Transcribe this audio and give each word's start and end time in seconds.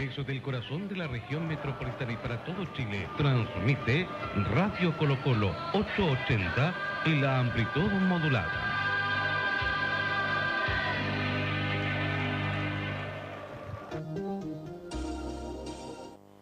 Desde 0.00 0.32
el 0.32 0.40
corazón 0.40 0.88
de 0.88 0.96
la 0.96 1.06
región 1.08 1.46
metropolitana 1.46 2.12
y 2.12 2.16
para 2.16 2.42
todo 2.42 2.64
Chile, 2.72 3.06
transmite 3.18 4.08
Radio 4.54 4.96
Colo 4.96 5.22
Colo 5.22 5.54
880 5.74 6.74
en 7.04 7.20
la 7.20 7.40
amplitud 7.40 7.90
modulada. 8.08 8.48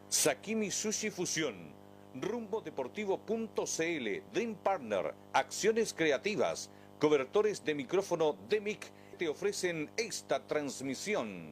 Sakimi 0.08 0.70
Sushi 0.70 1.10
Fusión, 1.10 1.74
rumbodeportivo.cl, 2.14 4.22
Den 4.32 4.54
Partner, 4.54 5.16
Acciones 5.32 5.92
Creativas, 5.92 6.70
cobertores 7.00 7.64
de 7.64 7.74
micrófono 7.74 8.36
DEMIC 8.48 8.92
te 9.18 9.28
ofrecen 9.28 9.90
esta 9.96 10.46
transmisión. 10.46 11.50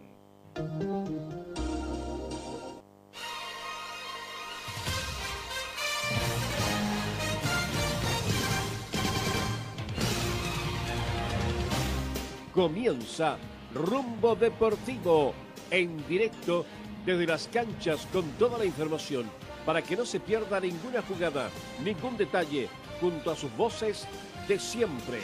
Comienza 12.56 13.36
Rumbo 13.74 14.34
Deportivo 14.34 15.34
en 15.70 15.94
directo 16.08 16.64
desde 17.04 17.26
las 17.26 17.48
canchas 17.48 18.08
con 18.10 18.24
toda 18.38 18.56
la 18.56 18.64
información 18.64 19.30
para 19.66 19.82
que 19.82 19.94
no 19.94 20.06
se 20.06 20.20
pierda 20.20 20.58
ninguna 20.58 21.02
jugada, 21.02 21.50
ningún 21.84 22.16
detalle, 22.16 22.70
junto 22.98 23.30
a 23.30 23.36
sus 23.36 23.54
voces 23.58 24.08
de 24.48 24.58
siempre. 24.58 25.20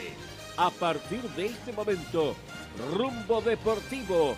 A 0.57 0.69
partir 0.69 1.23
de 1.31 1.47
este 1.47 1.73
momento, 1.73 2.35
Rumbo 2.93 3.41
Deportivo. 3.41 4.35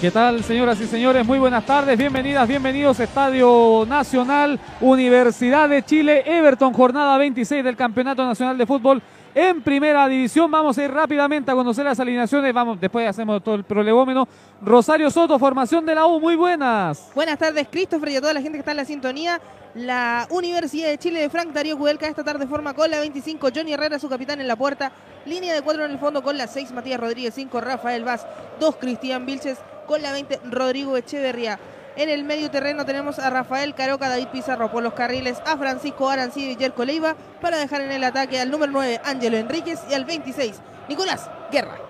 ¿Qué 0.00 0.12
tal, 0.12 0.44
señoras 0.44 0.80
y 0.80 0.86
señores? 0.86 1.26
Muy 1.26 1.40
buenas 1.40 1.66
tardes, 1.66 1.98
bienvenidas, 1.98 2.46
bienvenidos 2.46 3.00
Estadio 3.00 3.84
Nacional, 3.88 4.60
Universidad 4.80 5.68
de 5.68 5.82
Chile, 5.84 6.22
Everton, 6.24 6.72
jornada 6.72 7.18
26 7.18 7.64
del 7.64 7.76
Campeonato 7.76 8.24
Nacional 8.24 8.56
de 8.56 8.64
Fútbol 8.64 9.02
en 9.34 9.60
Primera 9.60 10.06
División. 10.06 10.52
Vamos 10.52 10.78
a 10.78 10.84
ir 10.84 10.92
rápidamente 10.92 11.50
a 11.50 11.54
conocer 11.54 11.84
las 11.84 11.98
alineaciones, 11.98 12.54
vamos, 12.54 12.80
después 12.80 13.08
hacemos 13.08 13.42
todo 13.42 13.56
el 13.56 13.64
prolegómeno. 13.64 14.28
Rosario 14.62 15.10
Soto, 15.10 15.36
formación 15.36 15.84
de 15.84 15.96
la 15.96 16.06
U, 16.06 16.20
muy 16.20 16.36
buenas. 16.36 17.10
Buenas 17.12 17.36
tardes, 17.36 17.66
Christopher 17.68 18.10
y 18.10 18.16
a 18.16 18.20
toda 18.20 18.34
la 18.34 18.40
gente 18.40 18.56
que 18.56 18.60
está 18.60 18.70
en 18.70 18.76
la 18.76 18.84
sintonía. 18.84 19.40
La 19.74 20.28
Universidad 20.30 20.90
de 20.90 20.98
Chile 20.98 21.20
de 21.20 21.28
Frank 21.28 21.48
Darío 21.52 21.76
Cudelca 21.76 22.06
esta 22.06 22.22
tarde 22.22 22.46
forma 22.46 22.72
con 22.72 22.88
la 22.88 23.00
25, 23.00 23.48
Johnny 23.52 23.72
Herrera, 23.72 23.98
su 23.98 24.08
capitán 24.08 24.40
en 24.40 24.46
la 24.46 24.54
puerta. 24.54 24.92
Línea 25.26 25.52
de 25.54 25.62
cuatro 25.62 25.84
en 25.84 25.90
el 25.90 25.98
fondo 25.98 26.22
con 26.22 26.38
la 26.38 26.46
6, 26.46 26.70
Matías 26.70 27.00
Rodríguez, 27.00 27.34
5, 27.34 27.60
Rafael 27.60 28.04
Vaz, 28.04 28.24
2, 28.60 28.76
Cristian 28.76 29.26
Vilches, 29.26 29.58
con 29.88 30.02
la 30.02 30.12
20, 30.12 30.40
Rodrigo 30.44 30.96
Echeverría. 30.96 31.58
En 31.96 32.08
el 32.08 32.22
medio 32.22 32.48
terreno 32.48 32.84
tenemos 32.84 33.18
a 33.18 33.28
Rafael 33.28 33.74
Caroca, 33.74 34.08
David 34.08 34.28
Pizarro 34.28 34.70
por 34.70 34.84
los 34.84 34.92
carriles, 34.92 35.38
a 35.44 35.56
Francisco 35.56 36.08
Arancibia 36.08 36.52
y 36.52 36.56
Jerko 36.56 36.84
Leiva 36.84 37.16
para 37.40 37.58
dejar 37.58 37.80
en 37.80 37.90
el 37.90 38.04
ataque 38.04 38.38
al 38.38 38.52
número 38.52 38.70
9, 38.70 39.00
Ángelo 39.04 39.36
Enríquez 39.36 39.80
y 39.90 39.94
al 39.94 40.04
26, 40.04 40.60
Nicolás 40.88 41.28
Guerra. 41.50 41.87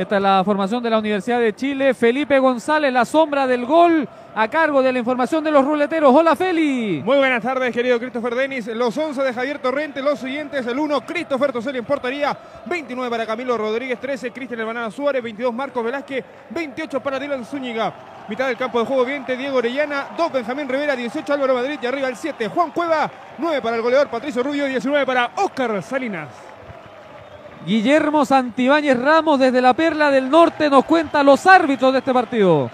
Esta 0.00 0.16
es 0.16 0.22
la 0.22 0.42
formación 0.42 0.82
de 0.82 0.88
la 0.88 0.98
Universidad 0.98 1.38
de 1.38 1.54
Chile. 1.54 1.92
Felipe 1.92 2.38
González, 2.38 2.90
la 2.90 3.04
sombra 3.04 3.46
del 3.46 3.66
gol, 3.66 4.08
a 4.34 4.48
cargo 4.48 4.80
de 4.80 4.94
la 4.94 4.98
información 4.98 5.44
de 5.44 5.50
los 5.50 5.62
ruleteros. 5.62 6.14
Hola, 6.14 6.34
Feli. 6.34 7.02
Muy 7.04 7.18
buenas 7.18 7.42
tardes, 7.42 7.70
querido 7.70 7.98
Christopher 7.98 8.34
Denis. 8.34 8.66
Los 8.68 8.96
11 8.96 9.22
de 9.22 9.34
Javier 9.34 9.58
Torrente, 9.58 10.00
los 10.00 10.18
siguientes, 10.18 10.66
el 10.66 10.78
1, 10.78 11.02
Christopher 11.02 11.52
Toseli 11.52 11.80
en 11.80 11.84
portería, 11.84 12.34
29 12.64 13.10
para 13.10 13.26
Camilo 13.26 13.58
Rodríguez, 13.58 14.00
13, 14.00 14.30
Cristian 14.30 14.66
Banana 14.66 14.90
Suárez, 14.90 15.22
22, 15.22 15.52
Marcos 15.52 15.84
Velázquez, 15.84 16.24
28 16.48 17.00
para 17.00 17.20
Dylan 17.20 17.44
Zúñiga. 17.44 17.92
Mitad 18.26 18.46
del 18.46 18.56
campo 18.56 18.80
de 18.80 18.86
juego, 18.86 19.04
20, 19.04 19.36
Diego 19.36 19.58
Orellana, 19.58 20.12
2, 20.16 20.32
Benjamín 20.32 20.66
Rivera, 20.66 20.96
18, 20.96 21.30
Álvaro 21.30 21.52
Madrid 21.52 21.78
y 21.78 21.84
arriba 21.84 22.08
el 22.08 22.16
7, 22.16 22.48
Juan 22.48 22.70
Cueva, 22.70 23.10
9 23.36 23.60
para 23.60 23.76
el 23.76 23.82
goleador 23.82 24.08
Patricio 24.08 24.42
Rubio, 24.42 24.64
19 24.64 25.04
para 25.04 25.32
Oscar 25.36 25.82
Salinas. 25.82 26.49
Guillermo 27.66 28.24
Santibáñez 28.24 28.98
Ramos 28.98 29.38
desde 29.38 29.60
la 29.60 29.74
Perla 29.74 30.10
del 30.10 30.30
Norte 30.30 30.70
nos 30.70 30.84
cuenta 30.84 31.22
los 31.22 31.46
árbitros 31.46 31.92
de 31.92 31.98
este 31.98 32.12
partido. 32.12 32.70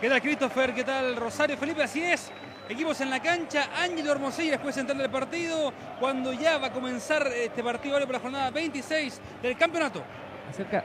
¿Qué 0.00 0.08
tal 0.08 0.22
Christopher? 0.22 0.74
¿Qué 0.74 0.82
tal 0.82 1.14
Rosario 1.16 1.56
Felipe? 1.58 1.82
Así 1.82 2.02
es. 2.02 2.30
Equipos 2.68 3.00
en 3.00 3.10
la 3.10 3.20
cancha, 3.20 3.64
Ángelo 3.82 4.12
Hermosilla 4.12 4.52
después 4.52 4.74
de 4.76 4.82
entrar 4.82 4.96
del 4.98 5.10
partido, 5.10 5.72
cuando 5.98 6.32
ya 6.32 6.56
va 6.58 6.68
a 6.68 6.72
comenzar 6.72 7.26
este 7.26 7.64
partido 7.64 7.98
por 8.00 8.12
la 8.12 8.18
jornada 8.20 8.50
26 8.50 9.20
del 9.42 9.56
campeonato. 9.56 10.00
Acerca. 10.48 10.84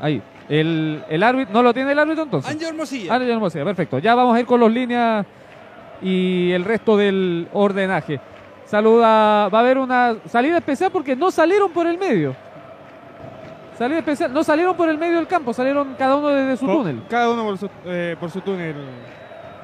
Ahí. 0.00 0.22
El, 0.48 1.04
el 1.08 1.22
árbitro, 1.22 1.52
¿no 1.54 1.62
lo 1.62 1.72
tiene 1.72 1.92
el 1.92 1.98
árbitro 1.98 2.24
entonces? 2.24 2.50
Ángelo 2.50 2.70
Hermosilla. 2.70 3.14
Ángelo 3.14 3.32
Hermosilla, 3.34 3.64
perfecto. 3.64 3.98
Ya 3.98 4.14
vamos 4.14 4.34
a 4.34 4.40
ir 4.40 4.46
con 4.46 4.58
los 4.58 4.72
líneas 4.72 5.24
y 6.02 6.50
el 6.52 6.64
resto 6.64 6.96
del 6.96 7.46
ordenaje. 7.52 8.18
Saluda, 8.66 9.48
va 9.48 9.58
a 9.58 9.60
haber 9.60 9.78
una 9.78 10.16
salida 10.26 10.58
especial 10.58 10.90
porque 10.90 11.14
no 11.14 11.30
salieron 11.30 11.70
por 11.70 11.86
el 11.86 11.98
medio. 11.98 12.34
Salida 13.78 13.98
especial, 13.98 14.32
no 14.32 14.44
salieron 14.44 14.76
por 14.76 14.88
el 14.88 14.96
medio 14.96 15.16
del 15.16 15.26
campo, 15.26 15.52
salieron 15.52 15.94
cada 15.98 16.16
uno 16.16 16.28
desde 16.28 16.56
su 16.56 16.66
túnel. 16.66 17.02
Cada 17.08 17.30
uno 17.30 17.44
por 17.44 17.58
su, 17.58 17.68
eh, 17.84 18.16
por 18.18 18.30
su 18.30 18.40
túnel. 18.40 18.74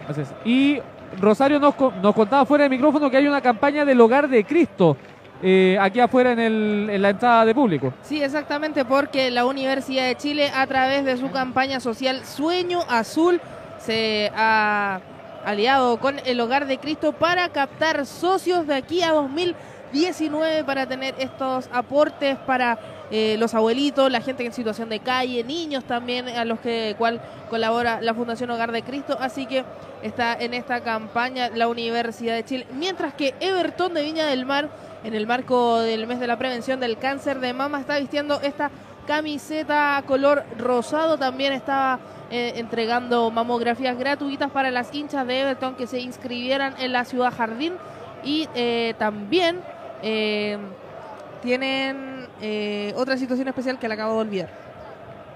Así 0.08 0.20
es. 0.22 0.34
Y 0.44 0.78
Rosario 1.20 1.60
nos, 1.60 1.74
nos, 2.02 2.14
contaba 2.14 2.44
fuera 2.44 2.64
del 2.64 2.70
micrófono 2.70 3.10
que 3.10 3.16
hay 3.16 3.26
una 3.26 3.40
campaña 3.40 3.84
del 3.84 4.00
Hogar 4.00 4.28
de 4.28 4.44
Cristo 4.44 4.96
eh, 5.42 5.78
aquí 5.80 6.00
afuera 6.00 6.32
en, 6.32 6.38
el, 6.38 6.88
en 6.90 7.02
la 7.02 7.10
entrada 7.10 7.44
de 7.44 7.54
público. 7.54 7.94
Sí, 8.02 8.22
exactamente, 8.22 8.84
porque 8.84 9.30
la 9.30 9.46
Universidad 9.46 10.06
de 10.06 10.16
Chile, 10.16 10.50
a 10.54 10.66
través 10.66 11.04
de 11.04 11.16
su 11.16 11.30
campaña 11.30 11.80
social 11.80 12.24
Sueño 12.24 12.80
Azul, 12.88 13.40
se 13.78 14.30
ha 14.36 15.00
aliado 15.44 15.98
con 15.98 16.20
el 16.24 16.40
Hogar 16.40 16.66
de 16.66 16.78
Cristo 16.78 17.12
para 17.12 17.48
captar 17.48 18.06
socios 18.06 18.66
de 18.66 18.74
aquí 18.74 19.02
a 19.02 19.12
2019 19.12 20.64
para 20.64 20.86
tener 20.86 21.14
estos 21.18 21.68
aportes 21.72 22.36
para 22.38 22.78
eh, 23.10 23.36
los 23.38 23.54
abuelitos, 23.54 24.10
la 24.10 24.20
gente 24.20 24.46
en 24.46 24.52
situación 24.52 24.88
de 24.88 25.00
calle, 25.00 25.42
niños 25.42 25.82
también 25.82 26.28
a 26.28 26.44
los 26.44 26.60
que 26.60 26.94
cual 26.96 27.20
colabora 27.48 28.00
la 28.00 28.14
Fundación 28.14 28.50
Hogar 28.50 28.70
de 28.70 28.82
Cristo. 28.82 29.16
Así 29.20 29.46
que 29.46 29.64
está 30.02 30.34
en 30.34 30.54
esta 30.54 30.82
campaña 30.82 31.50
la 31.52 31.66
Universidad 31.66 32.36
de 32.36 32.44
Chile. 32.44 32.66
Mientras 32.72 33.12
que 33.14 33.34
Everton 33.40 33.94
de 33.94 34.02
Viña 34.02 34.26
del 34.26 34.46
Mar, 34.46 34.68
en 35.02 35.14
el 35.14 35.26
marco 35.26 35.80
del 35.80 36.06
mes 36.06 36.20
de 36.20 36.28
la 36.28 36.38
prevención 36.38 36.78
del 36.78 36.98
cáncer 36.98 37.40
de 37.40 37.52
mama, 37.52 37.80
está 37.80 37.98
vistiendo 37.98 38.40
esta 38.42 38.70
camiseta 39.08 40.00
color 40.06 40.44
rosado. 40.56 41.18
También 41.18 41.52
está 41.52 41.98
eh, 42.30 42.52
entregando 42.56 43.30
mamografías 43.30 43.98
gratuitas 43.98 44.50
para 44.50 44.70
las 44.70 44.94
hinchas 44.94 45.26
de 45.26 45.40
Everton 45.40 45.74
que 45.74 45.86
se 45.86 46.00
inscribieran 46.00 46.74
en 46.78 46.92
la 46.92 47.04
ciudad 47.04 47.32
jardín. 47.32 47.74
Y 48.22 48.48
eh, 48.54 48.94
también 48.98 49.60
eh, 50.02 50.58
tienen 51.42 52.08
otra 52.96 53.16
situación 53.16 53.48
especial 53.48 53.78
que 53.78 53.88
la 53.88 53.94
acabo 53.94 54.14
de 54.14 54.20
olvidar. 54.20 54.48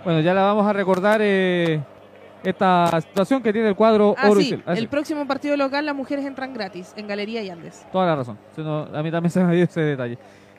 Bueno, 0.05 0.21
ya 0.21 0.33
la 0.35 0.43
vamos 0.43 0.67
a 0.67 0.73
recordar 0.73 1.21
esta 1.23 3.01
situación 3.01 3.43
que 3.43 3.53
tiene 3.53 3.69
el 3.69 3.75
cuadro 3.75 4.15
Ah, 4.17 4.31
sí, 4.39 4.63
ah, 4.67 4.75
sí. 4.75 4.81
el 4.81 4.89
próximo 4.89 5.27
partido 5.27 5.57
local 5.57 5.85
las 5.87 5.95
mujeres 5.95 6.25
entran 6.25 6.53
gratis 6.55 6.93
en 6.97 7.07
Galería 7.07 7.43
y 7.43 7.51
Andes. 7.51 7.87
Toda 7.91 8.07
la 8.07 8.17
razón. 8.17 8.39
A 8.95 9.03
mí 9.03 9.11
también 9.11 9.31
se 9.31 9.43
me 9.43 9.55
dio 9.55 9.65
ese 9.65 9.81
detalle. 9.81 10.19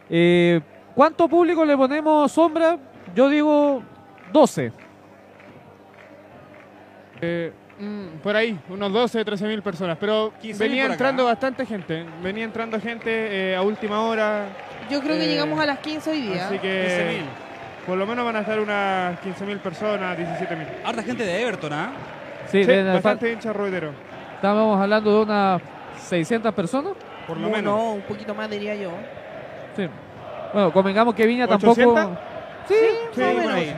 Eh, 0.10 0.62
¿Cuánto 0.94 1.28
público 1.28 1.66
le 1.66 1.76
ponemos 1.76 2.32
sombra? 2.32 2.78
Yo 3.14 3.30
digo 3.30 3.82
12. 4.32 4.85
Eh, 7.22 7.52
mm, 7.80 8.20
por 8.22 8.36
ahí, 8.36 8.58
unos 8.70 8.92
12, 8.92 9.24
13 9.26 9.48
mil 9.48 9.62
personas. 9.62 9.98
Pero 10.00 10.34
15.000 10.42 10.58
venía 10.58 10.86
entrando 10.86 11.26
bastante 11.26 11.66
gente. 11.66 12.06
Venía 12.22 12.44
entrando 12.44 12.80
gente 12.80 13.52
eh, 13.52 13.56
a 13.56 13.62
última 13.62 14.02
hora. 14.02 14.46
Yo 14.90 15.02
creo 15.02 15.16
que 15.18 15.26
Eh, 15.26 15.28
llegamos 15.30 15.60
a 15.60 15.66
las 15.66 15.80
15 15.80 16.12
hoy 16.12 16.22
día. 16.22 16.48
Así 16.48 16.60
que 16.60 17.22
15.000. 17.22 17.86
por 17.88 17.98
lo 17.98 18.06
menos 18.06 18.26
van 18.26 18.36
a 18.36 18.40
estar 18.42 18.60
unas 18.60 19.20
15 19.20 19.46
mil 19.46 19.60
personas, 19.60 20.18
17 20.18 20.56
mil. 20.56 20.68
Harta 20.84 21.04
gente 21.04 21.24
de 21.24 21.42
Everton, 21.42 21.74
¿ah? 21.74 21.90
Sí, 22.48 22.64
Sí, 22.64 22.72
bastante 22.72 23.32
hincha 23.34 23.52
ruedero. 23.54 23.92
estábamos 24.36 24.80
hablando 24.80 25.12
de 25.18 25.24
unas 25.24 25.62
600 26.00 26.54
personas. 26.54 26.94
Por 27.28 27.38
lo 27.38 27.48
No, 27.48 27.56
menos. 27.56 27.64
no, 27.76 27.94
un 27.94 28.02
poquito 28.02 28.36
más 28.36 28.48
diría 28.50 28.76
yo. 28.76 28.92
Sí. 29.76 29.88
Bueno, 30.54 30.72
convengamos 30.72 31.16
que 31.16 31.26
Viña 31.26 31.48
tampoco. 31.48 31.72
800? 31.72 32.18
Sí, 32.68 32.76
Sí, 33.14 33.22
más 33.22 33.30
o 33.30 33.34
por 33.34 33.42
menos. 33.42 33.56
ahí. 33.56 33.76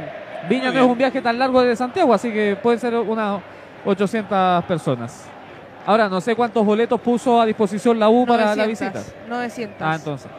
Viña 0.49 0.71
no 0.71 0.79
es 0.79 0.85
un 0.85 0.97
viaje 0.97 1.21
tan 1.21 1.37
largo 1.39 1.61
desde 1.61 1.75
Santiago, 1.75 2.13
así 2.13 2.31
que 2.31 2.57
pueden 2.61 2.79
ser 2.79 2.95
unas 2.95 3.41
800 3.85 4.63
personas. 4.65 5.25
Ahora, 5.85 6.09
no 6.09 6.19
sé 6.21 6.35
cuántos 6.35 6.65
boletos 6.65 6.99
puso 6.99 7.39
a 7.41 7.45
disposición 7.45 7.97
la 7.99 8.09
U 8.09 8.25
para 8.25 8.55
la 8.55 8.63
900, 8.65 9.03
visita. 9.05 9.17
900. 9.29 9.77
Ah, 9.81 9.95
entonces. 9.95 10.29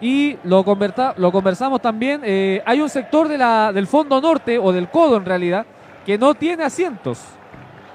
Y 0.00 0.38
lo, 0.44 0.64
converta- 0.64 1.14
lo 1.16 1.32
conversamos 1.32 1.80
también. 1.82 2.20
eh, 2.24 2.62
hay 2.64 2.80
un 2.80 2.88
sector 2.88 3.28
de 3.28 3.36
la, 3.36 3.72
del 3.72 3.86
fondo 3.86 4.20
norte, 4.20 4.58
o 4.58 4.72
del 4.72 4.88
codo 4.88 5.16
en 5.16 5.24
realidad, 5.24 5.66
que 6.06 6.16
no 6.16 6.34
tiene 6.34 6.64
asientos. 6.64 7.20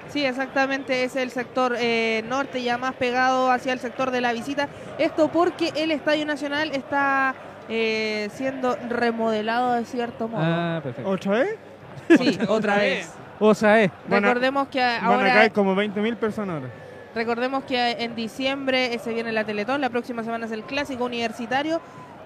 Sí, 0.09 0.23
exactamente, 0.23 1.06
es 1.06 1.15
el 1.15 1.31
sector 1.31 1.75
eh, 1.79 2.23
norte 2.27 2.61
ya 2.61 2.77
más 2.77 2.94
pegado 2.94 3.49
hacia 3.49 3.73
el 3.73 3.79
sector 3.79 4.11
de 4.11 4.21
la 4.21 4.31
visita. 4.33 4.67
Esto 4.99 5.29
porque 5.29 5.71
el 5.75 5.89
Estadio 5.91 6.25
Nacional 6.25 6.69
está 6.71 7.33
eh, 7.69 8.30
siendo 8.33 8.75
remodelado 8.89 9.74
de 9.74 9.86
cierto 9.86 10.27
modo. 10.27 10.42
Ah, 10.44 10.80
perfecto. 10.83 11.10
¿Otra 11.10 11.31
vez? 11.39 11.56
sí, 12.18 12.39
otra 12.48 12.75
vez. 12.77 13.12
O 13.39 13.54
sea, 13.54 13.83
eh. 13.83 13.92
Van 14.07 14.24
a- 14.24 14.27
Recordemos 14.27 14.68
que 14.68 14.80
Van 14.80 15.04
a 15.04 15.06
ahora 15.07 15.33
caer 15.33 15.51
como 15.51 15.75
20.000 15.75 16.15
personas 16.18 16.56
ahora. 16.56 16.69
Recordemos 17.15 17.63
que 17.65 17.92
en 18.00 18.15
diciembre 18.15 18.98
se 19.00 19.13
viene 19.13 19.31
la 19.31 19.44
Teletón, 19.44 19.81
la 19.81 19.89
próxima 19.89 20.24
semana 20.24 20.45
es 20.48 20.51
el 20.51 20.63
clásico 20.63 21.06
universitario 21.06 21.80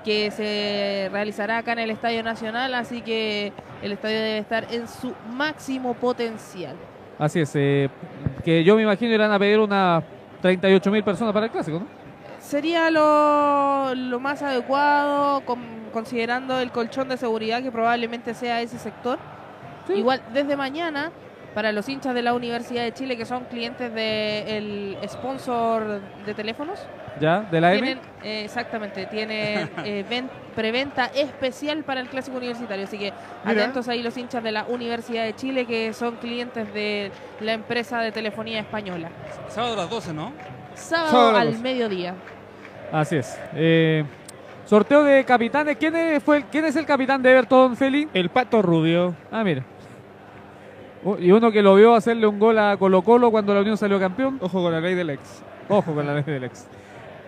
que 0.05 0.31
se 0.31 1.09
realizará 1.11 1.57
acá 1.57 1.73
en 1.73 1.79
el 1.79 1.89
Estadio 1.89 2.23
Nacional, 2.23 2.73
así 2.73 3.01
que 3.01 3.51
el 3.81 3.91
estadio 3.91 4.15
debe 4.17 4.37
estar 4.37 4.65
en 4.71 4.87
su 4.87 5.13
máximo 5.33 5.93
potencial. 5.95 6.75
Así 7.19 7.41
es. 7.41 7.51
eh, 7.55 7.89
que 8.45 8.63
yo 8.63 8.77
me 8.77 8.83
imagino 8.83 9.11
irán 9.13 9.31
a 9.33 9.39
pedir 9.39 9.59
unas 9.59 10.03
38 10.41 10.91
mil 10.91 11.03
personas 11.03 11.33
para 11.33 11.47
el 11.47 11.51
clásico, 11.51 11.79
¿no? 11.79 11.87
Sería 12.47 12.89
lo, 12.89 13.93
lo 13.93 14.19
más 14.21 14.41
adecuado 14.41 15.41
con- 15.41 15.89
considerando 15.91 16.59
el 16.59 16.71
colchón 16.71 17.09
de 17.09 17.17
seguridad 17.17 17.61
que 17.61 17.71
probablemente 17.71 18.33
sea 18.33 18.61
ese 18.61 18.79
sector. 18.79 19.19
Sí. 19.85 19.93
Igual 19.95 20.21
desde 20.31 20.55
mañana, 20.55 21.11
para 21.53 21.73
los 21.73 21.89
hinchas 21.89 22.13
de 22.15 22.21
la 22.21 22.33
Universidad 22.33 22.83
de 22.83 22.93
Chile 22.93 23.17
que 23.17 23.25
son 23.25 23.43
clientes 23.45 23.93
del 23.93 24.97
sponsor 25.09 25.99
de 26.25 26.33
teléfonos, 26.33 26.79
Ya, 27.19 27.41
de 27.41 27.59
la. 27.59 27.71
Tienen, 27.73 27.99
eh, 28.23 28.43
exactamente, 28.45 29.07
tienen 29.07 29.69
eh, 29.83 30.05
ven- 30.09 30.29
preventa 30.55 31.07
especial 31.07 31.83
para 31.83 31.99
el 31.99 32.07
clásico 32.07 32.37
universitario. 32.37 32.85
Así 32.85 32.97
que 32.97 33.11
Mira. 33.43 33.61
atentos 33.63 33.89
ahí 33.89 34.01
los 34.03 34.15
hinchas 34.15 34.41
de 34.41 34.53
la 34.53 34.63
Universidad 34.65 35.25
de 35.25 35.35
Chile 35.35 35.65
que 35.65 35.91
son 35.91 36.15
clientes 36.15 36.73
de 36.73 37.11
la 37.41 37.51
empresa 37.51 37.99
de 37.99 38.13
telefonía 38.13 38.59
española. 38.61 39.09
Sábado 39.49 39.73
a 39.73 39.77
las 39.77 39.89
12, 39.89 40.13
¿no? 40.13 40.31
Sábado 40.75 41.11
Sábado 41.11 41.37
al 41.39 41.59
mediodía. 41.59 42.13
Así 42.91 43.17
es. 43.17 43.39
Eh, 43.55 44.03
sorteo 44.65 45.03
de 45.03 45.23
capitanes. 45.25 45.77
¿Quién 45.77 45.95
es, 45.95 46.23
fue 46.23 46.37
el, 46.37 46.45
¿Quién 46.45 46.65
es 46.65 46.75
el 46.75 46.85
capitán 46.85 47.21
de 47.21 47.31
Everton, 47.31 47.75
Feli? 47.75 48.07
El 48.13 48.29
pato 48.29 48.61
rubio. 48.61 49.15
Ah, 49.31 49.43
mira. 49.43 49.63
Oh, 51.03 51.17
y 51.19 51.31
uno 51.31 51.51
que 51.51 51.61
lo 51.61 51.75
vio 51.75 51.93
hacerle 51.93 52.27
un 52.27 52.39
gol 52.39 52.57
a 52.57 52.75
Colo 52.77 53.01
Colo 53.01 53.29
cuando 53.31 53.53
la 53.53 53.61
Unión 53.61 53.77
salió 53.77 53.99
campeón. 53.99 54.39
Ojo 54.41 54.61
con 54.63 54.71
la 54.71 54.79
ley 54.81 54.95
del 54.95 55.11
ex. 55.11 55.43
Ojo 55.69 55.93
con 55.93 56.05
la 56.05 56.13
ley 56.15 56.23
del 56.23 56.43
ex. 56.45 56.67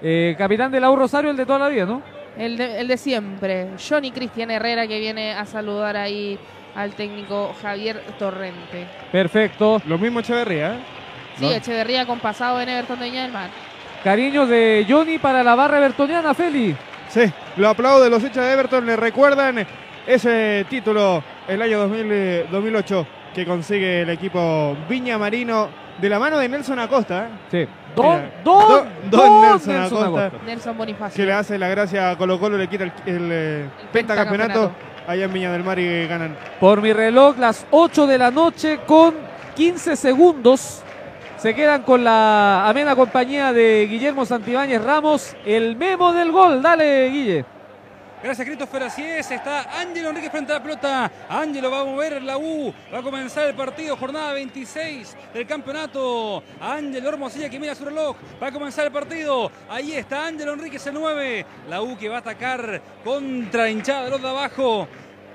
Eh, 0.01 0.35
capitán 0.37 0.71
de 0.71 0.79
la 0.79 0.89
U 0.91 0.95
Rosario, 0.95 1.29
el 1.29 1.37
de 1.37 1.45
toda 1.45 1.59
la 1.59 1.67
vida, 1.69 1.85
¿no? 1.85 2.01
El 2.37 2.57
de, 2.57 2.79
el 2.79 2.87
de 2.87 2.97
siempre, 2.97 3.67
Johnny 3.77 4.11
Cristian 4.11 4.49
Herrera 4.49 4.87
que 4.87 4.99
viene 4.99 5.33
a 5.33 5.45
saludar 5.45 5.97
ahí 5.97 6.39
al 6.75 6.93
técnico 6.93 7.53
Javier 7.61 8.01
Torrente. 8.17 8.87
Perfecto. 9.11 9.81
Lo 9.85 9.97
mismo 9.97 10.21
Echeverría. 10.21 10.75
¿eh? 10.75 10.79
Sí, 11.37 11.45
No. 11.45 11.51
Echeverría 11.51 12.05
con 12.05 12.19
pasado 12.19 12.61
en 12.61 12.69
Everton 12.69 12.99
de 12.99 13.05
Viña 13.05 13.23
del 13.23 13.33
Mar. 13.33 13.49
Cariños 14.03 14.47
de 14.47 14.85
Johnny 14.87 15.17
para 15.19 15.43
la 15.43 15.55
barra 15.55 15.77
evertoniana, 15.77 16.33
Feli. 16.33 16.75
Sí, 17.09 17.21
lo 17.57 17.69
aplaudo. 17.69 18.09
Los 18.09 18.23
hinchas 18.23 18.45
de 18.45 18.53
Everton 18.53 18.85
le 18.85 18.95
recuerdan 18.95 19.65
ese 20.07 20.65
título 20.69 21.23
el 21.47 21.61
año 21.61 21.79
2000, 21.79 22.07
eh, 22.11 22.47
2008 22.51 23.07
que 23.33 23.45
consigue 23.45 24.01
el 24.03 24.09
equipo 24.09 24.75
Viña 24.87 25.17
Marino 25.17 25.67
de 25.99 26.09
la 26.09 26.17
mano 26.19 26.37
de 26.37 26.47
Nelson 26.47 26.79
Acosta. 26.79 27.25
¿eh? 27.25 27.29
Sí. 27.51 27.67
Don, 27.95 28.05
Mira, 28.15 28.31
don, 28.43 28.67
don- 28.69 28.87
don 29.09 29.19
don 29.19 29.41
Nelson 29.41 29.73
Nelson 29.73 29.97
Acosta. 30.03 30.25
Acosta. 30.27 30.45
Nelson 30.45 30.77
Bonifacio. 30.77 31.15
Que 31.17 31.25
le 31.25 31.33
hace 31.33 31.57
la 31.57 31.67
gracia 31.67 32.11
a 32.11 32.17
Colo 32.17 32.39
Colo, 32.39 32.57
le 32.57 32.67
quita 32.67 32.83
el, 32.85 32.91
el, 33.05 33.29
eh, 33.31 33.65
pentacampeonato 33.91 34.71
allá 35.07 35.25
en 35.25 35.33
Viña 35.33 35.51
del 35.51 35.63
Mar 35.63 35.77
y 35.79 36.07
ganan. 36.07 36.37
Por 36.59 36.81
mi 36.81 36.93
reloj, 36.93 37.37
las 37.37 37.65
8 37.71 38.07
de 38.07 38.17
la 38.17 38.31
noche 38.31 38.79
con 38.85 39.15
15 39.55 39.95
segundos. 39.95 40.83
Se 41.41 41.55
quedan 41.55 41.83
con 41.83 42.03
la 42.03 42.67
amena 42.67 42.97
compañía 42.97 43.53
de 43.53 43.87
Guillermo 43.89 44.25
Santibáñez 44.25 44.83
Ramos. 44.83 45.37
El 45.45 45.77
memo 45.77 46.11
del 46.11 46.33
gol. 46.33 46.61
Dale, 46.61 47.09
Guille. 47.09 47.45
Gracias, 48.21 48.45
Christopher. 48.45 48.83
Así 48.83 49.03
es. 49.05 49.31
Está 49.31 49.79
Ángelo 49.79 50.09
Enrique 50.09 50.29
frente 50.29 50.51
a 50.51 50.55
la 50.55 50.63
pelota. 50.63 51.09
Ángelo 51.29 51.71
va 51.71 51.79
a 51.79 51.85
mover 51.85 52.21
la 52.21 52.37
U. 52.37 52.73
Va 52.93 52.99
a 52.99 53.01
comenzar 53.01 53.47
el 53.47 53.55
partido. 53.55 53.95
Jornada 53.95 54.33
26 54.33 55.15
del 55.33 55.47
campeonato. 55.47 56.43
Ángelo 56.59 57.07
Hermosilla 57.07 57.49
que 57.49 57.57
mira 57.57 57.73
su 57.73 57.85
reloj. 57.85 58.17
Va 58.43 58.47
a 58.47 58.51
comenzar 58.51 58.87
el 58.87 58.91
partido. 58.91 59.49
Ahí 59.69 59.93
está 59.93 60.27
Ángelo 60.27 60.51
Enríquez 60.51 60.85
el 60.87 60.95
9. 60.95 61.45
La 61.69 61.81
U 61.81 61.97
que 61.97 62.09
va 62.09 62.17
a 62.17 62.19
atacar 62.19 62.81
contra 63.01 63.69
hinchada 63.69 64.03
de 64.03 64.09
los 64.09 64.21
de 64.21 64.27
abajo. 64.27 64.89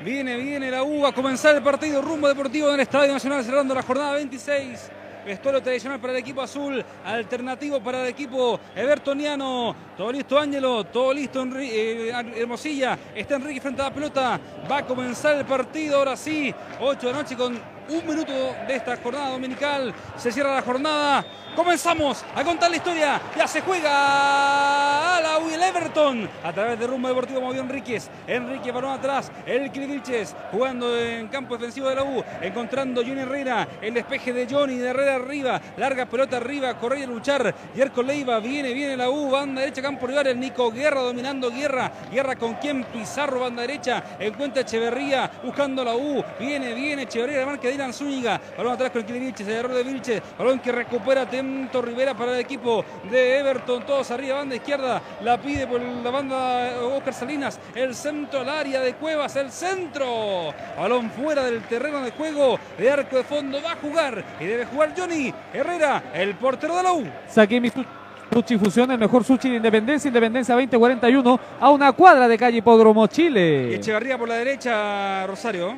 Viene, 0.05 0.37
viene 0.37 0.71
la 0.71 0.83
U 0.83 1.07
a 1.07 1.15
comenzar 1.15 1.57
el 1.57 1.63
partido. 1.63 2.03
Rumbo 2.03 2.29
deportivo 2.29 2.69
en 2.69 2.75
el 2.75 2.81
Estadio 2.81 3.11
Nacional 3.11 3.43
cerrando 3.43 3.75
la 3.75 3.83
jornada 3.83 4.13
26. 4.13 4.91
Vestuario 5.25 5.63
tradicional 5.63 5.99
para 6.01 6.13
el 6.13 6.19
equipo 6.19 6.43
azul, 6.43 6.85
alternativo 7.05 7.81
para 7.81 8.03
el 8.03 8.09
equipo 8.09 8.61
evertoniano. 8.77 9.75
Todo 9.97 10.13
listo 10.13 10.39
Ángelo, 10.39 10.85
todo 10.85 11.13
listo 11.15 11.43
Enri- 11.43 11.71
eh, 11.73 12.13
Hermosilla. 12.37 12.99
Está 13.15 13.37
Enrique 13.37 13.61
frente 13.61 13.81
a 13.83 13.87
la 13.87 13.95
pelota. 13.95 14.41
Va 14.71 14.79
a 14.79 14.87
comenzar 14.87 15.37
el 15.37 15.45
partido 15.45 15.99
ahora 15.99 16.17
sí. 16.17 16.55
8 16.81 17.07
de 17.07 17.13
la 17.13 17.19
noche 17.23 17.37
con 17.37 17.59
un 17.89 18.07
minuto 18.07 18.33
de 18.67 18.75
esta 18.75 18.97
jornada 18.97 19.31
dominical. 19.31 19.95
Se 20.17 20.33
cierra 20.33 20.55
la 20.55 20.63
jornada. 20.63 21.25
Comenzamos 21.55 22.25
a 22.35 22.43
contar 22.43 22.69
la 22.69 22.77
historia. 22.77 23.21
Ya 23.37 23.47
se 23.47 23.61
juega 23.61 25.17
a 25.17 25.21
la 25.21 25.39
el 25.39 25.63
Everton. 25.63 26.29
A 26.43 26.53
través 26.53 26.79
de 26.81 26.87
rumbo 26.87 27.07
deportivo 27.07 27.41
movió 27.41 27.61
Enríquez. 27.61 28.11
Enrique 28.27 28.73
balón 28.73 28.93
atrás. 28.93 29.31
El 29.47 29.71
Vilches 29.71 30.35
jugando 30.51 30.99
en 30.99 31.29
campo 31.29 31.57
defensivo 31.57 31.89
de 31.89 31.95
la 31.95 32.03
U. 32.03 32.25
Encontrando 32.41 33.03
Johnny 33.03 33.21
Herrera. 33.21 33.69
El 33.81 33.95
despeje 33.95 34.33
de 34.33 34.49
Johnny 34.51 34.77
de 34.79 34.89
Herrera 34.89 35.15
arriba. 35.17 35.61
Larga 35.77 36.07
pelota 36.07 36.39
arriba. 36.39 36.75
Correr 36.75 37.01
y 37.01 37.07
luchar. 37.07 37.55
Yerko 37.75 38.03
Leiva. 38.03 38.41
Viene, 38.41 38.73
viene 38.73 38.97
la 38.97 39.09
U. 39.11 39.31
Banda 39.31 39.61
derecha, 39.61 39.81
campo 39.81 40.09
rival. 40.09 40.27
El 40.27 40.41
Nico 40.41 40.73
Guerra 40.73 41.03
dominando 41.03 41.53
Guerra. 41.53 41.93
Guerra 42.11 42.35
con 42.35 42.55
quien 42.55 42.83
Pizarro, 42.85 43.41
banda 43.41 43.63
derecha. 43.63 44.03
Encuentra 44.19 44.63
Echeverría 44.63 45.31
buscando 45.45 45.85
la 45.85 45.95
U. 45.95 46.25
Viene, 46.41 46.75
viene 46.75 47.03
Echeverría. 47.03 47.41
La 47.41 47.47
marca 47.47 47.69
de 47.69 47.74
Dylan 47.75 47.93
Zúñiga. 47.93 48.41
Balón 48.57 48.73
atrás 48.75 48.91
con 48.91 49.05
Vilches. 49.05 49.47
El 49.47 49.55
error 49.55 49.73
de 49.75 49.83
Vilches. 49.83 50.23
Balón 50.39 50.61
que 50.61 50.73
recupera 50.73 51.27
Tento 51.29 51.83
Rivera 51.83 52.15
para 52.15 52.33
el 52.35 52.41
equipo 52.41 52.85
de 53.11 53.39
Everton. 53.39 53.85
Todos 53.85 54.11
arriba, 54.11 54.37
banda 54.37 54.55
izquierda. 54.57 55.03
La 55.23 55.41
pide 55.41 55.67
por 55.67 55.81
la 55.81 56.11
banda 56.11 56.81
Oscar 56.83 57.13
Salinas. 57.15 57.59
El 57.75 57.95
centro 57.95 58.41
al 58.41 58.49
área 58.49 58.81
de 58.81 58.95
Cuevas. 58.95 59.35
El 59.37 59.51
centro. 59.51 60.55
Balón 60.79 61.11
fuera 61.11 61.45
del 61.45 61.63
terreno 61.63 62.01
de 62.01 62.13
juego. 62.13 62.59
De 62.79 62.91
arco 62.91 63.17
de 63.17 63.25
fondo. 63.25 63.61
Va 63.63 63.73
a 63.73 63.77
jugar. 63.77 64.25
Y 64.41 64.45
debe 64.47 64.67
jugar 64.67 64.93
Johnny 64.97 65.33
Herrera, 65.53 66.05
el 66.15 66.35
portero 66.35 66.77
de 66.77 66.83
la 66.83 66.93
U. 66.93 67.05
Saqué 67.29 67.61
mi 67.61 67.71
su- 67.71 67.85
sushi 68.33 68.59
fusión, 68.59 68.91
el 68.91 68.99
mejor 68.99 69.23
sushi 69.25 69.49
de 69.51 69.57
Independencia, 69.57 70.09
Independencia 70.09 70.55
2041, 70.55 71.39
a 71.61 71.71
una 71.71 71.93
cuadra 71.93 72.27
de 72.29 72.37
calle 72.39 72.59
Hipódromo 72.59 73.05
Y 73.05 73.09
Chile. 73.09 73.75
Echeverría 73.77 74.19
por 74.19 74.29
la 74.29 74.35
derecha, 74.37 75.27
Rosario. 75.27 75.77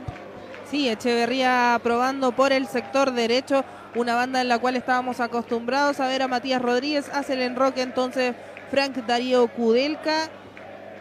Sí, 0.70 0.88
Echeverría 0.88 1.78
probando 1.82 2.32
por 2.32 2.52
el 2.52 2.66
sector 2.66 3.12
derecho, 3.12 3.64
una 3.94 4.16
banda 4.16 4.40
en 4.40 4.48
la 4.48 4.58
cual 4.58 4.74
estábamos 4.74 5.20
acostumbrados 5.20 6.00
a 6.00 6.08
ver 6.08 6.22
a 6.22 6.28
Matías 6.28 6.60
Rodríguez, 6.60 7.08
hace 7.14 7.34
el 7.34 7.42
enroque 7.42 7.82
entonces 7.82 8.34
Frank 8.70 8.96
Darío 9.06 9.46
Kudelka 9.46 10.28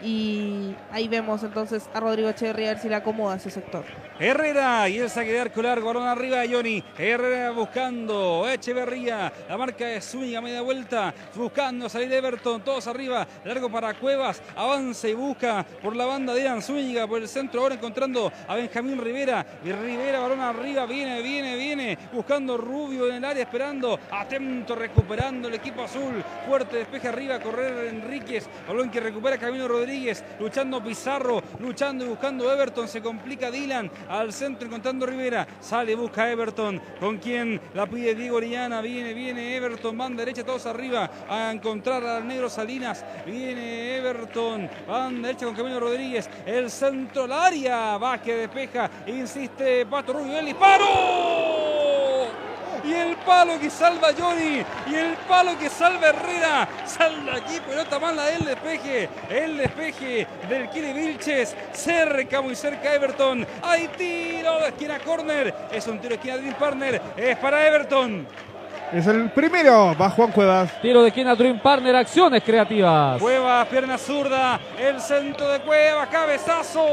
y 0.03 0.75
ahí 0.91 1.07
vemos 1.07 1.41
entonces 1.41 1.89
a 1.95 1.99
Rodrigo 1.99 2.29
Echeverría 2.29 2.69
a 2.69 2.73
ver 2.73 2.81
si 2.81 2.89
le 2.89 2.95
acomoda 2.95 3.37
ese 3.37 3.49
sector. 3.49 3.85
Herrera 4.17 4.87
y 4.87 4.99
el 4.99 5.09
saque 5.09 5.33
de 5.33 5.41
arco 5.41 5.61
largo, 5.61 5.87
balón 5.87 6.07
arriba 6.07 6.37
de 6.37 6.47
Johnny. 6.47 6.81
Herrera 6.97 7.51
buscando 7.51 8.47
Echeverría, 8.49 9.31
la 9.49 9.57
marca 9.57 9.87
de 9.87 9.99
Zúñiga, 9.99 10.39
media 10.39 10.61
vuelta, 10.61 11.13
buscando 11.35 11.89
salir 11.89 12.07
de 12.07 12.19
Everton, 12.19 12.61
todos 12.61 12.87
arriba, 12.87 13.27
largo 13.43 13.69
para 13.69 13.93
Cuevas, 13.93 14.41
avanza 14.55 15.09
y 15.09 15.13
busca 15.13 15.65
por 15.83 15.97
la 15.97 16.05
banda 16.05 16.33
de 16.33 16.43
Ian 16.43 16.61
Zúñiga, 16.61 17.05
por 17.07 17.21
el 17.21 17.27
centro 17.27 17.59
ahora 17.59 17.75
encontrando 17.75 18.31
a 18.47 18.55
Benjamín 18.55 18.97
Rivera. 18.99 19.45
Rivera, 19.65 20.21
balón 20.21 20.39
arriba, 20.39 20.85
viene, 20.85 21.21
viene, 21.21 21.57
viene, 21.57 21.97
buscando 22.13 22.55
Rubio 22.55 23.09
en 23.09 23.15
el 23.15 23.25
área, 23.25 23.43
esperando, 23.43 23.99
atento, 24.11 24.75
recuperando 24.75 25.49
el 25.49 25.55
equipo 25.55 25.83
azul. 25.83 26.23
Fuerte 26.47 26.77
despeje 26.77 27.09
arriba, 27.09 27.41
correr 27.41 27.87
Enríquez, 27.87 28.47
balón 28.65 28.89
que 28.89 29.01
recupera 29.01 29.37
Camilo 29.37 29.67
Rodríguez, 29.67 30.23
luchando 30.39 30.81
Pizarro, 30.81 31.43
luchando 31.59 32.05
y 32.05 32.07
buscando 32.07 32.49
Everton, 32.49 32.87
se 32.87 33.01
complica 33.01 33.51
Dylan, 33.51 33.91
al 34.09 34.33
centro 34.33 34.67
encontrando 34.67 35.05
Rivera, 35.05 35.47
sale, 35.59 35.95
busca 35.95 36.29
Everton, 36.29 36.81
con 36.99 37.17
quien 37.17 37.59
la 37.73 37.85
pide 37.87 38.15
Diego 38.15 38.37
Orellana, 38.37 38.81
viene, 38.81 39.13
viene 39.13 39.55
Everton, 39.55 39.97
banda 39.97 40.23
derecha, 40.23 40.43
todos 40.43 40.65
arriba, 40.65 41.09
a 41.29 41.51
encontrar 41.51 42.03
al 42.03 42.27
negro 42.27 42.49
Salinas, 42.49 43.03
viene 43.25 43.97
Everton, 43.97 44.69
banda 44.87 45.27
derecha 45.27 45.45
con 45.45 45.55
Camilo 45.55 45.79
Rodríguez, 45.79 46.29
el 46.45 46.69
centro 46.69 47.23
al 47.23 47.33
área, 47.33 47.97
va 47.97 48.21
que 48.21 48.35
despeja, 48.35 48.89
insiste 49.07 49.85
Pato 49.85 50.13
Rubio, 50.13 50.39
el 50.39 50.45
disparo. 50.45 52.04
Y 52.85 52.93
el 52.93 53.15
palo 53.17 53.59
que 53.59 53.69
salva 53.69 54.09
Johnny. 54.17 54.63
Y 54.87 54.95
el 54.95 55.15
palo 55.27 55.57
que 55.57 55.69
salva 55.69 56.09
Herrera. 56.09 56.67
Salva 56.85 57.37
aquí, 57.37 57.59
pelota 57.59 57.99
mala 57.99 58.25
del 58.25 58.45
despeje. 58.45 59.09
El 59.29 59.57
despeje 59.57 60.27
del 60.47 60.69
Kili 60.69 60.93
Vilches. 60.93 61.55
Cerca, 61.73 62.41
muy 62.41 62.55
cerca 62.55 62.93
Everton. 62.93 63.45
Hay 63.63 63.87
tiro 63.89 64.59
de 64.59 64.67
esquina 64.67 64.99
corner. 64.99 65.53
Es 65.71 65.87
un 65.87 65.97
tiro 65.99 66.09
de 66.09 66.15
esquina 66.15 66.37
Dream 66.37 66.55
Partner. 66.55 67.01
Es 67.17 67.37
para 67.37 67.65
Everton. 67.67 68.27
Es 68.93 69.07
el 69.07 69.29
primero, 69.31 69.95
va 69.99 70.09
Juan 70.09 70.31
Cuevas. 70.31 70.79
Tiro 70.81 71.01
de 71.01 71.09
esquina 71.09 71.35
Dream 71.35 71.59
Partner, 71.59 71.95
acciones 71.95 72.43
creativas. 72.43 73.19
Cuevas, 73.19 73.67
pierna 73.67 73.97
zurda, 73.97 74.59
el 74.79 75.01
centro 75.01 75.49
de 75.49 75.59
Cuevas, 75.59 76.07
cabezazo. 76.07 76.85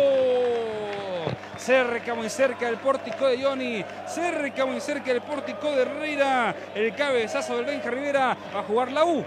Cerca, 1.57 2.15
muy 2.15 2.29
cerca 2.29 2.67
del 2.67 2.79
pórtico 2.79 3.27
de 3.27 3.41
Johnny. 3.41 3.85
Cerca, 4.07 4.67
muy 4.67 4.81
cerca 4.81 5.13
del 5.13 5.21
pórtico 5.21 5.71
de 5.71 5.83
Herrera. 5.83 6.55
El 6.75 6.93
cabezazo 6.95 7.57
del 7.57 7.67
Benja 7.67 7.91
Rivera. 7.91 8.37
Va 8.55 8.61
a 8.61 8.65
jugar 8.65 8.91
la 8.91 9.05
U. 9.05 9.25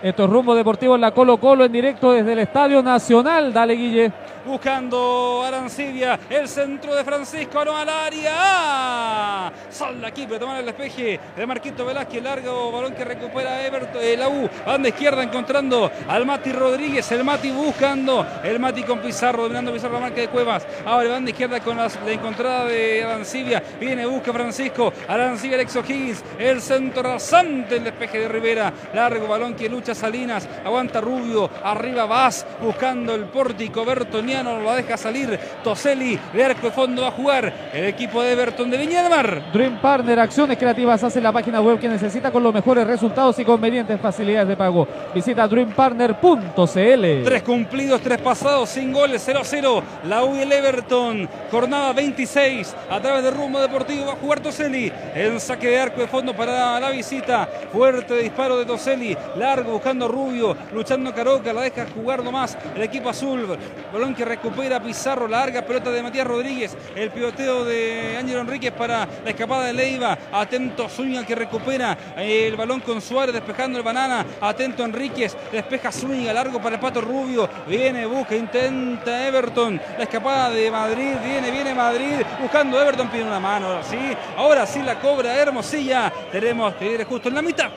Esto 0.00 0.24
es 0.24 0.30
rumbo 0.30 0.54
deportivo 0.54 0.94
en 0.94 1.00
la 1.00 1.10
Colo 1.10 1.38
Colo 1.38 1.64
en 1.64 1.72
directo 1.72 2.12
desde 2.12 2.32
el 2.32 2.38
Estadio 2.38 2.80
Nacional. 2.82 3.52
Dale, 3.52 3.74
Guille. 3.74 4.12
Buscando 4.46 5.42
Arancibia, 5.44 6.18
el 6.30 6.48
centro 6.48 6.94
de 6.94 7.04
Francisco, 7.04 7.62
no 7.66 7.76
al 7.76 7.88
área. 7.88 8.32
¡Ah! 8.34 9.52
Sal 9.68 10.02
aquí 10.02 10.22
el 10.22 10.64
despeje 10.64 11.20
de 11.36 11.46
Marquito 11.46 11.84
Velázquez. 11.84 12.22
Largo 12.22 12.72
balón 12.72 12.94
que 12.94 13.04
recupera 13.04 13.66
Everton, 13.66 14.00
eh, 14.00 14.16
la 14.16 14.28
U. 14.28 14.48
Banda 14.64 14.88
izquierda 14.88 15.22
encontrando 15.22 15.90
al 16.08 16.24
Mati 16.24 16.52
Rodríguez. 16.52 17.12
El 17.12 17.24
Mati 17.24 17.50
buscando. 17.50 18.24
El 18.42 18.58
Mati 18.58 18.84
con 18.84 19.00
Pizarro, 19.00 19.42
dominando 19.42 19.72
Pizarro 19.72 19.94
la 19.94 20.00
marca 20.00 20.20
de 20.20 20.28
Cuevas. 20.28 20.66
Ahora 20.86 21.10
banda 21.10 21.30
izquierda 21.30 21.60
con 21.60 21.76
la 21.76 21.90
encontrada 22.06 22.64
de 22.64 23.04
Arancibia. 23.04 23.62
Viene, 23.78 24.06
busca 24.06 24.32
Francisco. 24.32 24.92
Arancibia, 25.08 25.56
Alexo 25.56 25.80
Higgins. 25.80 26.24
El 26.38 26.62
centro 26.62 27.02
rasante, 27.02 27.76
el 27.76 27.84
despeje 27.84 28.20
de 28.20 28.28
Rivera. 28.28 28.72
Largo 28.94 29.26
balón 29.26 29.54
que 29.54 29.68
lucha 29.68 29.87
Salinas. 29.94 30.48
Aguanta 30.64 31.00
Rubio. 31.00 31.50
Arriba 31.62 32.06
Vaz 32.06 32.46
buscando 32.60 33.14
el 33.14 33.24
pórtico. 33.24 33.84
Bertoniano 33.84 34.60
lo 34.60 34.74
deja 34.74 34.96
salir. 34.96 35.38
Toselli 35.62 36.18
de 36.32 36.44
arco 36.44 36.66
de 36.66 36.72
fondo 36.72 37.02
va 37.02 37.08
a 37.08 37.12
jugar 37.12 37.70
el 37.72 37.84
equipo 37.84 38.22
de 38.22 38.32
Everton 38.32 38.70
de 38.70 38.76
Viña 38.76 39.02
del 39.02 39.10
Mar. 39.10 39.52
Dream 39.52 39.80
Partner, 39.80 40.20
acciones 40.20 40.58
creativas 40.58 41.02
hace 41.02 41.20
la 41.20 41.32
página 41.32 41.60
web 41.60 41.78
que 41.78 41.88
necesita 41.88 42.30
con 42.30 42.42
los 42.42 42.52
mejores 42.52 42.86
resultados 42.86 43.38
y 43.38 43.44
convenientes 43.44 44.00
facilidades 44.00 44.48
de 44.48 44.56
pago. 44.56 44.86
Visita 45.14 45.46
dreampartner.cl. 45.46 47.24
Tres 47.24 47.42
cumplidos, 47.42 48.00
tres 48.00 48.18
pasados, 48.20 48.68
sin 48.68 48.92
goles, 48.92 49.22
0 49.24 49.40
a 49.40 49.44
0. 49.44 49.82
La 50.08 50.24
U 50.24 50.36
y 50.36 50.40
el 50.40 50.52
Everton, 50.52 51.28
jornada 51.50 51.92
26. 51.92 52.74
A 52.90 53.00
través 53.00 53.22
de 53.24 53.30
rumbo 53.30 53.60
deportivo 53.60 54.06
va 54.06 54.12
a 54.12 54.16
jugar 54.16 54.40
Toselli. 54.40 54.92
En 55.14 55.40
saque 55.40 55.68
de 55.68 55.78
arco 55.78 56.00
de 56.00 56.06
fondo 56.06 56.34
para 56.34 56.78
la 56.80 56.90
visita. 56.90 57.48
Fuerte 57.72 58.16
disparo 58.18 58.58
de 58.58 58.64
Toselli. 58.64 59.16
Largo 59.36 59.77
buscando 59.78 60.08
Rubio. 60.08 60.56
Luchando 60.72 61.14
Caroca. 61.14 61.52
La 61.52 61.62
deja 61.62 61.86
jugar 61.94 62.22
nomás 62.24 62.58
el 62.74 62.82
equipo 62.82 63.08
azul. 63.08 63.56
Balón 63.92 64.14
que 64.14 64.24
recupera 64.24 64.82
Pizarro. 64.82 65.28
Larga 65.28 65.62
pelota 65.62 65.92
de 65.92 66.02
Matías 66.02 66.26
Rodríguez. 66.26 66.76
El 66.96 67.10
pivoteo 67.10 67.64
de 67.64 68.16
Ángelo 68.18 68.40
Enríquez 68.40 68.72
para 68.72 69.06
la 69.24 69.30
escapada 69.30 69.66
de 69.66 69.72
Leiva. 69.72 70.18
Atento 70.32 70.88
Zúñiga 70.88 71.24
que 71.24 71.36
recupera 71.36 71.96
el 72.16 72.56
balón 72.56 72.80
con 72.80 73.00
Suárez 73.00 73.34
despejando 73.34 73.78
el 73.78 73.84
banana. 73.84 74.26
Atento 74.40 74.84
Enríquez. 74.84 75.36
Despeja 75.52 75.92
Zúñiga. 75.92 76.32
Largo 76.32 76.60
para 76.60 76.74
el 76.74 76.80
Pato 76.80 77.00
Rubio. 77.00 77.48
Viene, 77.68 78.04
busca, 78.04 78.34
intenta 78.34 79.28
Everton. 79.28 79.80
La 79.96 80.02
escapada 80.02 80.50
de 80.50 80.70
Madrid. 80.72 81.14
Viene, 81.22 81.52
viene 81.52 81.72
Madrid. 81.72 82.16
Buscando 82.40 82.80
Everton. 82.80 83.08
Pide 83.08 83.22
una 83.22 83.38
mano. 83.38 83.68
Ahora 83.68 83.84
sí. 83.84 84.16
Ahora 84.36 84.66
sí 84.66 84.82
la 84.82 84.98
cobra 84.98 85.36
Hermosilla. 85.36 86.12
Tenemos 86.32 86.74
que 86.74 86.94
ir 86.94 87.04
justo 87.04 87.28
en 87.28 87.36
la 87.36 87.42
mitad. 87.42 87.70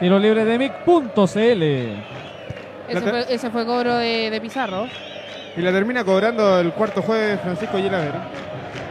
Tiro 0.00 0.18
libre 0.18 0.46
de 0.46 0.58
mic.cl. 0.58 1.62
Ese 2.88 3.00
fue, 3.02 3.26
ese 3.28 3.50
fue 3.50 3.66
cobro 3.66 3.96
de, 3.96 4.30
de 4.30 4.40
Pizarro. 4.40 4.88
Y 5.54 5.60
la 5.60 5.70
termina 5.72 6.02
cobrando 6.04 6.58
el 6.58 6.72
cuarto 6.72 7.02
jueves 7.02 7.38
Francisco 7.40 7.78
Yelaver. 7.78 8.14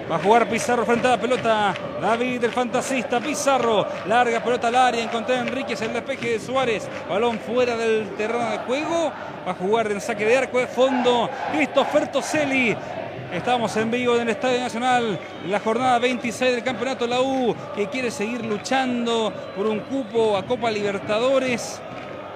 Va 0.10 0.18
a 0.18 0.20
jugar 0.20 0.48
Pizarro 0.48 0.86
frente 0.86 1.08
a 1.08 1.12
la 1.12 1.18
pelota. 1.18 1.74
David, 2.00 2.44
el 2.44 2.51
fantasista. 2.51 3.20
Pizarro. 3.20 3.88
Larga 4.08 4.44
pelota 4.44 4.68
al 4.68 4.75
área. 4.75 5.04
Encontré 5.04 5.36
a 5.36 5.42
Enríquez. 5.42 5.82
El 5.82 5.94
despeje 5.94 6.34
de 6.34 6.39
Suárez. 6.39 6.88
Balón 7.10 7.39
fuera 7.39 7.75
del 7.75 8.10
terreno 8.16 8.51
de 8.51 8.58
juego. 8.60 9.12
Va 9.48 9.51
a 9.51 9.56
jugar 9.56 9.92
en 9.92 10.01
saque 10.01 10.25
de 10.25 10.38
arco 10.38 10.60
de 10.60 10.68
fondo. 10.68 11.30
Christopher 11.54 12.12
Toselli. 12.12 12.75
Estamos 13.31 13.77
en 13.77 13.91
vivo 13.91 14.15
en 14.15 14.21
el 14.21 14.29
Estadio 14.29 14.59
Nacional, 14.59 15.19
la 15.48 15.59
jornada 15.59 16.00
26 16.00 16.51
del 16.51 16.63
Campeonato 16.63 17.05
La 17.05 17.21
U, 17.21 17.55
que 17.75 17.86
quiere 17.86 18.09
seguir 18.09 18.43
luchando 18.43 19.31
por 19.55 19.67
un 19.67 19.81
cupo 19.81 20.36
a 20.36 20.43
Copa 20.43 20.71
Libertadores. 20.71 21.79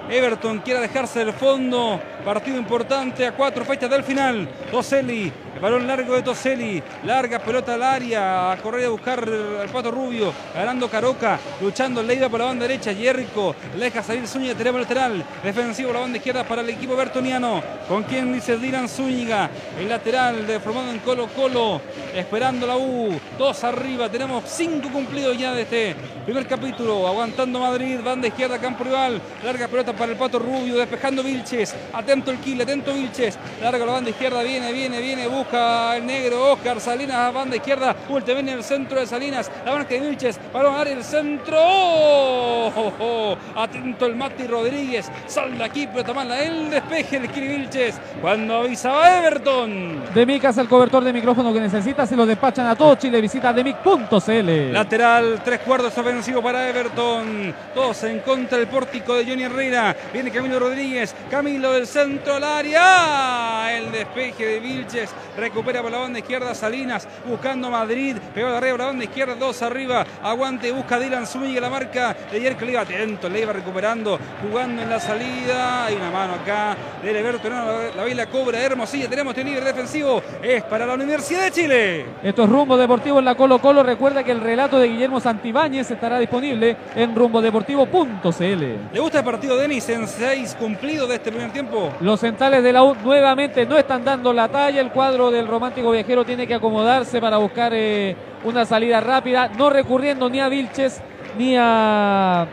Everton 0.08 0.60
quiere 0.60 0.78
dejarse 0.78 1.18
del 1.18 1.32
fondo. 1.32 2.00
Partido 2.24 2.58
importante 2.58 3.26
a 3.26 3.32
cuatro 3.32 3.64
fechas 3.64 3.90
del 3.90 4.04
final. 4.04 4.48
Toselli, 4.70 5.32
el 5.53 5.53
balón 5.64 5.86
largo 5.86 6.14
de 6.14 6.22
Toselli. 6.22 6.82
Larga 7.04 7.38
pelota 7.38 7.72
al 7.72 7.82
área. 7.82 8.52
A 8.52 8.56
correr 8.58 8.84
a 8.84 8.90
buscar 8.90 9.26
al 9.26 9.68
Pato 9.70 9.90
Rubio. 9.90 10.30
Ganando 10.54 10.90
Caroca. 10.90 11.38
Luchando 11.58 12.02
Leiva 12.02 12.28
por 12.28 12.40
la 12.40 12.46
banda 12.46 12.68
derecha. 12.68 12.92
Jerico. 12.92 13.56
Le 13.74 13.86
deja 13.86 14.02
salir 14.02 14.28
Zúñiga. 14.28 14.54
Tenemos 14.54 14.82
lateral. 14.82 15.24
Defensivo 15.42 15.90
la 15.90 16.00
banda 16.00 16.18
izquierda 16.18 16.44
para 16.44 16.60
el 16.60 16.68
equipo 16.68 16.94
bertoniano. 16.94 17.62
Con 17.88 18.02
quien 18.02 18.34
dice 18.34 18.58
Dylan 18.58 18.90
Zúñiga. 18.90 19.48
El 19.78 19.88
lateral 19.88 20.44
formado 20.62 20.90
en 20.90 20.98
Colo 20.98 21.28
Colo. 21.28 21.80
Esperando 22.14 22.66
la 22.66 22.76
U. 22.76 23.18
Dos 23.38 23.64
arriba. 23.64 24.10
Tenemos 24.10 24.44
cinco 24.46 24.90
cumplidos 24.90 25.38
ya 25.38 25.54
de 25.54 25.62
este 25.62 25.96
primer 26.26 26.46
capítulo. 26.46 27.08
Aguantando 27.08 27.60
Madrid. 27.60 28.00
Banda 28.04 28.28
izquierda, 28.28 28.58
campo 28.58 28.84
rival. 28.84 29.18
Larga 29.42 29.66
pelota 29.68 29.94
para 29.94 30.12
el 30.12 30.18
Pato 30.18 30.38
Rubio. 30.38 30.76
Despejando 30.76 31.22
Vilches. 31.22 31.74
Atento 31.94 32.30
el 32.30 32.38
kill. 32.40 32.60
Atento 32.60 32.92
Vilches. 32.92 33.38
Larga 33.62 33.86
la 33.86 33.92
banda 33.92 34.10
izquierda. 34.10 34.42
Viene, 34.42 34.70
viene, 34.70 35.00
viene. 35.00 35.26
Busca 35.26 35.53
el 35.54 36.06
negro. 36.06 36.52
Oscar 36.52 36.80
Salinas. 36.80 37.32
Banda 37.32 37.56
izquierda. 37.56 37.94
Última 38.08 38.40
en 38.40 38.48
el 38.48 38.64
centro 38.64 39.00
de 39.00 39.06
Salinas. 39.06 39.50
La 39.64 39.72
marca 39.72 39.94
de 39.94 40.00
Vilches. 40.00 40.38
Balón 40.52 40.74
al 40.74 40.80
área. 40.80 40.94
El 40.94 41.04
centro. 41.04 41.56
¡Oh! 41.60 42.72
¡Oh! 42.76 42.92
¡Oh! 42.98 43.36
Atento 43.56 44.06
el 44.06 44.16
Mati 44.16 44.46
Rodríguez. 44.46 45.10
Sal 45.26 45.56
de 45.56 45.64
aquí, 45.64 45.86
pero 45.86 46.04
tomala 46.04 46.42
el 46.42 46.70
despeje 46.70 47.20
del 47.20 47.30
Kiri 47.30 47.48
Vilches. 47.48 48.00
Cuando 48.20 48.56
avisaba 48.58 49.18
Everton. 49.18 50.02
De 50.14 50.26
Mic 50.26 50.44
hace 50.44 50.60
el 50.60 50.68
cobertor 50.68 51.04
de 51.04 51.12
micrófono 51.12 51.52
que 51.52 51.60
necesita, 51.60 52.06
se 52.06 52.16
lo 52.16 52.26
despachan 52.26 52.66
a 52.66 52.76
todo 52.76 52.94
Chile. 52.96 53.20
Visita 53.20 53.52
demic.cl. 53.52 54.72
Lateral, 54.72 55.40
tres 55.44 55.60
cuartos 55.60 55.96
ofensivo 55.96 56.42
para 56.42 56.68
Everton. 56.68 57.54
Dos 57.74 58.04
en 58.04 58.20
contra 58.20 58.58
del 58.58 58.66
pórtico 58.66 59.14
de 59.14 59.24
Johnny 59.24 59.44
Herrera. 59.44 59.96
Viene 60.12 60.30
Camilo 60.30 60.58
Rodríguez. 60.58 61.14
Camilo 61.30 61.72
del 61.72 61.86
centro 61.86 62.34
al 62.34 62.44
área. 62.44 63.76
El 63.76 63.92
despeje 63.92 64.46
de 64.46 64.60
Vilches. 64.60 65.10
Recupera 65.36 65.82
por 65.82 65.90
la 65.90 65.98
banda 65.98 66.18
izquierda 66.18 66.54
Salinas. 66.54 67.06
Buscando 67.26 67.70
Madrid. 67.70 68.16
Pegó 68.34 68.50
de 68.50 68.56
arriba 68.56 68.72
por 68.72 68.80
la 68.80 68.86
banda 68.86 69.04
izquierda. 69.04 69.34
Dos 69.34 69.62
arriba. 69.62 70.04
Aguante. 70.22 70.70
Busca 70.72 70.98
Dylan 70.98 71.26
Zúñiga. 71.26 71.60
La 71.60 71.70
marca 71.70 72.16
de 72.30 72.40
Jerko 72.40 72.64
Leiva. 72.64 72.82
Atento. 72.82 73.28
Leiva 73.28 73.52
recuperando. 73.52 74.18
Jugando 74.42 74.82
en 74.82 74.90
la 74.90 75.00
salida. 75.00 75.86
Hay 75.86 75.94
una 75.96 76.10
mano 76.10 76.34
acá 76.34 76.76
del 77.02 77.16
Everton. 77.16 77.52
No, 77.52 77.64
la, 77.96 78.06
la 78.06 78.14
la 78.14 78.26
cobra 78.26 78.60
Hermosilla. 78.60 79.08
Tenemos 79.08 79.36
este 79.36 79.44
líder 79.48 79.64
defensivo. 79.64 80.22
Es 80.42 80.62
para 80.64 80.86
la 80.86 80.94
Universidad 80.94 81.44
de 81.44 81.50
Chile. 81.50 82.06
Esto 82.22 82.44
es 82.44 82.48
Rumbo 82.48 82.76
Deportivo 82.76 83.18
en 83.18 83.24
la 83.24 83.34
Colo 83.34 83.58
Colo. 83.58 83.82
Recuerda 83.82 84.22
que 84.22 84.30
el 84.30 84.40
relato 84.40 84.78
de 84.78 84.88
Guillermo 84.88 85.20
Santibáñez 85.20 85.90
estará 85.90 86.18
disponible 86.18 86.76
en 86.94 87.14
rumbodeportivo.cl. 87.14 88.64
¿Le 88.92 89.00
gusta 89.00 89.18
el 89.18 89.24
partido, 89.24 89.56
Denis, 89.56 89.88
en 89.88 90.06
seis 90.06 90.56
cumplidos 90.58 91.08
de 91.08 91.16
este 91.16 91.30
primer 91.30 91.50
tiempo? 91.52 91.92
Los 92.00 92.20
centrales 92.20 92.62
de 92.62 92.72
la 92.72 92.82
U 92.82 92.94
nuevamente 93.04 93.66
no 93.66 93.76
están 93.76 94.04
dando 94.04 94.32
la 94.32 94.48
talla. 94.48 94.80
El 94.80 94.90
cuadro 94.90 95.23
del 95.30 95.46
romántico 95.46 95.90
viajero 95.90 96.24
tiene 96.24 96.46
que 96.46 96.54
acomodarse 96.54 97.20
para 97.20 97.38
buscar 97.38 97.72
eh, 97.74 98.16
una 98.44 98.64
salida 98.64 99.00
rápida, 99.00 99.48
no 99.48 99.70
recurriendo 99.70 100.28
ni 100.28 100.40
a 100.40 100.48
Vilches 100.48 101.00
ni 101.38 101.56
a 101.58 102.46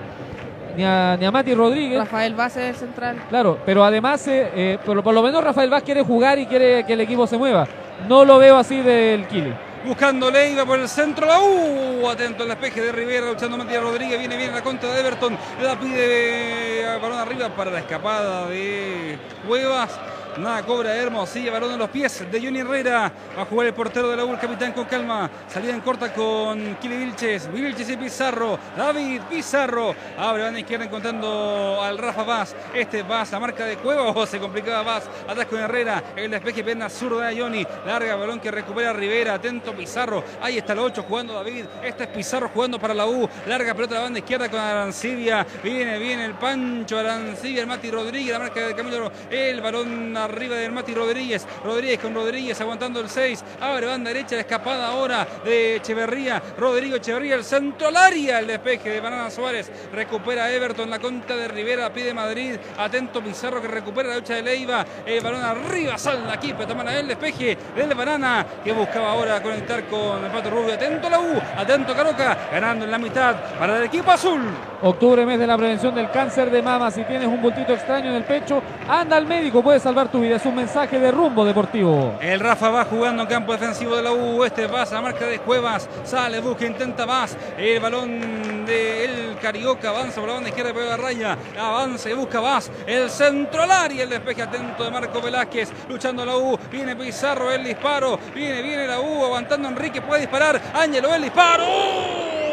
ni 0.76 0.84
a, 0.86 1.18
ni 1.20 1.26
a 1.26 1.32
Mati 1.32 1.54
Rodríguez. 1.54 2.00
Rafael 2.00 2.34
Base 2.34 2.62
del 2.62 2.76
central. 2.76 3.18
Claro, 3.30 3.60
pero 3.66 3.84
además, 3.84 4.26
eh, 4.28 4.50
eh, 4.56 4.78
por, 4.86 5.04
por 5.04 5.14
lo 5.14 5.22
menos 5.22 5.44
Rafael 5.44 5.70
Vaz 5.70 5.84
quiere 5.84 6.02
jugar 6.02 6.40
y 6.40 6.46
quiere 6.46 6.86
que 6.86 6.94
el 6.94 7.02
equipo 7.02 7.28
se 7.28 7.38
mueva. 7.38 7.68
No 8.08 8.26
lo 8.26 8.40
veo 8.40 8.58
así 8.58 8.82
del 8.82 9.28
Kili. 9.28 9.54
Buscando 9.86 10.30
Leiva 10.30 10.64
por 10.66 10.80
el 10.80 10.88
centro, 10.88 11.26
la 11.26 11.40
U. 11.40 12.08
Atento 12.08 12.44
al 12.44 12.50
despeje 12.50 12.82
de 12.82 12.92
Rivera, 12.92 13.28
luchando 13.28 13.58
Matías 13.58 13.82
Rodríguez. 13.82 14.20
Viene 14.20 14.38
bien 14.38 14.54
la 14.54 14.62
contra 14.62 14.94
de 14.94 15.00
Everton. 15.00 15.38
Le 15.60 15.68
la 15.68 15.80
pide 15.80 16.88
a 16.88 16.98
balón 16.98 17.18
arriba 17.20 17.50
para 17.50 17.72
la 17.72 17.80
escapada 17.80 18.48
de 18.48 19.18
Cuevas. 19.48 20.00
Nada, 20.38 20.64
cobra 20.64 20.96
Hermosilla, 20.96 21.52
balón 21.52 21.74
en 21.74 21.80
los 21.80 21.90
pies 21.90 22.24
de 22.32 22.42
Johnny 22.42 22.60
Herrera. 22.60 23.12
Va 23.38 23.42
a 23.42 23.46
jugar 23.46 23.68
el 23.68 23.74
portero 23.74 24.10
de 24.10 24.16
la 24.16 24.24
U, 24.24 24.32
el 24.32 24.40
capitán 24.40 24.72
con 24.72 24.86
calma. 24.86 25.30
Salida 25.50 25.74
en 25.74 25.82
corta 25.82 26.14
con 26.14 26.76
Kili 26.76 26.96
Vilches. 26.96 27.52
Vilches 27.52 27.90
y 27.90 27.98
Pizarro. 27.98 28.58
David 28.78 29.22
Pizarro. 29.30 29.94
Abre 30.18 30.44
banda 30.44 30.60
izquierda 30.62 30.86
encontrando 30.86 31.80
al 31.82 31.98
Rafa 31.98 32.24
Vaz. 32.24 32.56
Este 32.74 33.04
Vaz, 33.04 33.32
la 33.34 33.40
marca 33.40 33.66
de 33.66 33.78
Cueva. 33.78 34.12
Oh, 34.22 34.26
se 34.26 34.40
complicaba 34.40 34.84
Vaz. 34.84 35.10
Atrás 35.28 35.48
con 35.48 35.60
Herrera. 35.60 36.02
El 36.16 36.32
despeje 36.32 36.64
pierna 36.64 36.90
zurda 36.90 37.28
de 37.28 37.40
Johnny. 37.40 37.66
Larga 37.86 38.16
balón 38.16 38.40
que 38.40 38.52
recupera 38.52 38.94
Rivera. 38.94 39.34
Atento 39.34 39.74
Pizarro. 39.74 40.24
Ahí 40.42 40.58
está 40.58 40.74
el 40.74 40.80
8 40.80 41.04
jugando 41.08 41.34
David. 41.34 41.66
Este 41.84 42.04
es 42.04 42.10
Pizarro 42.10 42.50
jugando 42.54 42.80
para 42.80 42.94
la 42.94 43.06
U. 43.06 43.28
Larga 43.48 43.74
pelota 43.74 43.96
la 43.96 44.02
banda 44.02 44.20
izquierda 44.20 44.50
con 44.50 44.60
Arancibia. 44.60 45.46
Viene, 45.64 45.98
viene 46.00 46.26
el 46.26 46.36
Pancho 46.36 46.98
Arancibia. 46.98 47.62
El 47.62 47.68
Mati 47.68 47.92
Rodríguez. 47.92 48.32
La 48.32 48.40
marca 48.40 48.68
de 48.68 48.76
Camilo. 48.76 49.12
El 49.30 49.62
balón 49.62 50.16
arriba 50.26 50.56
del 50.56 50.72
Mati 50.72 50.94
Rodríguez. 50.94 51.48
Rodríguez 51.64 52.00
con 52.00 52.14
Rodríguez 52.14 52.60
aguantando 52.62 53.00
el 53.00 53.10
6. 53.10 53.44
Abre 53.60 53.88
banda 53.88 54.10
derecha, 54.10 54.36
la 54.36 54.42
escapada 54.42 54.88
ahora 54.88 55.28
de 55.44 55.78
Echeverría. 55.78 56.42
Rodrigo 56.58 56.98
Echeverría, 56.98 57.36
el 57.36 57.44
centro 57.44 57.88
al 57.88 57.98
área. 57.98 58.40
El 58.40 58.48
despeje 58.48 58.90
de 58.90 59.02
Banana 59.02 59.30
Suárez. 59.30 59.72
Recupera 59.94 60.52
Everton, 60.52 60.90
la 60.90 61.00
conta 61.00 61.36
de 61.36 61.48
Rivera, 61.48 61.92
pide 61.92 62.14
Madrid. 62.14 62.56
Atento 62.78 63.22
Pizarro 63.22 63.62
que 63.62 63.68
recupera 63.68 64.10
la 64.10 64.16
lucha 64.18 64.36
de 64.36 64.42
Leiva. 64.42 64.86
El 65.06 65.22
balón 65.22 65.44
arriba, 65.44 65.98
salda 65.98 66.34
aquí, 66.34 66.54
pero 66.54 66.68
toman 66.68 66.88
el 66.90 67.08
despeje 67.08 67.58
del 67.76 67.94
Banana 67.94 68.46
que 68.64 68.72
buscaba 68.72 69.12
ahora 69.12 69.42
conectar 69.42 69.86
con 69.86 70.24
el 70.24 70.32
Pato 70.32 70.50
Rubio. 70.50 70.74
Atento 70.74 71.10
la 71.10 71.20
U, 71.20 71.42
atento 71.58 71.96
Caroca, 71.96 72.38
ganando 72.52 72.86
en 72.86 72.92
la 72.92 72.98
mitad 72.98 73.36
para 73.58 73.78
el 73.78 73.84
equipo 73.84 74.12
azul. 74.12 74.42
Octubre, 74.84 75.26
mes 75.26 75.40
de 75.40 75.48
la 75.48 75.58
prevención 75.58 75.94
del 75.94 76.10
cáncer 76.10 76.50
de 76.50 76.62
mama. 76.62 76.90
Si 76.92 77.04
tienes 77.04 77.28
un 77.28 77.42
bultito 77.42 77.74
extraño 77.74 78.10
en 78.10 78.16
el 78.16 78.24
pecho, 78.24 78.62
anda 78.88 79.18
al 79.18 79.26
médico, 79.26 79.62
puede 79.62 79.80
salvar 79.80 80.11
tu 80.12 80.20
vida. 80.20 80.36
Es 80.36 80.46
un 80.46 80.56
mensaje 80.56 81.00
de 81.00 81.12
rumbo 81.12 81.46
deportivo. 81.46 82.18
El 82.22 82.40
Rafa 82.40 82.70
va 82.70 82.86
jugando 82.86 83.24
en 83.24 83.30
campo 83.30 83.54
defensivo 83.54 83.96
de 83.96 84.04
la 84.04 84.12
U. 84.12 84.44
Este 84.44 84.68
va 84.68 84.84
a 84.84 85.02
marca 85.02 85.26
de 85.26 85.40
Cuevas. 85.40 85.88
Sale, 86.04 86.40
busca, 86.42 86.66
intenta 86.66 87.06
más. 87.06 87.38
El 87.58 87.80
balón 87.80 88.66
del 88.66 89.38
Carioca 89.42 89.90
avanza 89.90 90.20
por 90.20 90.28
la 90.28 90.36
banda 90.36 90.50
izquierda 90.50 90.74
de 90.74 90.86
la 90.86 90.98
raya. 90.98 91.38
Avanza 91.60 92.10
y 92.10 92.14
busca 92.14 92.42
más. 92.42 92.70
El 92.86 93.10
centro 93.10 93.64
al 93.64 93.72
área. 93.72 94.04
El 94.04 94.10
despeje 94.10 94.42
atento 94.42 94.84
de 94.84 94.92
Marco 94.92 95.22
Velázquez. 95.22 95.72
Luchando 95.88 96.26
la 96.26 96.38
U. 96.38 96.58
Viene 96.70 96.96
Pizarro. 96.96 97.52
El 97.52 97.64
disparo. 97.64 98.20
Viene, 98.36 98.62
viene 98.62 98.88
la 98.88 99.00
U. 99.00 99.26
Aguantando 99.26 99.70
Enrique. 99.70 100.02
Puede 100.02 100.22
disparar. 100.22 100.62
Ángelo. 100.74 101.16
El 101.16 101.24
disparo. 101.24 102.51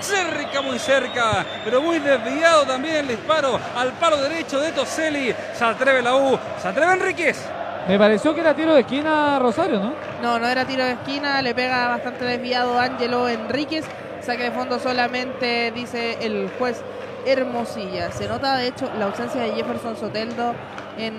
Cerca, 0.00 0.60
muy 0.60 0.78
cerca, 0.78 1.44
pero 1.64 1.80
muy 1.80 1.98
desviado 1.98 2.64
también 2.64 2.96
el 2.96 3.08
disparo 3.08 3.58
al 3.76 3.92
palo 3.92 4.16
derecho 4.18 4.60
de 4.60 4.72
Toselli. 4.72 5.34
Se 5.54 5.64
atreve 5.64 6.02
la 6.02 6.14
U, 6.14 6.38
se 6.60 6.68
atreve 6.68 6.92
Enríquez. 6.92 7.44
Me 7.88 7.98
pareció 7.98 8.34
que 8.34 8.40
era 8.40 8.54
tiro 8.54 8.74
de 8.74 8.80
esquina 8.80 9.38
Rosario, 9.38 9.78
¿no? 9.78 9.92
No, 10.22 10.38
no 10.38 10.46
era 10.48 10.64
tiro 10.64 10.84
de 10.84 10.92
esquina, 10.92 11.42
le 11.42 11.54
pega 11.54 11.88
bastante 11.88 12.24
desviado 12.24 12.78
Ángelo 12.78 13.28
Enríquez. 13.28 13.84
Saque 14.22 14.44
de 14.44 14.50
fondo 14.52 14.78
solamente, 14.78 15.70
dice 15.72 16.16
el 16.22 16.50
juez 16.58 16.82
Hermosilla. 17.26 18.10
Se 18.10 18.26
nota, 18.26 18.56
de 18.56 18.68
hecho, 18.68 18.90
la 18.98 19.06
ausencia 19.06 19.42
de 19.42 19.52
Jefferson 19.52 19.96
Soteldo 19.96 20.54
en, 20.96 21.14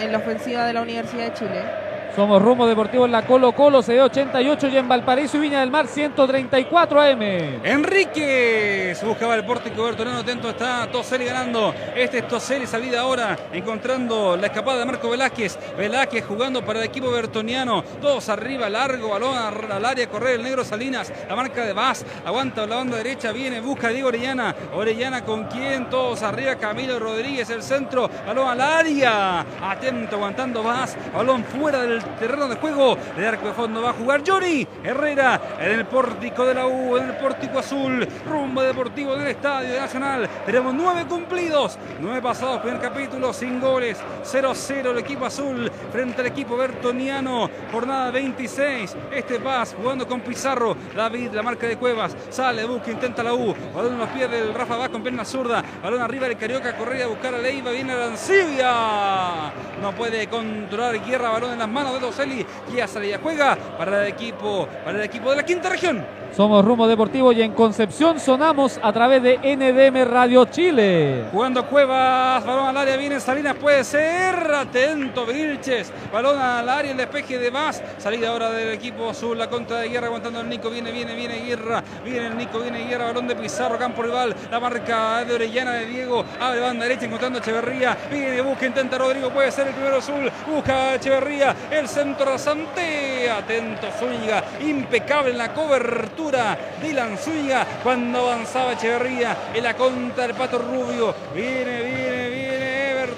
en 0.00 0.12
la 0.12 0.18
ofensiva 0.18 0.66
de 0.66 0.74
la 0.74 0.82
Universidad 0.82 1.24
de 1.24 1.32
Chile. 1.34 1.91
Somos 2.14 2.42
rumbo 2.42 2.66
deportivo 2.66 3.06
en 3.06 3.12
la 3.12 3.22
Colo 3.22 3.52
Colo, 3.52 3.80
CD 3.80 4.02
88 4.02 4.68
y 4.68 4.76
en 4.76 4.86
Valparaíso 4.86 5.38
y 5.38 5.40
Viña 5.40 5.60
del 5.60 5.70
Mar 5.70 5.86
134 5.86 7.00
AM. 7.00 7.22
Enríquez 7.64 9.02
buscaba 9.02 9.34
el 9.34 9.46
pórtico 9.46 9.84
Bertolano, 9.84 10.18
atento 10.18 10.50
está 10.50 10.86
Toseli 10.92 11.24
ganando. 11.24 11.74
Este 11.96 12.18
es 12.18 12.28
Toseli, 12.28 12.66
salida 12.66 13.00
ahora, 13.00 13.38
encontrando 13.50 14.36
la 14.36 14.48
escapada 14.48 14.80
de 14.80 14.84
Marco 14.84 15.08
Velázquez. 15.08 15.58
Velázquez 15.78 16.26
jugando 16.26 16.62
para 16.62 16.80
el 16.80 16.84
equipo 16.84 17.10
bertoniano. 17.10 17.82
Todos 18.02 18.28
arriba, 18.28 18.68
largo, 18.68 19.08
balón 19.08 19.34
al 19.34 19.82
área, 19.82 20.06
correr 20.06 20.34
el 20.34 20.42
negro 20.42 20.64
Salinas. 20.64 21.10
La 21.26 21.34
marca 21.34 21.64
de 21.64 21.72
Vaz, 21.72 22.04
aguanta 22.26 22.66
la 22.66 22.76
banda 22.76 22.98
derecha, 22.98 23.32
viene, 23.32 23.62
busca 23.62 23.88
a 23.88 23.90
Diego 23.90 24.08
Orellana. 24.08 24.54
Orellana 24.74 25.24
con 25.24 25.44
quién, 25.44 25.88
todos 25.88 26.22
arriba, 26.22 26.56
Camilo 26.56 26.98
Rodríguez, 26.98 27.48
el 27.48 27.62
centro, 27.62 28.10
balón 28.26 28.48
al 28.48 28.60
área. 28.60 29.46
Atento, 29.62 30.16
aguantando 30.16 30.62
Vaz, 30.62 30.94
balón 31.14 31.42
fuera 31.44 31.80
del 31.80 32.01
terreno 32.18 32.48
de 32.48 32.56
juego. 32.56 32.96
De 33.16 33.26
arco 33.26 33.48
de 33.48 33.52
fondo 33.52 33.82
va 33.82 33.90
a 33.90 33.94
jugar 33.94 34.22
Johnny 34.26 34.66
Herrera 34.82 35.40
en 35.60 35.72
el 35.72 35.86
pórtico 35.86 36.44
de 36.44 36.54
la 36.54 36.66
U, 36.66 36.96
en 36.96 37.10
el 37.10 37.16
pórtico 37.16 37.58
azul. 37.58 38.06
Rumbo 38.28 38.62
deportivo 38.62 39.16
del 39.16 39.28
Estadio 39.28 39.78
Nacional. 39.80 40.28
Tenemos 40.46 40.74
nueve 40.74 41.04
cumplidos, 41.08 41.78
nueve 42.00 42.22
pasados. 42.22 42.60
Primer 42.60 42.80
capítulo, 42.80 43.32
sin 43.32 43.60
goles. 43.60 43.98
0-0 44.24 44.90
el 44.90 44.98
equipo 44.98 45.26
azul 45.26 45.70
frente 45.90 46.20
al 46.20 46.26
equipo 46.26 46.56
bertoniano. 46.56 47.50
Jornada 47.70 48.10
26. 48.10 48.96
Este 49.12 49.40
Paz 49.40 49.74
jugando 49.76 50.06
con 50.06 50.20
Pizarro. 50.20 50.76
David, 50.94 51.32
la 51.32 51.42
marca 51.42 51.66
de 51.66 51.76
Cuevas. 51.76 52.16
Sale, 52.30 52.64
busca, 52.64 52.90
intenta 52.90 53.22
la 53.22 53.34
U. 53.34 53.54
Balón 53.74 53.94
en 53.94 53.98
los 53.98 54.08
pies 54.10 54.30
del 54.30 54.54
Rafa 54.54 54.76
va 54.76 54.88
con 54.88 55.02
pierna 55.02 55.24
zurda. 55.24 55.62
Balón 55.82 56.00
arriba 56.00 56.28
del 56.28 56.36
Carioca. 56.36 56.76
Correa 56.76 57.04
a 57.04 57.08
buscar 57.08 57.34
a 57.34 57.38
Leiva. 57.38 57.70
Viene 57.70 57.92
Arancibia. 57.92 59.52
No 59.80 59.92
puede 59.92 60.28
controlar 60.28 61.04
Guerra. 61.04 61.30
Balón 61.30 61.52
en 61.52 61.58
las 61.58 61.68
manos 61.68 61.91
de 61.94 62.00
Doselli. 62.00 62.46
Ya 62.74 62.86
salida 62.86 63.18
juega 63.22 63.56
para 63.76 64.02
el 64.02 64.08
equipo, 64.08 64.68
para 64.84 64.98
el 64.98 65.04
equipo 65.04 65.30
de 65.30 65.36
la 65.36 65.42
quinta 65.44 65.68
región. 65.68 66.04
Somos 66.36 66.64
Rumbo 66.64 66.88
Deportivo 66.88 67.30
y 67.32 67.42
en 67.42 67.52
Concepción 67.52 68.18
sonamos 68.18 68.80
a 68.82 68.90
través 68.90 69.22
de 69.22 69.36
NDM 69.36 70.10
Radio 70.10 70.46
Chile. 70.46 71.26
Jugando 71.30 71.66
Cuevas, 71.66 72.42
balón 72.46 72.68
al 72.68 72.76
área, 72.78 72.96
viene 72.96 73.20
Salinas, 73.20 73.54
puede 73.54 73.84
ser, 73.84 74.34
atento 74.50 75.26
Vilches, 75.26 75.92
balón 76.10 76.40
al 76.40 76.66
área, 76.66 76.90
el 76.90 76.96
despeje 76.96 77.38
de 77.38 77.50
más, 77.50 77.82
salida 77.98 78.30
ahora 78.30 78.50
del 78.50 78.70
equipo 78.70 79.10
azul, 79.10 79.36
la 79.36 79.50
contra 79.50 79.80
de 79.80 79.90
Guerra, 79.90 80.06
aguantando 80.06 80.40
el 80.40 80.48
Nico, 80.48 80.70
viene, 80.70 80.90
viene, 80.90 81.14
viene 81.14 81.38
Guerra, 81.40 81.84
viene 82.02 82.28
el 82.28 82.36
Nico, 82.38 82.60
viene 82.60 82.86
Guerra, 82.86 83.04
balón 83.08 83.28
de 83.28 83.36
Pizarro, 83.36 83.76
campo 83.76 84.02
rival, 84.02 84.34
la 84.50 84.58
marca 84.58 85.26
de 85.26 85.34
Orellana 85.34 85.72
de 85.72 85.84
Diego, 85.84 86.24
abre 86.40 86.60
banda 86.60 86.86
derecha 86.86 87.04
encontrando 87.04 87.40
a 87.40 87.42
Echeverría, 87.42 87.94
viene, 88.10 88.40
busca, 88.40 88.64
intenta 88.64 88.96
Rodrigo, 88.96 89.28
puede 89.28 89.52
ser 89.52 89.68
el 89.68 89.74
primero 89.74 89.98
azul, 89.98 90.32
busca 90.46 90.92
a 90.92 90.94
Echeverría, 90.94 91.54
el 91.70 91.81
centro 91.88 92.26
rasante, 92.26 93.30
atento 93.30 93.88
Zúñiga, 93.98 94.42
impecable 94.60 95.30
en 95.30 95.38
la 95.38 95.52
cobertura. 95.52 96.58
Dylan 96.80 97.18
Zúñiga 97.18 97.66
cuando 97.82 98.20
avanzaba 98.20 98.72
Echeverría 98.72 99.36
en 99.54 99.62
la 99.62 99.74
contra 99.74 100.26
del 100.26 100.36
Pato 100.36 100.58
Rubio. 100.58 101.14
Viene, 101.34 101.82
viene 101.82 102.11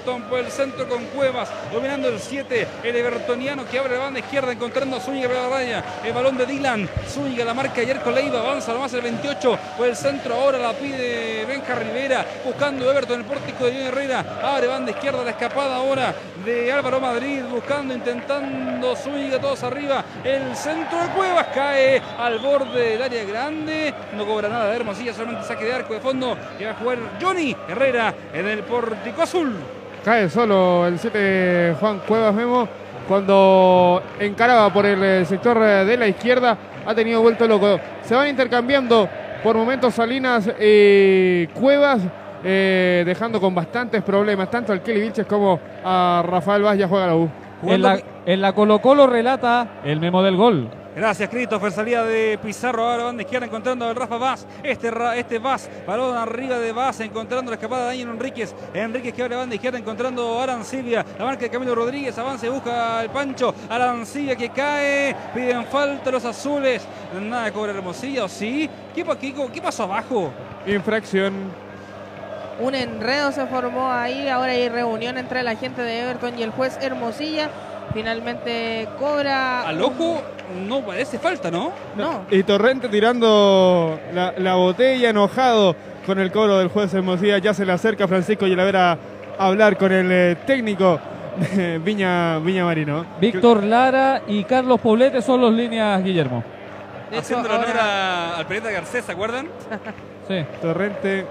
Everton 0.05 0.21
por 0.29 0.39
el 0.39 0.51
centro 0.51 0.87
con 0.87 1.03
Cuevas, 1.05 1.49
dominando 1.71 2.09
el 2.09 2.19
7. 2.19 2.67
El 2.83 2.95
Evertoniano 2.95 3.65
que 3.65 3.79
abre 3.79 3.95
la 3.95 4.03
banda 4.03 4.19
izquierda 4.19 4.51
encontrando 4.51 4.97
a 4.97 4.99
Zúñiga 4.99 5.27
por 5.27 5.37
la 5.37 5.49
raya. 5.49 5.83
El 6.03 6.13
balón 6.13 6.37
de 6.37 6.45
Dylan. 6.45 6.87
Zúñiga 7.09 7.43
la 7.43 7.55
marca 7.55 7.81
ayer 7.81 7.99
con 8.01 8.13
Leiva. 8.13 8.39
Avanza 8.39 8.71
nomás 8.73 8.93
el 8.93 9.01
28 9.01 9.59
por 9.75 9.87
el 9.87 9.95
centro. 9.95 10.35
Ahora 10.35 10.59
la 10.59 10.73
pide 10.73 11.45
Benja 11.45 11.73
Rivera 11.75 12.23
buscando 12.45 12.89
Everton 12.91 13.21
el 13.21 13.25
pórtico 13.25 13.65
de 13.65 13.71
Johnny 13.71 13.85
Herrera. 13.85 14.39
Abre 14.43 14.67
banda 14.67 14.91
izquierda 14.91 15.23
la 15.23 15.31
escapada 15.31 15.77
ahora 15.77 16.13
de 16.45 16.71
Álvaro 16.71 16.99
Madrid 16.99 17.41
buscando, 17.51 17.93
intentando 17.93 18.95
Zúñiga 18.95 19.39
todos 19.39 19.63
arriba. 19.63 20.05
El 20.23 20.55
centro 20.55 21.01
de 21.01 21.07
Cuevas 21.09 21.47
cae 21.53 21.99
al 22.19 22.37
borde 22.39 22.91
del 22.91 23.01
área 23.01 23.23
grande. 23.23 23.93
No 24.15 24.25
cobra 24.25 24.49
nada 24.49 24.69
de 24.69 24.75
Hermosilla, 24.75 25.13
solamente 25.13 25.47
saque 25.47 25.65
de 25.65 25.73
arco 25.73 25.95
de 25.95 25.99
fondo. 25.99 26.37
Y 26.59 26.63
va 26.63 26.71
a 26.71 26.75
jugar 26.75 26.99
Johnny 27.19 27.55
Herrera 27.67 28.13
en 28.33 28.47
el 28.47 28.59
pórtico 28.63 29.23
azul. 29.23 29.55
Cae 30.05 30.29
solo 30.29 30.85
el 30.85 30.99
7 30.99 31.77
Juan 31.79 31.99
Cuevas 32.07 32.35
Memo 32.35 32.67
cuando 33.07 34.03
encaraba 34.19 34.71
por 34.71 34.85
el 34.85 35.03
eh, 35.03 35.25
sector 35.25 35.57
eh, 35.63 35.83
de 35.83 35.97
la 35.97 36.07
izquierda. 36.07 36.55
Ha 36.85 36.93
tenido 36.93 37.23
vuelto 37.23 37.47
loco. 37.47 37.79
Se 38.03 38.13
van 38.13 38.27
intercambiando 38.27 39.09
por 39.41 39.55
momentos 39.55 39.95
Salinas 39.95 40.47
y 40.61 41.47
Cuevas. 41.47 42.01
eh, 42.43 43.01
dejando 43.03 43.41
con 43.41 43.55
bastantes 43.55 44.03
problemas 44.03 44.51
tanto 44.51 44.71
al 44.71 44.83
Kelly 44.83 45.01
Vilches 45.01 45.25
como 45.25 45.59
a 45.83 46.23
Rafael 46.23 46.61
Vaz 46.61 46.77
ya 46.77 46.87
juega 46.87 47.07
la 47.07 47.15
U. 47.15 47.27
En 47.63 47.81
la, 47.81 47.99
en 48.27 48.41
la 48.41 48.53
Colo 48.53 48.79
Colo 48.79 49.07
relata 49.07 49.79
el 49.83 49.99
memo 49.99 50.21
del 50.21 50.37
gol. 50.37 50.69
Gracias, 50.95 51.29
Christopher. 51.29 51.73
Salida 51.73 52.05
de 52.05 52.39
Pizarro 52.41 52.87
ahora 52.87 53.03
banda 53.03 53.21
izquierda 53.23 53.45
encontrando 53.45 53.85
al 53.85 53.95
Rafa 53.97 54.17
Vaz. 54.17 54.45
Este, 54.63 54.89
este 55.17 55.39
Vaz, 55.39 55.69
balón 55.85 56.15
arriba 56.15 56.57
de 56.57 56.71
Vaz, 56.71 57.01
encontrando 57.01 57.51
la 57.51 57.55
escapada 57.55 57.81
de 57.83 57.87
Daniel 57.89 58.09
Enríquez. 58.11 58.55
Enríquez 58.73 59.13
que 59.13 59.21
abre 59.21 59.35
banda 59.35 59.55
izquierda 59.55 59.77
encontrando 59.77 60.39
a 60.39 60.43
Arancibia. 60.43 61.05
La 61.19 61.25
marca 61.25 61.41
de 61.41 61.49
Camilo 61.49 61.75
Rodríguez 61.75 62.17
avanza 62.17 62.45
y 62.45 62.49
busca 62.49 62.99
al 62.99 63.09
Pancho. 63.09 63.53
Arancibia 63.69 64.37
que 64.37 64.49
cae. 64.49 65.13
Piden 65.33 65.65
falta 65.65 66.09
los 66.11 66.23
azules. 66.23 66.81
Nada 67.21 67.45
de 67.45 67.51
cobra 67.51 67.73
Hermosilla, 67.73 68.23
¿o 68.23 68.29
sí? 68.29 68.69
¿Qué, 68.95 69.03
pa- 69.03 69.19
qué, 69.19 69.33
qué 69.53 69.61
pasó 69.61 69.83
abajo? 69.83 70.31
Infracción. 70.65 71.33
Un 72.57 72.73
enredo 72.73 73.33
se 73.33 73.45
formó 73.47 73.91
ahí, 73.91 74.29
ahora 74.29 74.53
hay 74.53 74.69
reunión 74.69 75.17
entre 75.17 75.43
la 75.43 75.57
gente 75.57 75.81
de 75.81 75.99
Everton 75.99 76.39
y 76.39 76.43
el 76.43 76.51
juez 76.51 76.77
Hermosilla. 76.81 77.49
Finalmente 77.93 78.87
cobra. 78.99 79.61
Al 79.67 79.81
ojo 79.81 80.21
no 80.67 80.81
parece 80.81 81.17
falta, 81.19 81.49
¿no? 81.49 81.71
No, 81.95 82.21
Y 82.29 82.43
Torrente 82.43 82.89
tirando 82.89 83.99
la, 84.13 84.33
la 84.37 84.55
botella 84.55 85.09
enojado 85.09 85.75
con 86.05 86.19
el 86.19 86.31
cobro 86.31 86.59
del 86.59 86.67
juez 86.67 86.93
Hermosilla. 86.93 87.37
Ya 87.37 87.53
se 87.53 87.65
le 87.65 87.71
acerca 87.71 88.07
Francisco 88.07 88.45
Yalavera 88.47 88.97
a 89.37 89.47
hablar 89.47 89.77
con 89.77 89.91
el 89.91 90.11
eh, 90.11 90.35
técnico 90.45 90.99
de 91.55 91.79
Viña, 91.79 92.39
Viña 92.39 92.65
Marino. 92.65 93.05
Víctor 93.19 93.63
Lara 93.63 94.21
y 94.27 94.43
Carlos 94.43 94.79
Poblete 94.79 95.21
son 95.21 95.41
los 95.41 95.53
líneas, 95.53 96.03
Guillermo. 96.03 96.43
de 97.09 97.17
hecho, 97.17 97.21
Haciendo 97.21 97.49
honor 97.49 97.65
ahora 97.67 98.37
al 98.37 98.45
periodista 98.45 98.71
Garcés, 98.71 99.05
¿se 99.05 99.11
acuerdan? 99.11 99.47
Sí. 100.27 100.45
Torrente 100.61 101.25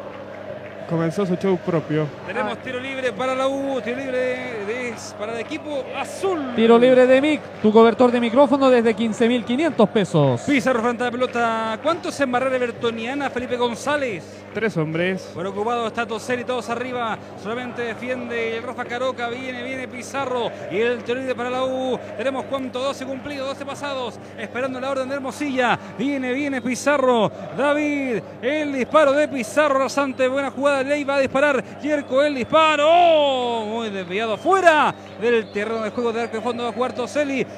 comenzó 0.89 1.25
su 1.27 1.37
show 1.37 1.59
propio. 1.59 2.07
Tenemos 2.27 2.59
tiro 2.59 2.79
libre 2.81 3.13
para 3.13 3.35
la 3.35 3.49
U, 3.49 3.81
tiro 3.83 3.97
libre 3.97 4.19
de- 4.19 4.65
de- 4.67 4.95
para 5.19 5.33
el 5.33 5.41
equipo 5.41 5.85
azul. 5.97 6.53
Tiro 6.55 6.79
libre 6.79 7.07
de 7.07 7.21
Mic, 7.21 7.41
tu 7.63 7.73
cobertor 7.73 8.11
de 8.13 8.21
micrófono 8.21 8.71
desde 8.71 8.95
15.500 8.95 9.89
pesos. 9.89 10.43
Pizarro 10.43 10.81
frente 10.83 11.03
a 11.03 11.07
la 11.07 11.13
pelota. 11.13 11.79
¿Cuántos 11.83 12.19
en 12.21 12.31
barrera 12.31 12.59
bertoniana? 12.59 13.29
Felipe 13.31 13.57
González. 13.57 14.43
Tres 14.55 14.77
hombres. 14.77 15.31
Por 15.35 15.45
ocupado 15.49 15.87
está 15.89 16.07
Toseri, 16.07 16.45
todos 16.45 16.71
arriba. 16.71 17.19
Solamente 17.43 17.83
defiende 17.83 18.57
el 18.57 18.63
Rafa 18.63 18.85
Caroca. 18.85 19.29
Viene, 19.29 19.65
viene 19.65 19.89
Pizarro. 19.89 20.51
Y 20.71 20.79
el 20.79 21.03
tiro 21.03 21.19
libre 21.19 21.35
para 21.35 21.51
la 21.51 21.65
U. 21.65 21.99
Tenemos 22.17 22.45
cuánto, 22.45 22.79
12 22.79 23.05
cumplidos, 23.05 23.49
12 23.49 23.65
pasados. 23.67 24.15
Esperando 24.39 24.79
la 24.81 24.91
orden 24.91 25.09
de 25.09 25.17
Hermosilla. 25.17 25.77
Viene, 25.99 26.33
viene 26.33 26.63
Pizarro. 26.63 27.33
David, 27.59 28.23
el 28.43 28.73
disparo 28.73 29.13
de 29.13 29.27
Pizarro 29.27 29.79
rasante. 29.79 30.29
Buena 30.29 30.51
jugada. 30.53 30.74
Ley 30.83 31.05
va 31.05 31.17
a 31.17 31.21
disparar. 31.21 31.63
Yerko, 31.81 32.23
el 32.23 32.35
disparo. 32.35 32.85
¡Oh! 32.89 33.67
Muy 33.67 33.91
desviado 33.91 34.37
fuera 34.37 34.95
del 35.21 35.51
terreno 35.53 35.83
de 35.83 35.91
juego 35.91 36.13
de 36.13 36.23
arco 36.23 36.37
de 36.37 36.43
fondo. 36.43 36.65
Va 36.65 36.71
a 36.71 36.73
jugar 36.73 36.95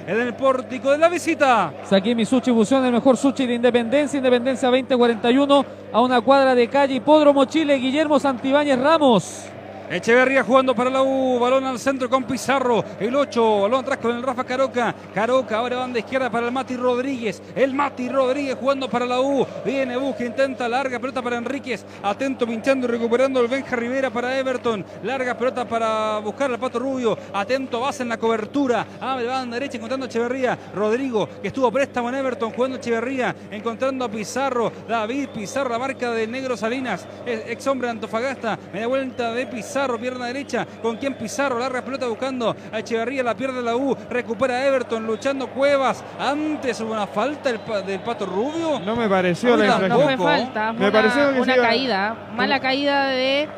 en 0.07 0.21
el 0.21 0.35
pórtico 0.35 0.91
de 0.91 0.99
la 0.99 1.09
visita. 1.09 1.73
Sakimi 1.85 2.25
Sushi 2.25 2.53
Fusión, 2.53 2.85
el 2.85 2.93
mejor 2.93 3.17
sushi 3.17 3.47
de 3.47 3.55
Independencia. 3.55 4.17
Independencia 4.19 4.69
2041 4.69 5.65
a 5.93 6.01
una 6.01 6.21
cuadra 6.21 6.55
de 6.55 6.69
calle 6.69 6.95
Hipódromo 6.95 7.45
Chile. 7.45 7.77
Guillermo 7.77 8.19
Santibáñez 8.19 8.79
Ramos. 8.79 9.56
Echeverría 9.89 10.43
jugando 10.43 10.75
para 10.75 10.91
la 10.91 11.01
U, 11.01 11.39
balón 11.39 11.65
al 11.65 11.79
centro 11.79 12.11
con 12.11 12.25
Pizarro, 12.25 12.85
el 12.99 13.15
8, 13.15 13.61
balón 13.63 13.81
atrás 13.81 13.99
con 13.99 14.17
el 14.17 14.23
Rafa 14.23 14.43
Caroca, 14.43 14.93
Caroca 15.15 15.59
ahora 15.59 15.77
banda 15.77 16.01
izquierda 16.01 16.29
para 16.29 16.47
el 16.47 16.53
Mati 16.53 16.77
Rodríguez, 16.77 17.41
el 17.55 17.73
Mati 17.73 18.09
Rodríguez 18.09 18.57
jugando 18.59 18.91
para 18.91 19.07
la 19.07 19.21
U, 19.21 19.47
viene 19.65 19.97
busca, 19.97 20.25
intenta 20.25 20.69
larga 20.69 20.99
pelota 20.99 21.23
para 21.23 21.37
Enríquez, 21.37 21.87
atento 22.03 22.49
pinchando 22.49 22.89
y 22.89 22.91
recuperando 22.91 23.41
el 23.41 23.47
Benja 23.47 23.77
Rivera 23.77 24.11
para 24.11 24.37
Everton, 24.37 24.85
larga 25.05 25.39
pelota 25.39 25.65
para 25.65 26.19
buscar 26.19 26.51
al 26.51 26.59
Pato 26.59 26.81
Rubio, 26.81 27.17
atento 27.33 27.79
base 27.79 28.03
en 28.03 28.09
la 28.09 28.19
cobertura, 28.19 28.85
abre 29.01 29.27
banda 29.27 29.55
derecha 29.55 29.77
encontrando 29.77 30.07
a 30.07 30.09
Echeverría, 30.09 30.59
Rodrigo 30.75 31.29
que 31.41 31.49
estuvo 31.49 31.71
préstamo 31.71 32.09
en 32.09 32.17
Everton 32.17 32.51
jugando 32.51 32.79
Echeverría, 32.79 33.37
encontrando 33.53 34.05
a 34.05 34.11
Pizarro, 34.11 34.73
David 34.89 35.29
Pizarro, 35.29 35.71
la 35.71 35.79
marca 35.79 36.11
del 36.11 36.29
Negro 36.29 36.57
Salinas, 36.57 37.07
ex 37.25 37.65
hombre 37.69 37.87
de 37.87 37.93
Antofagasta, 37.93 38.59
media 38.73 38.89
vuelta 38.89 39.33
de 39.33 39.47
Pizarro. 39.47 39.76
Pierna 40.01 40.27
derecha, 40.27 40.67
con 40.83 40.97
quien 40.97 41.15
Pizarro, 41.15 41.59
larga 41.59 41.83
pelota 41.83 42.07
buscando 42.07 42.55
a 42.73 42.79
Echeverría, 42.79 43.23
la 43.23 43.35
pierde 43.37 43.61
la 43.63 43.77
U, 43.77 43.97
recupera 44.09 44.65
Everton, 44.67 45.07
luchando 45.07 45.49
Cuevas, 45.49 46.03
antes 46.19 46.81
hubo 46.81 46.93
una 46.93 47.07
falta 47.07 47.51
del, 47.51 47.61
pa- 47.61 47.83
del 47.83 48.01
Pato 48.01 48.25
Rubio. 48.27 48.81
No 48.81 48.97
me 48.97 49.09
pareció 49.09 49.51
No, 49.51 49.57
la 49.59 49.89
no, 49.89 50.01
fue 50.01 50.17
falta, 50.17 50.73
Me 50.73 50.91
pareció 50.91 51.29
una, 51.43 51.55
que 51.55 51.61
caída, 51.61 52.17
mala 52.35 52.59
caída 52.61 53.07
de 53.09 53.49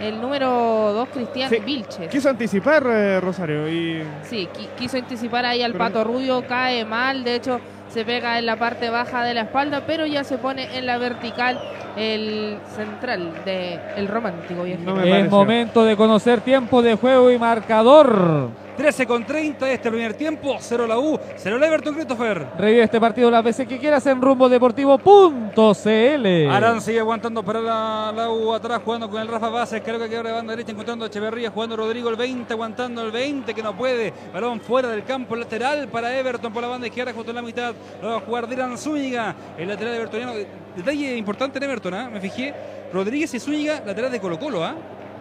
el 0.00 0.20
número 0.20 0.92
2 0.92 1.08
Cristian 1.12 1.50
Sí. 1.50 1.58
Vilches. 1.64 2.08
Quiso 2.08 2.28
anticipar 2.28 2.84
eh, 2.86 3.20
Rosario 3.20 3.68
y 3.68 4.02
Sí, 4.22 4.48
qui- 4.56 4.68
quiso 4.76 4.96
anticipar 4.96 5.44
ahí 5.46 5.62
al 5.62 5.72
Pero- 5.72 5.84
Pato 5.84 6.04
Rubio, 6.04 6.44
cae 6.46 6.84
mal, 6.84 7.22
de 7.24 7.34
hecho 7.36 7.60
se 7.98 8.04
pega 8.04 8.38
en 8.38 8.46
la 8.46 8.54
parte 8.54 8.90
baja 8.90 9.24
de 9.24 9.34
la 9.34 9.40
espalda, 9.40 9.82
pero 9.84 10.06
ya 10.06 10.22
se 10.22 10.38
pone 10.38 10.78
en 10.78 10.86
la 10.86 10.98
vertical 10.98 11.58
el 11.96 12.56
central 12.76 13.32
de 13.44 13.76
el 13.96 14.06
romántico 14.06 14.62
viajero. 14.62 14.94
No 14.94 15.02
Es 15.02 15.28
momento 15.28 15.84
de 15.84 15.96
conocer 15.96 16.40
tiempo 16.42 16.80
de 16.80 16.94
juego 16.94 17.28
y 17.32 17.38
marcador. 17.40 18.50
13 18.78 19.06
con 19.08 19.26
30 19.26 19.66
de 19.66 19.74
este 19.74 19.90
primer 19.90 20.14
tiempo, 20.14 20.56
0 20.60 20.86
la 20.86 21.00
U, 21.00 21.18
0 21.36 21.56
el 21.56 21.64
Everton 21.64 21.94
Christopher. 21.94 22.46
Revive 22.56 22.84
este 22.84 23.00
partido 23.00 23.28
las 23.28 23.42
veces 23.42 23.66
que 23.66 23.76
quieras 23.76 24.06
en 24.06 24.22
rumbodeportivo.cl. 24.22 26.48
Arán 26.48 26.80
sigue 26.80 27.00
aguantando 27.00 27.42
para 27.42 27.60
la, 27.60 28.12
la 28.14 28.30
U 28.30 28.54
atrás, 28.54 28.80
jugando 28.84 29.10
con 29.10 29.20
el 29.20 29.26
Rafa 29.26 29.48
Vázquez. 29.48 29.82
Creo 29.84 29.98
que 29.98 30.08
quebra 30.08 30.28
de 30.28 30.36
banda 30.36 30.52
derecha, 30.52 30.70
encontrando 30.70 31.04
a 31.04 31.08
Echeverría, 31.08 31.50
jugando 31.50 31.76
Rodrigo 31.76 32.08
el 32.08 32.14
20, 32.14 32.52
aguantando 32.52 33.02
el 33.02 33.10
20, 33.10 33.52
que 33.52 33.62
no 33.64 33.76
puede. 33.76 34.12
Balón 34.32 34.60
fuera 34.60 34.90
del 34.90 35.02
campo, 35.02 35.34
lateral 35.34 35.88
para 35.88 36.16
Everton 36.16 36.52
por 36.52 36.62
la 36.62 36.68
banda 36.68 36.86
izquierda, 36.86 37.12
justo 37.12 37.32
en 37.32 37.36
la 37.36 37.42
mitad. 37.42 37.74
Lo 38.00 38.10
va 38.10 38.16
a 38.18 38.20
jugar 38.20 38.46
Dylan 38.46 38.78
Zúñiga, 38.78 39.34
el 39.58 39.66
lateral 39.66 39.96
evertoniano. 39.96 40.34
Detalle 40.76 41.16
importante 41.16 41.58
en 41.58 41.64
Everton, 41.64 41.94
¿ah? 41.94 42.08
me 42.12 42.20
fijé. 42.20 42.54
Rodríguez 42.92 43.34
y 43.34 43.40
Zúñiga, 43.40 43.82
lateral 43.84 44.12
de 44.12 44.20
Colo-Colo, 44.20 44.64
¿ah? 44.64 44.76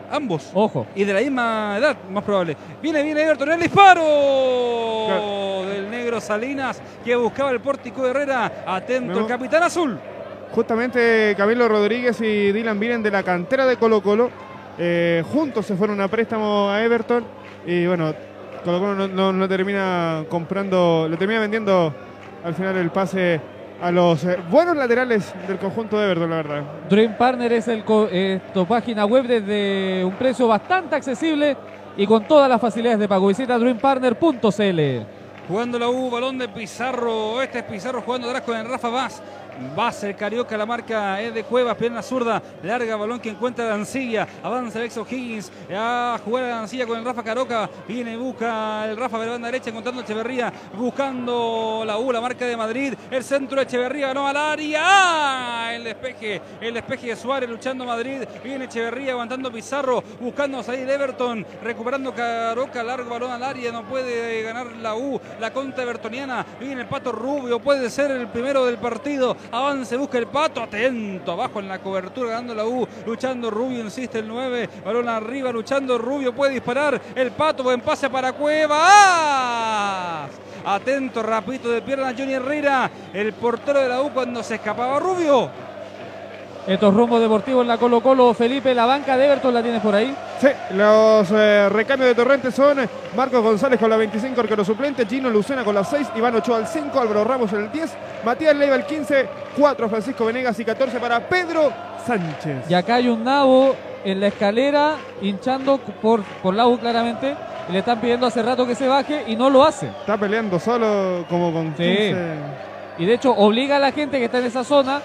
Ambos. 0.10 0.52
Ojo. 0.54 0.88
Y 0.96 1.04
de 1.04 1.14
la 1.14 1.20
misma 1.22 1.76
edad, 1.78 1.98
más 2.12 2.24
probable. 2.24 2.56
Viene, 2.82 3.04
viene 3.04 3.22
Everton, 3.24 3.52
el 3.52 3.60
disparo 3.60 4.02
Claro. 5.08 5.66
del 5.70 5.90
negro 5.90 6.22
Salinas, 6.22 6.82
que 7.04 7.16
buscaba 7.16 7.52
el 7.52 7.60
pórtico 7.60 8.04
de 8.04 8.10
Herrera. 8.12 8.64
Atento 8.66 9.20
el 9.20 9.26
capitán 9.28 9.64
azul. 9.64 9.98
Justamente 10.54 11.36
Camilo 11.38 11.68
Rodríguez 11.68 12.20
y 12.22 12.52
Dylan 12.52 12.80
vienen 12.80 13.04
de 13.04 13.12
la 13.12 13.24
cantera 13.24 13.66
de 13.66 13.78
Colo 13.78 14.02
Colo. 14.02 14.30
Eh, 14.80 15.24
juntos 15.32 15.66
se 15.66 15.76
fueron 15.76 16.00
a 16.02 16.08
préstamo 16.08 16.70
a 16.70 16.82
Everton. 16.84 17.26
Y 17.66 17.86
bueno, 17.86 18.14
Colo 18.64 18.80
Colo 18.80 18.96
no, 18.96 19.08
no- 19.08 19.34
no 19.34 19.48
termina 19.48 20.24
comprando, 20.30 21.08
le 21.10 21.18
termina 21.18 21.42
vendiendo 21.42 21.94
al 22.44 22.54
final 22.56 22.78
el 22.78 22.90
pase 22.92 23.42
a 23.82 23.92
los 23.92 24.24
eh, 24.24 24.38
buenos 24.50 24.76
laterales 24.76 25.34
del 25.48 25.58
conjunto 25.58 25.98
de 26.00 26.06
Everton, 26.06 26.30
la 26.30 26.36
verdad. 26.38 26.64
Dream 26.90 27.18
Partner 27.18 27.54
es 27.54 27.68
el 27.68 27.84
eh, 28.12 28.40
tu 28.54 28.66
página 28.66 29.06
web 29.06 29.26
desde 29.26 30.04
un 30.04 30.14
precio 30.14 30.48
bastante 30.48 30.96
accesible 30.96 31.56
y 31.96 32.06
con 32.06 32.28
todas 32.28 32.50
las 32.50 32.60
facilidades 32.60 33.00
de 33.00 33.08
pago. 33.08 33.28
Visita 33.28 33.58
dreampartner.cl. 33.58 34.82
Jugando 35.48 35.80
la 35.80 35.90
U, 35.90 36.10
balón 36.10 36.38
de 36.38 36.50
Pizarro. 36.50 37.42
Este 37.42 37.60
es 37.60 37.64
Pizarro 37.66 38.02
jugando 38.02 38.28
atrás 38.28 38.44
con 38.44 38.58
el 38.58 38.68
Rafa 38.68 38.90
Vaz. 38.90 39.22
Vaz 39.76 40.04
el 40.04 40.16
Carioca, 40.16 40.56
la 40.56 40.66
marca 40.66 41.20
es 41.22 41.34
de 41.34 41.44
Cuevas, 41.44 41.76
pierna 41.78 42.04
zurda, 42.04 42.42
larga 42.64 42.96
balón 42.96 43.20
que 43.20 43.30
encuentra 43.30 43.66
Dancilla, 43.66 44.28
avanza 44.44 44.78
Alex 44.78 44.98
O'Higgins, 44.98 45.52
a 45.74 46.20
jugar 46.24 46.44
a 46.44 46.48
Dancilla 46.48 46.86
con 46.86 46.98
el 47.00 47.06
Rafa 47.06 47.24
Caroca, 47.24 47.70
viene, 47.88 48.18
busca 48.18 48.86
el 48.86 48.96
Rafa 48.96 49.20
de 49.20 49.26
la 49.26 49.32
banda 49.34 49.48
derecha, 49.48 49.70
encontrando 49.70 50.02
a 50.02 50.04
Echeverría, 50.04 50.54
buscando 50.74 51.84
la 51.86 51.98
U, 51.98 52.12
la 52.12 52.22
marca 52.22 52.46
de 52.46 52.56
Madrid, 52.56 52.94
el 53.10 53.24
centro 53.24 53.58
de 53.58 53.64
Echeverría, 53.64 54.08
ganó 54.08 54.28
al 54.28 54.38
área, 54.38 54.82
¡Ah! 54.84 55.72
el 55.74 55.84
despeje, 55.84 56.42
el 56.62 56.74
despeje 56.76 57.08
de 57.08 57.16
Suárez 57.16 57.50
luchando 57.50 57.84
Madrid, 57.84 58.24
viene 58.44 58.66
Echeverría, 58.66 59.14
aguantando 59.14 59.52
Pizarro, 59.52 60.04
buscando 60.20 60.62
salir 60.62 60.88
Everton, 60.88 61.46
recuperando 61.64 62.14
Caroca, 62.14 62.84
largo 62.84 63.10
balón 63.10 63.32
al 63.32 63.44
área, 63.44 63.72
no 63.72 63.84
puede 63.84 64.44
ganar 64.44 64.68
la 64.78 64.96
U, 64.96 65.20
la 65.40 65.52
contra 65.52 65.84
evertoniana, 65.84 66.46
viene 66.60 66.82
el 66.82 66.88
Pato 66.88 67.12
Rubio, 67.12 67.60
puede 67.60 67.90
ser 67.90 68.12
el 68.12 68.28
primero 68.28 68.66
del 68.66 68.78
partido, 68.78 69.36
avance, 69.52 69.98
busca 69.98 70.18
el 70.18 70.28
Pato, 70.28 70.62
atento, 70.62 71.32
abajo 71.32 71.60
en 71.60 71.68
la 71.68 71.80
cobertura, 71.80 72.32
ganando 72.32 72.56
la 72.56 72.66
U, 72.66 72.88
luchando 73.06 73.50
Rubio, 73.50 73.80
insiste 73.80 74.20
el 74.20 74.28
9, 74.28 74.70
balón 74.86 75.10
arriba, 75.10 75.52
luchando 75.52 75.98
Rubio, 75.98 76.34
puede 76.34 76.54
disparar, 76.54 77.02
el 77.16 77.32
Pato, 77.32 77.64
buen 77.64 77.82
pase 77.82 78.10
para 78.10 78.34
Cuevas, 78.34 78.80
atento, 80.66 81.24
rapito 81.24 81.70
de 81.70 81.82
pierna 81.82 82.14
Johnny 82.18 82.34
Herrera, 82.34 82.90
el 83.14 83.34
portero 83.34 83.82
de 83.82 83.90
la 83.90 84.02
U 84.02 84.12
cuando 84.12 84.44
se 84.44 84.56
escapaba 84.56 85.00
Rubio. 85.00 85.50
Estos 86.68 86.94
rumbos 86.94 87.22
deportivos 87.22 87.62
en 87.62 87.70
la 87.70 87.78
Colo 87.78 88.02
Colo. 88.02 88.34
Felipe, 88.34 88.76
la 88.76 88.86
banca 88.86 89.16
de 89.16 89.26
Everton 89.26 89.54
la 89.54 89.64
tienes 89.64 89.82
por 89.82 89.96
ahí. 89.96 90.14
Sí, 90.42 90.48
los 90.72 91.32
eh, 91.32 91.70
recambios 91.70 92.10
de 92.10 92.16
Torrente 92.16 92.52
son 92.52 92.78
Marcos 93.16 93.42
González 93.42 93.80
con 93.80 93.90
la 93.90 93.96
25, 93.96 94.42
arquero 94.42 94.66
suplente, 94.66 95.06
Gino 95.06 95.30
Lucena 95.30 95.64
con 95.64 95.74
la 95.74 95.86
6, 95.86 96.10
Iván 96.18 96.36
Ochoa 96.36 96.58
al 96.58 96.68
5, 96.68 97.00
Álvaro 97.00 97.24
Ramos 97.24 97.54
en 97.54 97.60
el 97.62 97.72
10, 97.72 97.98
Matías 98.26 98.54
Leiva 98.54 98.76
el 98.76 98.86
15, 98.86 99.30
4 99.58 99.90
Francisco 99.90 100.26
Venegas 100.26 100.60
y 100.60 100.66
14 100.66 101.00
para 101.00 101.22
Pedro 101.22 101.72
Sánchez. 102.06 102.70
Y 102.70 102.74
acá 102.74 102.96
hay 102.96 103.08
un 103.08 103.24
nabo 103.24 103.74
en 104.04 104.20
la 104.20 104.28
escalera 104.28 104.96
hinchando 105.22 105.78
por, 105.78 106.22
por 106.44 106.54
la 106.54 106.68
U 106.68 106.78
claramente. 106.78 107.34
Y 107.70 107.72
le 107.74 107.80
están 107.80 108.00
pidiendo 108.00 108.26
hace 108.28 108.42
rato 108.44 108.66
que 108.68 108.76
se 108.76 108.88
baje 108.88 109.24
y 109.28 109.36
no 109.38 109.50
lo 109.50 109.64
hace. 109.64 109.88
Está 109.88 110.18
peleando 110.18 110.60
solo 110.60 111.26
como 111.30 111.52
con 111.54 111.68
Sí. 111.78 111.84
15. 111.84 112.16
Y 113.00 113.06
de 113.06 113.14
hecho 113.14 113.32
obliga 113.32 113.76
a 113.78 113.80
la 113.80 113.92
gente 113.92 114.20
que 114.20 114.26
está 114.26 114.40
en 114.40 114.46
esa 114.46 114.64
zona 114.66 115.02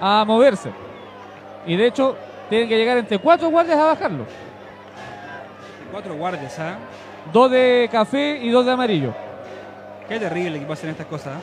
a 0.00 0.24
moverse. 0.24 0.70
Y 1.66 1.76
de 1.76 1.86
hecho 1.86 2.16
tienen 2.48 2.68
que 2.68 2.76
llegar 2.76 2.98
entre 2.98 3.18
cuatro 3.18 3.48
guardias 3.50 3.78
a 3.78 3.84
bajarlo. 3.84 4.24
Cuatro 5.90 6.14
guardias, 6.14 6.58
¿ah? 6.58 6.76
Dos 7.32 7.50
de 7.50 7.88
café 7.90 8.38
y 8.42 8.50
dos 8.50 8.64
de 8.64 8.72
amarillo. 8.72 9.12
Qué 10.08 10.20
terrible 10.20 10.60
que 10.60 10.66
pasen 10.66 10.90
estas 10.90 11.06
cosas. 11.06 11.34
¿ah? 11.36 11.40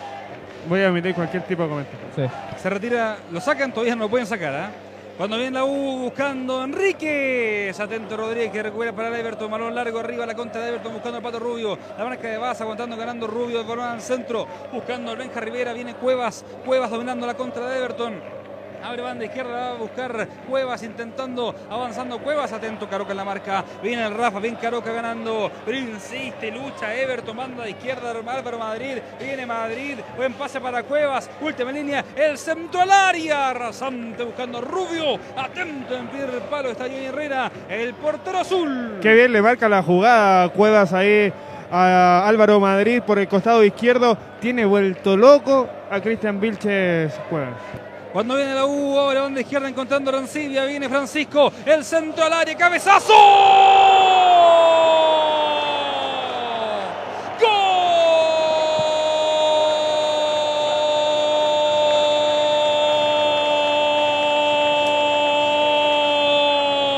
Voy 0.68 0.80
a 0.80 0.88
emitir 0.88 1.14
cualquier 1.14 1.44
tipo 1.44 1.64
de 1.64 1.70
comentario. 1.70 2.08
Sí. 2.16 2.24
Se 2.58 2.70
retira, 2.70 3.18
lo 3.32 3.42
sacan, 3.42 3.72
todavía 3.72 3.96
no 3.96 4.04
lo 4.04 4.10
pueden 4.10 4.28
sacar. 4.28 4.54
¿ah? 4.56 4.72
Cuando 5.18 5.38
viene 5.38 5.52
la 5.52 5.66
U 5.66 6.00
buscando 6.00 6.62
a 6.62 6.64
Enríquez. 6.64 7.80
Atento 7.80 8.18
Rodríguez 8.18 8.52
que 8.52 8.64
recupera 8.64 8.94
para 8.94 9.10
el 9.10 9.16
Everton. 9.16 9.52
Balón 9.52 9.76
largo 9.76 10.00
arriba, 10.00 10.26
la 10.26 10.34
contra 10.34 10.62
de 10.62 10.70
Everton 10.70 10.94
buscando 10.94 11.18
al 11.18 11.24
Pato 11.24 11.40
Rubio. 11.40 11.78
La 11.98 12.04
marca 12.06 12.28
de 12.28 12.38
Baza 12.38 12.64
aguantando, 12.64 12.98
ganando 12.98 13.28
Rubio. 13.28 13.62
El 13.62 13.68
balón 13.68 13.90
al 13.90 14.02
centro. 14.02 14.48
Buscando 14.72 15.12
al 15.12 15.18
Benja 15.18 15.40
Rivera. 15.40 15.74
Viene 15.74 15.94
Cuevas. 15.96 16.44
Cuevas 16.66 16.90
dominando 16.90 17.28
la 17.28 17.36
contra 17.36 17.68
de 17.68 17.78
Everton. 17.78 18.43
Abre 18.84 19.02
banda 19.02 19.24
izquierda, 19.24 19.52
va 19.52 19.70
a 19.72 19.74
buscar 19.76 20.28
Cuevas 20.50 20.84
intentando, 20.84 21.56
avanzando 21.70 22.20
Cuevas. 22.20 22.52
Atento 22.52 22.90
Caroca 22.90 23.12
en 23.12 23.18
la 23.18 23.24
marca. 23.24 23.64
Viene 23.82 24.06
el 24.06 24.14
Rafa, 24.14 24.40
bien 24.40 24.56
Caroca 24.56 24.92
ganando. 24.92 25.50
Pero 25.66 25.78
insiste, 25.78 26.52
lucha 26.52 26.94
Everton, 26.94 27.38
manda 27.38 27.64
de 27.64 27.70
izquierda 27.70 28.12
Álvaro 28.12 28.60
Madrid. 28.60 28.98
Viene 29.20 29.46
Madrid, 29.46 30.00
buen 30.18 30.34
pase 30.34 30.60
para 30.60 30.84
Cuevas. 30.84 31.30
Última 31.40 31.72
línea, 31.72 32.04
el 32.14 32.38
centro 32.38 32.82
al 32.82 32.92
área. 32.92 33.54
Rasante 33.54 34.24
buscando 34.24 34.60
Rubio. 34.60 35.18
Atento 35.38 35.96
en 35.96 36.08
pie 36.08 36.26
del 36.26 36.42
palo 36.42 36.72
está 36.72 36.84
Johnny 36.84 37.06
Herrera, 37.06 37.50
el 37.70 37.94
portero 37.94 38.40
azul. 38.40 39.00
Qué 39.02 39.14
bien 39.14 39.32
le 39.32 39.42
marca 39.42 39.70
la 39.70 39.82
jugada 39.82 40.50
Cuevas 40.50 40.92
ahí 40.92 41.32
a 41.72 42.28
Álvaro 42.28 42.60
Madrid 42.60 43.02
por 43.02 43.18
el 43.18 43.30
costado 43.30 43.64
izquierdo. 43.64 44.18
Tiene 44.42 44.66
vuelto 44.66 45.16
loco 45.16 45.70
a 45.90 46.02
Cristian 46.02 46.42
Vilches 46.42 47.14
Cuevas. 47.30 47.93
Cuando 48.14 48.36
viene 48.36 48.54
la 48.54 48.66
U, 48.68 48.96
ahora 48.96 49.24
banda 49.24 49.42
izquierda 49.42 49.68
encontrando 49.68 50.12
Rancibia, 50.12 50.66
viene 50.66 50.88
Francisco, 50.88 51.52
el 51.66 51.84
centro 51.84 52.24
al 52.26 52.34
área, 52.34 52.56
cabezazo. 52.56 53.12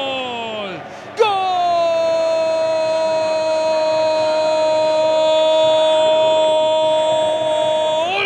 ¡Gol! 0.04 0.82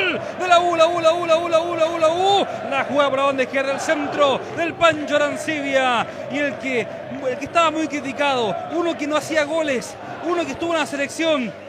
¡Gol! 0.02 0.19
De 0.39 0.47
la 0.47 0.60
U, 0.60 0.75
la 0.75 0.88
U, 0.88 0.99
la 0.99 1.13
U, 1.13 1.28
la 1.28 1.38
U, 1.38 1.47
la 1.47 1.60
U, 1.62 1.99
la 1.99 2.39
La 2.70 2.84
jugada 2.84 3.10
por 3.10 3.20
la 3.20 3.26
banda 3.26 3.44
izquierda, 3.44 3.74
el 3.74 3.80
centro 3.80 4.40
del 4.56 4.74
Pancho 4.74 5.16
Arancibia. 5.16 6.06
Y 6.32 6.38
el 6.38 6.56
que, 6.56 6.82
el 6.82 7.38
que 7.38 7.46
estaba 7.46 7.72
muy 7.72 7.88
criticado, 7.88 8.56
uno 8.72 8.98
que 8.98 9.08
no 9.08 9.18
hacía 9.18 9.44
goles, 9.44 9.96
uno 10.26 10.46
que 10.46 10.52
estuvo 10.52 10.74
en 10.74 10.80
la 10.80 10.86
selección. 10.86 11.69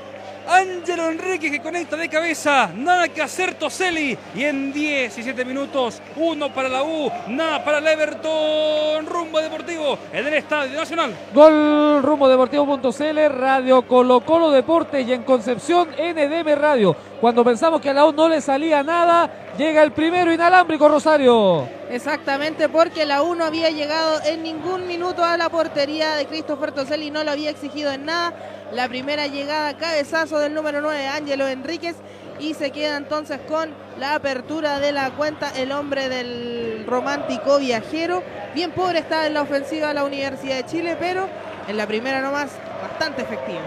Ángelo 0.51 1.11
Enrique 1.11 1.49
que 1.49 1.61
conecta 1.61 1.97
de 1.97 2.09
cabeza, 2.09 2.73
nada 2.75 3.07
que 3.07 3.23
hacer 3.23 3.55
Toselli 3.55 4.19
y 4.35 4.43
en 4.43 4.73
17 4.73 5.45
minutos, 5.45 6.03
uno 6.17 6.53
para 6.53 6.69
la 6.69 6.83
U, 6.83 7.09
nada 7.29 7.65
para 7.65 7.79
el 7.79 7.87
Everton, 7.87 9.07
rumbo 9.07 9.41
deportivo 9.41 9.97
en 10.13 10.27
el 10.27 10.35
Estadio 10.35 10.77
Nacional. 10.77 11.15
Gol 11.33 12.03
rumbo 12.03 12.29
deportivo.cl, 12.29 13.19
Radio 13.29 13.83
Colo 13.83 14.23
Colo 14.23 14.51
Deportes 14.51 15.07
y 15.07 15.13
en 15.13 15.23
Concepción 15.23 15.91
NDM 15.91 16.57
Radio. 16.57 16.97
Cuando 17.21 17.45
pensamos 17.45 17.81
que 17.81 17.91
a 17.91 17.95
la 17.95 18.07
U 18.07 18.13
no 18.13 18.29
le 18.29 18.41
salía 18.41 18.83
nada, 18.83 19.31
llega 19.57 19.85
el 19.85 19.93
primero 19.93 20.33
inalámbrico 20.33 20.89
Rosario. 20.89 21.80
Exactamente, 21.91 22.69
porque 22.69 23.05
la 23.05 23.23
U 23.23 23.35
no 23.35 23.45
había 23.45 23.69
llegado 23.71 24.21
en 24.25 24.45
ningún 24.45 24.87
minuto 24.87 25.25
a 25.25 25.37
la 25.37 25.49
portería 25.49 26.15
de 26.15 26.27
Christopher 26.27 26.71
Toselli, 26.71 27.11
no 27.11 27.25
lo 27.25 27.33
había 27.33 27.51
exigido 27.51 27.91
en 27.91 28.05
nada. 28.05 28.33
La 28.73 28.89
primera 28.89 29.27
llegada, 29.27 29.77
cabezazo 29.77 30.39
del 30.39 30.55
número 30.55 30.81
9, 30.81 31.09
Ángelo 31.09 31.49
Enríquez, 31.49 31.97
y 32.39 32.55
se 32.55 32.71
queda 32.71 32.97
entonces 32.97 33.41
con 33.49 33.71
la 33.99 34.15
apertura 34.15 34.79
de 34.79 34.93
la 34.93 35.11
cuenta 35.11 35.51
el 35.57 35.73
hombre 35.73 36.09
del 36.09 36.85
romántico 36.87 37.59
viajero. 37.59 38.23
Bien 38.55 38.71
pobre 38.71 39.01
está 39.01 39.27
en 39.27 39.35
la 39.35 39.43
ofensiva 39.43 39.93
la 39.93 40.05
Universidad 40.05 40.59
de 40.59 40.67
Chile, 40.67 40.97
pero 40.99 41.29
en 41.67 41.77
la 41.77 41.89
primera 41.89 42.21
nomás 42.21 42.53
bastante 42.81 43.23
efectiva. 43.23 43.63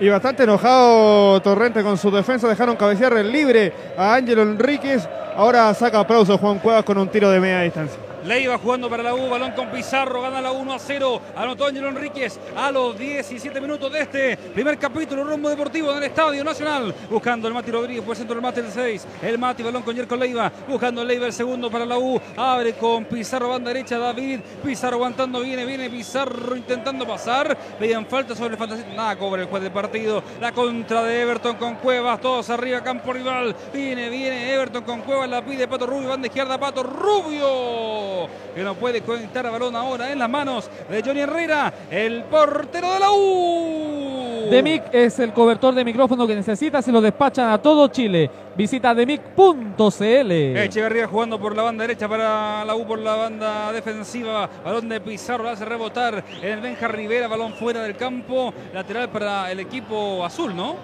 Y 0.00 0.08
bastante 0.08 0.44
enojado 0.44 1.40
Torrente 1.42 1.82
con 1.82 1.98
su 1.98 2.10
defensa. 2.10 2.48
Dejaron 2.48 2.76
cabecear 2.76 3.12
libre 3.24 3.72
a 3.96 4.14
Ángelo 4.14 4.42
Enríquez. 4.42 5.08
Ahora 5.36 5.72
saca 5.74 6.00
aplauso 6.00 6.38
Juan 6.38 6.58
Cuevas 6.58 6.84
con 6.84 6.98
un 6.98 7.08
tiro 7.08 7.30
de 7.30 7.40
media 7.40 7.62
distancia. 7.62 8.07
Leiva 8.24 8.58
jugando 8.58 8.90
para 8.90 9.02
la 9.02 9.14
U, 9.14 9.30
balón 9.30 9.52
con 9.52 9.70
Pizarro, 9.70 10.20
gana 10.22 10.40
la 10.40 10.50
1 10.50 10.72
a 10.72 10.78
0. 10.78 11.20
Anotó 11.36 11.66
Ángelo 11.66 11.88
Enríquez 11.88 12.38
a 12.56 12.70
los 12.70 12.98
17 12.98 13.60
minutos 13.60 13.92
de 13.92 14.00
este 14.00 14.36
primer 14.36 14.76
capítulo, 14.78 15.24
rumbo 15.24 15.48
deportivo 15.48 15.92
en 15.92 15.98
el 15.98 16.04
Estadio 16.04 16.42
Nacional. 16.42 16.94
Buscando 17.08 17.46
el 17.46 17.54
Mati 17.54 17.70
Rodríguez 17.70 18.02
por 18.02 18.12
el 18.12 18.18
centro 18.18 18.34
del 18.34 18.42
Mati 18.42 18.60
el 18.60 18.72
6. 18.72 19.06
El 19.22 19.38
Mati, 19.38 19.62
balón 19.62 19.82
con 19.82 19.94
Yerko 19.94 20.16
Leiva. 20.16 20.50
Buscando 20.68 21.04
Leiva 21.04 21.26
el 21.26 21.32
segundo 21.32 21.70
para 21.70 21.86
la 21.86 21.96
U. 21.98 22.20
Abre 22.36 22.74
con 22.74 23.04
Pizarro, 23.04 23.50
banda 23.50 23.72
derecha, 23.72 23.98
David. 23.98 24.40
Pizarro 24.64 24.96
aguantando, 24.96 25.40
viene, 25.40 25.64
viene 25.64 25.88
Pizarro 25.88 26.56
intentando 26.56 27.06
pasar. 27.06 27.56
Veían 27.78 28.06
falta 28.06 28.34
sobre 28.34 28.54
el 28.54 28.58
fantasía. 28.58 28.94
Nada, 28.94 29.16
cobra 29.16 29.42
el 29.42 29.48
juez 29.48 29.62
del 29.62 29.72
partido. 29.72 30.22
La 30.40 30.52
contra 30.52 31.04
de 31.04 31.22
Everton 31.22 31.56
con 31.56 31.76
Cuevas. 31.76 32.20
Todos 32.20 32.50
arriba, 32.50 32.82
campo 32.82 33.12
rival. 33.12 33.54
Viene, 33.72 34.08
viene 34.08 34.52
Everton 34.52 34.82
con 34.82 35.02
Cuevas. 35.02 35.28
La 35.28 35.44
pide 35.44 35.68
Pato 35.68 35.86
Rubio, 35.86 36.08
banda 36.08 36.26
izquierda, 36.26 36.58
Pato 36.58 36.82
Rubio 36.82 38.07
que 38.54 38.62
no 38.62 38.74
puede 38.74 39.00
conectar 39.02 39.46
a 39.46 39.50
balón 39.50 39.74
ahora 39.76 40.10
en 40.12 40.18
las 40.18 40.28
manos 40.30 40.70
de 40.90 41.02
Johnny 41.02 41.20
Herrera, 41.20 41.72
el 41.90 42.24
portero 42.24 42.92
de 42.94 43.00
la 43.00 43.10
U. 43.10 44.48
Demic 44.50 44.84
es 44.92 45.18
el 45.18 45.32
cobertor 45.34 45.74
de 45.74 45.84
micrófono 45.84 46.26
que 46.26 46.34
necesita, 46.34 46.80
se 46.80 46.90
lo 46.90 47.00
despachan 47.02 47.50
a 47.50 47.58
todo 47.58 47.88
Chile. 47.88 48.30
Visita 48.56 48.94
demic.cl. 48.94 50.32
Echeverría 50.32 51.06
jugando 51.06 51.38
por 51.38 51.54
la 51.54 51.62
banda 51.62 51.82
derecha 51.82 52.08
para 52.08 52.64
la 52.64 52.74
U 52.74 52.86
por 52.86 52.98
la 52.98 53.14
banda 53.14 53.72
defensiva. 53.72 54.48
Balón 54.64 54.88
de 54.88 55.00
Pizarro, 55.00 55.44
la 55.44 55.52
hace 55.52 55.64
rebotar 55.66 56.24
en 56.42 56.48
el 56.50 56.60
Benja 56.60 56.88
Rivera, 56.88 57.28
balón 57.28 57.52
fuera 57.54 57.82
del 57.82 57.96
campo. 57.96 58.52
Lateral 58.72 59.10
para 59.10 59.52
el 59.52 59.60
equipo 59.60 60.24
azul, 60.24 60.56
¿no? 60.56 60.76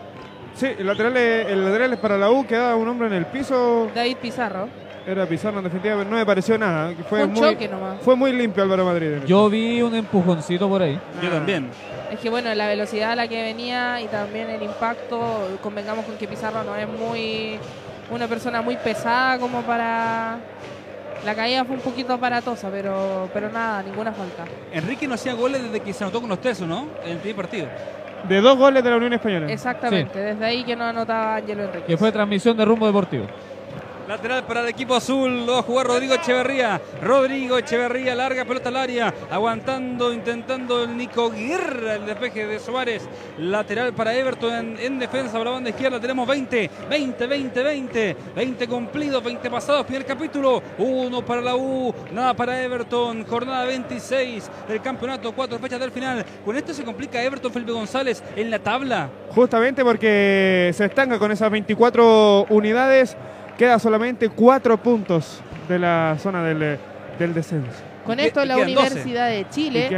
Sí, 0.55 0.67
el 0.79 0.87
lateral, 0.87 1.17
es- 1.17 1.49
el 1.49 1.65
lateral 1.65 1.93
es 1.95 1.99
para 1.99 2.17
la 2.19 2.31
U. 2.31 2.47
Queda 2.47 2.77
un 2.77 2.87
hombre 2.87 3.09
en 3.09 3.15
el 3.15 3.27
piso. 3.27 3.89
David 3.95 4.19
Pizarro. 4.19 4.69
Era 5.07 5.27
Pizarro 5.27 5.59
en 5.59 5.65
definitiva, 5.65 5.97
pero 5.99 6.09
no 6.09 6.17
me 6.17 6.25
pareció 6.25 6.57
nada. 6.57 6.95
que 6.95 7.03
Fue 7.03 7.25
Un 7.25 7.33
muy, 7.33 7.41
choque 7.41 7.69
nomás. 7.69 8.01
Fue 8.01 8.17
muy 8.17 8.33
limpio 8.33 8.63
Álvaro 8.63 8.87
Madrid. 8.87 9.19
Yo 9.27 9.51
vi 9.51 9.83
un 9.83 9.95
empujoncito 9.95 10.69
por 10.69 10.81
ahí. 10.83 10.99
Yo 11.23 11.31
también. 11.31 11.69
Es 12.11 12.19
que 12.21 12.31
bueno, 12.31 12.55
la 12.55 12.67
velocidad 12.67 13.13
a 13.13 13.17
la 13.17 13.29
que 13.29 13.43
venía 13.43 14.01
y 14.01 14.07
también 14.07 14.49
el 14.49 14.63
impacto, 14.63 15.59
convengamos 15.63 16.07
con 16.07 16.17
que 16.17 16.27
Pizarro 16.27 16.65
no 16.65 16.75
es 16.77 16.89
muy 16.89 17.59
una 18.11 18.29
persona 18.29 18.63
muy 18.63 18.77
pesada 18.77 19.39
como 19.39 19.63
para 19.63 20.39
la 21.25 21.35
caída 21.35 21.65
fue 21.65 21.77
un 21.77 21.83
poquito 21.83 22.13
aparatosa, 22.13 22.69
pero 22.71 23.29
pero 23.33 23.51
nada, 23.51 23.83
ninguna 23.83 24.13
falta. 24.13 24.45
Enrique 24.73 25.07
no 25.07 25.15
hacía 25.15 25.35
goles 25.35 25.63
desde 25.63 25.81
que 25.81 25.93
se 25.93 26.05
anotó 26.05 26.21
con 26.21 26.31
los 26.31 26.41
Tesos, 26.41 26.67
¿no? 26.67 26.87
En 27.05 27.13
el 27.13 27.19
primer 27.19 27.37
partido. 27.37 27.67
De 28.29 28.41
dos 28.41 28.57
goles 28.57 28.83
de 28.83 28.91
la 28.91 28.97
Unión 28.97 29.13
Española. 29.13 29.53
Exactamente, 29.53 30.19
desde 30.19 30.45
ahí 30.45 30.65
que 30.65 30.77
no 30.77 30.85
anotaba 30.85 31.37
Ángelo 31.37 31.65
Enrique. 31.65 31.87
Que 31.87 31.97
fue 31.97 32.11
transmisión 32.11 32.57
de 32.57 32.65
rumbo 32.65 32.87
deportivo. 32.87 33.27
Lateral 34.09 34.45
para 34.45 34.61
el 34.61 34.69
equipo 34.69 34.95
azul, 34.95 35.47
lo 35.47 35.55
va 35.55 35.59
a 35.61 35.63
jugar 35.63 35.87
Rodrigo 35.87 36.15
Echeverría. 36.15 36.79
Rodrigo 37.03 37.57
Echeverría, 37.57 38.15
larga 38.15 38.45
pelota 38.45 38.69
al 38.69 38.77
área, 38.77 39.15
aguantando, 39.31 40.13
intentando 40.13 40.85
el 40.85 40.95
Nico 40.95 41.31
Guerra, 41.31 41.95
el 41.95 42.05
despeje 42.05 42.47
de 42.47 42.61
Suárez. 42.61 43.09
Lateral 43.39 43.95
para 43.95 44.15
Everton 44.15 44.53
en, 44.53 44.79
en 44.79 44.99
defensa, 44.99 45.39
por 45.39 45.47
la 45.47 45.53
banda 45.53 45.71
izquierda 45.71 45.99
tenemos 45.99 46.29
20, 46.29 46.71
20, 46.91 47.27
20, 47.27 47.63
20, 47.63 48.17
20 48.37 48.69
cumplidos, 48.69 49.25
20 49.25 49.51
pasados, 49.51 49.87
primer 49.87 50.05
capítulo, 50.05 50.63
uno 50.77 51.25
para 51.25 51.41
la 51.41 51.57
U, 51.57 51.95
nada 52.13 52.35
para 52.35 52.63
Everton, 52.63 53.25
jornada 53.25 53.65
26 53.65 54.51
del 54.69 54.83
campeonato, 54.83 55.33
cuatro 55.33 55.59
fechas 55.59 55.81
del 55.81 55.91
final. 55.91 56.23
Con 56.45 56.55
esto 56.57 56.75
se 56.75 56.85
complica 56.85 57.23
Everton 57.23 57.51
Felipe 57.51 57.73
González 57.73 58.23
en 58.37 58.51
la 58.51 58.59
tabla. 58.59 59.09
Justamente 59.31 59.83
porque 59.83 60.73
se 60.75 60.85
estanca 60.85 61.19
con 61.19 61.33
esas 61.33 61.51
24 61.51 62.47
unidades. 62.51 63.17
Queda 63.59 63.79
solamente 63.79 64.29
4 64.29 64.77
puntos 64.79 65.41
de 65.69 65.79
la 65.79 66.17
zona 66.19 66.43
del, 66.43 66.79
del 67.19 67.35
descenso. 67.35 67.71
Con 68.05 68.21
esto 68.21 68.45
la 68.45 68.55
y 68.55 68.57
quedan 68.57 68.75
12. 68.75 68.87
Universidad 68.87 69.29
de 69.29 69.47
Chile 69.51 69.89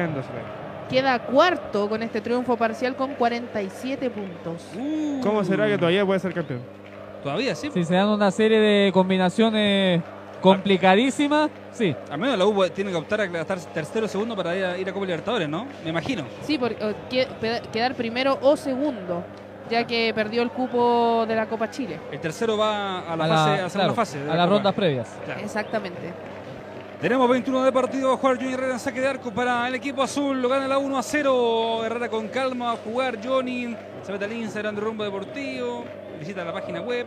queda 0.88 1.18
cuarto 1.18 1.88
con 1.88 2.02
este 2.02 2.20
triunfo 2.20 2.56
parcial 2.56 2.94
con 2.96 3.14
47 3.14 4.10
puntos. 4.10 4.68
Uh, 4.76 5.20
¿Cómo 5.20 5.42
será 5.44 5.66
que 5.66 5.78
todavía 5.78 6.04
puede 6.06 6.20
ser 6.20 6.32
campeón? 6.32 6.60
Todavía 7.22 7.54
sí. 7.54 7.70
Si 7.72 7.84
se 7.84 7.94
dan 7.94 8.08
una 8.08 8.30
serie 8.30 8.60
de 8.60 8.92
combinaciones 8.92 10.02
complicadísimas, 10.40 11.50
sí. 11.72 11.94
Al 12.10 12.18
menos 12.18 12.38
la 12.38 12.46
U 12.46 12.68
tiene 12.70 12.90
que 12.90 12.96
optar 12.96 13.20
a 13.20 13.24
estar 13.24 13.58
tercero 13.58 14.06
o 14.06 14.08
segundo 14.08 14.36
para 14.36 14.56
ir 14.56 14.64
a, 14.64 14.78
ir 14.78 14.88
a 14.88 14.92
Copa 14.92 15.06
Libertadores, 15.06 15.48
¿no? 15.48 15.66
Me 15.82 15.90
imagino. 15.90 16.24
Sí, 16.42 16.58
porque 16.58 16.94
quedar 17.72 17.94
primero 17.94 18.38
o 18.42 18.56
segundo, 18.56 19.24
ya 19.70 19.86
que 19.86 20.12
perdió 20.14 20.42
el 20.42 20.50
cupo 20.50 21.24
de 21.26 21.34
la 21.34 21.46
Copa 21.46 21.70
Chile. 21.70 21.98
El 22.10 22.20
tercero 22.20 22.56
va 22.56 23.00
a 23.00 23.16
la, 23.16 23.24
A 23.24 23.28
fase, 23.28 23.34
la, 23.36 23.52
a 23.54 23.56
segunda 23.56 23.70
claro, 23.70 23.94
fase. 23.94 24.18
de 24.18 24.24
a 24.24 24.28
la 24.28 24.36
las 24.36 24.48
rondas 24.48 24.74
previas. 24.74 25.08
Claro. 25.24 25.40
Exactamente. 25.40 26.12
Tenemos 27.00 27.28
21 27.28 27.64
de 27.64 27.72
partido. 27.72 28.08
Va 28.08 28.14
a 28.14 28.16
jugar 28.16 28.36
Johnny 28.36 28.54
Herrera 28.54 28.72
en 28.72 28.78
saque 28.80 29.00
de 29.00 29.08
arco 29.08 29.30
para 29.30 29.68
el 29.68 29.74
equipo 29.74 30.02
azul. 30.02 30.40
Lo 30.40 30.48
gana 30.48 30.66
la 30.66 30.78
1 30.78 30.98
a 30.98 31.02
0. 31.02 31.84
Herrera 31.84 32.08
con 32.08 32.28
calma. 32.28 32.66
Va 32.66 32.72
a 32.72 32.76
jugar 32.76 33.18
Johnny. 33.22 33.76
Se 34.02 34.12
mete 34.12 34.24
al 34.24 34.32
Instagram 34.32 34.74
de 34.74 34.80
Rumbo 34.80 35.04
Deportivo. 35.04 35.84
Visita 36.18 36.42
la 36.44 36.52
página 36.52 36.80
web. 36.80 37.06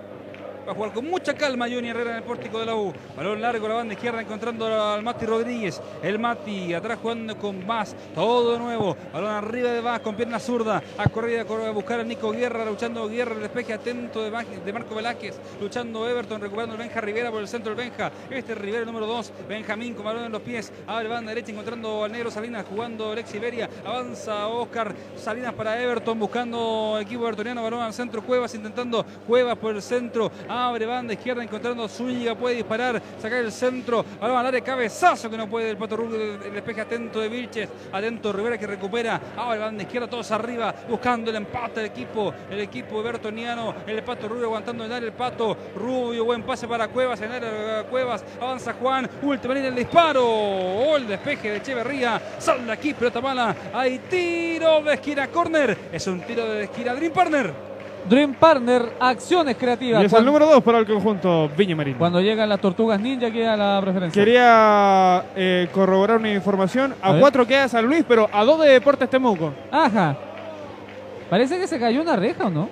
Va 0.70 0.74
a 0.74 0.76
jugar 0.76 0.94
con 0.94 1.10
mucha 1.10 1.34
calma 1.34 1.66
Johnny 1.68 1.90
Herrera 1.90 2.12
en 2.12 2.18
el 2.18 2.24
pórtico 2.24 2.60
de 2.60 2.68
la 2.68 2.76
U. 2.76 2.94
Balón 3.18 3.42
largo 3.42 3.68
la 3.68 3.74
banda 3.74 3.96
izquierda 3.96 4.22
encontrando 4.22 4.68
al 4.68 5.02
Mati 5.02 5.26
Rodríguez. 5.26 5.82
El 6.04 6.20
Mati 6.20 6.76
atrás 6.76 7.00
jugando 7.02 7.36
con 7.40 7.66
Vaz. 7.66 7.96
Todo 8.14 8.52
de 8.52 8.60
nuevo. 8.60 8.96
Balón 9.12 9.32
arriba 9.32 9.72
de 9.72 9.82
Vaz 9.82 10.02
con 10.02 10.16
pierna 10.16 10.38
zurda. 10.38 10.84
A 11.00 11.10
corrida 11.10 11.42
a 11.42 11.72
buscar 11.72 12.02
a 12.02 12.04
Nico 12.04 12.32
Guerra. 12.32 12.66
Luchando 12.66 13.10
Guerra. 13.10 13.34
El 13.34 13.42
despeje 13.42 13.74
atento 13.74 14.22
de, 14.22 14.30
Marco 14.30 14.94
Velázquez. 14.94 15.40
Luchando 15.60 16.08
Everton. 16.08 16.40
Recuperando 16.40 16.76
el 16.76 16.82
Benja 16.82 17.02
Rivera 17.02 17.32
por 17.32 17.42
el 17.42 17.48
centro 17.48 17.74
del 17.74 17.90
Benja. 17.90 18.12
Este 18.30 18.52
es 18.52 18.58
Rivera 18.60 18.86
número 18.86 19.08
2. 19.08 19.34
Benjamín 19.50 19.96
con 19.96 20.06
balón 20.06 20.26
en 20.26 20.32
los 20.32 20.42
pies. 20.44 20.72
Abre 20.86 21.08
banda 21.08 21.30
derecha 21.30 21.52
encontrando 21.52 22.04
al 22.04 22.12
negro 22.12 22.30
Salinas 22.30 22.64
jugando 22.70 23.12
Alex 23.12 23.34
Iberia. 23.34 23.68
Avanza 23.84 24.48
Oscar 24.48 24.94
Salinas 25.18 25.56
para 25.56 25.82
Everton 25.82 26.20
buscando 26.20 27.00
equipo 27.02 27.24
evertoniano. 27.24 27.64
Balón 27.64 27.82
al 27.82 27.94
centro. 27.96 28.22
Cuevas 28.22 28.54
intentando 28.54 29.04
Cuevas 29.26 29.58
por 29.58 29.74
el 29.74 29.82
centro. 29.82 30.32
Abre 30.68 30.86
banda 30.86 31.14
izquierda 31.14 31.42
encontrando 31.42 31.88
Zúñiga. 31.88 32.36
Puede 32.36 32.56
disparar. 32.56 33.02
Sacar 33.22 33.40
el 33.40 33.52
centro. 33.52 34.04
Balón 34.20 34.38
al 34.38 34.48
área. 34.48 34.62
Cabezazo 34.62 35.30
que 35.30 35.38
no 35.38 35.48
puede 35.50 35.70
el 35.70 35.78
Pato 35.78 35.96
Rubio. 35.96 36.36
El 36.44 36.54
despeje 36.54 36.82
atento 36.82 37.22
de 37.22 37.30
Vilches. 37.30 37.70
Atento 37.94 38.34
Rivera 38.34 38.58
que 38.58 38.68
recupera. 38.68 39.22
Abre 39.38 39.60
banda 39.60 39.84
izquierda. 39.84 40.10
Todos 40.10 40.30
arriba. 40.32 40.76
Buscando 40.90 41.32
el 41.32 41.38
empate 41.38 41.80
del 41.80 41.92
equipo. 41.92 42.34
El 42.50 42.60
equipo 42.60 43.00
evertoniano. 43.00 43.74
El 43.88 44.04
Pato 44.04 44.28
Rubio 44.28 44.46
aguantando 44.48 44.84
en 44.84 44.92
área. 44.92 45.08
El 45.08 45.14
Pato 45.14 45.56
Rubio. 45.76 46.26
Buen 46.26 46.44
pase 46.44 46.68
para 46.68 46.90
Cuevas. 46.90 47.22
En 47.22 47.32
área 47.32 47.84
Cuevas. 47.90 48.24
Avanza 48.42 48.74
Juan. 48.74 49.10
Última 49.22 49.54
línea 49.54 49.70
el 49.70 49.76
disparo. 49.76 50.28
O 50.28 50.98
el 50.98 51.08
despeje 51.08 51.52
de 51.52 51.58
Echeverría. 51.58 52.22
Sale 52.38 52.70
aquí. 52.72 52.94
Pelota 52.94 53.22
mala. 53.22 53.56
Hay 53.74 54.00
tiro 54.10 54.82
de 54.82 54.94
esquina. 54.94 55.28
Corner. 55.30 55.78
Es 55.92 56.06
un 56.08 56.20
tiro 56.22 56.46
de 56.46 56.66
esquina. 56.66 56.94
Dream 56.94 57.14
Partner. 57.14 57.69
Dream 58.08 58.34
Partner, 58.34 58.94
acciones 59.00 59.56
creativas. 59.58 60.02
Y 60.02 60.06
es 60.06 60.14
el 60.14 60.26
número 60.26 60.46
2 60.46 60.64
para 60.64 60.80
el 60.80 60.86
conjunto 60.86 61.50
Viña 61.58 61.76
Marín. 61.76 61.96
Cuando 61.96 62.22
llegan 62.22 62.48
las 62.50 62.60
tortugas 62.60 63.00
ninja 63.00 63.32
queda 63.32 63.58
la 63.58 63.80
preferencia. 63.82 64.24
Quería 64.24 65.26
eh, 65.36 65.68
corroborar 65.74 66.18
una 66.18 66.32
información. 66.32 66.96
A, 67.02 67.16
a 67.16 67.20
cuatro 67.20 67.46
queda 67.46 67.68
San 67.68 67.86
Luis, 67.86 68.04
pero 68.08 68.30
a 68.32 68.44
dos 68.44 68.62
de 68.62 68.70
Deportes 68.70 69.10
Temuco. 69.10 69.54
Ajá. 69.72 70.16
Parece 71.30 71.60
que 71.60 71.68
se 71.68 71.80
cayó 71.80 72.02
una 72.02 72.16
reja, 72.16 72.46
¿o 72.46 72.50
no? 72.50 72.70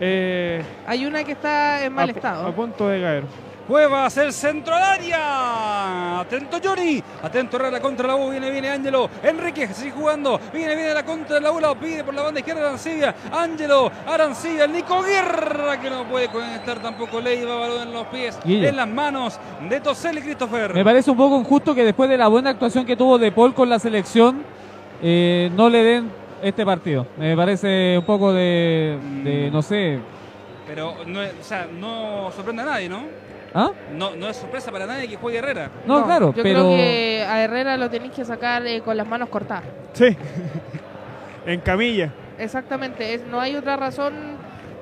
Eh, 0.00 0.62
Hay 0.86 1.04
una 1.04 1.22
que 1.22 1.32
está 1.32 1.84
en 1.84 1.92
mal 1.92 2.08
a, 2.08 2.12
estado. 2.12 2.46
A 2.46 2.52
punto 2.52 2.88
de 2.88 3.00
caer. 3.00 3.24
Cuevas, 3.66 4.16
el 4.16 4.32
centro 4.32 4.74
al 4.74 4.82
área. 4.82 6.20
Atento 6.20 6.58
Johnny. 6.62 7.02
Atento 7.22 7.56
Herrera 7.56 7.80
contra 7.80 8.08
la 8.08 8.16
U. 8.16 8.30
Viene, 8.30 8.50
viene 8.50 8.70
Ángelo. 8.70 9.08
Enrique 9.22 9.68
sigue 9.68 9.92
jugando. 9.92 10.40
Viene, 10.52 10.74
viene 10.74 10.94
la 10.94 11.04
contra 11.04 11.36
de 11.36 11.40
la 11.40 11.52
U. 11.52 11.60
La 11.60 11.74
pide 11.74 12.02
por 12.02 12.12
la 12.14 12.22
banda 12.22 12.40
izquierda 12.40 12.62
Arancibia. 12.62 13.14
Ángelo, 13.32 13.90
Arancibia. 14.06 14.64
El 14.64 14.72
Nico 14.72 15.00
Guerra 15.02 15.80
que 15.80 15.88
no 15.88 16.04
puede 16.04 16.28
conectar 16.28 16.80
tampoco 16.80 17.20
Leiva. 17.20 17.54
Balón 17.54 17.88
en 17.88 17.92
los 17.94 18.06
pies. 18.08 18.38
Guille. 18.44 18.68
En 18.68 18.76
las 18.76 18.88
manos 18.88 19.38
de 19.68 19.80
Tosel 19.80 20.18
y 20.18 20.22
Christopher. 20.22 20.74
Me 20.74 20.84
parece 20.84 21.10
un 21.10 21.16
poco 21.16 21.38
injusto 21.38 21.74
que 21.74 21.84
después 21.84 22.10
de 22.10 22.18
la 22.18 22.28
buena 22.28 22.50
actuación 22.50 22.84
que 22.84 22.96
tuvo 22.96 23.18
De 23.18 23.30
Paul 23.30 23.54
con 23.54 23.68
la 23.68 23.78
selección, 23.78 24.42
eh, 25.02 25.50
no 25.54 25.70
le 25.70 25.82
den 25.84 26.10
este 26.42 26.66
partido. 26.66 27.06
Me 27.16 27.36
parece 27.36 27.96
un 27.98 28.04
poco 28.04 28.32
de, 28.32 28.98
de 29.22 29.50
no 29.52 29.62
sé. 29.62 30.00
Pero 30.66 30.96
no, 31.06 31.20
o 31.20 31.44
sea, 31.44 31.68
no 31.72 32.30
sorprende 32.34 32.62
a 32.62 32.66
nadie, 32.66 32.88
¿no? 32.88 33.31
¿Ah? 33.54 33.70
No, 33.94 34.16
no 34.16 34.28
es 34.28 34.36
sorpresa 34.36 34.70
para 34.72 34.86
nadie 34.86 35.08
que 35.08 35.16
juegue 35.16 35.38
Herrera. 35.38 35.70
No, 35.86 36.04
claro, 36.04 36.32
Yo 36.34 36.42
pero. 36.42 36.60
creo 36.60 36.76
que 36.76 37.24
a 37.28 37.42
Herrera 37.44 37.76
lo 37.76 37.90
tenéis 37.90 38.12
que 38.12 38.24
sacar 38.24 38.66
eh, 38.66 38.80
con 38.80 38.96
las 38.96 39.06
manos 39.06 39.28
cortadas. 39.28 39.64
Sí. 39.92 40.16
en 41.46 41.60
camilla. 41.60 42.10
Exactamente, 42.38 43.14
es- 43.14 43.26
no 43.26 43.40
hay 43.40 43.56
otra 43.56 43.76
razón. 43.76 44.14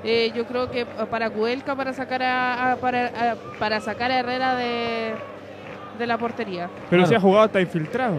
eh, 0.02 0.32
yo 0.34 0.46
creo 0.46 0.70
que 0.70 0.86
para 1.10 1.28
Cuelca 1.28 1.74
para 1.76 1.92
sacar 1.92 2.22
a, 2.22 2.72
a- 2.72 2.76
para, 2.76 3.06
a- 3.08 3.36
para 3.58 3.80
sacar 3.80 4.10
a 4.10 4.20
Herrera 4.20 4.54
de, 4.54 5.12
de 5.98 6.06
la 6.06 6.16
portería. 6.16 6.68
Pero 6.88 7.02
Claro. 7.02 7.06
si 7.06 7.14
ha 7.14 7.20
jugado 7.20 7.44
hasta 7.44 7.60
infiltrado. 7.60 8.16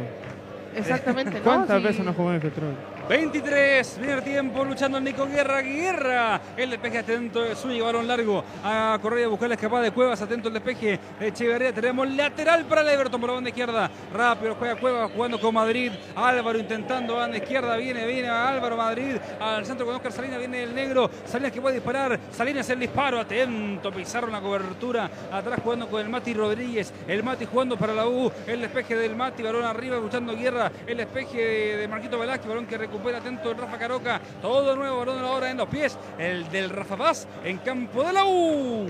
Exactamente. 0.76 1.38
¿no? 1.40 1.44
¿Cuántas 1.44 1.78
Sí. 1.80 1.84
veces 1.88 2.06
no 2.06 2.12
ha 2.12 2.14
jugado 2.14 2.36
infiltrado? 2.36 2.74
23, 3.12 3.90
primer 4.00 4.22
tiempo 4.22 4.64
luchando 4.64 4.98
Nico 5.02 5.28
Guerra, 5.28 5.62
Guerra, 5.62 6.40
el 6.56 6.70
despeje 6.70 7.00
atento 7.00 7.42
de 7.42 7.58
suyo, 7.58 7.84
balón 7.84 8.08
largo 8.08 8.42
a 8.64 8.98
correr 9.02 9.26
a 9.26 9.28
buscar 9.28 9.50
la 9.50 9.56
escapada 9.56 9.84
de 9.84 9.92
Cuevas, 9.92 10.22
atento 10.22 10.48
el 10.48 10.54
despeje 10.54 10.98
de 11.20 11.28
Echeverría, 11.28 11.74
tenemos 11.74 12.10
lateral 12.10 12.64
para 12.64 12.80
el 12.80 12.88
Everton 12.88 13.20
por 13.20 13.30
la 13.30 13.34
banda 13.36 13.50
izquierda, 13.50 13.92
rápido 14.14 14.56
juega 14.56 14.78
Cuevas 14.78 15.12
jugando 15.14 15.42
con 15.42 15.54
Madrid, 15.54 15.92
Álvaro 16.16 16.58
intentando 16.58 17.18
banda 17.18 17.36
izquierda, 17.36 17.76
viene, 17.76 18.06
viene 18.06 18.30
Álvaro 18.30 18.78
Madrid, 18.78 19.18
al 19.42 19.66
centro 19.66 19.86
con 19.86 19.96
Oscar 19.96 20.14
Salinas, 20.14 20.40
viene 20.40 20.64
el 20.64 20.74
negro, 20.74 21.12
Salinas 21.26 21.52
que 21.52 21.60
puede 21.60 21.76
disparar, 21.76 22.18
Salinas 22.32 22.70
el 22.70 22.80
disparo, 22.80 23.20
atento, 23.20 23.92
Pizarro 23.92 24.28
en 24.28 24.34
la 24.34 24.40
cobertura, 24.40 25.12
atrás 25.30 25.60
jugando 25.62 25.90
con 25.90 26.00
el 26.00 26.08
Mati 26.08 26.34
Rodríguez, 26.34 26.94
el 27.10 27.24
Mati 27.24 27.44
jugando 27.44 27.76
para 27.76 27.94
la 27.94 28.08
U, 28.08 28.32
el 28.48 28.62
despeje 28.62 28.96
del 28.96 29.18
Mati, 29.18 29.44
balón 29.44 29.66
arriba 29.66 29.98
luchando 29.98 30.34
Guerra, 30.34 30.72
el 30.88 30.96
despeje 30.96 31.76
de, 31.76 31.88
Marquito 31.90 32.18
Velázquez, 32.18 32.48
balón 32.48 32.66
que 32.66 32.78
recupera 32.78 33.01
atento 33.10 33.52
el 33.52 33.58
Rafa 33.58 33.78
Caroca, 33.78 34.22
todo 34.42 34.76
nuevo, 34.76 35.00
balón 35.00 35.20
ahora 35.20 35.52
en 35.52 35.58
los 35.58 35.68
pies, 35.68 35.98
el 36.18 36.50
del 36.50 36.70
Rafa 36.70 36.96
Paz 36.96 37.28
en 37.44 37.58
campo 37.58 38.04
de 38.04 38.14
la 38.14 38.26
U. 38.26 38.88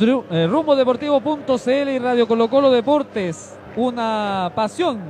Eh, 0.00 0.46
rumbodeportivo.cl 0.48 1.88
y 1.88 1.98
Radio 1.98 2.28
Colo 2.28 2.48
Colo 2.48 2.70
Deportes. 2.70 3.56
Una 3.76 4.52
pasión 4.54 5.00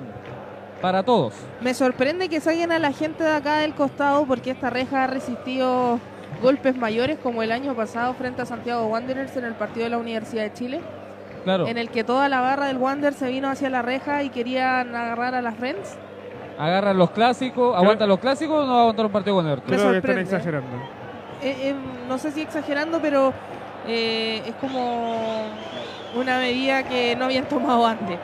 para 0.81 1.03
todos. 1.03 1.35
Me 1.61 1.75
sorprende 1.75 2.29
que 2.29 2.41
saquen 2.41 2.73
a 2.73 2.79
la 2.79 2.93
gente 2.93 3.23
de 3.25 3.33
acá 3.33 3.57
del 3.59 3.75
costado 3.75 4.25
porque 4.27 4.51
esta 4.53 4.71
reja 4.71 5.05
ha 5.05 5.07
resistido 5.07 5.99
golpes 6.43 6.77
mayores 6.77 7.19
como 7.19 7.43
el 7.43 7.53
año 7.53 7.75
pasado 7.75 8.15
frente 8.15 8.43
a 8.43 8.47
Santiago 8.47 8.87
Wanderers 8.87 9.37
en 9.37 9.45
el 9.45 9.55
partido 9.55 9.85
de 9.85 9.91
la 9.91 9.99
Universidad 9.99 10.45
de 10.45 10.53
Chile, 10.53 10.81
Claro. 11.45 11.67
en 11.67 11.79
el 11.79 11.91
que 11.91 12.05
toda 12.05 12.29
la 12.29 12.41
barra 12.41 12.67
del 12.67 12.77
Wander 12.79 13.13
se 13.15 13.29
vino 13.29 13.49
hacia 13.49 13.71
la 13.71 13.83
reja 13.83 14.23
y 14.23 14.31
querían 14.31 14.95
agarrar 14.95 15.35
a 15.35 15.43
las 15.43 15.57
Friends. 15.57 15.97
Agarran 16.59 16.99
los 16.99 17.11
clásicos, 17.11 17.77
aguantan 17.77 18.09
los 18.09 18.19
clásicos 18.19 18.65
o 18.65 18.67
no 18.67 18.73
va 18.73 18.79
a 18.79 18.81
aguantar 18.83 19.07
un 19.07 19.13
partido 19.13 19.37
con 19.37 19.47
Everton. 19.47 19.75
Creo 19.75 19.91
que 19.93 19.99
están 19.99 20.19
exagerando. 20.19 20.77
Eh, 21.41 21.57
eh, 21.69 21.75
no 22.09 22.19
sé 22.19 22.33
si 22.33 22.41
exagerando, 22.41 23.01
pero 23.01 23.33
eh, 23.87 24.43
es 24.45 24.55
como 24.57 25.45
una 26.17 26.39
medida 26.39 26.83
que 26.83 27.15
no 27.15 27.27
habían 27.27 27.45
tomado 27.45 27.87
antes. 27.87 28.19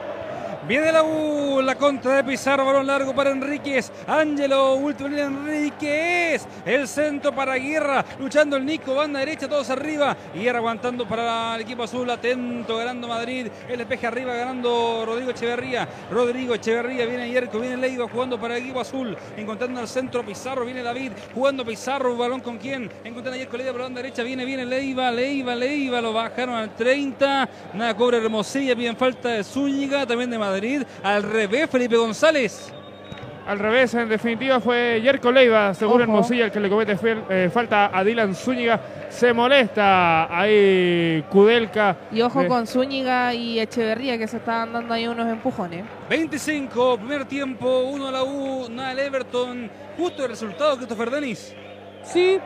Viene 0.67 0.91
la 0.91 1.03
U, 1.03 1.61
la 1.61 1.75
contra 1.75 2.17
de 2.17 2.25
Pizarro, 2.25 2.65
balón 2.65 2.87
largo 2.87 3.15
para 3.15 3.31
Enríquez. 3.31 3.93
Ángelo, 4.07 4.77
último 4.77 5.15
Enríquez. 5.15 6.47
El 6.65 6.89
centro 6.89 7.35
para 7.35 7.57
Guerra, 7.57 8.03
luchando 8.19 8.57
el 8.57 8.65
Nico, 8.65 8.95
banda 8.95 9.21
derecha, 9.21 9.47
todos 9.47 9.69
arriba. 9.69 10.17
Guerra 10.35 10.61
aguantando 10.61 11.07
para 11.07 11.57
el 11.57 11.61
equipo 11.61 11.83
azul, 11.83 12.09
atento, 12.09 12.79
ganando 12.79 13.07
Madrid. 13.07 13.49
El 13.69 13.77
despeje 13.77 14.07
arriba, 14.07 14.35
ganando 14.35 15.03
Rodrigo 15.05 15.33
Echeverría. 15.33 15.87
Rodrigo 16.11 16.55
Echeverría, 16.55 17.05
viene 17.05 17.31
Yerko, 17.31 17.61
viene 17.61 17.77
Leiva 17.77 18.09
jugando 18.09 18.41
para 18.41 18.57
el 18.57 18.63
equipo 18.63 18.81
azul. 18.81 19.15
Encontrando 19.37 19.81
al 19.81 19.89
centro 19.89 20.25
Pizarro, 20.25 20.65
viene 20.65 20.83
David, 20.83 21.13
jugando 21.35 21.63
Pizarro, 21.63 22.17
balón 22.17 22.41
con 22.41 22.57
quién. 22.57 22.91
Encontrando 23.05 23.33
a 23.33 23.37
Yerko 23.37 23.59
Leiva 23.59 23.73
banda 23.73 24.01
derecha, 24.01 24.23
viene, 24.23 24.47
viene 24.47 24.65
Leiva, 24.65 25.11
Leiva, 25.11 25.55
Leiva, 25.55 26.01
lo 26.01 26.15
bajaron 26.15 26.55
al 26.55 26.75
30. 26.75 27.51
Nada, 27.75 27.95
cobra 27.95 28.17
Hermosilla, 28.17 28.75
piden 28.75 28.97
falta 28.97 29.29
de 29.29 29.45
Zúñiga, 29.45 30.07
también 30.07 30.31
de 30.31 30.39
Madrid. 30.39 30.54
Al 31.03 31.23
revés, 31.23 31.69
Felipe 31.71 31.97
González. 31.97 32.73
Al 33.47 33.59
revés, 33.59 33.93
en 33.93 34.09
definitiva 34.09 34.59
fue 34.59 35.01
Yerko 35.03 35.31
Leiva, 35.31 35.75
seguro 35.75 35.97
Ojo. 36.05 36.13
Hermosilla, 36.13 36.47
el 36.47 36.51
que 36.51 36.61
le 36.61 36.71
comete 36.71 36.97
fiel- 36.97 37.25
eh, 37.29 37.51
falta 37.53 37.91
a 37.93 38.03
Dylan 38.03 38.35
Zúñiga. 38.35 38.81
Se 39.11 39.35
molesta 39.35 40.35
ahí 40.35 41.23
Kudelka. 41.29 41.95
Y 42.11 42.23
ojo 42.23 42.41
Eh, 42.41 42.49
con 42.49 42.67
Zúñiga 42.67 43.35
y 43.35 43.61
Echeverría 43.61 44.17
que 44.17 44.27
se 44.27 44.39
estaban 44.39 44.73
dando 44.73 44.95
ahí 44.95 45.07
unos 45.07 45.29
empujones. 45.29 45.85
25, 46.09 46.97
primer 46.97 47.27
tiempo, 47.27 47.81
1 47.81 48.09
a 48.09 48.13
la 48.13 48.23
U, 48.23 48.67
nada 48.71 48.93
el 48.93 48.99
Everton. 49.01 49.71
Justo 49.99 50.23
el 50.25 50.31
resultado, 50.31 50.77
Christopher 50.79 51.11
Denis. 51.11 51.55
Sí, 52.03 52.39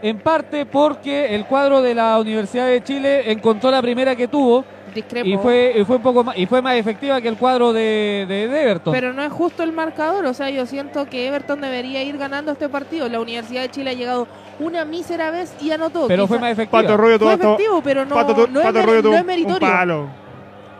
en 0.00 0.18
parte 0.20 0.64
porque 0.64 1.34
el 1.34 1.46
cuadro 1.46 1.82
de 1.82 1.92
la 1.94 2.20
Universidad 2.20 2.66
de 2.68 2.84
Chile 2.84 3.32
encontró 3.32 3.68
la 3.72 3.82
primera 3.82 4.14
que 4.14 4.28
tuvo 4.28 4.64
Discrepo. 4.96 5.28
y 5.28 5.36
fue, 5.38 5.74
y 5.78 5.84
fue 5.84 5.96
un 5.96 6.02
poco 6.02 6.24
más, 6.24 6.36
y 6.36 6.46
fue 6.46 6.60
más 6.60 6.74
efectiva 6.74 7.20
que 7.20 7.28
el 7.28 7.36
cuadro 7.36 7.72
de, 7.72 8.26
de, 8.28 8.48
de 8.48 8.62
Everton. 8.62 8.92
Pero 8.92 9.12
no 9.12 9.22
es 9.22 9.32
justo 9.32 9.62
el 9.62 9.72
marcador, 9.72 10.24
o 10.26 10.34
sea, 10.34 10.50
yo 10.50 10.66
siento 10.66 11.06
que 11.06 11.28
Everton 11.28 11.60
debería 11.60 12.02
ir 12.02 12.18
ganando 12.18 12.52
este 12.52 12.68
partido. 12.68 13.08
La 13.08 13.20
Universidad 13.20 13.62
de 13.62 13.70
Chile 13.70 13.90
ha 13.90 13.94
llegado 13.94 14.26
una 14.58 14.84
mísera 14.84 15.30
vez 15.30 15.54
y 15.60 15.70
anotó. 15.70 16.06
Pero 16.08 16.24
Quizá- 16.24 16.28
fue 16.28 16.38
más 16.38 16.52
efectiva. 16.52 16.82
Pato 16.82 16.96
Rubio 16.96 17.18
tuvo 17.18 17.36
fue 17.36 17.46
efectivo, 17.46 17.80
pero 17.82 18.04
no, 18.04 18.14
Pato, 18.14 18.46
no 18.48 18.60
es, 18.60 18.66
Pato 18.66 18.78
mer- 18.78 18.86
Rubio 18.86 19.02
tuvo 19.02 19.10
no 19.12 19.16
es 19.16 19.20
un 19.22 19.26
meritorio. 19.26 19.58
palo. 19.60 20.06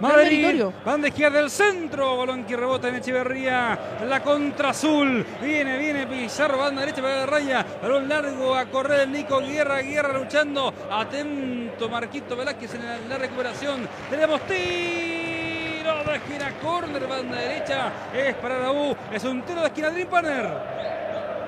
Madrid, 0.01 0.63
banda 0.85 1.09
izquierda 1.09 1.39
del 1.39 1.51
centro, 1.51 2.19
balón 2.19 2.45
que 2.45 2.55
rebota 2.57 2.89
en 2.89 2.97
Echeverría, 2.97 3.79
la 4.07 4.23
contra 4.23 4.71
azul, 4.71 5.25
viene, 5.43 5.79
viene 5.79 6.07
Pizarro, 6.07 6.59
banda 6.59 6.83
derecha 6.83 7.01
para 7.01 7.21
la 7.21 7.27
raya, 7.27 7.67
balón 7.81 8.07
largo 8.09 8.55
a 8.55 8.67
correr 8.67 9.01
el 9.01 9.13
Nico 9.13 9.41
Guerra, 9.41 9.81
Guerra 9.81 10.19
luchando, 10.19 10.73
atento 10.91 11.89
Marquito 11.89 12.37
Velázquez 12.37 12.75
en 12.75 12.85
la, 12.85 12.99
la 13.09 13.19
recuperación, 13.19 13.89
tenemos 14.11 14.41
tiro 14.43 16.05
de 16.05 16.17
esquina, 16.17 16.53
corner, 16.63 17.07
banda 17.07 17.39
derecha, 17.39 17.91
es 18.15 18.35
para 18.35 18.59
la 18.59 18.73
U, 18.73 18.95
es 19.11 19.25
un 19.25 19.43
tiro 19.43 19.63
de 19.63 19.67
esquina 19.69 19.89
Dream 19.89 20.09
Partner. 20.09 20.77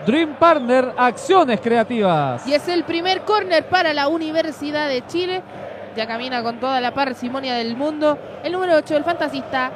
Dream 0.06 0.37
Partner, 0.37 0.94
acciones 0.96 1.61
creativas. 1.61 2.46
Y 2.46 2.54
es 2.54 2.66
el 2.68 2.84
primer 2.84 3.22
córner 3.22 3.68
para 3.68 3.92
la 3.92 4.08
Universidad 4.08 4.88
de 4.88 5.04
Chile. 5.06 5.42
Ya 5.98 6.06
camina 6.06 6.44
con 6.44 6.61
toda 6.61 6.80
la 6.80 6.94
parsimonia 6.94 7.54
del 7.54 7.76
mundo. 7.76 8.16
El 8.44 8.52
número 8.52 8.76
8, 8.76 8.96
el 8.98 9.02
fantasista. 9.04 9.72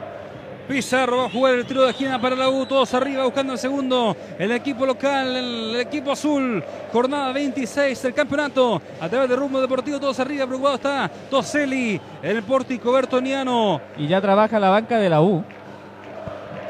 Pizarro 0.68 1.16
va 1.16 1.24
a 1.24 1.28
jugar 1.28 1.54
el 1.54 1.66
tiro 1.66 1.82
de 1.82 1.90
esquina 1.90 2.20
para 2.20 2.37
la 2.37 2.48
U, 2.48 2.64
todos 2.64 2.94
arriba 2.94 3.24
buscando 3.24 3.52
el 3.54 3.58
segundo. 3.58 4.16
El 4.38 4.52
equipo 4.52 4.87
local, 4.87 5.35
el, 5.35 5.80
equipo 5.80 6.12
azul, 6.12 6.62
jornada 6.92 7.32
26 7.32 8.00
del 8.04 8.14
campeonato. 8.14 8.80
A 9.00 9.08
través 9.08 9.28
de 9.28 9.35
rumbo 9.35 9.61
deportivo, 9.61 9.98
todos 9.98 10.20
arriba, 10.20 10.46
preocupado 10.46 10.76
está 10.76 11.11
Toseli, 11.28 12.01
el 12.22 12.44
pórtico 12.44 12.92
bertoniano. 12.92 13.80
Y 13.99 14.07
ya 14.07 14.20
trabaja 14.20 14.61
la 14.61 14.70
banca 14.70 14.99
de 14.99 15.11
la 15.11 15.20
U. 15.20 15.42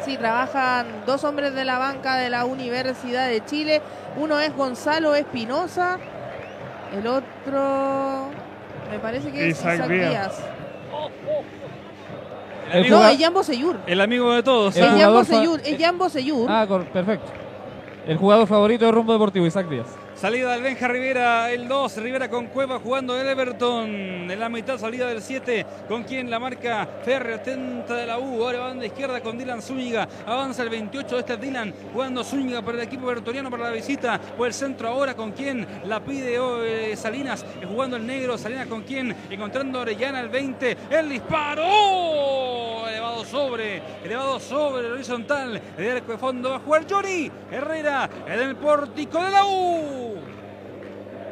Sí, 0.03 0.16
trabajan 0.16 0.87
dos 1.05 1.22
hombres 1.24 1.55
de 1.55 1.66
la 1.66 1.77
banca 1.77 2.16
de 2.16 2.31
la 2.31 2.47
Universidad 2.47 3.29
de 3.29 3.45
Chile. 3.45 3.83
Uno 4.16 4.41
es 4.41 4.57
Gonzalo 4.57 5.14
Espinosa, 5.14 5.99
el 6.97 7.07
otro 7.07 8.31
me 8.93 8.99
parece 8.99 9.32
que 9.32 9.49
es 9.49 9.59
Isaac, 9.59 9.88
Díaz. 9.88 10.38
no, 12.90 13.09
es 13.09 13.18
Jambo 13.18 13.43
Seyur. 13.43 13.78
El 13.86 14.01
amigo 14.03 14.32
de 14.34 14.43
todos. 14.43 14.76
Es 14.76 14.84
Jambo 14.86 15.24
Seyur, 15.24 15.61
es 15.64 15.80
Jambo 15.80 16.09
Seyur. 16.11 16.47
Ah, 16.51 16.66
perfecto. 16.93 17.32
El 18.07 18.18
jugador 18.18 18.47
favorito 18.47 18.84
de 18.84 18.93
Rumbo 18.93 19.12
Deportivo, 19.12 19.47
Isaac 19.47 19.68
Díaz. 19.68 19.86
Salida 20.23 20.53
del 20.53 20.62
Benja 20.62 20.87
Rivera, 20.87 21.51
el 21.51 21.66
2, 21.66 21.97
Rivera 21.97 22.31
con 22.31 22.47
Cueva 22.47 22.79
jugando 22.79 23.20
el 23.20 23.27
Everton. 23.27 23.91
En 24.31 24.39
la 24.39 24.49
mitad 24.49 24.79
salida 24.79 25.09
del 25.09 25.20
7, 25.20 25.66
con 25.89 26.05
quien 26.05 26.31
la 26.31 26.39
marca 26.39 26.89
Ferre, 27.05 27.35
atenta 27.35 27.97
de 27.97 28.07
la 28.07 28.20
U. 28.20 28.45
Ahora 28.45 28.61
banda 28.61 28.87
izquierda 28.87 29.20
con 29.20 29.37
Dylan 29.37 29.61
Zúñiga. 29.61 30.09
Avanza 30.25 30.62
el 30.62 30.68
28, 30.68 31.18
este 31.18 31.33
es 31.33 31.41
Dylan 31.41 31.75
jugando 31.93 32.23
Zúñiga 32.23 32.62
para 32.62 32.79
el 32.79 32.85
equipo 32.85 33.07
bertoniano 33.07 33.51
para 33.51 33.64
la 33.64 33.70
visita. 33.70 34.20
Por 34.20 34.47
el 34.47 34.55
centro 34.55 34.91
ahora 34.91 35.16
con 35.16 35.33
quien 35.33 35.66
la 35.87 35.99
pide 35.99 36.37
eh, 36.37 36.95
Salinas, 36.95 37.45
eh, 37.61 37.66
jugando 37.66 37.97
el 37.97 38.07
negro. 38.07 38.39
Salinas 38.39 38.68
con 38.68 38.83
quien 38.83 39.12
encontrando 39.29 39.81
Orellana 39.81 40.20
el 40.20 40.29
20. 40.29 40.77
El 40.89 41.09
disparo. 41.09 41.64
¡Oh! 41.66 42.87
Elevado 42.89 43.25
sobre, 43.25 43.83
elevado 44.05 44.39
sobre 44.39 44.87
el 44.87 44.93
horizontal. 44.93 45.61
El 45.77 45.97
arco 45.97 46.12
de 46.12 46.18
fondo 46.18 46.51
va 46.51 46.57
a 46.57 46.61
jugar 46.61 46.87
Johnny 46.89 47.29
Herrera 47.51 48.09
en 48.25 48.39
el 48.39 48.55
pórtico 48.55 49.20
de 49.20 49.31
la 49.31 49.45
U. 49.47 50.12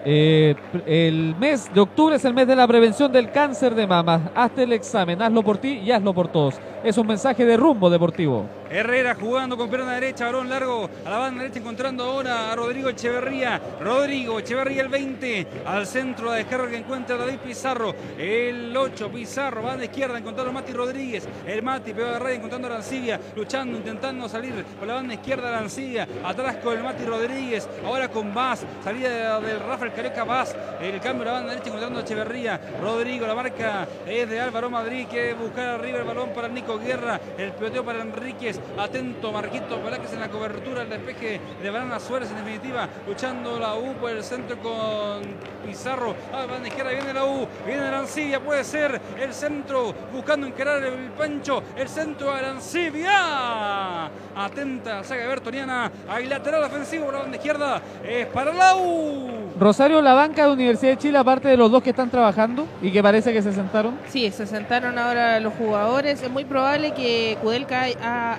Eh, 0.04 0.54
el 0.86 1.34
mes 1.36 1.72
de 1.72 1.80
octubre 1.80 2.16
es 2.16 2.24
el 2.24 2.32
mes 2.32 2.46
de 2.46 2.56
la 2.56 2.66
prevención 2.66 3.12
del 3.12 3.30
cáncer 3.30 3.74
de 3.74 3.86
mama. 3.86 4.30
Hazte 4.34 4.62
el 4.62 4.72
examen, 4.72 5.20
hazlo 5.20 5.42
por 5.42 5.58
ti 5.58 5.80
y 5.84 5.90
hazlo 5.90 6.14
por 6.14 6.28
todos. 6.28 6.54
Es 6.82 6.96
un 6.96 7.06
mensaje 7.06 7.44
de 7.44 7.58
rumbo 7.58 7.90
deportivo. 7.90 8.46
Herrera 8.70 9.14
jugando 9.14 9.56
con 9.56 9.68
pierna 9.68 9.94
derecha, 9.94 10.26
balón 10.26 10.48
largo 10.48 10.88
a 11.04 11.10
la 11.10 11.18
banda 11.18 11.42
derecha, 11.42 11.58
encontrando 11.58 12.04
ahora 12.04 12.52
a 12.52 12.56
Rodrigo 12.56 12.88
Echeverría. 12.88 13.60
Rodrigo 13.80 14.38
Echeverría 14.38 14.82
el 14.82 14.88
20, 14.88 15.46
al 15.66 15.86
centro 15.86 16.30
de 16.30 16.38
descarga 16.38 16.70
que 16.70 16.76
encuentra 16.76 17.16
David 17.16 17.38
Pizarro. 17.44 17.94
El 18.16 18.74
8, 18.74 19.10
Pizarro, 19.10 19.62
banda 19.62 19.84
izquierda, 19.84 20.16
encontrando 20.16 20.50
a 20.50 20.54
Mati 20.54 20.72
Rodríguez. 20.72 21.28
El 21.46 21.62
Mati, 21.62 21.92
pegó 21.92 22.12
de 22.12 22.18
red, 22.20 22.34
encontrando 22.34 22.68
a 22.68 22.70
Arancibia, 22.70 23.20
luchando, 23.36 23.76
intentando 23.76 24.28
salir 24.28 24.64
por 24.78 24.86
la 24.86 24.94
banda 24.94 25.14
izquierda 25.14 25.48
Arancibia. 25.48 26.08
Atrás 26.24 26.56
con 26.62 26.78
el 26.78 26.84
Mati 26.84 27.04
Rodríguez, 27.04 27.68
ahora 27.84 28.08
con 28.08 28.32
Vaz, 28.32 28.64
salida 28.84 29.40
del 29.40 29.60
Rafael 29.60 29.92
Careca 29.92 30.24
Vaz. 30.24 30.56
El 30.80 30.98
cambio 31.00 31.24
de 31.24 31.26
la 31.26 31.32
banda 31.32 31.50
derecha, 31.50 31.68
encontrando 31.68 31.98
a 31.98 32.02
Echeverría. 32.02 32.60
Rodrigo, 32.80 33.26
la 33.26 33.34
marca 33.34 33.86
es 34.06 34.30
de 34.30 34.40
Álvaro 34.40 34.70
Madrid, 34.70 35.08
que 35.08 35.34
buscar 35.34 35.70
arriba 35.70 35.98
el 35.98 36.04
balón 36.04 36.30
para 36.32 36.46
Nico 36.46 36.69
Guerra. 36.78 37.20
El 37.36 37.52
piloteo 37.52 37.84
para 37.84 38.02
Enríquez. 38.02 38.60
Atento 38.78 39.32
Marquito 39.32 39.82
Velázquez 39.82 40.12
en 40.12 40.20
la 40.20 40.28
cobertura, 40.28 40.82
el 40.82 40.90
despeje 40.90 41.40
de 41.62 41.70
Banana 41.70 42.00
Suárez 42.00 42.30
en 42.30 42.36
definitiva, 42.36 42.88
luchando 43.06 43.58
la 43.58 43.74
U 43.74 43.94
por 43.94 44.10
el 44.10 44.22
centro 44.22 44.58
con 44.58 45.22
Pizarro. 45.66 46.14
A 46.32 46.40
la 46.40 46.46
banda 46.46 46.68
izquierda 46.68 46.90
viene 46.90 47.12
la 47.12 47.24
U, 47.24 47.46
viene 47.66 47.82
Arancibia, 47.82 48.40
puede 48.40 48.64
ser 48.64 49.00
el 49.18 49.32
centro, 49.32 49.94
buscando 50.12 50.46
encarar 50.46 50.82
el 50.82 51.10
Pancho, 51.10 51.62
el 51.76 51.88
centro 51.88 52.32
de 52.32 52.38
Arancibia. 52.38 54.06
Atenta, 54.36 55.04
saga 55.04 55.26
bertoniana, 55.26 55.90
ahí 56.08 56.26
lateral 56.26 56.64
ofensivo 56.64 57.06
por 57.06 57.14
la 57.14 57.20
banda 57.20 57.36
izquierda, 57.36 57.82
es 58.04 58.26
para 58.26 58.52
la 58.52 58.76
U. 58.76 59.40
Rosario, 59.58 60.00
la 60.00 60.14
banca 60.14 60.46
de 60.46 60.52
Universidad 60.52 60.92
de 60.92 60.98
Chile, 60.98 61.18
aparte 61.18 61.48
de 61.48 61.56
los 61.56 61.70
dos 61.70 61.82
que 61.82 61.90
están 61.90 62.08
trabajando 62.08 62.66
y 62.80 62.90
que 62.90 63.02
parece 63.02 63.32
que 63.32 63.42
se 63.42 63.52
sentaron. 63.52 63.98
Sí, 64.08 64.30
se 64.30 64.46
sentaron 64.46 64.98
ahora 64.98 65.38
los 65.40 65.52
jugadores. 65.54 66.22
Es 66.22 66.30
muy 66.30 66.44
probable 66.44 66.59
que 66.94 67.36
Kudelka 67.40 67.84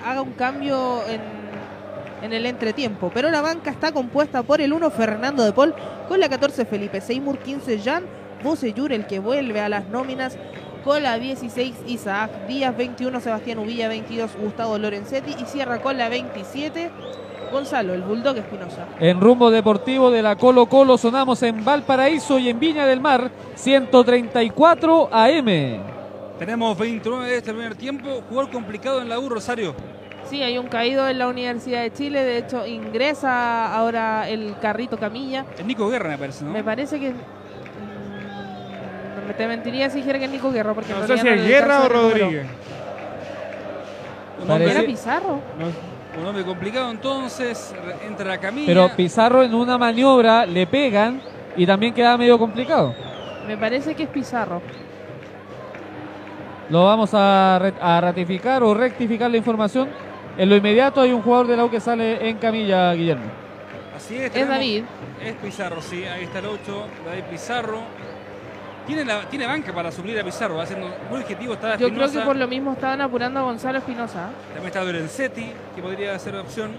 haga 0.04 0.22
un 0.22 0.32
cambio 0.32 1.00
en, 1.08 2.32
el 2.32 2.46
entretiempo. 2.46 3.10
Pero 3.12 3.30
la 3.30 3.40
banca 3.40 3.70
está 3.70 3.92
compuesta 3.92 4.42
por 4.42 4.60
el 4.60 4.72
1 4.72 4.90
Fernando 4.90 5.42
de 5.42 5.52
Paul, 5.52 5.74
con 6.08 6.20
la 6.20 6.28
14 6.28 6.64
Felipe 6.64 7.00
Seymour, 7.00 7.38
15 7.38 7.80
Jan 7.80 8.04
Boseyur, 8.42 8.92
el 8.92 9.06
que 9.06 9.18
vuelve 9.18 9.60
a 9.60 9.68
las 9.68 9.88
nóminas, 9.88 10.38
con 10.84 11.02
la 11.02 11.18
16 11.18 11.74
Isaac 11.86 12.46
Díaz, 12.46 12.76
21 12.76 13.20
Sebastián 13.20 13.58
Uvilla, 13.58 13.88
22 13.88 14.30
Gustavo 14.40 14.78
Lorenzetti 14.78 15.34
y 15.40 15.44
cierra 15.46 15.80
con 15.80 15.98
la 15.98 16.08
27 16.08 16.90
Gonzalo, 17.52 17.92
el 17.92 18.02
Bulldog 18.02 18.36
Espinosa. 18.38 18.86
En 18.98 19.20
rumbo 19.20 19.50
deportivo 19.50 20.10
de 20.10 20.22
la 20.22 20.36
Colo 20.36 20.66
Colo 20.66 20.96
sonamos 20.96 21.42
en 21.42 21.64
Valparaíso 21.64 22.38
y 22.38 22.48
en 22.48 22.58
Viña 22.58 22.86
del 22.86 23.00
Mar, 23.00 23.30
134 23.56 25.08
AM. 25.12 26.01
Tenemos 26.38 26.76
29 26.78 27.28
de 27.28 27.36
este 27.36 27.52
primer 27.52 27.74
tiempo, 27.74 28.22
jugador 28.28 28.50
complicado 28.50 29.00
en 29.00 29.08
la 29.08 29.18
U, 29.18 29.28
Rosario. 29.28 29.74
Sí, 30.28 30.42
hay 30.42 30.58
un 30.58 30.66
caído 30.68 31.08
en 31.08 31.18
la 31.18 31.28
Universidad 31.28 31.82
de 31.82 31.92
Chile, 31.92 32.22
de 32.22 32.38
hecho 32.38 32.66
ingresa 32.66 33.74
ahora 33.74 34.28
el 34.28 34.56
carrito 34.60 34.96
camilla. 34.96 35.44
Es 35.58 35.64
Nico 35.64 35.88
Guerra, 35.88 36.10
me 36.10 36.18
parece, 36.18 36.44
¿no? 36.44 36.50
Me 36.50 36.64
parece 36.64 36.98
que... 36.98 37.10
Mm, 37.10 37.14
te 39.36 39.46
mentiría 39.46 39.90
si 39.90 39.98
dijera 39.98 40.18
que 40.18 40.24
es 40.24 40.30
Nico 40.30 40.50
Guerra, 40.50 40.74
porque 40.74 40.92
no 40.92 41.06
sé 41.06 41.18
si 41.18 41.28
es 41.28 41.46
Guerra 41.46 41.82
o 41.82 41.88
Rodríguez. 41.88 42.46
¿Era 44.48 44.82
Pizarro? 44.82 45.40
Un 46.18 46.26
hombre 46.26 46.44
complicado 46.44 46.90
entonces, 46.90 47.74
entra 48.06 48.26
la 48.26 48.38
camilla. 48.38 48.66
Pero 48.66 48.90
Pizarro 48.96 49.42
en 49.42 49.54
una 49.54 49.78
maniobra 49.78 50.44
le 50.44 50.66
pegan 50.66 51.22
y 51.56 51.66
también 51.66 51.94
queda 51.94 52.16
medio 52.16 52.38
complicado. 52.38 52.94
Me 53.46 53.56
parece 53.56 53.94
que 53.94 54.04
es 54.04 54.08
Pizarro. 54.08 54.60
Lo 56.72 56.86
vamos 56.86 57.10
a, 57.12 57.56
a 57.56 58.00
ratificar 58.00 58.64
o 58.64 58.74
rectificar 58.74 59.30
la 59.30 59.36
información 59.36 59.88
en 60.38 60.48
lo 60.48 60.56
inmediato 60.56 61.00
hay 61.00 61.12
un 61.12 61.22
jugador 61.22 61.46
de 61.46 61.56
la 61.56 61.64
U 61.64 61.70
que 61.70 61.80
sale 61.80 62.28
en 62.28 62.38
camilla, 62.38 62.94
Guillermo. 62.94 63.24
Así 63.94 64.16
es. 64.16 64.34
Es 64.34 64.48
David. 64.48 64.84
Es 65.22 65.34
Pizarro, 65.34 65.82
sí. 65.82 66.04
Ahí 66.04 66.24
está 66.24 66.38
el 66.38 66.46
8, 66.46 66.86
David 67.04 67.22
Pizarro. 67.30 67.80
Tiene, 68.86 69.04
la, 69.04 69.20
tiene 69.28 69.46
banca 69.46 69.72
para 69.72 69.92
suplir 69.92 70.18
a 70.18 70.24
Pizarro, 70.24 70.56
va 70.56 70.66
siendo 70.66 70.88
muy 71.08 71.20
objetivo. 71.20 71.52
Está 71.52 71.76
Yo 71.76 71.92
creo 71.92 72.10
que 72.10 72.20
por 72.20 72.34
lo 72.34 72.48
mismo 72.48 72.72
estaban 72.72 73.00
apurando 73.00 73.40
a 73.40 73.42
Gonzalo 73.42 73.78
Espinosa. 73.78 74.30
También 74.48 74.66
está 74.66 74.82
Lorenzetti, 74.82 75.52
que 75.76 75.82
podría 75.82 76.18
ser 76.18 76.34
opción. 76.36 76.72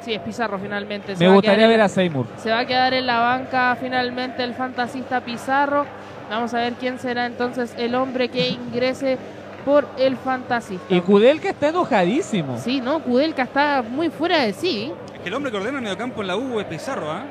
Sí, 0.00 0.14
es 0.14 0.20
Pizarro 0.20 0.58
finalmente. 0.58 1.14
Me 1.16 1.28
gustaría 1.28 1.68
ver 1.68 1.82
a 1.82 1.88
Seymour. 1.88 2.26
Se 2.38 2.50
va 2.50 2.60
a 2.60 2.66
quedar 2.66 2.94
en 2.94 3.06
la 3.06 3.20
banca 3.20 3.76
finalmente 3.78 4.42
el 4.42 4.54
fantasista 4.54 5.20
Pizarro. 5.20 5.84
Vamos 6.28 6.52
a 6.54 6.58
ver 6.58 6.74
quién 6.74 6.98
será 6.98 7.26
entonces 7.26 7.74
el 7.78 7.94
hombre 7.94 8.28
que 8.28 8.48
ingrese 8.48 9.18
por 9.64 9.88
el 9.98 10.16
fantasista. 10.16 10.94
Y 10.94 11.00
Kudelka 11.00 11.50
está 11.50 11.68
enojadísimo. 11.68 12.58
Sí, 12.58 12.80
no, 12.80 13.00
Kudelka 13.00 13.42
está 13.42 13.82
muy 13.82 14.10
fuera 14.10 14.42
de 14.42 14.52
sí. 14.52 14.92
Es 15.14 15.20
que 15.20 15.28
el 15.28 15.34
hombre 15.34 15.50
que 15.50 15.56
ordena 15.56 15.78
el 15.78 15.84
mediocampo 15.84 16.20
en 16.20 16.26
la 16.26 16.36
U 16.36 16.60
es 16.60 16.66
Pizarro, 16.66 17.10
¿ah? 17.10 17.24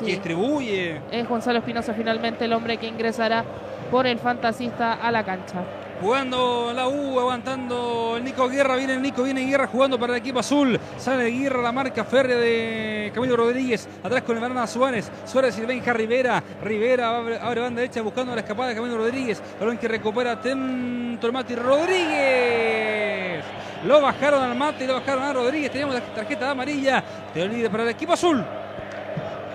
Que 0.00 0.06
distribuye. 0.06 1.00
Es 1.10 1.28
Gonzalo 1.28 1.60
Espinosa 1.60 1.94
finalmente 1.94 2.44
el 2.44 2.52
hombre 2.52 2.76
que 2.78 2.88
ingresará 2.88 3.44
por 3.90 4.06
el 4.06 4.18
fantasista 4.18 4.94
a 4.94 5.10
la 5.12 5.24
cancha. 5.24 5.62
Jugando 6.00 6.72
la 6.74 6.88
U, 6.88 7.20
aguantando 7.20 8.14
el 8.16 8.24
Nico 8.24 8.48
Guerra. 8.48 8.76
Viene 8.76 8.94
el 8.94 9.02
Nico, 9.02 9.22
viene 9.22 9.46
Guerra 9.46 9.66
jugando 9.66 9.98
para 9.98 10.14
el 10.14 10.18
equipo 10.18 10.40
azul. 10.40 10.78
Sale 10.98 11.30
Guerra, 11.30 11.62
la 11.62 11.72
marca 11.72 12.04
férrea 12.04 12.36
de 12.36 13.12
Camilo 13.14 13.36
Rodríguez. 13.36 13.88
Atrás 14.02 14.22
con 14.22 14.36
el 14.36 14.42
Banana 14.42 14.66
Suárez. 14.66 15.10
Suárez 15.24 15.56
y 15.58 15.62
Benja 15.62 15.92
Rivera. 15.92 16.42
Rivera 16.62 17.16
abre, 17.16 17.60
banda 17.60 17.80
derecha 17.80 18.02
buscando 18.02 18.34
la 18.34 18.40
escapada 18.40 18.70
de 18.70 18.74
Camilo 18.74 18.98
Rodríguez. 18.98 19.40
Balón 19.58 19.78
que 19.78 19.88
recupera 19.88 20.32
atento 20.32 21.26
el 21.26 21.32
Mati 21.32 21.54
Rodríguez. 21.54 23.44
Lo 23.84 24.00
bajaron 24.00 24.42
al 24.42 24.56
Mati, 24.56 24.86
lo 24.86 24.94
bajaron 24.94 25.22
a 25.22 25.32
Rodríguez. 25.32 25.70
Tenemos 25.70 25.94
la 25.94 26.00
tarjeta 26.00 26.50
amarilla. 26.50 27.04
Te 27.32 27.42
olvides 27.42 27.70
para 27.70 27.84
el 27.84 27.90
equipo 27.90 28.14
azul. 28.14 28.44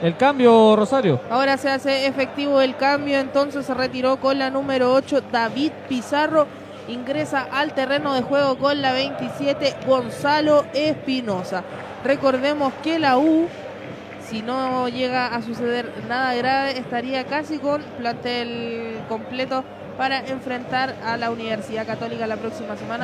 El 0.01 0.15
cambio, 0.15 0.75
Rosario. 0.77 1.19
Ahora 1.29 1.57
se 1.57 1.69
hace 1.69 2.07
efectivo 2.07 2.61
el 2.61 2.77
cambio, 2.77 3.19
entonces 3.19 3.65
se 3.65 3.73
retiró 3.73 4.17
con 4.17 4.39
la 4.39 4.49
número 4.49 4.93
8 4.93 5.23
David 5.31 5.71
Pizarro. 5.89 6.47
Ingresa 6.87 7.47
al 7.51 7.73
terreno 7.73 8.13
de 8.13 8.21
juego 8.21 8.57
con 8.57 8.81
la 8.81 8.93
27 8.93 9.75
Gonzalo 9.85 10.63
Espinosa. 10.73 11.63
Recordemos 12.03 12.71
que 12.81 12.97
la 12.97 13.17
U, 13.17 13.47
si 14.21 14.41
no 14.41 14.87
llega 14.87 15.27
a 15.35 15.41
suceder 15.41 15.91
nada 16.07 16.33
grave, 16.33 16.79
estaría 16.79 17.25
casi 17.25 17.57
con 17.57 17.81
plantel 17.97 19.01
completo 19.09 19.65
para 19.97 20.19
enfrentar 20.25 20.95
a 21.05 21.17
la 21.17 21.29
Universidad 21.29 21.85
Católica 21.85 22.25
la 22.25 22.37
próxima 22.37 22.77
semana. 22.77 23.03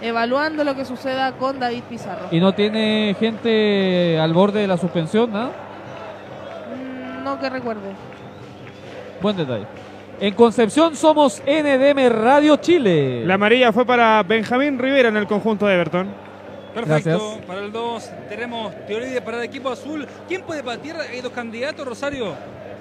evaluando 0.00 0.64
lo 0.64 0.74
que 0.74 0.84
suceda 0.84 1.32
con 1.32 1.58
David 1.58 1.82
Pizarro. 1.88 2.26
¿Y 2.30 2.40
no 2.40 2.54
tiene 2.54 3.16
gente 3.18 4.18
al 4.18 4.32
borde 4.32 4.60
de 4.60 4.66
la 4.66 4.76
suspensión, 4.76 5.32
¿no? 5.32 5.67
Que 7.40 7.50
recuerde. 7.50 7.90
Buen 9.20 9.36
detalle. 9.36 9.66
En 10.20 10.34
Concepción 10.34 10.96
somos 10.96 11.42
NDM 11.46 12.08
Radio 12.08 12.56
Chile. 12.56 13.24
La 13.24 13.34
amarilla 13.34 13.72
fue 13.72 13.84
para 13.84 14.22
Benjamín 14.22 14.78
Rivera 14.78 15.08
en 15.08 15.16
el 15.16 15.26
conjunto 15.26 15.66
de 15.66 15.74
Everton. 15.74 16.08
Perfecto, 16.74 17.10
Gracias. 17.10 17.46
para 17.46 17.60
el 17.60 17.72
2 17.72 18.10
tenemos 18.28 18.72
Teoride 18.86 19.20
para 19.20 19.38
el 19.38 19.44
equipo 19.44 19.70
azul. 19.70 20.06
¿Quién 20.28 20.42
puede 20.42 20.62
batir? 20.62 20.94
Hay 20.96 21.20
dos 21.20 21.32
candidatos, 21.32 21.86
Rosario. 21.86 22.34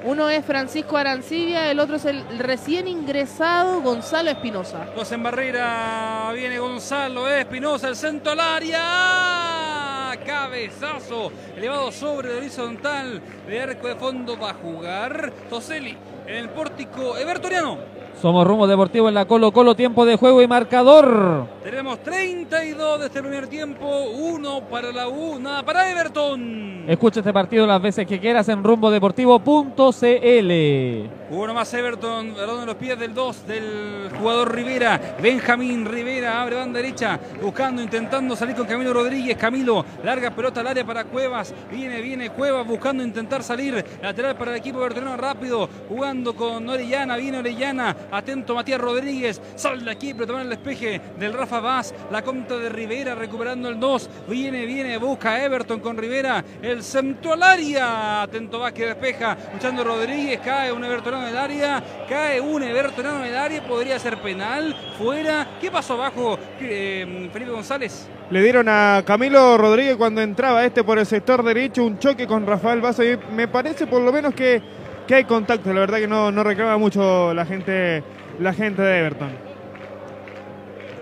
Uno 0.03 0.29
es 0.29 0.45
Francisco 0.45 0.95
Arancibia, 0.95 1.71
el 1.71 1.79
otro 1.79 1.95
es 1.95 2.05
el 2.05 2.23
recién 2.37 2.87
ingresado 2.87 3.81
Gonzalo 3.81 4.29
Espinosa. 4.29 4.85
Dos 4.95 5.11
en 5.11 5.23
barrera, 5.23 6.31
viene 6.33 6.59
Gonzalo 6.59 7.27
Espinosa, 7.27 7.87
el 7.87 7.95
centro 7.95 8.31
al 8.33 8.39
área. 8.39 10.17
Cabezazo 10.25 11.31
elevado 11.55 11.91
sobre 11.91 12.31
el 12.31 12.37
horizontal 12.37 13.21
de 13.47 13.61
arco 13.61 13.87
de 13.87 13.95
fondo 13.95 14.37
va 14.37 14.51
a 14.51 14.53
jugar 14.53 15.33
Toseli 15.49 15.97
en 16.25 16.35
el 16.35 16.49
pórtico 16.49 17.17
evertoniano. 17.17 17.96
Somos 18.21 18.47
rumbo 18.47 18.65
deportivo 18.65 19.09
en 19.09 19.13
la 19.13 19.25
Colo 19.25 19.51
Colo, 19.51 19.75
tiempo 19.75 20.03
de 20.03 20.15
juego 20.15 20.41
y 20.41 20.47
marcador. 20.47 21.45
Tenemos 21.63 22.01
32 22.01 22.99
de 22.99 23.05
este 23.05 23.21
primer 23.21 23.47
tiempo, 23.47 23.87
uno 23.87 24.61
para 24.61 24.91
la 24.91 25.07
U, 25.07 25.39
nada 25.39 25.63
para 25.63 25.91
Everton. 25.91 26.85
Escucha 26.87 27.19
este 27.19 27.33
partido 27.33 27.67
las 27.67 27.81
veces 27.81 28.07
que 28.07 28.19
quieras 28.19 28.49
en 28.49 28.63
rumbodeportivo.cl. 28.63 31.17
Uno 31.29 31.53
más 31.53 31.73
Everton, 31.73 32.33
balón 32.33 32.61
en 32.61 32.67
los 32.67 32.75
pies 32.75 32.97
del 32.97 33.13
2 33.13 33.45
del 33.45 34.09
jugador 34.17 34.55
Rivera. 34.55 35.17
Benjamín 35.21 35.85
Rivera 35.85 36.41
abre 36.41 36.55
banda 36.55 36.81
derecha, 36.81 37.19
buscando, 37.41 37.81
intentando 37.81 38.33
salir 38.37 38.55
con 38.55 38.65
Camilo 38.65 38.93
Rodríguez. 38.93 39.35
Camilo, 39.35 39.83
larga 40.05 40.31
pelota 40.31 40.61
al 40.61 40.67
área 40.67 40.85
para 40.85 41.03
Cuevas. 41.03 41.53
Viene, 41.69 41.99
viene 41.99 42.29
Cuevas 42.29 42.65
buscando 42.65 43.03
intentar 43.03 43.43
salir. 43.43 43.83
Lateral 44.01 44.37
para 44.37 44.51
el 44.51 44.57
equipo 44.57 44.79
evertonano 44.79 45.17
rápido, 45.17 45.67
jugando 45.89 46.33
con 46.33 46.69
Orellana. 46.69 47.17
Viene 47.17 47.39
Orellana, 47.39 47.93
atento 48.11 48.55
Matías 48.55 48.79
Rodríguez. 48.79 49.41
Sale 49.55 49.83
de 49.83 49.91
aquí, 49.91 50.13
pero 50.13 50.27
toma 50.27 50.41
el 50.41 50.49
despeje 50.49 51.01
del 51.17 51.33
Rafa 51.33 51.59
Vaz. 51.59 51.93
La 52.11 52.21
contra 52.21 52.57
de 52.57 52.69
Rivera 52.69 53.15
recuperando 53.15 53.69
el 53.69 53.79
2. 53.79 54.09
Viene, 54.27 54.65
viene, 54.65 54.97
busca 54.97 55.43
Everton 55.43 55.79
con 55.79 55.97
Rivera. 55.97 56.43
El 56.61 56.83
centro 56.83 57.33
al 57.33 57.43
área. 57.43 58.23
Atento 58.23 58.59
Vaz 58.59 58.73
que 58.73 58.85
despeja, 58.85 59.37
luchando 59.53 59.83
Rodríguez. 59.83 60.39
Cae 60.43 60.71
un 60.71 60.83
evertonano 60.83 61.23
en 61.23 61.29
el 61.29 61.37
área. 61.37 61.83
Cae 62.07 62.39
un 62.41 62.63
evertonano 62.63 63.19
en 63.19 63.31
el 63.31 63.37
área. 63.37 63.67
Podría 63.67 63.99
ser 63.99 64.21
penal. 64.21 64.75
Fuera. 64.97 65.57
¿Qué 65.59 65.71
pasó 65.71 65.93
abajo, 65.93 66.37
eh, 66.59 67.29
Felipe 67.31 67.51
González? 67.51 68.07
Le 68.29 68.43
dieron 68.43 68.67
a 68.67 69.03
Camilo 69.05 69.57
Rodríguez 69.57 69.95
cuando 69.95 70.21
entraba 70.21 70.65
este 70.65 70.83
por 70.83 70.99
el 70.99 71.05
sector 71.05 71.43
derecho 71.43 71.85
un 71.85 71.97
choque 71.97 72.27
con 72.27 72.45
Rafael 72.45 72.81
y 72.99 73.33
me 73.33 73.47
parece 73.47 73.87
por 73.87 74.01
lo 74.01 74.11
menos 74.11 74.33
que, 74.33 74.61
que 75.07 75.15
hay 75.15 75.23
contacto. 75.23 75.73
La 75.73 75.79
verdad 75.79 75.97
que 75.97 76.07
no, 76.07 76.31
no 76.31 76.43
reclama 76.43 76.77
mucho 76.77 77.33
la 77.33 77.45
gente, 77.45 78.03
la 78.39 78.53
gente 78.53 78.81
de 78.81 78.99
Everton. 78.99 79.46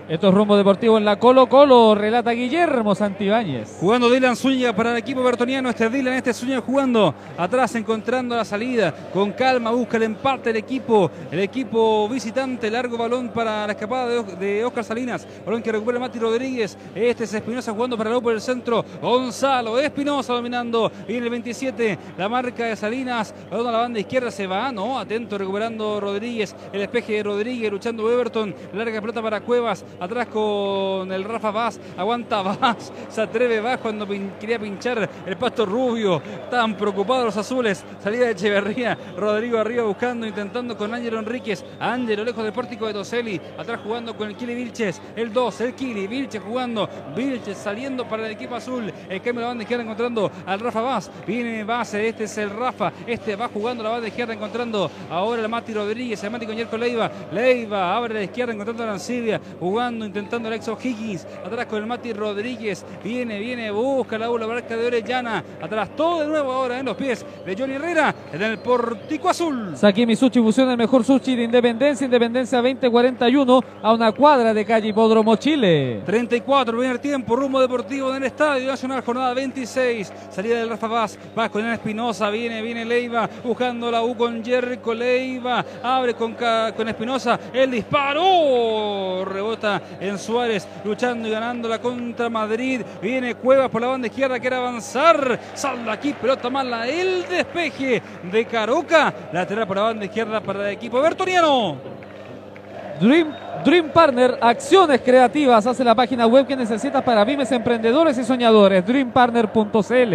Esto 0.08 0.28
es 0.28 0.34
rumbo 0.34 0.56
deportivo 0.56 0.98
en 0.98 1.04
la 1.04 1.18
Colo 1.18 1.48
Colo, 1.48 1.96
relata 1.96 2.30
Guillermo 2.30 2.94
Santibáñez. 2.94 3.78
Jugando 3.80 4.08
Dylan 4.08 4.36
Zúñiga 4.36 4.72
para 4.72 4.92
el 4.92 4.98
equipo 4.98 5.20
bertoniano. 5.20 5.68
Este 5.68 5.90
Dylan, 5.90 6.14
este 6.14 6.32
Zúñiga 6.32 6.60
jugando 6.60 7.12
atrás, 7.36 7.74
encontrando 7.74 8.36
la 8.36 8.44
salida. 8.44 8.94
Con 9.12 9.32
calma, 9.32 9.72
busca 9.72 9.96
el 9.96 10.04
empate 10.04 10.50
el 10.50 10.56
equipo. 10.58 11.10
El 11.28 11.40
equipo 11.40 12.08
visitante. 12.08 12.70
Largo 12.70 12.96
balón 12.96 13.30
para 13.30 13.66
la 13.66 13.72
escapada 13.72 14.22
de, 14.22 14.64
Oscar 14.64 14.84
Salinas. 14.84 15.26
Balón 15.44 15.60
que 15.60 15.72
recupera 15.72 15.98
Mati 15.98 16.20
Rodríguez. 16.20 16.78
Este 16.94 17.24
es 17.24 17.34
Espinosa 17.34 17.72
jugando 17.72 17.98
para 17.98 18.14
el 18.14 18.22
por 18.22 18.32
el 18.32 18.40
centro. 18.40 18.84
Gonzalo 19.02 19.76
Espinosa 19.80 20.34
dominando. 20.34 20.88
Viene 21.08 21.24
el 21.24 21.30
27. 21.30 21.98
La 22.16 22.28
marca 22.28 22.66
de 22.66 22.76
Salinas. 22.76 23.34
Balón 23.50 23.66
a 23.66 23.72
la 23.72 23.78
banda 23.78 23.98
izquierda 23.98 24.30
se 24.30 24.46
va. 24.46 24.70
No, 24.70 25.00
atento 25.00 25.36
recuperando 25.36 25.98
Rodríguez. 25.98 26.54
El 26.72 26.78
despeje 26.78 27.14
de 27.14 27.22
Rodríguez 27.24 27.72
luchando 27.72 28.08
Everton. 28.08 28.54
Larga 28.72 29.00
pelota 29.00 29.20
para 29.20 29.40
Cuevas. 29.40 29.84
Atrás 30.00 30.26
con 30.28 31.10
el 31.12 31.24
Rafa 31.24 31.50
Vaz. 31.50 31.80
Aguanta 31.96 32.42
Vaz. 32.42 32.92
Se 33.08 33.22
atreve 33.22 33.60
Vaz 33.60 33.80
cuando 33.80 34.06
quería 34.06 34.58
pinchar 34.58 35.08
el 35.26 35.36
pasto 35.36 35.66
rubio. 35.66 36.22
Estaban 36.44 36.76
preocupados 36.76 37.24
los 37.26 37.36
azules. 37.36 37.84
Salida 38.02 38.26
de 38.26 38.32
Echeverría. 38.32 38.96
Rodrigo 39.16 39.58
arriba 39.58 39.84
buscando, 39.84 40.26
intentando 40.26 40.76
con 40.76 40.92
Ángelo 40.92 41.18
Enríquez. 41.18 41.64
Ángelo 41.80 42.24
lejos 42.24 42.44
del 42.44 42.52
pórtico 42.52 42.86
de 42.86 42.92
Toseli. 42.92 43.40
Atrás 43.58 43.80
jugando 43.82 44.16
con 44.16 44.28
el 44.28 44.36
Kili 44.36 44.54
Vilches. 44.54 45.00
El 45.14 45.32
2, 45.32 45.60
el 45.62 45.74
Kili. 45.74 46.06
Vilches 46.06 46.42
jugando. 46.42 46.88
Vilches 47.16 47.56
saliendo 47.56 48.06
para 48.06 48.26
el 48.26 48.32
equipo 48.32 48.54
azul. 48.54 48.92
El 49.08 49.22
cambio 49.22 49.40
de 49.40 49.40
la 49.40 49.48
banda 49.48 49.62
izquierda 49.62 49.84
encontrando 49.84 50.30
al 50.44 50.60
Rafa 50.60 50.80
Vaz. 50.80 51.10
Viene 51.26 51.64
base. 51.64 52.08
Este 52.08 52.24
es 52.24 52.38
el 52.38 52.50
Rafa. 52.50 52.92
Este 53.06 53.36
va 53.36 53.48
jugando 53.48 53.82
la 53.82 53.90
banda 53.90 54.08
izquierda 54.08 54.34
encontrando 54.34 54.90
ahora 55.10 55.42
el 55.42 55.48
Mati 55.48 55.72
Rodríguez. 55.72 56.22
El 56.22 56.30
Mati 56.30 56.46
con 56.46 56.56
Yerko 56.56 56.76
Leiva. 56.76 57.10
Leiva 57.32 57.96
abre 57.96 58.14
la 58.14 58.22
izquierda 58.22 58.52
encontrando 58.52 58.82
a 58.82 58.86
Lancibia. 58.86 59.40
Jugando, 59.58 59.85
intentando 59.92 60.48
el 60.48 60.54
Exo 60.54 60.76
Higgins. 60.82 61.26
Atrás 61.44 61.66
con 61.66 61.78
el 61.78 61.86
Mati 61.86 62.12
Rodríguez. 62.12 62.84
Viene, 63.02 63.38
viene, 63.38 63.70
busca 63.70 64.18
la 64.18 64.30
U, 64.30 64.38
la 64.38 64.46
barca 64.46 64.76
de 64.76 64.86
Orellana. 64.86 65.44
Atrás 65.60 65.90
todo 65.96 66.20
de 66.20 66.26
nuevo 66.26 66.52
ahora 66.52 66.78
en 66.78 66.86
los 66.86 66.96
pies 66.96 67.24
de 67.44 67.56
Johnny 67.56 67.74
Herrera 67.74 68.14
en 68.32 68.42
el 68.42 68.58
pórtico 68.58 69.28
azul. 69.28 69.76
Sakimi 69.76 70.16
Sushi 70.16 70.40
fusiona 70.40 70.72
el 70.72 70.78
mejor 70.78 71.04
sushi 71.04 71.36
de 71.36 71.44
Independencia, 71.44 72.04
Independencia 72.04 72.58
2041, 72.60 73.60
a 73.82 73.92
una 73.92 74.12
cuadra 74.12 74.52
de 74.52 74.64
calle 74.64 74.88
Hipódromo 74.88 75.36
Chile. 75.36 76.02
34, 76.04 76.76
primer 76.76 76.98
tiempo, 76.98 77.36
rumbo 77.36 77.60
deportivo 77.60 78.10
en 78.10 78.16
el 78.16 78.24
Estadio 78.24 78.68
Nacional, 78.68 79.02
jornada 79.02 79.34
26. 79.34 80.12
Salida 80.30 80.58
del 80.58 80.68
Rafa 80.68 80.86
Vaz, 80.86 81.18
va 81.38 81.48
con 81.48 81.62
Ian 81.62 81.72
Espinosa, 81.72 82.30
viene, 82.30 82.62
viene 82.62 82.84
Leiva, 82.84 83.28
buscando 83.44 83.90
la 83.90 84.02
U 84.02 84.16
con 84.16 84.44
Jerrico 84.44 84.94
Leiva, 84.94 85.64
abre 85.82 86.14
con, 86.14 86.34
con 86.34 86.88
Espinosa, 86.88 87.38
el 87.52 87.70
disparo, 87.70 89.24
rebota 89.24 89.75
en 90.00 90.18
Suárez, 90.18 90.66
luchando 90.84 91.28
y 91.28 91.30
ganando 91.30 91.68
la 91.68 91.78
contra 91.78 92.28
Madrid. 92.28 92.82
Viene 93.00 93.34
Cuevas 93.34 93.68
por 93.70 93.80
la 93.80 93.88
banda 93.88 94.06
izquierda, 94.06 94.38
quiere 94.38 94.56
avanzar, 94.56 95.38
salda 95.54 95.92
aquí, 95.92 96.12
pelota 96.12 96.50
mala, 96.50 96.86
el 96.88 97.24
despeje 97.28 98.02
de 98.30 98.44
Caroca, 98.46 99.12
lateral 99.32 99.66
por 99.66 99.76
la 99.76 99.82
banda 99.84 100.04
izquierda 100.04 100.40
para 100.40 100.68
el 100.68 100.74
equipo 100.74 101.00
bertoniano. 101.00 101.76
Dream, 103.00 103.28
Dream 103.62 103.90
Partner, 103.90 104.38
acciones 104.40 105.02
creativas, 105.02 105.66
hace 105.66 105.84
la 105.84 105.94
página 105.94 106.26
web 106.26 106.46
que 106.46 106.56
necesitas 106.56 107.02
para 107.02 107.26
pymes, 107.26 107.52
emprendedores 107.52 108.16
y 108.16 108.24
soñadores, 108.24 108.86
dreampartner.cl. 108.86 110.14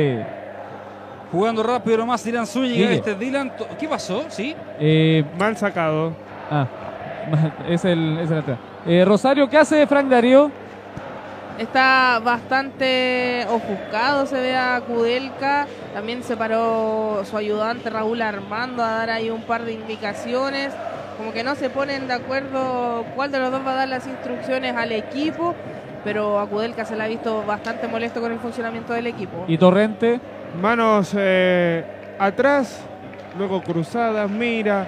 Jugando 1.32 1.64
rápido 1.64 1.98
nomás 1.98 2.24
Dylan 2.24 2.46
Zúñiga, 2.48 2.76
Guille. 2.88 2.96
este 2.96 3.16
Dylan, 3.16 3.52
¿qué 3.80 3.88
pasó? 3.88 4.26
¿Sí? 4.30 4.56
Eh, 4.80 5.24
Mal 5.38 5.56
sacado. 5.56 6.12
ah, 6.50 6.66
es 7.70 7.86
el, 7.86 8.18
es 8.20 8.30
el 8.32 8.36
lateral. 8.38 8.60
Eh, 8.86 9.06
Rosario, 9.06 9.48
¿qué 9.48 9.58
hace 9.58 9.86
Frank 9.86 10.08
Darío? 10.08 10.52
Está 11.60 12.20
bastante 12.24 13.46
ofuscado, 13.50 14.26
se 14.26 14.40
ve 14.40 14.56
a 14.56 14.82
Kudelka. 14.82 15.68
También 15.94 16.24
se 16.24 16.36
paró 16.36 17.22
su 17.24 17.38
ayudante 17.38 17.92
Raúl 17.92 18.24
Armando 18.24 18.84
a 18.84 18.90
dar 18.90 19.12
ahí 19.12 19.30
un 19.30 19.44
par 19.44 19.64
de 19.64 19.74
indicaciones. 19.74 20.74
Como 21.18 21.34
que 21.34 21.44
no 21.44 21.54
se 21.54 21.70
ponen 21.70 22.08
de 22.08 22.16
acuerdo 22.16 23.06
cuál 23.16 23.32
de 23.32 23.38
los 23.38 23.52
dos 23.52 23.62
va 23.66 23.74
a 23.74 23.76
dar 23.76 23.90
las 23.90 24.08
instrucciones 24.08 24.76
al 24.76 24.92
equipo. 24.92 25.54
Pero 26.04 26.40
a 26.40 26.48
Kudelka 26.48 26.84
se 26.84 26.96
le 26.96 27.04
ha 27.04 27.08
visto 27.08 27.44
bastante 27.46 27.88
molesto 27.88 28.22
con 28.22 28.32
el 28.32 28.40
funcionamiento 28.40 28.94
del 28.94 29.06
equipo. 29.06 29.46
Y 29.48 29.60
Torrente. 29.60 30.20
Manos 30.60 31.14
eh, 31.16 31.86
atrás, 32.18 32.82
luego 33.38 33.62
cruzadas, 33.62 34.30
mira. 34.32 34.88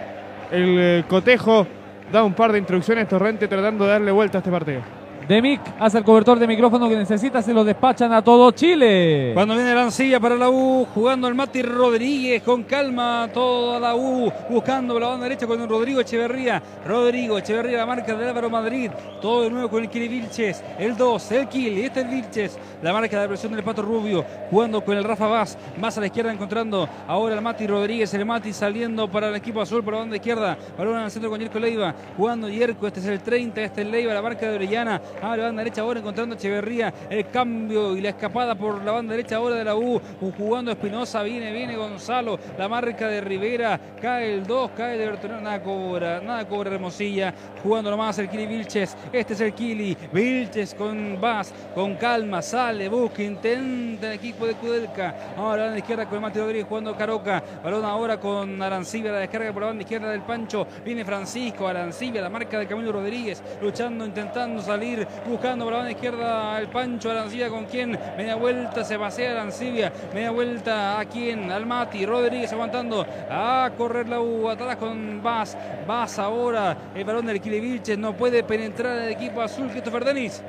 El 0.51 0.77
eh, 0.79 1.03
cotejo 1.07 1.67
da 2.12 2.24
un 2.24 2.34
par 2.34 2.51
de 2.51 2.60
instrucciones, 2.60 3.08
Torrente 3.08 3.47
tratando 3.47 3.86
de 3.86 3.91
darle 3.91 4.12
vuelta 4.12 4.38
a 4.38 4.39
este 4.39 4.51
partido. 4.51 5.03
Demic 5.28 5.61
hace 5.80 5.97
el 5.97 6.03
cobertor 6.03 6.38
de 6.38 6.47
micrófono 6.47 6.89
que 6.89 6.97
necesita, 6.97 7.41
se 7.41 7.53
lo 7.53 7.63
despachan 7.63 8.11
a 8.11 8.21
todo 8.21 8.51
Chile. 8.51 9.32
Cuando 9.34 9.55
viene 9.55 9.74
Lancilla 9.74 10.19
para 10.19 10.36
la 10.36 10.49
U, 10.49 10.86
jugando 10.93 11.28
el 11.28 11.36
Mati 11.36 11.61
Rodríguez 11.61 12.43
con 12.43 12.63
calma, 12.63 13.30
toda 13.34 13.80
la 13.80 13.95
U, 13.95 14.32
buscando 14.49 14.99
la 14.99 15.07
banda 15.07 15.24
derecha 15.24 15.47
con 15.47 15.61
el 15.61 15.69
Rodrigo 15.69 16.01
Echeverría. 16.01 16.61
Rodrigo 16.86 17.38
Echeverría, 17.38 17.78
la 17.78 17.86
marca 17.86 18.13
de 18.15 18.28
Álvaro 18.28 18.49
Madrid. 18.49 18.91
Todo 19.21 19.43
de 19.43 19.49
nuevo 19.49 19.69
con 19.69 19.84
el 19.84 19.89
Kili 19.89 20.09
Vilches. 20.09 20.61
El 20.78 20.97
2, 20.97 21.32
el 21.32 21.47
Kili, 21.47 21.84
este 21.84 22.01
es 22.01 22.09
Vilches. 22.09 22.59
La 22.82 22.91
marca 22.91 23.21
de 23.21 23.28
presión 23.28 23.53
del 23.53 23.63
Pato 23.63 23.82
Rubio, 23.82 24.26
jugando 24.49 24.84
con 24.84 24.97
el 24.97 25.05
Rafa 25.05 25.28
Vaz. 25.28 25.57
Más 25.80 25.97
a 25.97 26.01
la 26.01 26.07
izquierda 26.07 26.34
encontrando 26.34 26.89
ahora 27.07 27.36
el 27.36 27.41
Mati 27.41 27.65
Rodríguez. 27.65 28.13
El 28.13 28.26
Mati 28.26 28.51
saliendo 28.51 29.09
para 29.09 29.30
el 29.30 29.36
equipo 29.36 29.61
azul 29.61 29.84
por 29.84 29.93
la 29.93 29.99
banda 30.01 30.17
izquierda. 30.17 30.57
Balón 30.78 30.97
al 30.97 31.11
centro 31.11 31.30
con 31.30 31.39
Yerko 31.39 31.59
Leiva. 31.59 31.95
Jugando 32.17 32.49
Yerko, 32.49 32.88
este 32.88 32.99
es 32.99 33.05
el 33.05 33.21
30, 33.21 33.61
este 33.61 33.82
es 33.84 33.88
Leiva, 33.88 34.13
la 34.13 34.21
marca 34.21 34.49
de 34.49 34.55
Orellana. 34.55 35.01
Abre 35.22 35.43
banda 35.43 35.61
derecha 35.61 35.82
ahora 35.82 35.99
encontrando 35.99 36.36
a 36.36 36.38
Echeverría. 36.38 36.93
El 37.09 37.30
cambio 37.30 37.95
y 37.95 38.01
la 38.01 38.09
escapada 38.09 38.55
por 38.55 38.84
la 38.84 38.91
banda 38.91 39.11
derecha 39.11 39.38
ahora 39.38 39.55
de 39.55 39.64
la 39.64 39.76
U. 39.76 40.01
Jugando 40.38 40.72
Espinosa. 40.72 41.24
Viene, 41.24 41.51
viene 41.51 41.76
Gonzalo. 41.76 42.39
La 42.57 42.68
marca 42.68 43.07
de 43.07 43.22
Rivera. 43.22 43.80
Cae 44.01 44.34
el 44.34 44.45
2, 44.45 44.72
cae 44.76 44.97
de 44.97 45.05
Bertolino. 45.05 45.41
Nada 45.41 45.61
cobra, 45.61 46.22
nada 46.22 46.47
cobra 46.47 46.72
Hermosilla. 46.72 47.34
Jugando 47.61 47.89
nomás 47.89 48.18
el 48.20 48.30
Kili 48.30 48.45
Vilches. 48.45 48.95
Este 49.11 49.34
es 49.34 49.41
el 49.41 49.53
Kili. 49.53 49.97
Vilches 50.11 50.74
con 50.74 51.20
Vaz, 51.20 51.53
con 51.74 51.95
calma. 51.95 52.41
Sale, 52.41 52.89
busca, 52.89 53.24
intenta 53.24 54.07
el 54.07 54.14
equipo 54.14 54.45
de 54.45 54.53
Kudelka. 54.55 55.16
Ahora 55.38 55.68
a 55.68 55.72
la 55.72 55.78
izquierda 55.78 56.07
con 56.07 56.22
Mati 56.22 56.39
Rodríguez 56.39 56.68
jugando 56.68 56.95
Caroca. 56.95 57.43
Balón 57.64 57.86
ahora 57.86 58.20
con 58.20 58.61
Arancibia. 58.61 59.11
La 59.11 59.20
descarga 59.20 59.53
por 59.53 59.61
la 59.61 59.68
banda 59.70 59.84
izquierda 59.84 60.09
del 60.09 60.22
Pancho. 60.22 60.68
Viene 60.84 61.05
Francisco 61.05 61.68
Arancibia. 61.68 62.22
La 62.22 62.30
marca 62.30 62.59
de 62.59 62.68
Camilo 62.68 62.91
Rodríguez. 62.91 63.41
Luchando, 63.61 64.05
intentando 64.05 64.61
salir. 64.61 65.03
Buscando 65.28 65.66
por 65.66 65.74
la 65.74 65.91
izquierda 65.91 66.60
el 66.60 66.68
Pancho 66.68 67.12
Arancibia 67.12 67.49
con 67.49 67.66
quien. 67.66 67.97
Media 68.18 68.36
vuelta 68.36 68.84
se 68.84 68.97
pasea 68.97 69.32
Arancibia. 69.32 69.91
Media 70.14 70.32
vuelta 70.32 70.99
a 70.99 71.06
quien. 71.06 71.51
Al 71.51 71.66
Mati. 71.66 72.06
Rodríguez 72.06 72.51
aguantando. 72.54 73.06
A 73.30 73.72
correr 73.78 74.10
la 74.10 74.20
U. 74.20 74.49
Atrás 74.49 74.78
con 74.78 75.22
Vaz. 75.22 75.58
Vaz 75.88 76.20
ahora. 76.20 76.78
El 76.95 77.04
balón 77.04 77.26
del 77.26 77.39
Vilches. 77.39 77.97
No 77.97 78.14
puede 78.14 78.43
penetrar 78.43 78.97
el 78.97 79.10
equipo 79.10 79.41
azul. 79.41 79.68
Christopher 79.70 80.06
Denis. 80.06 80.43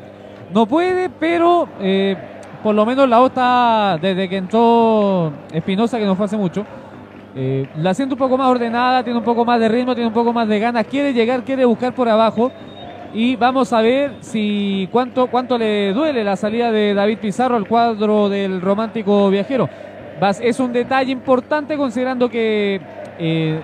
No 0.52 0.66
puede, 0.66 1.08
pero 1.08 1.68
eh, 1.80 2.16
por 2.62 2.74
lo 2.74 2.86
menos 2.86 3.08
la 3.08 3.20
O 3.20 3.26
está, 3.26 3.98
desde 4.00 4.28
que 4.28 4.36
entró 4.36 5.32
Espinosa, 5.52 5.98
que 5.98 6.04
no 6.04 6.14
fue 6.14 6.26
hace 6.26 6.36
mucho, 6.36 6.64
eh, 7.34 7.68
la 7.76 7.92
siento 7.92 8.14
un 8.14 8.18
poco 8.18 8.38
más 8.38 8.48
ordenada, 8.48 9.02
tiene 9.02 9.18
un 9.18 9.24
poco 9.24 9.44
más 9.44 9.58
de 9.58 9.68
ritmo, 9.68 9.94
tiene 9.94 10.08
un 10.08 10.14
poco 10.14 10.32
más 10.32 10.46
de 10.46 10.60
ganas, 10.60 10.86
quiere 10.86 11.12
llegar, 11.12 11.42
quiere 11.42 11.64
buscar 11.64 11.94
por 11.94 12.08
abajo. 12.08 12.52
Y 13.14 13.36
vamos 13.36 13.72
a 13.72 13.80
ver 13.80 14.14
si 14.22 14.88
cuánto, 14.90 15.28
cuánto 15.28 15.56
le 15.56 15.92
duele 15.92 16.24
la 16.24 16.34
salida 16.34 16.72
de 16.72 16.94
David 16.94 17.18
Pizarro 17.18 17.54
al 17.54 17.68
cuadro 17.68 18.28
del 18.28 18.60
romántico 18.60 19.30
viajero. 19.30 19.68
Es 20.40 20.58
un 20.58 20.72
detalle 20.72 21.12
importante 21.12 21.76
considerando 21.76 22.28
que 22.28 22.80
eh, 23.20 23.60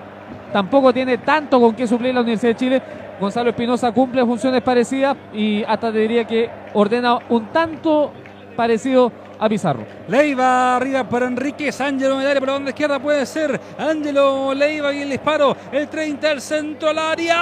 tampoco 0.53 0.93
tiene 0.93 1.17
tanto 1.17 1.59
con 1.59 1.75
qué 1.75 1.85
suplir 1.85 2.13
la 2.13 2.21
Universidad 2.21 2.51
de 2.51 2.55
Chile. 2.55 2.81
Gonzalo 3.19 3.49
Espinosa 3.49 3.91
cumple 3.91 4.25
funciones 4.25 4.61
parecidas 4.61 5.17
y 5.33 5.65
hasta 5.65 5.91
te 5.91 5.99
diría 5.99 6.23
que 6.23 6.49
ordena 6.73 7.19
un 7.27 7.47
tanto 7.47 8.13
parecido 8.55 9.11
a 9.41 9.49
Pizarro. 9.49 9.85
Leiva 10.07 10.77
arriba 10.77 11.03
para 11.03 11.25
Enríquez, 11.25 11.81
Ángelo 11.81 12.15
Medalla 12.15 12.39
por 12.39 12.47
la 12.49 12.53
banda 12.53 12.69
izquierda 12.69 12.99
puede 12.99 13.25
ser. 13.25 13.59
Ángelo 13.77 14.53
Leiva 14.53 14.93
y 14.93 15.01
el 15.01 15.09
disparo. 15.09 15.57
El 15.71 15.87
30 15.87 16.29
al 16.29 16.39
centro 16.41 16.89
al 16.89 16.99
área. 16.99 17.37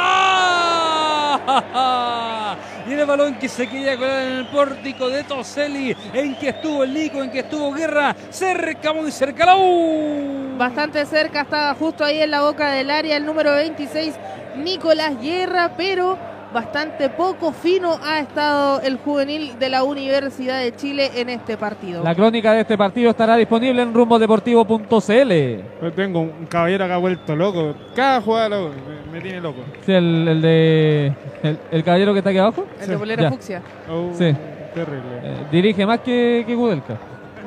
Y 2.88 2.94
el 2.94 3.06
balón 3.06 3.36
que 3.36 3.48
se 3.48 3.68
quería 3.70 3.96
colar 3.98 4.24
en 4.24 4.34
el 4.38 4.48
pórtico 4.48 5.10
de 5.10 5.24
Toselli. 5.24 5.96
En 6.12 6.36
que 6.36 6.50
estuvo 6.50 6.84
el 6.84 6.92
Nico, 6.92 7.22
en 7.22 7.30
que 7.30 7.40
estuvo 7.40 7.72
Guerra. 7.72 8.16
Cerca, 8.32 8.94
muy 8.94 9.12
cerca 9.12 9.46
la 9.46 9.58
U. 9.58 10.56
Bastante 10.58 11.06
cerca, 11.06 11.42
estaba 11.42 11.76
justo 11.76 12.04
ahí 12.04 12.20
en 12.20 12.32
la 12.32 12.42
boca 12.42 12.72
del 12.72 12.90
área 12.90 13.16
el 13.18 13.26
número 13.26 13.52
26, 13.52 14.16
Nicolás 14.58 15.22
Guerra, 15.22 15.74
pero 15.78 16.18
bastante 16.54 17.10
poco 17.10 17.52
fino 17.52 17.98
ha 18.04 18.20
estado 18.20 18.82
el 18.82 18.98
juvenil 18.98 19.58
de 19.60 19.70
la 19.70 19.84
Universidad 19.84 20.60
de 20.60 20.76
Chile 20.76 21.12
en 21.16 21.30
este 21.30 21.58
partido. 21.58 22.04
La 22.04 22.16
crónica 22.16 22.54
de 22.54 22.62
este 22.62 22.78
partido 22.78 23.12
estará 23.12 23.36
disponible 23.36 23.82
en 23.82 23.94
rumbodeportivo.cl. 23.94 25.92
Tengo 25.96 26.20
un 26.22 26.46
caballero 26.50 26.86
que 26.88 26.94
ha 26.94 26.98
vuelto 26.98 27.36
loco. 27.36 27.76
Cada 27.96 28.22
jugada 28.22 28.50
loco, 28.50 28.74
me, 29.12 29.12
me 29.18 29.22
tiene 29.22 29.42
loco. 29.42 29.60
Sí, 29.86 29.92
el, 29.94 30.28
el 30.28 30.42
de. 30.42 31.14
El, 31.44 31.60
el 31.72 31.84
caballero 31.84 32.14
que 32.14 32.20
está 32.20 32.30
aquí 32.32 32.40
abajo. 32.40 32.66
El 32.82 32.88
de 32.88 32.98
polera 32.98 33.22
Ya. 33.24 33.30
fucsia. 33.32 33.62
Oh, 33.90 34.10
Sí. 34.14 34.36
Terrible. 34.74 35.18
Eh, 35.24 35.36
dirige 35.52 35.86
más 35.86 36.00
que, 36.02 36.44
que 36.46 36.54
Gudelka. 36.56 36.96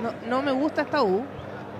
No, 0.02 0.10
no 0.28 0.42
me 0.42 0.50
gusta 0.50 0.82
esta 0.82 1.02
U, 1.04 1.22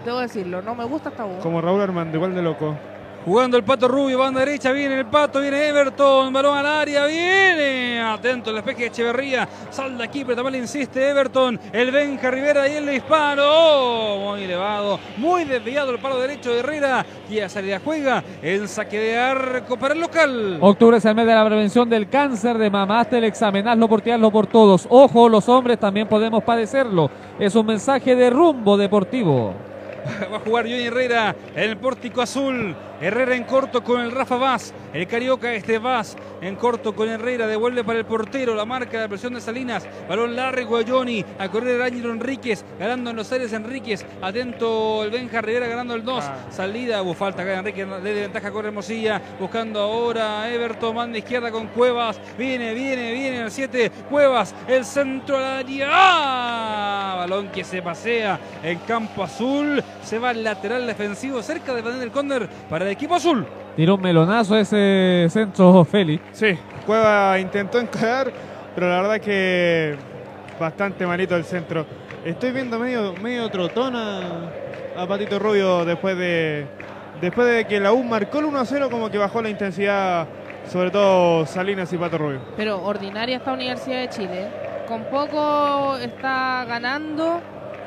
debo 0.04 0.20
decirlo, 0.20 0.62
no 0.62 0.74
me 0.76 0.84
gusta 0.84 1.08
esta 1.08 1.26
U. 1.26 1.38
Como 1.42 1.60
Raúl 1.60 1.80
Armando, 1.80 2.16
igual 2.16 2.32
de 2.34 2.42
loco. 2.42 2.76
Jugando 3.24 3.56
el 3.56 3.62
pato 3.62 3.86
Rubio, 3.86 4.18
banda 4.18 4.40
derecha, 4.40 4.72
viene 4.72 4.98
el 4.98 5.06
pato, 5.06 5.40
viene 5.40 5.68
Everton, 5.68 6.32
balón 6.32 6.58
al 6.58 6.66
área, 6.66 7.06
viene. 7.06 8.00
Atento 8.00 8.50
el 8.50 8.56
despeje 8.56 8.80
de 8.80 8.86
Echeverría, 8.86 9.48
sal 9.70 9.96
de 9.96 10.02
aquí, 10.02 10.24
pero 10.24 10.36
también 10.36 10.54
le 10.54 10.58
insiste 10.58 11.08
Everton. 11.08 11.60
El 11.72 11.92
Benja 11.92 12.32
Rivera 12.32 12.68
y 12.68 12.72
el 12.74 12.86
disparo. 12.86 13.44
Oh, 13.46 14.32
muy 14.32 14.42
elevado, 14.42 14.98
muy 15.18 15.44
desviado 15.44 15.92
el 15.92 16.00
palo 16.00 16.18
derecho 16.18 16.50
de 16.52 16.58
Herrera. 16.58 17.06
Y 17.30 17.38
a 17.38 17.48
salida 17.48 17.80
juega 17.82 18.24
el 18.42 18.68
saque 18.68 18.98
de 18.98 19.16
arco 19.16 19.76
para 19.76 19.94
el 19.94 20.00
local. 20.00 20.58
Octubre 20.60 20.96
es 20.96 21.04
el 21.04 21.14
mes 21.14 21.26
de 21.26 21.34
la 21.34 21.46
prevención 21.46 21.88
del 21.88 22.08
cáncer 22.08 22.58
de. 22.58 22.72
Hazte 22.72 23.18
el 23.18 23.24
examen, 23.24 23.68
hazlo 23.68 23.88
por 23.88 24.00
ti, 24.00 24.10
hazlo 24.10 24.32
por 24.32 24.48
todos. 24.48 24.86
Ojo, 24.90 25.28
los 25.28 25.48
hombres 25.48 25.78
también 25.78 26.08
podemos 26.08 26.42
padecerlo. 26.42 27.08
Es 27.38 27.54
un 27.54 27.66
mensaje 27.66 28.16
de 28.16 28.30
rumbo 28.30 28.76
deportivo. 28.76 29.54
Va 30.32 30.38
a 30.38 30.40
jugar 30.40 30.64
Johnny 30.64 30.86
Herrera 30.86 31.36
en 31.54 31.70
el 31.70 31.76
pórtico 31.76 32.20
azul. 32.20 32.74
Herrera 33.02 33.34
en 33.34 33.42
corto 33.42 33.82
con 33.82 34.00
el 34.00 34.12
Rafa 34.12 34.36
Vaz. 34.36 34.72
El 34.94 35.08
Carioca 35.08 35.52
este 35.52 35.78
Vaz 35.78 36.16
en 36.40 36.54
corto 36.54 36.94
con 36.94 37.08
Herrera. 37.08 37.48
Devuelve 37.48 37.82
para 37.82 37.98
el 37.98 38.04
portero 38.04 38.54
la 38.54 38.64
marca 38.64 38.92
de 38.92 39.00
la 39.00 39.08
presión 39.08 39.34
de 39.34 39.40
Salinas. 39.40 39.84
Balón 40.08 40.36
largo 40.36 40.78
a 40.78 40.84
Johnny. 40.86 41.24
A 41.40 41.48
correr 41.48 41.82
Ángelo 41.82 42.12
Enríquez. 42.12 42.64
Ganando 42.78 43.10
en 43.10 43.16
los 43.16 43.32
aires 43.32 43.52
Enríquez. 43.52 44.06
Atento 44.22 45.02
el 45.02 45.10
Benja 45.10 45.40
Rivera 45.40 45.66
ganando 45.66 45.94
el 45.94 46.04
2. 46.04 46.24
Salida. 46.50 47.02
Hubo 47.02 47.12
falta 47.14 47.42
acá 47.42 47.58
Enríquez. 47.58 47.88
Le 47.88 48.14
de 48.14 48.20
ventaja 48.20 48.52
corre 48.52 48.68
Hermosilla. 48.68 49.20
Buscando 49.40 49.80
ahora 49.80 50.48
Everton. 50.48 50.94
Manda 50.94 51.18
izquierda 51.18 51.50
con 51.50 51.66
Cuevas. 51.66 52.20
Viene, 52.38 52.72
viene, 52.72 53.10
viene 53.10 53.40
el 53.40 53.50
7. 53.50 53.90
Cuevas. 54.08 54.54
El 54.68 54.84
centro 54.84 55.38
al 55.38 55.44
área. 55.44 55.88
¡Ah! 55.90 57.14
Balón 57.18 57.48
que 57.48 57.64
se 57.64 57.82
pasea 57.82 58.38
en 58.62 58.78
campo 58.78 59.24
azul. 59.24 59.82
Se 60.04 60.20
va 60.20 60.30
al 60.30 60.44
lateral 60.44 60.86
defensivo 60.86 61.42
cerca 61.42 61.74
de 61.74 61.82
del 61.82 62.12
Cóndor 62.12 62.48
para 62.70 62.91
equipo 62.92 63.14
azul. 63.14 63.46
Tiró 63.76 63.94
un 63.96 64.02
melonazo 64.02 64.56
ese 64.56 65.26
centro 65.30 65.84
Félix. 65.90 66.22
Sí, 66.32 66.56
Cueva 66.86 67.38
intentó 67.38 67.78
encarar, 67.80 68.32
pero 68.74 68.88
la 68.88 69.00
verdad 69.02 69.20
que 69.20 69.96
bastante 70.60 71.06
malito 71.06 71.36
el 71.36 71.44
centro. 71.44 71.86
Estoy 72.24 72.52
viendo 72.52 72.78
medio, 72.78 73.14
medio 73.14 73.48
trotón 73.48 73.96
a, 73.96 74.50
a 74.96 75.06
Patito 75.06 75.38
Rubio 75.38 75.84
después 75.84 76.16
de, 76.16 76.66
después 77.20 77.48
de 77.48 77.64
que 77.66 77.80
la 77.80 77.92
U 77.92 78.04
marcó 78.04 78.38
el 78.38 78.46
1-0, 78.46 78.90
como 78.90 79.10
que 79.10 79.18
bajó 79.18 79.42
la 79.42 79.48
intensidad, 79.48 80.28
sobre 80.70 80.90
todo 80.90 81.46
Salinas 81.46 81.92
y 81.92 81.96
Pato 81.98 82.18
Rubio. 82.18 82.40
Pero 82.56 82.82
ordinaria 82.84 83.38
esta 83.38 83.52
Universidad 83.52 84.00
de 84.00 84.08
Chile. 84.08 84.48
Con 84.86 85.04
poco 85.04 85.96
está 85.96 86.64
ganando. 86.68 87.40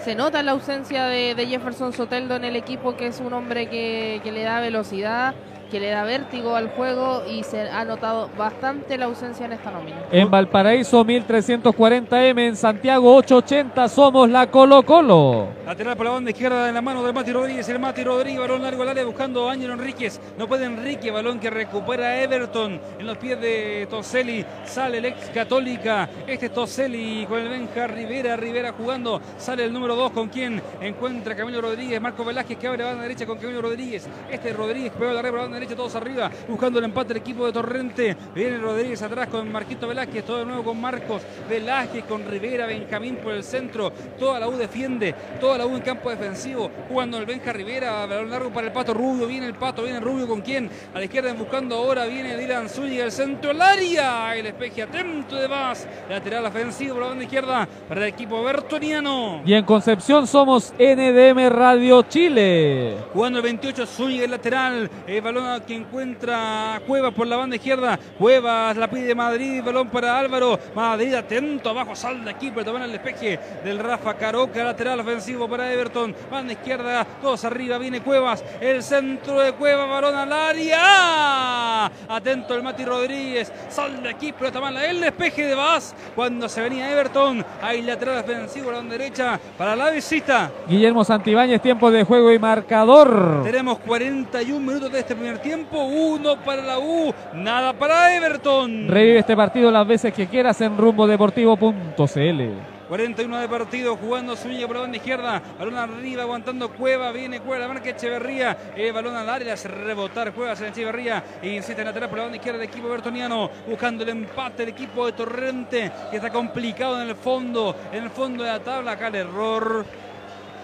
Se 0.06 0.14
nota 0.14 0.44
la 0.44 0.52
ausencia 0.52 1.06
de, 1.06 1.48
Jefferson 1.50 1.92
Soteldo 1.92 2.36
en 2.36 2.44
el 2.44 2.56
equipo, 2.56 2.96
que 2.96 3.08
es 3.08 3.20
un 3.20 3.34
hombre 3.34 3.68
que 3.68 4.22
le 4.24 4.44
da 4.44 4.60
velocidad, 4.60 5.34
que 5.70 5.80
le 5.80 5.90
da 5.90 6.04
vértigo 6.04 6.56
al 6.56 6.70
juego 6.70 7.24
y 7.30 7.44
se 7.44 7.62
ha 7.70 7.86
notado 7.86 8.30
bastante 8.38 8.98
la 8.98 9.06
ausencia 9.06 9.46
en 9.46 9.54
esta 9.54 9.72
nómina. 9.72 9.98
En 10.12 10.30
Valparaíso 10.30 11.06
1340M, 11.06 12.40
en 12.40 12.56
Santiago 12.56 13.16
880 13.16 13.90
somos 13.90 14.30
la 14.30 14.50
Colo 14.50 14.84
Colo. 14.84 15.48
Lateral 15.66 15.98
por 15.98 16.06
la 16.06 16.12
banda 16.12 16.32
izquierda 16.32 16.68
en 16.68 16.76
la 16.76 16.82
mano 16.82 17.04
de 17.04 17.14
Mati 17.14 17.32
Rodríguez. 17.32 17.68
El 17.70 17.80
Mati 17.80 18.04
Rodríguez, 18.04 18.40
balón 18.40 18.62
largo 18.62 18.84
al 18.84 18.90
área 18.90 19.06
buscando 19.06 19.50
a 19.50 19.54
Ángelo 19.54 19.74
Enríquez. 19.74 20.20
No 20.38 20.48
puede 20.48 20.66
Enrique, 20.66 21.12
balón 21.12 21.40
que 21.40 21.50
recupera 21.50 22.22
Everton 22.22 22.80
en 23.00 23.08
los 23.08 23.18
pies 23.18 23.40
de 23.40 23.88
Toselli. 23.90 24.46
Sale 24.66 24.98
el 24.98 25.06
ex 25.06 25.30
Católica. 25.30 26.10
Este 26.28 26.48
es 26.48 26.54
Toselli 26.54 27.26
con 27.26 27.40
el 27.40 27.50
Benja 27.50 27.88
Rivera. 27.88 28.36
Rivera 28.36 28.72
jugando. 28.72 29.22
Sale 29.38 29.64
el 29.64 29.74
número 29.74 29.96
2 29.96 30.12
con 30.12 30.30
quien 30.30 30.62
encuentra 30.82 31.36
Camilo 31.36 31.62
Rodríguez. 31.62 32.02
Marco 32.02 32.24
Velázquez 32.24 32.58
que 32.58 32.68
abre 32.68 32.84
banda 32.84 33.04
derecha 33.04 33.26
con 33.26 33.38
Camilo 33.38 33.62
Rodríguez. 33.62 34.08
Este 34.30 34.50
es 34.50 34.56
Rodríguez 34.56 34.92
pega 34.92 35.14
la 35.14 35.22
red 35.22 35.30
por 35.30 35.40
la 35.40 35.44
banda 35.44 35.55
derecha, 35.56 35.76
todos 35.76 35.96
arriba. 35.96 36.30
Buscando 36.48 36.80
el 36.80 36.86
empate 36.86 37.10
del 37.10 37.18
equipo 37.18 37.46
de 37.46 37.54
Torrente. 37.54 38.16
Viene 38.34 38.58
Rodríguez 38.58 39.02
atrás 39.02 39.28
con 39.28 39.52
Marquito 39.52 39.88
Velázquez. 39.88 40.24
Todo 40.26 40.38
de 40.38 40.46
nuevo 40.46 40.64
con 40.64 40.80
Marcos 40.80 41.22
Velázquez, 41.50 42.06
con 42.06 42.26
Rivera, 42.26 42.66
Benjamín 42.68 43.18
por 43.18 43.34
el 43.34 43.44
centro. 43.44 43.92
Toda 44.20 44.40
la 44.40 44.48
U 44.48 44.58
defiende. 44.58 45.14
Toda 45.40 45.58
la 45.58 45.66
U 45.66 45.76
en 45.76 45.82
campo 45.82 46.10
defensivo. 46.10 46.70
Jugando 46.88 47.18
el 47.18 47.26
Benja 47.26 47.52
Rivera. 47.52 48.06
Balón 48.06 48.30
largo 48.30 48.50
para 48.52 48.68
el 48.68 48.74
Pato 48.74 48.94
Rubio. 48.94 49.28
Viene 49.28 49.48
el 49.48 49.56
Pato, 49.56 49.84
viene 49.84 50.00
Rubio 50.00 50.28
con 50.28 50.42
quién. 50.42 50.70
A 50.94 51.00
la 51.00 51.06
izquierda 51.06 51.34
buscando 51.34 51.76
ahora. 51.76 52.06
Viene 52.06 52.38
Dylan 52.38 52.70
Zúñiga, 52.70 53.06
el 53.06 53.12
centro 53.12 53.52
al 53.52 53.62
área. 53.62 54.36
El 54.36 54.44
despeje 54.44 54.84
atento 54.84 55.36
de 55.36 55.48
más. 55.48 55.88
Lateral 56.10 56.46
ofensivo 56.46 56.94
por 56.94 57.04
la 57.04 57.10
banda 57.10 57.24
izquierda 57.24 57.68
para 57.88 58.02
el 58.02 58.08
equipo 58.08 58.44
bertoniano. 58.44 59.42
Y 59.46 59.54
en 59.54 59.66
Concepción 59.66 60.28
somos 60.28 60.74
NDM 60.78 61.50
Radio 61.50 62.04
Chile. 62.04 62.98
Jugando 63.14 63.40
el 63.40 63.44
28, 63.44 63.86
Zúñiga 63.86 64.26
el 64.26 64.32
lateral. 64.32 64.90
El 65.08 65.22
balón 65.22 65.45
que 65.66 65.76
encuentra 65.76 66.82
Cuevas 66.86 67.14
por 67.14 67.28
la 67.28 67.38
banda 67.38 67.56
izquierda. 67.56 68.00
Cuevas 68.18 68.76
la 68.78 68.90
pide 68.90 69.14
Madrid, 69.16 69.64
balón 69.64 69.90
para 69.90 70.18
Álvaro. 70.18 70.60
Madrid 70.74 71.14
atento 71.14 71.70
abajo, 71.70 71.96
sal 71.96 72.24
de 72.24 72.32
aquí, 72.32 72.52
pero 72.52 72.66
tomar 72.66 72.84
el 72.84 72.92
despeje 72.92 73.40
del 73.64 73.80
Rafa 73.80 74.16
Caroca, 74.16 74.64
lateral 74.64 75.00
ofensivo 75.00 75.48
para 75.48 75.72
Everton. 75.72 76.16
Banda 76.30 76.54
izquierda, 76.54 77.06
todos 77.22 77.44
arriba, 77.46 77.78
viene 77.78 78.02
Cuevas. 78.02 78.44
El 78.60 78.84
centro 78.84 79.40
de 79.40 79.54
Cuevas, 79.54 79.90
balón 79.90 80.16
al 80.16 80.34
área. 80.34 81.86
Atento 81.86 82.56
el 82.56 82.64
Mati 82.64 82.86
Rodríguez, 82.86 83.52
sal 83.70 84.02
de 84.02 84.10
aquí, 84.10 84.34
pero 84.38 84.52
tomar 84.52 84.74
el 84.84 85.02
despeje 85.02 85.46
de 85.48 85.56
Vaz 85.56 85.96
cuando 86.16 86.50
se 86.50 86.62
venía 86.62 86.92
Everton. 86.92 87.46
Hay 87.62 87.82
lateral 87.82 88.24
ofensivo, 88.24 88.72
la 88.72 88.82
derecha 88.82 89.40
para 89.58 89.76
la 89.76 89.90
visita. 89.90 90.52
Guillermo 90.68 91.04
Santibáñez, 91.04 91.62
tiempo 91.62 91.92
de 91.92 92.04
juego 92.04 92.32
y 92.32 92.40
marcador. 92.40 93.42
Tenemos 93.44 93.80
41 93.80 94.60
minutos 94.60 94.92
de 94.92 95.00
este 95.00 95.16
primer 95.16 95.35
tiempo, 95.40 95.84
uno 95.84 96.38
para 96.38 96.62
la 96.62 96.80
U, 96.80 97.14
nada 97.34 97.74
para 97.74 98.16
Everton. 98.16 98.88
Revive 98.88 99.20
este 99.20 99.36
partido 99.36 99.72
las 99.72 99.88
veces 99.88 100.14
que 100.14 100.28
quieras 100.28 100.60
en 100.62 100.78
rumbodeportivo.cl. 100.78 102.76
41 102.88 103.40
de 103.40 103.50
partido 103.50 103.96
jugando 103.98 104.36
Zúñiga 104.36 104.68
por 104.68 104.76
la 104.76 104.82
banda 104.84 104.98
izquierda. 104.98 105.42
Balón 105.58 105.76
arriba 105.76 106.24
aguantando 106.24 106.70
Cueva. 106.70 107.12
Viene 107.12 107.40
Cueva. 107.40 107.68
La 107.68 107.74
marca 107.74 107.90
Echeverría. 107.90 108.58
Eh, 108.76 108.92
balón 108.92 109.16
al 109.16 109.30
área. 109.30 109.54
Hace 109.54 109.68
rebotar 109.68 110.34
Cuevas 110.34 110.62
en 110.62 110.68
Echeverría. 110.68 111.24
E 111.42 111.50
insiste 111.50 111.82
en 111.82 111.88
lateral 111.88 112.10
por 112.10 112.20
la 112.20 112.26
banda 112.26 112.38
izquierda 112.38 112.60
del 112.60 112.70
equipo 112.70 112.88
bertoniano. 112.88 113.50
Buscando 113.68 114.04
el 114.04 114.10
empate 114.10 114.66
del 114.66 114.70
equipo 114.70 115.06
de 115.06 115.14
Torrente. 115.14 115.92
Que 116.12 116.18
está 116.18 116.30
complicado 116.30 117.02
en 117.02 117.10
el 117.10 117.16
fondo. 117.16 117.76
En 117.92 118.04
el 118.04 118.10
fondo 118.12 118.44
de 118.44 118.52
la 118.52 118.60
tabla. 118.60 118.92
Acá 118.92 119.08
el 119.08 119.16
error. 119.16 119.86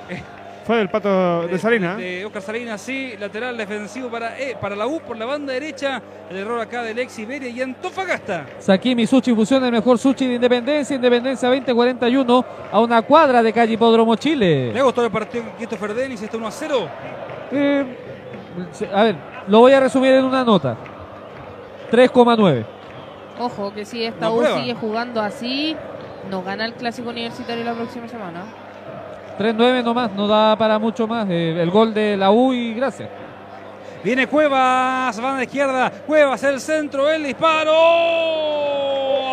Eh, 0.10 0.22
fue 0.66 0.80
el 0.82 0.90
pato 0.90 1.48
de 1.48 1.58
Salinas. 1.58 1.98
De, 1.98 2.04
de 2.20 2.26
Oscar 2.26 2.42
Salinas, 2.42 2.82
sí. 2.82 3.14
Lateral 3.20 3.58
defensivo 3.58 4.10
para, 4.10 4.40
eh, 4.40 4.56
para 4.60 4.76
la 4.76 4.86
U 4.88 5.00
por 5.02 5.18
la 5.18 5.26
banda 5.26 5.54
derecha. 5.54 6.02
El 6.30 6.38
error 6.38 6.60
acá 6.62 6.84
de 6.84 6.94
Lex 6.94 7.18
Iberia 7.20 7.50
y 7.50 7.62
Antofagasta. 7.62 8.46
Sakimi 8.60 9.08
Sushi 9.08 9.34
fusiona 9.34 9.66
el 9.68 9.72
mejor 9.74 9.98
sushi 9.98 10.28
de 10.28 10.36
Independencia. 10.36 10.96
Independencia 10.96 11.50
2041 11.50 12.46
a 12.72 12.80
una 12.80 13.02
cuadra 13.02 13.42
de 13.42 13.52
calle 13.52 13.74
Hipódromo 13.74 14.16
Chile. 14.16 14.72
¿Le 14.74 14.82
gustó 14.82 15.04
el 15.04 15.12
partido 15.12 15.44
con 15.46 15.54
Christopher 15.54 15.94
Denis? 15.94 16.22
Está 16.22 16.38
1 16.38 16.48
a 16.48 16.52
0. 16.52 16.88
Eh, 17.52 17.86
a 18.94 19.04
ver, 19.04 19.16
lo 19.48 19.60
voy 19.60 19.72
a 19.74 19.80
resumir 19.80 20.12
en 20.14 20.26
una 20.26 20.44
nota. 20.44 20.76
3,9. 21.92 22.66
Ojo, 23.40 23.74
que 23.74 23.86
si 23.86 24.04
esta 24.06 24.28
No 24.28 24.36
U 24.36 24.38
prueba. 24.40 24.60
sigue 24.60 24.76
jugando 24.76 25.22
así, 25.22 25.76
no 26.30 26.44
gana 26.44 26.66
el 26.66 26.74
clásico 26.74 27.10
universitario 27.10 27.64
la 27.64 27.74
próxima 27.74 28.08
semana. 28.08 28.44
3-9 29.42 29.84
nomás, 29.84 30.12
no 30.12 30.28
da 30.28 30.56
para 30.56 30.78
mucho 30.78 31.08
más. 31.08 31.28
Eh, 31.30 31.60
el 31.60 31.72
gol 31.72 31.94
de 31.94 32.16
la 32.16 32.30
U 32.32 32.54
y 32.54 32.76
gracias. 32.76 33.10
Viene 34.04 34.28
Cuevas, 34.28 35.20
van 35.20 35.36
a 35.36 35.38
la 35.38 35.44
izquierda. 35.44 35.92
Cuevas, 36.06 36.44
el 36.44 36.60
centro, 36.60 37.10
el 37.10 37.24
disparo. 37.24 37.74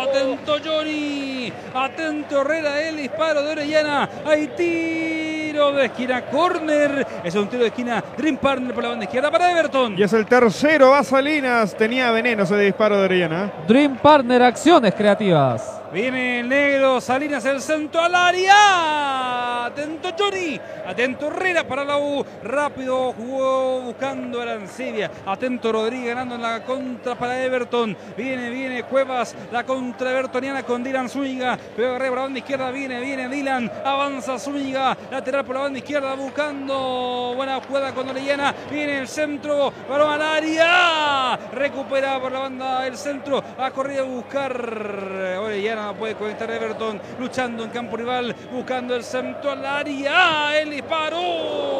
Atento 0.01 0.57
Johnny. 0.63 1.53
Atento 1.73 2.41
Herrera, 2.41 2.81
el 2.81 2.97
disparo 2.97 3.43
de 3.43 3.51
Orellana. 3.51 4.09
Hay 4.25 4.47
tiro 4.47 5.71
de 5.73 5.85
esquina, 5.85 6.25
corner. 6.25 7.05
Es 7.23 7.35
un 7.35 7.47
tiro 7.47 7.61
de 7.63 7.69
esquina. 7.69 8.03
Dream 8.17 8.37
Partner 8.37 8.73
por 8.73 8.83
la 8.83 8.89
banda 8.89 9.05
izquierda 9.05 9.29
para 9.29 9.51
Everton. 9.51 9.95
Y 9.97 10.01
es 10.03 10.13
el 10.13 10.25
tercero, 10.25 10.89
va 10.89 11.03
Salinas. 11.03 11.75
Tenía 11.75 12.09
veneno 12.11 12.43
ese 12.43 12.57
disparo 12.57 12.97
de 12.97 13.05
Orellana. 13.05 13.51
Dream 13.67 13.97
Partner, 13.97 14.41
acciones 14.41 14.93
creativas. 14.95 15.78
Viene 15.91 16.41
el 16.41 16.49
negro, 16.49 17.01
Salinas 17.01 17.43
el 17.45 17.59
centro 17.61 17.99
al 18.01 18.13
área. 18.13 19.65
Atento 19.65 20.09
Johnny. 20.17 20.59
Atento 20.85 21.27
Herrera 21.27 21.67
para 21.67 21.83
la 21.83 21.97
U. 21.97 22.23
Rápido 22.43 23.11
jugó 23.13 23.81
buscando 23.81 24.39
a 24.39 24.43
Arancibia. 24.43 25.09
Atento 25.25 25.71
Rodríguez 25.71 26.09
ganando 26.09 26.35
en 26.35 26.43
la 26.43 26.63
contra 26.63 27.15
para 27.15 27.43
Everton. 27.43 27.97
Viene, 28.15 28.51
viene 28.51 28.83
Cuevas. 28.83 29.35
La 29.51 29.63
contra 29.63 30.11
evertoniana 30.11 30.61
con 30.61 30.83
Dylan 30.83 31.09
Zúñiga. 31.09 31.57
Pega 31.57 31.95
Herrera 31.95 32.09
por 32.09 32.17
la 32.17 32.23
banda 32.23 32.39
izquierda. 32.39 32.71
Viene, 32.71 33.01
viene 33.01 33.27
Dylan. 33.27 33.71
Avanza 33.83 34.37
Zúñiga. 34.37 34.95
Lateral 35.09 35.43
por 35.43 35.55
la 35.55 35.61
banda 35.61 35.79
izquierda 35.79 36.13
buscando. 36.13 37.33
Buena 37.35 37.59
jugada 37.61 37.93
con 37.93 38.09
Orellana. 38.09 38.53
Viene 38.69 38.99
el 38.99 39.07
centro. 39.07 39.73
Balón 39.89 40.11
al 40.13 40.21
área. 40.21 41.39
Recupera 41.51 42.19
por 42.19 42.31
la 42.31 42.39
banda 42.39 42.85
el 42.85 42.95
centro. 42.95 43.43
Ha 43.57 43.71
corrido 43.71 44.03
a 44.03 44.07
buscar 44.07 44.55
Orellana. 44.55 45.78
Puede 45.97 46.15
conectar 46.15 46.49
Everton. 46.49 47.01
Luchando 47.19 47.63
en 47.63 47.69
campo 47.69 47.97
rival. 47.97 48.35
Buscando 48.51 48.95
el 48.95 49.03
centro 49.03 49.51
al 49.51 49.65
área. 49.65 50.59
El 50.59 50.71
disparo. 50.71 51.79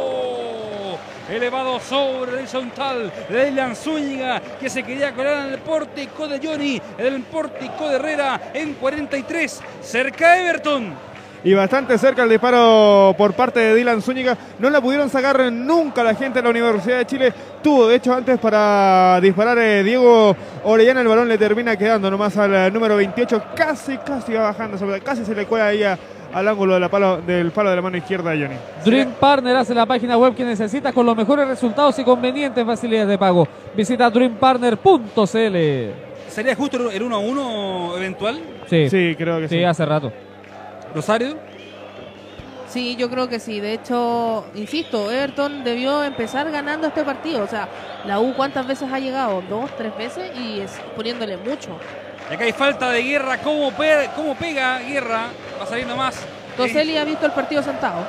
Elevado 1.29 1.79
sobre 1.79 2.33
horizontal 2.33 3.11
de 3.29 3.45
Dylan 3.45 3.75
Zúñiga 3.75 4.41
que 4.59 4.67
se 4.67 4.81
quería 4.81 5.13
colar 5.13 5.45
en 5.45 5.53
el 5.53 5.59
pórtico 5.59 6.27
de 6.27 6.39
Johnny, 6.43 6.81
en 6.97 7.05
el 7.05 7.21
pórtico 7.21 7.87
de 7.87 7.97
Herrera 7.97 8.49
en 8.51 8.73
43, 8.73 9.61
cerca 9.79 10.33
de 10.33 10.39
Everton. 10.39 11.08
Y 11.43 11.53
bastante 11.53 11.97
cerca 11.97 12.23
el 12.23 12.29
disparo 12.29 13.15
por 13.17 13.33
parte 13.33 13.59
de 13.61 13.75
Dylan 13.75 14.01
Zúñiga. 14.01 14.37
No 14.59 14.69
la 14.69 14.81
pudieron 14.81 15.09
sacar 15.09 15.51
nunca 15.51 16.03
la 16.03 16.13
gente 16.13 16.39
de 16.39 16.43
la 16.43 16.49
Universidad 16.49 16.97
de 16.97 17.05
Chile. 17.05 17.33
Tuvo, 17.63 17.87
de 17.87 17.95
hecho, 17.95 18.13
antes 18.13 18.37
para 18.39 19.19
disparar 19.21 19.57
eh, 19.57 19.81
Diego 19.83 20.35
Orellana. 20.65 20.99
El 21.01 21.07
balón 21.07 21.29
le 21.29 21.37
termina 21.37 21.77
quedando 21.77 22.11
nomás 22.11 22.35
al 22.37 22.53
eh, 22.53 22.71
número 22.71 22.97
28. 22.97 23.41
Casi, 23.55 23.97
casi 23.99 24.33
va 24.33 24.43
bajando. 24.43 24.77
sobre- 24.77 24.99
Casi 24.99 25.23
se 25.23 25.33
le 25.33 25.45
cuela 25.45 25.67
ahí 25.67 25.81
a- 25.83 25.97
al 26.33 26.47
ángulo 26.47 26.73
de 26.75 26.79
la 26.81 26.89
palo- 26.89 27.21
del 27.25 27.51
palo 27.51 27.69
de 27.69 27.75
la 27.77 27.81
mano 27.81 27.95
izquierda 27.97 28.31
de 28.31 28.41
Johnny. 28.43 28.55
Dream 28.85 29.13
Partner 29.19 29.55
hace 29.55 29.73
la 29.73 29.85
página 29.85 30.17
web 30.17 30.35
que 30.35 30.43
necesitas 30.43 30.93
con 30.93 31.05
los 31.05 31.15
mejores 31.15 31.47
resultados 31.47 31.97
y 31.99 32.03
convenientes 32.03 32.63
facilidades 32.65 33.07
de 33.09 33.17
pago. 33.17 33.47
Visita 33.75 34.09
dreampartner.cl. 34.09 35.57
¿Sería 36.29 36.55
justo 36.55 36.89
el 36.91 37.01
1 37.01 37.15
a 37.15 37.19
1 37.19 37.97
eventual? 37.97 38.39
Sí, 38.69 38.89
sí, 38.89 39.09
Sí, 39.09 39.15
creo 39.17 39.39
que 39.39 39.47
sí. 39.47 39.63
hace 39.63 39.85
rato. 39.85 40.11
Rosario. 40.93 41.37
Sí, 42.67 42.95
yo 42.95 43.09
creo 43.09 43.27
que 43.27 43.39
sí. 43.39 43.59
De 43.59 43.73
hecho, 43.73 44.45
insisto, 44.53 45.09
Everton 45.09 45.63
debió 45.63 46.03
empezar 46.03 46.51
ganando 46.51 46.87
este 46.87 47.03
partido. 47.03 47.43
O 47.43 47.47
sea, 47.47 47.67
la 48.05 48.19
U 48.19 48.33
cuántas 48.35 48.67
veces 48.67 48.91
ha 48.91 48.99
llegado? 48.99 49.41
Dos, 49.49 49.71
tres 49.75 49.95
veces 49.97 50.31
y 50.37 50.59
es 50.59 50.79
poniéndole 50.95 51.37
mucho. 51.37 51.69
Y 52.29 52.33
acá 52.35 52.43
hay 52.43 52.51
falta 52.51 52.91
de 52.91 53.01
guerra. 53.01 53.39
¿Cómo, 53.39 53.71
pe- 53.71 54.09
cómo 54.15 54.35
pega 54.35 54.79
guerra? 54.79 55.27
Va 55.59 55.65
saliendo 55.65 55.95
más. 55.95 56.19
Toselli 56.55 56.97
ha 56.97 57.03
visto 57.05 57.25
el 57.25 57.31
partido 57.31 57.63
sentado. 57.63 58.05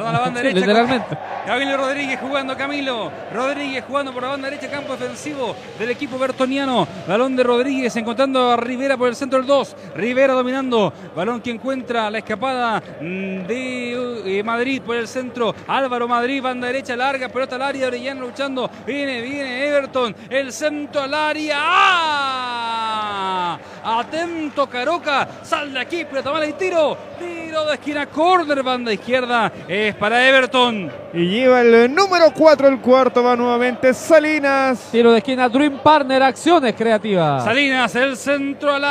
Perdón, 0.00 0.14
a 0.14 0.18
la 0.18 0.24
banda 0.24 0.40
derecha. 0.40 0.60
literalmente. 0.60 1.18
Camilo 1.44 1.76
Rodríguez 1.76 2.18
jugando, 2.20 2.56
Camilo. 2.56 3.12
Rodríguez 3.34 3.84
jugando 3.86 4.14
por 4.14 4.22
la 4.22 4.30
banda 4.30 4.48
derecha, 4.48 4.70
campo 4.70 4.96
defensivo 4.96 5.54
del 5.78 5.90
equipo 5.90 6.18
bertoniano. 6.18 6.88
Balón 7.06 7.36
de 7.36 7.42
Rodríguez 7.42 7.94
encontrando 7.96 8.50
a 8.52 8.56
Rivera 8.56 8.96
por 8.96 9.08
el 9.08 9.16
centro 9.16 9.38
del 9.38 9.46
2. 9.46 9.76
Rivera 9.94 10.32
dominando. 10.32 10.90
Balón 11.14 11.42
que 11.42 11.50
encuentra 11.50 12.10
la 12.10 12.16
escapada 12.16 12.80
mm, 12.80 13.46
de 13.46 14.38
eh, 14.38 14.42
Madrid 14.42 14.80
por 14.80 14.96
el 14.96 15.06
centro. 15.06 15.54
Álvaro 15.68 16.08
Madrid, 16.08 16.42
banda 16.42 16.68
derecha 16.68 16.96
larga, 16.96 17.28
pelota 17.28 17.56
al 17.56 17.62
área. 17.62 17.88
Orellana 17.88 18.22
luchando. 18.22 18.70
Viene, 18.86 19.20
viene 19.20 19.66
Everton. 19.66 20.16
El 20.30 20.50
centro 20.50 21.02
al 21.02 21.12
área. 21.12 21.56
¡Ah! 21.58 23.10
Atento 23.84 24.66
Caroca. 24.66 25.28
Sal 25.42 25.74
de 25.74 25.80
aquí, 25.80 26.06
pero 26.08 26.22
tomar 26.22 26.42
el 26.44 26.54
tiro. 26.54 26.96
Tiro 27.18 27.66
de 27.66 27.74
esquina, 27.74 28.06
corner, 28.06 28.62
banda 28.62 28.92
izquierda. 28.92 29.52
Para 29.94 30.26
Everton. 30.28 30.90
Y 31.12 31.26
lleva 31.26 31.60
el 31.62 31.94
número 31.94 32.32
4, 32.34 32.68
el 32.68 32.80
cuarto 32.80 33.22
va 33.22 33.36
nuevamente 33.36 33.92
Salinas. 33.94 34.88
Tiro 34.92 35.12
de 35.12 35.18
esquina 35.18 35.48
Dream 35.48 35.78
Partner, 35.82 36.22
acciones 36.22 36.74
creativas. 36.74 37.44
Salinas, 37.44 37.94
el 37.96 38.16
centro 38.16 38.72
al 38.72 38.84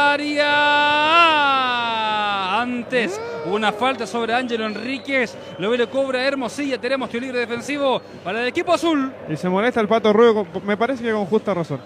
área. 1.50 2.62
Antes, 2.62 3.20
una 3.46 3.72
falta 3.72 4.06
sobre 4.06 4.34
Ángelo 4.34 4.66
Enríquez. 4.66 5.36
Lo 5.58 5.70
ve, 5.70 5.78
lo 5.78 5.90
cobra 5.90 6.24
Hermosilla. 6.24 6.78
Tenemos 6.78 7.10
tiro 7.10 7.22
libre 7.26 7.40
defensivo 7.40 8.02
para 8.24 8.42
el 8.42 8.48
equipo 8.48 8.74
azul. 8.74 9.12
Y 9.30 9.36
se 9.38 9.48
molesta 9.50 9.80
el 9.80 9.88
pato 9.88 10.12
Ruego, 10.12 10.46
me 10.66 10.76
parece 10.78 11.04
que 11.04 11.12
con 11.12 11.26
justa 11.26 11.54
razón. 11.54 11.80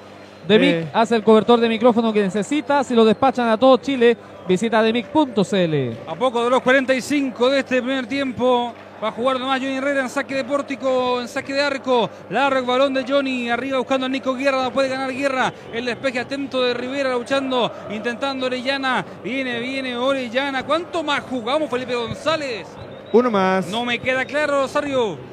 Demic 0.48 0.70
Eh. 0.74 0.88
hace 0.94 1.16
el 1.16 1.24
cobertor 1.24 1.60
de 1.60 1.70
micrófono 1.70 2.12
que 2.12 2.22
necesita. 2.22 2.84
Si 2.84 2.94
lo 2.96 3.06
despachan 3.06 3.48
a 3.50 3.58
todo 3.58 3.78
Chile, 3.78 4.18
visita 4.48 4.82
demic.cl. 4.82 5.98
A 6.08 6.16
poco 6.16 6.44
de 6.44 6.50
los 6.50 6.62
45 6.62 7.50
de 7.50 7.60
este 7.60 7.82
primer 7.82 8.08
tiempo. 8.08 8.74
Va 9.04 9.10
a 9.10 9.12
jugar 9.12 9.38
nomás 9.38 9.60
Johnny 9.60 9.76
Herrera 9.76 10.00
en 10.00 10.10
saque 10.10 10.34
de 10.34 10.46
pórtico, 10.46 11.20
en 11.20 11.28
saque 11.28 11.54
de 11.54 11.62
arco. 11.62 12.10
Largo 12.30 12.60
el 12.60 12.66
balón 12.66 12.94
de 12.94 13.04
Johnny. 13.06 13.50
Arriba 13.50 13.78
buscando 13.78 14.06
a 14.06 14.10
Nico 14.10 14.34
Guerra. 14.34 14.64
No 14.64 14.72
puede 14.72 14.88
ganar 14.88 15.12
Guerra. 15.12 15.54
El 15.74 15.84
despeje 15.84 16.22
atento 16.22 16.64
de 16.64 16.74
Rivera 16.74 17.12
luchando. 17.12 17.70
Intentando 17.90 18.46
Orellana. 18.46 19.04
Viene, 19.22 19.60
viene 19.60 19.98
Orellana. 19.98 20.66
¿Cuánto 20.66 21.04
más 21.04 21.20
jugamos, 21.24 21.70
Felipe 21.70 21.96
González? 21.96 22.66
Uno 23.12 23.30
más. 23.30 23.68
No 23.68 23.84
me 23.84 24.00
queda 24.00 24.24
claro, 24.24 24.62
Rosario. 24.62 25.33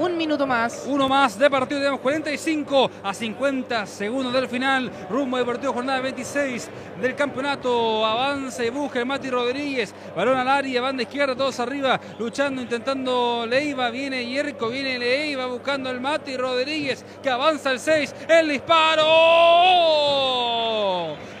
Un 0.00 0.16
minuto 0.16 0.46
más. 0.46 0.84
Uno 0.86 1.08
más 1.08 1.38
de 1.38 1.50
partido, 1.50 1.80
tenemos 1.80 2.00
45 2.00 2.90
a 3.02 3.12
50 3.12 3.84
segundos 3.86 4.32
del 4.32 4.48
final. 4.48 4.90
Rumbo 5.10 5.36
Deportivo 5.36 5.74
Jornada 5.74 6.00
26 6.00 6.70
del 7.00 7.14
campeonato. 7.14 8.04
Avanza 8.06 8.64
y 8.64 8.70
busca 8.70 8.98
el 8.98 9.06
Mati 9.06 9.28
Rodríguez. 9.28 9.94
Balón 10.16 10.38
al 10.38 10.48
área, 10.48 10.80
banda 10.80 11.02
izquierda, 11.02 11.36
todos 11.36 11.60
arriba, 11.60 12.00
luchando, 12.18 12.62
intentando 12.62 13.44
Leiva. 13.46 13.90
Viene 13.90 14.24
Yerko, 14.24 14.70
viene 14.70 14.98
Leiva 14.98 15.44
buscando 15.46 15.90
el 15.90 16.00
Mati 16.00 16.36
Rodríguez 16.36 17.04
que 17.22 17.28
avanza 17.28 17.70
el 17.70 17.78
6. 17.78 18.14
El 18.28 18.48
disparo 18.48 19.90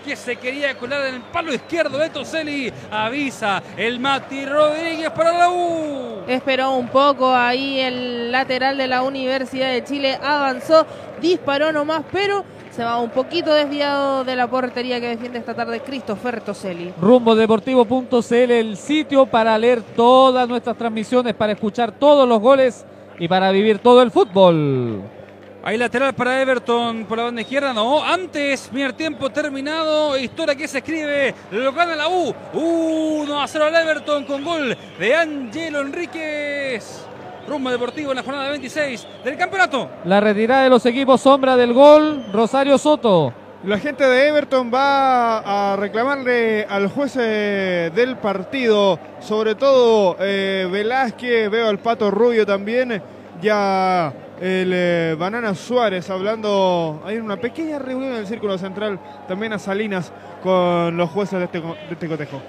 que 0.04 0.16
se 0.16 0.36
quería 0.36 0.76
colar 0.76 1.06
en 1.06 1.16
el 1.16 1.22
palo 1.22 1.54
izquierdo 1.54 1.98
de 1.98 2.10
Toseli. 2.10 2.72
Avisa 2.90 3.62
el 3.76 4.00
Mati 4.00 4.44
Rodríguez 4.44 5.10
para 5.10 5.32
la 5.32 5.50
U. 5.50 6.24
Esperó 6.26 6.72
un 6.72 6.88
poco 6.88 7.34
ahí 7.34 7.80
el 7.80 8.30
lateral 8.30 8.49
de 8.58 8.88
la 8.88 9.04
Universidad 9.04 9.70
de 9.70 9.84
Chile. 9.84 10.18
Avanzó, 10.20 10.84
disparó 11.22 11.70
nomás, 11.70 12.02
pero 12.10 12.44
se 12.72 12.82
va 12.82 12.98
un 12.98 13.10
poquito 13.10 13.54
desviado 13.54 14.24
de 14.24 14.34
la 14.34 14.50
portería 14.50 15.00
que 15.00 15.06
defiende 15.06 15.38
esta 15.38 15.54
tarde 15.54 15.80
Christopher 15.80 16.40
Toseli. 16.40 16.92
Rumbodeportivo.cl, 17.00 18.50
el 18.50 18.76
sitio 18.76 19.26
para 19.26 19.56
leer 19.56 19.82
todas 19.94 20.48
nuestras 20.48 20.76
transmisiones, 20.76 21.34
para 21.34 21.52
escuchar 21.52 21.92
todos 21.92 22.28
los 22.28 22.40
goles 22.40 22.84
y 23.20 23.28
para 23.28 23.52
vivir 23.52 23.78
todo 23.78 24.02
el 24.02 24.10
fútbol. 24.10 25.00
Hay 25.62 25.76
lateral 25.76 26.14
para 26.14 26.40
Everton 26.40 27.04
por 27.04 27.18
la 27.18 27.24
banda 27.24 27.42
izquierda, 27.42 27.72
no. 27.72 28.02
Antes, 28.02 28.66
primer 28.68 28.94
tiempo 28.94 29.30
terminado. 29.30 30.18
Historia 30.18 30.56
que 30.56 30.66
se 30.66 30.78
escribe. 30.78 31.34
Lo 31.52 31.72
gana 31.72 31.94
la 31.94 32.08
U. 32.08 32.34
1 32.54 33.42
a 33.42 33.46
0 33.46 33.64
al 33.66 33.76
Everton 33.76 34.24
con 34.24 34.42
gol 34.42 34.76
de 34.98 35.14
Angelo 35.14 35.82
Enríquez. 35.82 37.09
Rumbo 37.50 37.68
Deportivo 37.68 38.12
en 38.12 38.16
la 38.16 38.22
jornada 38.22 38.48
26 38.50 39.06
del 39.24 39.36
campeonato. 39.36 39.90
La 40.04 40.20
retirada 40.20 40.62
de 40.62 40.70
los 40.70 40.86
equipos 40.86 41.20
sombra 41.20 41.56
del 41.56 41.72
gol, 41.72 42.26
Rosario 42.32 42.78
Soto. 42.78 43.34
La 43.64 43.76
gente 43.80 44.04
de 44.04 44.28
Everton 44.28 44.70
va 44.72 45.72
a 45.72 45.76
reclamarle 45.76 46.64
al 46.64 46.88
juez 46.88 47.16
eh, 47.18 47.90
del 47.92 48.16
partido, 48.18 49.00
sobre 49.18 49.56
todo 49.56 50.16
eh, 50.20 50.68
Velázquez, 50.70 51.50
veo 51.50 51.68
al 51.68 51.80
Pato 51.80 52.10
Rubio 52.12 52.46
también, 52.46 53.02
ya 53.42 54.14
el 54.40 54.70
eh, 54.72 55.16
Banana 55.18 55.54
Suárez 55.54 56.08
hablando, 56.08 57.02
hay 57.04 57.18
una 57.18 57.36
pequeña 57.36 57.80
reunión 57.80 58.12
en 58.12 58.18
el 58.18 58.26
Círculo 58.28 58.56
Central, 58.58 58.98
también 59.26 59.52
a 59.52 59.58
Salinas 59.58 60.12
con 60.42 60.96
los 60.96 61.10
jueces 61.10 61.38
de 61.40 61.44
este, 61.46 61.60
de 61.60 61.74
este 61.90 62.08
cotejo. 62.08 62.40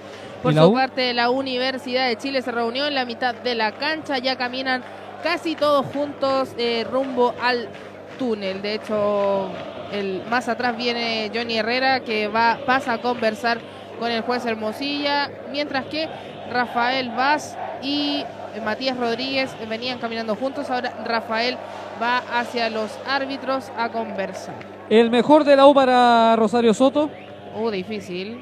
Por 0.41 0.51
¿Y 0.51 0.55
la 0.55 0.63
su 0.63 0.69
U? 0.69 0.73
parte, 0.73 1.13
la 1.13 1.29
Universidad 1.29 2.07
de 2.07 2.17
Chile 2.17 2.41
se 2.41 2.51
reunió 2.51 2.87
en 2.87 2.95
la 2.95 3.05
mitad 3.05 3.35
de 3.35 3.55
la 3.55 3.73
cancha. 3.73 4.17
Ya 4.17 4.37
caminan 4.37 4.83
casi 5.23 5.55
todos 5.55 5.85
juntos 5.87 6.49
eh, 6.57 6.85
rumbo 6.89 7.33
al 7.41 7.69
túnel. 8.17 8.61
De 8.61 8.75
hecho, 8.75 9.51
el, 9.91 10.23
más 10.29 10.49
atrás 10.49 10.75
viene 10.77 11.31
Johnny 11.33 11.57
Herrera 11.57 11.99
que 12.01 12.27
va, 12.27 12.59
pasa 12.65 12.93
a 12.93 12.97
conversar 12.99 13.59
con 13.99 14.11
el 14.11 14.21
juez 14.21 14.45
Hermosilla, 14.45 15.29
mientras 15.51 15.85
que 15.85 16.09
Rafael 16.51 17.09
Vaz 17.11 17.55
y 17.83 18.25
eh, 18.55 18.61
Matías 18.61 18.97
Rodríguez 18.97 19.55
venían 19.69 19.99
caminando 19.99 20.35
juntos. 20.35 20.69
Ahora 20.69 20.91
Rafael 21.05 21.57
va 22.01 22.17
hacia 22.39 22.69
los 22.69 22.91
árbitros 23.07 23.71
a 23.77 23.89
conversar. 23.89 24.55
El 24.89 25.09
mejor 25.09 25.43
de 25.43 25.55
la 25.55 25.67
U 25.67 25.73
para 25.73 26.35
Rosario 26.35 26.73
Soto. 26.73 27.09
Uh, 27.55 27.69
difícil. 27.69 28.41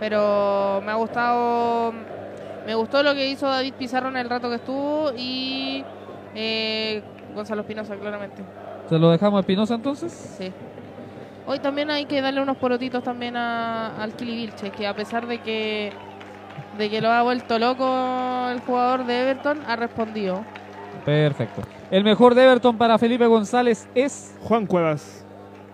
Pero 0.00 0.80
me 0.84 0.92
ha 0.92 0.96
gustado. 0.96 1.92
Me 2.66 2.74
gustó 2.74 3.02
lo 3.02 3.14
que 3.14 3.28
hizo 3.28 3.46
David 3.46 3.74
Pizarro 3.78 4.08
en 4.08 4.16
el 4.16 4.28
rato 4.28 4.48
que 4.48 4.56
estuvo 4.56 5.12
y 5.16 5.84
eh, 6.34 7.02
Gonzalo 7.34 7.60
Espinosa, 7.62 7.94
claramente. 7.96 8.42
¿Se 8.88 8.98
lo 8.98 9.10
dejamos 9.10 9.38
a 9.38 9.40
Espinosa 9.40 9.74
entonces? 9.74 10.12
Sí. 10.38 10.50
Hoy 11.46 11.58
también 11.58 11.90
hay 11.90 12.06
que 12.06 12.22
darle 12.22 12.40
unos 12.42 12.56
porotitos 12.56 13.02
también 13.04 13.36
a- 13.36 14.02
al 14.02 14.12
Kili 14.14 14.34
Vilches, 14.34 14.70
que 14.72 14.86
a 14.86 14.94
pesar 14.94 15.26
de 15.26 15.38
que 15.38 15.92
de 16.78 16.90
que 16.90 17.00
lo 17.00 17.10
ha 17.10 17.22
vuelto 17.22 17.58
loco 17.58 18.48
el 18.50 18.60
jugador 18.60 19.04
de 19.04 19.22
Everton, 19.22 19.58
ha 19.68 19.76
respondido. 19.76 20.42
Perfecto. 21.04 21.62
El 21.90 22.02
mejor 22.02 22.34
de 22.34 22.44
Everton 22.44 22.78
para 22.78 22.98
Felipe 22.98 23.26
González 23.26 23.86
es 23.94 24.34
Juan 24.40 24.66
Cuevas. 24.66 25.23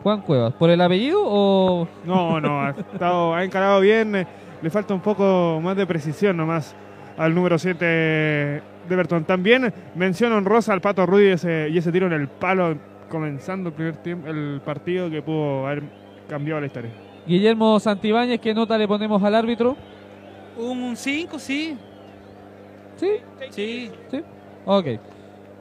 Juan 0.02 0.22
Cuevas. 0.22 0.54
¿Por 0.54 0.70
el 0.70 0.80
apellido 0.80 1.20
o...? 1.24 1.86
No, 2.04 2.40
no, 2.40 2.60
ha, 2.62 2.70
estado, 2.70 3.34
ha 3.34 3.44
encarado 3.44 3.80
bien. 3.80 4.14
eh, 4.16 4.26
Le 4.62 4.70
falta 4.70 4.94
un 4.94 5.00
poco 5.00 5.60
más 5.62 5.76
de 5.76 5.86
precisión 5.86 6.36
nomás 6.36 6.74
al 7.18 7.34
número 7.34 7.58
7 7.58 7.84
de 7.84 8.62
Everton. 8.88 9.24
También 9.24 9.72
mención 9.94 10.32
honrosa 10.32 10.72
al 10.72 10.80
Pato 10.80 11.04
Rudy 11.06 11.26
ese- 11.28 11.68
y 11.70 11.78
ese 11.78 11.92
tiro 11.92 12.06
en 12.06 12.12
el 12.14 12.28
palo 12.28 12.76
comenzando 13.10 13.68
el 13.70 13.74
primer 13.74 13.96
tiempo, 13.96 14.28
el 14.28 14.60
partido 14.64 15.10
que 15.10 15.20
pudo 15.22 15.66
haber 15.66 15.82
cambiado 16.28 16.60
la 16.60 16.66
historia. 16.66 16.90
Guillermo 17.26 17.78
Santibáñez, 17.80 18.40
¿qué 18.40 18.54
nota 18.54 18.78
le 18.78 18.86
ponemos 18.88 19.22
al 19.22 19.34
árbitro? 19.34 19.76
Un 20.56 20.96
5, 20.96 21.38
sí. 21.38 21.76
¿Sí? 22.96 23.08
Sí. 23.50 23.90
¿Sí? 24.10 24.20
Ok. 24.64 24.86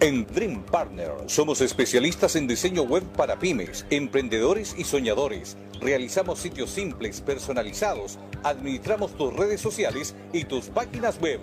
En 0.00 0.26
Dream 0.26 0.64
Partner 0.64 1.12
somos 1.26 1.60
especialistas 1.62 2.36
en 2.36 2.46
diseño 2.46 2.82
web 2.82 3.02
para 3.16 3.38
pymes, 3.38 3.86
emprendedores 3.88 4.74
y 4.76 4.84
soñadores. 4.84 5.56
Realizamos 5.80 6.40
sitios 6.40 6.68
simples, 6.70 7.22
personalizados, 7.22 8.18
administramos 8.42 9.16
tus 9.16 9.34
redes 9.34 9.62
sociales 9.62 10.14
y 10.32 10.44
tus 10.44 10.66
páginas 10.66 11.18
web. 11.20 11.40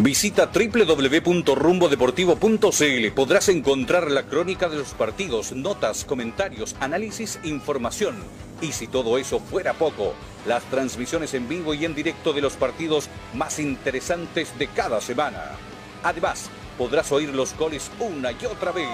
Visita 0.00 0.48
www.rumbodeportivo.cl. 0.52 3.10
Podrás 3.16 3.48
encontrar 3.48 4.12
la 4.12 4.22
crónica 4.22 4.68
de 4.68 4.76
los 4.76 4.90
partidos, 4.90 5.50
notas, 5.50 6.04
comentarios, 6.04 6.76
análisis, 6.78 7.40
información. 7.42 8.14
Y 8.60 8.70
si 8.70 8.86
todo 8.86 9.18
eso 9.18 9.40
fuera 9.40 9.74
poco, 9.74 10.14
las 10.46 10.62
transmisiones 10.64 11.34
en 11.34 11.48
vivo 11.48 11.74
y 11.74 11.84
en 11.84 11.96
directo 11.96 12.32
de 12.32 12.42
los 12.42 12.52
partidos 12.52 13.08
más 13.34 13.58
interesantes 13.58 14.56
de 14.56 14.68
cada 14.68 15.00
semana. 15.00 15.56
Además, 16.02 16.50
podrás 16.76 17.10
oír 17.12 17.32
los 17.34 17.56
goles 17.56 17.90
una 17.98 18.32
y 18.32 18.44
otra 18.46 18.72
vez. 18.72 18.88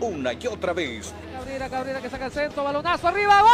Una 0.00 0.32
y 0.32 0.46
otra 0.46 0.72
vez. 0.72 1.12
Cabrera, 1.32 1.68
Cabrera 1.68 2.00
que 2.00 2.08
saca 2.10 2.26
el 2.26 2.32
centro, 2.32 2.64
balonazo 2.64 3.08
arriba, 3.08 3.42
gol. 3.42 3.50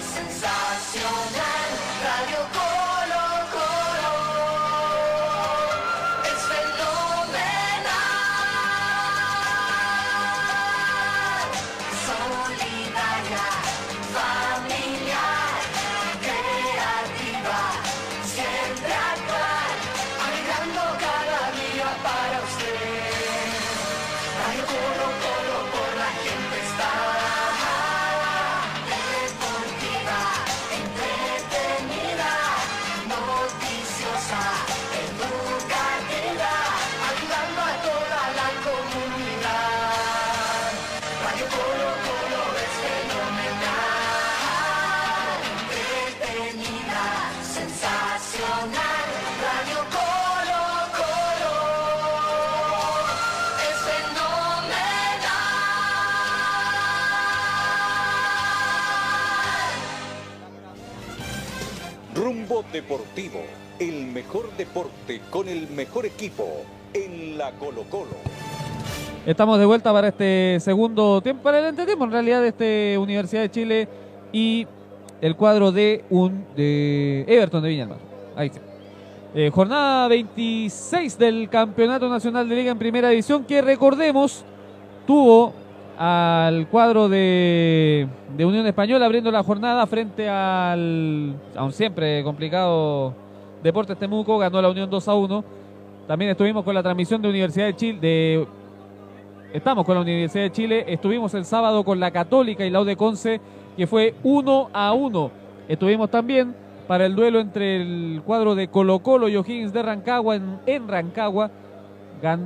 sensacional. 0.00 1.70
Radio 2.04 2.67
Deportivo, 62.78 63.40
el 63.80 64.06
mejor 64.06 64.56
deporte 64.56 65.20
con 65.30 65.48
el 65.48 65.68
mejor 65.68 66.06
equipo 66.06 66.46
en 66.94 67.36
la 67.36 67.50
Colo 67.50 67.82
Colo. 67.90 68.14
Estamos 69.26 69.58
de 69.58 69.66
vuelta 69.66 69.92
para 69.92 70.06
este 70.06 70.58
segundo 70.60 71.20
tiempo, 71.20 71.42
para 71.42 71.58
el 71.58 71.64
entretiempo 71.64 72.04
en 72.04 72.12
realidad 72.12 72.40
de 72.40 72.48
este 72.48 72.96
Universidad 72.96 73.42
de 73.42 73.50
Chile 73.50 73.88
y 74.30 74.64
el 75.20 75.34
cuadro 75.34 75.72
de 75.72 76.04
un 76.08 76.44
de 76.54 77.24
Everton 77.26 77.64
de 77.64 77.68
Viña 77.68 77.80
del 77.80 77.88
Mar. 77.88 77.98
Ahí 78.36 78.48
sí. 78.50 78.60
Eh, 79.34 79.50
jornada 79.52 80.06
26 80.06 81.18
del 81.18 81.48
Campeonato 81.48 82.08
Nacional 82.08 82.48
de 82.48 82.54
Liga 82.54 82.70
en 82.70 82.78
Primera 82.78 83.08
División 83.08 83.42
que 83.42 83.60
recordemos 83.60 84.44
tuvo 85.04 85.52
al 85.98 86.68
cuadro 86.68 87.08
de, 87.08 88.06
de 88.36 88.44
Unión 88.44 88.64
Española 88.66 89.04
abriendo 89.04 89.32
la 89.32 89.42
jornada 89.42 89.84
frente 89.88 90.28
al 90.28 91.34
aún 91.56 91.72
siempre 91.72 92.22
complicado 92.22 93.14
Deportes 93.64 93.98
Temuco, 93.98 94.38
ganó 94.38 94.62
la 94.62 94.70
Unión 94.70 94.88
2 94.88 95.08
a 95.08 95.14
1. 95.14 95.44
También 96.06 96.30
estuvimos 96.30 96.64
con 96.64 96.74
la 96.74 96.82
transmisión 96.82 97.20
de 97.20 97.28
Universidad 97.28 97.66
de 97.66 97.76
Chile 97.76 97.98
de 98.00 98.46
Estamos 99.52 99.86
con 99.86 99.94
la 99.94 100.02
Universidad 100.02 100.44
de 100.44 100.52
Chile. 100.52 100.84
Estuvimos 100.86 101.32
el 101.34 101.44
sábado 101.44 101.82
con 101.82 101.98
la 101.98 102.10
Católica 102.10 102.64
y 102.64 102.70
la 102.70 102.80
UD 102.80 102.96
Conce, 102.96 103.40
que 103.76 103.86
fue 103.86 104.14
1 104.22 104.70
a 104.72 104.92
1. 104.92 105.30
Estuvimos 105.68 106.10
también 106.10 106.54
para 106.86 107.06
el 107.06 107.16
duelo 107.16 107.40
entre 107.40 107.76
el 107.76 108.22
cuadro 108.24 108.54
de 108.54 108.68
Colo 108.68 108.98
Colo 109.00 109.28
y 109.28 109.36
O'Higgins 109.36 109.72
de 109.72 109.82
Rancagua 109.82 110.38
en, 110.66 110.88
Rancagua. 110.88 111.50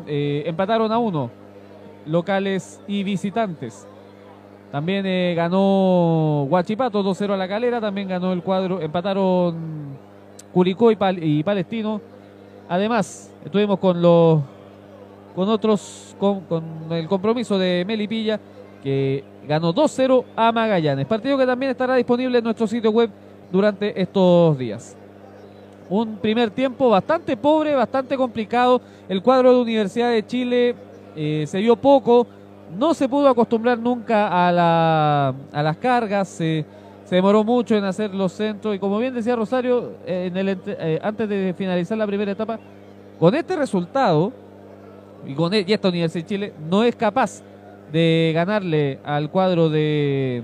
Eh, 0.06 0.44
empataron 0.46 0.92
a 0.92 0.98
1, 0.98 1.30
locales 2.06 2.80
y 2.86 3.02
visitantes. 3.04 3.86
También 4.70 5.04
eh, 5.06 5.34
ganó 5.36 6.44
Huachipato 6.44 7.02
2-0 7.02 7.32
a 7.32 7.36
la 7.36 7.46
calera. 7.48 7.80
También 7.80 8.08
ganó 8.08 8.32
el 8.32 8.42
cuadro. 8.42 8.80
Empataron 8.80 9.96
Curicó 10.52 10.90
y, 10.90 10.96
Pal- 10.96 11.22
y 11.22 11.42
Palestino. 11.42 12.00
Además, 12.68 13.30
estuvimos 13.44 13.78
con 13.78 14.00
los 14.00 14.40
con 15.34 15.48
otros, 15.48 16.14
con, 16.18 16.40
con 16.42 16.62
el 16.90 17.08
compromiso 17.08 17.58
de 17.58 17.84
Melipilla, 17.86 18.38
que 18.82 19.24
ganó 19.48 19.74
2-0 19.74 20.24
a 20.36 20.52
Magallanes. 20.52 21.06
Partido 21.06 21.38
que 21.38 21.46
también 21.46 21.70
estará 21.70 21.94
disponible 21.96 22.38
en 22.38 22.44
nuestro 22.44 22.66
sitio 22.66 22.90
web 22.90 23.10
durante 23.50 23.98
estos 24.00 24.56
días. 24.58 24.96
Un 25.88 26.16
primer 26.16 26.50
tiempo 26.50 26.88
bastante 26.90 27.36
pobre, 27.36 27.74
bastante 27.74 28.16
complicado. 28.16 28.80
El 29.08 29.22
cuadro 29.22 29.54
de 29.54 29.60
Universidad 29.62 30.10
de 30.10 30.26
Chile 30.26 30.74
eh, 31.16 31.44
se 31.46 31.58
vio 31.58 31.76
poco, 31.76 32.26
no 32.78 32.94
se 32.94 33.08
pudo 33.08 33.28
acostumbrar 33.28 33.78
nunca 33.78 34.48
a, 34.48 34.52
la, 34.52 35.34
las 35.52 35.76
cargas, 35.76 36.28
se, 36.28 36.64
demoró 37.10 37.44
mucho 37.44 37.76
en 37.76 37.84
hacer 37.84 38.14
los 38.14 38.32
centros 38.32 38.74
y 38.74 38.78
como 38.78 38.98
bien 38.98 39.12
decía 39.12 39.36
Rosario, 39.36 39.92
eh, 40.06 40.30
en 40.30 40.36
el, 40.38 40.58
eh, 40.66 40.98
antes 41.02 41.28
de 41.28 41.54
finalizar 41.56 41.98
la 41.98 42.06
primera 42.06 42.32
etapa, 42.32 42.58
con 43.18 43.34
este 43.34 43.54
resultado, 43.54 44.32
y 45.26 45.34
con 45.34 45.52
e- 45.52 45.64
y 45.66 45.72
esta 45.72 45.88
Universidad 45.88 46.24
de 46.24 46.28
Chile 46.28 46.52
no 46.68 46.82
es 46.82 46.96
capaz 46.96 47.42
de 47.92 48.32
ganarle 48.34 48.98
al 49.04 49.30
cuadro 49.30 49.68
de, 49.68 50.42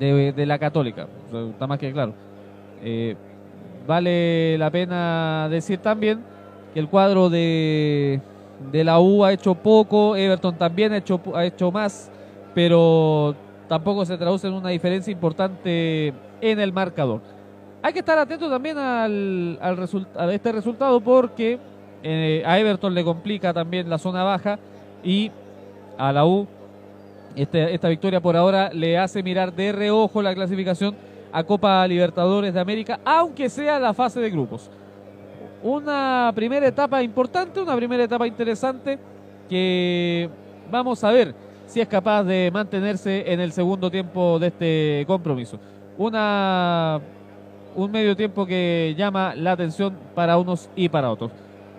la 0.00 0.58
Católica. 0.58 1.06
Está 1.52 1.66
más 1.66 1.78
que 1.78 1.92
claro. 1.92 2.14
Vale 3.88 4.58
la 4.58 4.70
pena 4.70 5.48
decir 5.50 5.78
también 5.78 6.20
que 6.74 6.78
el 6.78 6.88
cuadro 6.88 7.30
de, 7.30 8.20
de 8.72 8.84
la 8.84 9.00
U 9.00 9.24
ha 9.24 9.32
hecho 9.32 9.54
poco, 9.54 10.16
Everton 10.16 10.56
también 10.56 10.92
ha 10.92 10.98
hecho, 10.98 11.20
ha 11.34 11.44
hecho 11.44 11.70
más, 11.70 12.10
pero 12.54 13.34
tampoco 13.68 14.04
se 14.04 14.16
traduce 14.18 14.46
en 14.48 14.54
una 14.54 14.70
diferencia 14.70 15.12
importante 15.12 16.12
en 16.40 16.60
el 16.60 16.72
marcador. 16.72 17.20
Hay 17.82 17.92
que 17.92 18.00
estar 18.00 18.18
atento 18.18 18.50
también 18.50 18.76
al, 18.76 19.58
a 19.60 20.32
este 20.32 20.52
resultado 20.52 21.00
porque 21.00 21.58
eh, 22.02 22.42
a 22.44 22.58
Everton 22.58 22.94
le 22.94 23.04
complica 23.04 23.52
también 23.52 23.88
la 23.88 23.98
zona 23.98 24.24
baja 24.24 24.58
y 25.04 25.30
a 25.96 26.12
la 26.12 26.26
U 26.26 26.46
este- 27.36 27.72
esta 27.72 27.88
victoria 27.88 28.20
por 28.20 28.36
ahora 28.36 28.70
le 28.72 28.98
hace 28.98 29.22
mirar 29.22 29.52
de 29.52 29.70
reojo 29.72 30.22
la 30.22 30.34
clasificación 30.34 30.96
a 31.32 31.44
Copa 31.44 31.86
Libertadores 31.86 32.54
de 32.54 32.60
América, 32.60 32.98
aunque 33.04 33.48
sea 33.48 33.78
la 33.78 33.94
fase 33.94 34.18
de 34.18 34.30
grupos. 34.30 34.70
Una 35.62 36.32
primera 36.34 36.66
etapa 36.66 37.02
importante, 37.02 37.60
una 37.60 37.74
primera 37.74 38.04
etapa 38.04 38.26
interesante 38.26 38.98
que 39.48 40.28
vamos 40.70 41.02
a 41.02 41.10
ver 41.10 41.34
si 41.66 41.80
es 41.80 41.88
capaz 41.88 42.22
de 42.24 42.50
mantenerse 42.52 43.32
en 43.32 43.40
el 43.40 43.52
segundo 43.52 43.90
tiempo 43.90 44.38
de 44.38 44.46
este 44.48 45.04
compromiso. 45.06 45.58
Una 45.96 47.00
un 47.74 47.90
medio 47.90 48.16
tiempo 48.16 48.46
que 48.46 48.94
llama 48.96 49.34
la 49.36 49.52
atención 49.52 49.96
para 50.14 50.36
unos 50.38 50.68
y 50.74 50.88
para 50.88 51.10
otros. 51.10 51.30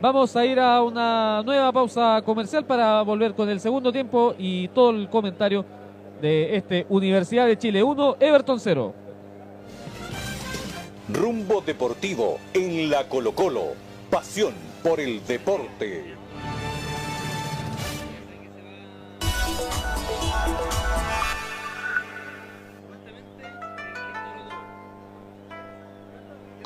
Vamos 0.02 0.34
a 0.36 0.46
ir 0.46 0.60
a 0.60 0.82
una 0.82 1.44
nueva 1.44 1.72
pausa 1.74 2.22
comercial 2.24 2.64
para 2.64 3.02
volver 3.02 3.34
con 3.34 3.50
el 3.50 3.60
segundo 3.60 3.92
tiempo 3.92 4.34
y 4.38 4.70
todo 4.70 4.92
el 4.92 5.10
comentario 5.10 5.66
de 6.22 6.56
este 6.56 6.86
Universidad 6.90 7.48
de 7.48 7.58
Chile 7.58 7.84
1, 7.84 8.16
Everton 8.20 8.60
0. 8.60 8.94
Rumbo 11.12 11.62
Deportivo 11.62 12.38
en 12.54 12.92
la 12.92 13.10
Colo 13.10 13.34
Colo. 13.34 13.74
Pasión 14.12 14.54
por 14.84 15.00
el 15.00 15.26
deporte. 15.26 16.19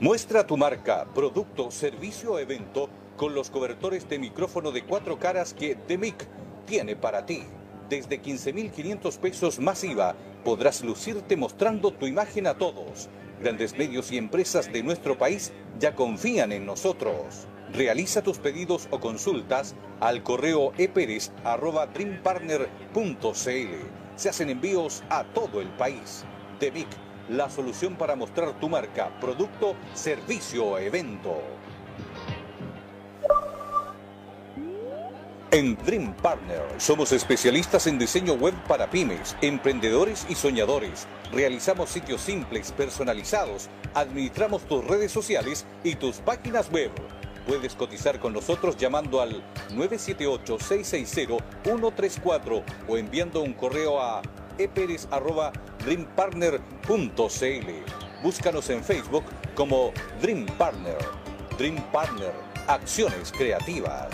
Muestra 0.00 0.46
tu 0.46 0.56
marca, 0.56 1.08
producto, 1.12 1.72
servicio 1.72 2.34
o 2.34 2.38
evento 2.38 2.88
con 3.16 3.34
los 3.34 3.50
cobertores 3.50 4.08
de 4.08 4.20
micrófono 4.20 4.70
de 4.70 4.84
cuatro 4.84 5.18
caras 5.18 5.54
que 5.54 5.74
DEMIC 5.74 6.24
tiene 6.66 6.94
para 6.94 7.26
ti. 7.26 7.42
Desde 7.88 8.22
15.500 8.22 9.18
pesos 9.18 9.58
más 9.58 9.82
IVA 9.82 10.14
podrás 10.44 10.84
lucirte 10.84 11.36
mostrando 11.36 11.90
tu 11.90 12.06
imagen 12.06 12.46
a 12.46 12.54
todos. 12.54 13.08
Grandes 13.40 13.76
medios 13.76 14.12
y 14.12 14.18
empresas 14.18 14.72
de 14.72 14.84
nuestro 14.84 15.18
país 15.18 15.52
ya 15.80 15.96
confían 15.96 16.52
en 16.52 16.64
nosotros. 16.64 17.48
Realiza 17.72 18.22
tus 18.22 18.38
pedidos 18.38 18.86
o 18.92 19.00
consultas 19.00 19.74
al 19.98 20.22
correo 20.22 20.72
eperes.dreampartner.cl. 20.78 23.74
Se 24.14 24.28
hacen 24.28 24.48
envíos 24.48 25.02
a 25.10 25.24
todo 25.24 25.60
el 25.60 25.70
país. 25.70 26.24
DEMIC 26.60 27.07
la 27.28 27.50
solución 27.50 27.96
para 27.96 28.16
mostrar 28.16 28.58
tu 28.58 28.68
marca, 28.68 29.10
producto, 29.20 29.76
servicio 29.94 30.64
o 30.64 30.78
evento. 30.78 31.42
En 35.50 35.76
Dream 35.76 36.12
Partner 36.14 36.62
somos 36.76 37.10
especialistas 37.12 37.86
en 37.86 37.98
diseño 37.98 38.34
web 38.34 38.52
para 38.66 38.90
pymes, 38.90 39.34
emprendedores 39.40 40.26
y 40.28 40.34
soñadores. 40.34 41.06
Realizamos 41.32 41.88
sitios 41.88 42.20
simples, 42.20 42.70
personalizados, 42.72 43.70
administramos 43.94 44.64
tus 44.64 44.84
redes 44.84 45.10
sociales 45.10 45.64
y 45.82 45.94
tus 45.94 46.16
páginas 46.16 46.70
web. 46.70 46.90
Puedes 47.46 47.74
cotizar 47.74 48.20
con 48.20 48.34
nosotros 48.34 48.76
llamando 48.76 49.22
al 49.22 49.42
978-660-134 49.70 52.62
o 52.86 52.98
enviando 52.98 53.40
un 53.40 53.54
correo 53.54 54.02
a 54.02 54.20
eperes.dreampartner.cl. 55.78 58.22
Búscanos 58.22 58.70
en 58.70 58.82
Facebook 58.82 59.24
como 59.54 59.92
Dream 60.20 60.46
Partner. 60.58 60.98
Dream 61.56 61.80
Partner, 61.92 62.32
acciones 62.66 63.30
creativas. 63.32 64.08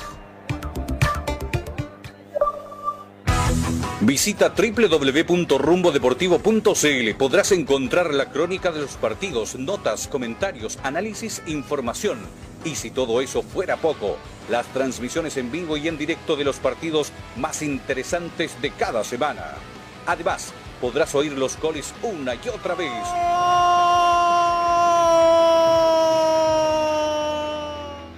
Visita 4.00 4.50
www.rumbodeportivo.cl. 4.50 7.14
Podrás 7.16 7.52
encontrar 7.52 8.12
la 8.12 8.28
crónica 8.30 8.72
de 8.72 8.80
los 8.80 8.96
partidos, 8.96 9.54
notas, 9.56 10.08
comentarios, 10.08 10.78
análisis, 10.82 11.40
información. 11.46 12.18
Y 12.64 12.74
si 12.74 12.90
todo 12.90 13.22
eso 13.22 13.42
fuera 13.42 13.76
poco, 13.76 14.18
las 14.50 14.66
transmisiones 14.66 15.38
en 15.38 15.50
vivo 15.50 15.78
y 15.78 15.88
en 15.88 15.96
directo 15.96 16.36
de 16.36 16.44
los 16.44 16.56
partidos 16.56 17.12
más 17.36 17.62
interesantes 17.62 18.60
de 18.60 18.72
cada 18.72 19.04
semana. 19.04 19.54
Además, 20.06 20.52
podrás 20.84 21.14
oír 21.14 21.32
los 21.32 21.58
goles 21.58 21.94
una 22.02 22.34
y 22.34 22.46
otra 22.46 22.74
vez. 22.74 22.92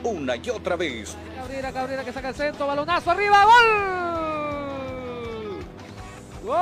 Una 0.03 0.35
y 0.35 0.51
otra 0.51 0.75
vez. 0.75 1.17
Cabrera, 1.37 1.73
Cabrera 1.73 2.03
que 2.03 2.13
saca 2.13 2.31
el 2.31 2.35
centro, 2.35 2.67
balonazo 2.67 3.13
arriba, 3.13 3.45
gol. 3.45 3.55
¡Gol! 6.43 6.57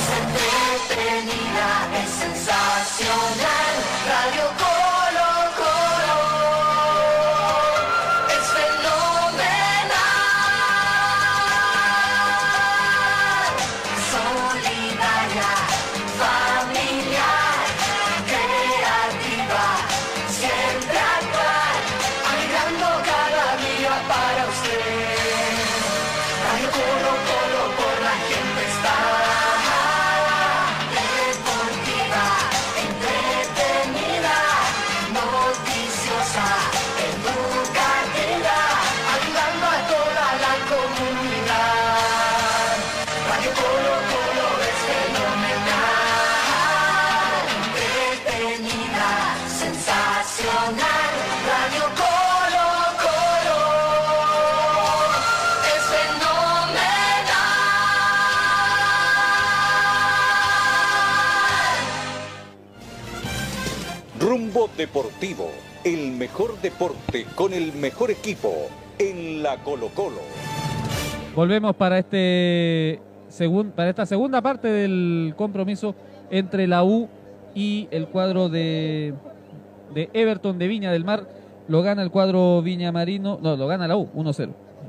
entretenida, 0.09 1.69
es 2.03 2.11
sensacional. 2.11 3.75
Radio 4.09 4.45
Colo 4.59 4.86
Deportivo, 64.79 65.51
el 65.85 66.13
mejor 66.13 66.59
deporte 66.63 67.27
con 67.35 67.53
el 67.53 67.75
mejor 67.75 68.11
equipo 68.11 68.51
en 68.99 69.43
la 69.43 69.59
Colo 69.63 69.89
Colo. 69.95 70.17
Volvemos 71.35 71.77
para 71.77 71.99
este 71.99 72.99
segun- 73.29 73.73
para 73.73 73.91
esta 73.91 74.07
segunda 74.07 74.41
parte 74.41 74.69
del 74.69 75.35
compromiso 75.37 75.95
entre 76.31 76.67
la 76.67 76.85
U 76.85 77.07
y 77.55 77.87
el 77.91 78.09
cuadro 78.09 78.49
de, 78.49 79.13
de 79.95 80.09
Everton 80.15 80.59
de 80.59 80.69
Viña 80.69 80.91
del 80.91 81.05
Mar. 81.05 81.29
Lo 81.69 81.83
gana 81.83 82.03
el 82.03 82.11
cuadro 82.11 82.63
Viña 82.63 82.91
Marino, 82.93 83.39
no, 83.43 83.57
lo 83.57 83.67
gana 83.67 83.87
la 83.87 83.97
U, 83.99 84.09
1-0. 84.15 84.49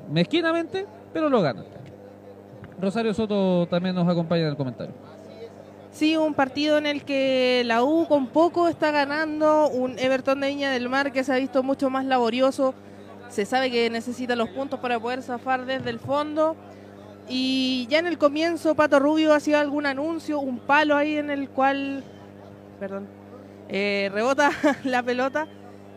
Mezquinamente, 0.10 0.86
pero 1.12 1.28
lo 1.30 1.42
gana. 1.42 1.66
Rosario 2.82 3.14
Soto 3.14 3.68
también 3.70 3.96
nos 3.96 4.08
acompaña 4.08 4.44
en 4.44 4.48
el 4.50 4.56
comentario. 4.56 4.94
Sí, 5.98 6.16
un 6.16 6.36
partido 6.36 6.78
en 6.78 6.86
el 6.86 7.04
que 7.04 7.64
la 7.66 7.84
U 7.84 8.08
con 8.08 8.28
poco 8.28 8.68
está 8.68 8.92
ganando, 8.92 9.68
un 9.68 9.98
Everton 9.98 10.40
de 10.40 10.50
Viña 10.50 10.70
del 10.70 10.90
Mar 10.90 11.12
que 11.12 11.24
se 11.24 11.34
ha 11.34 11.38
visto 11.38 11.64
mucho 11.64 11.90
más 11.90 12.06
laborioso, 12.06 12.76
se 13.30 13.48
sabe 13.48 13.72
que 13.72 13.90
necesita 13.90 14.36
los 14.36 14.48
puntos 14.50 14.80
para 14.80 15.00
poder 15.00 15.24
zafar 15.24 15.66
desde 15.66 15.90
el 15.90 15.98
fondo 15.98 16.56
y 17.28 17.88
ya 17.90 17.98
en 17.98 18.06
el 18.06 18.20
comienzo 18.20 18.76
Pato 18.76 19.00
Rubio 19.00 19.34
hacía 19.34 19.60
algún 19.60 19.88
anuncio, 19.88 20.40
un 20.40 20.60
palo 20.60 20.96
ahí 20.96 21.18
en 21.18 21.32
el 21.32 21.50
cual, 21.50 22.04
perdón, 22.80 23.08
eh, 23.68 24.12
rebota 24.14 24.52
la 24.84 25.02
pelota 25.02 25.48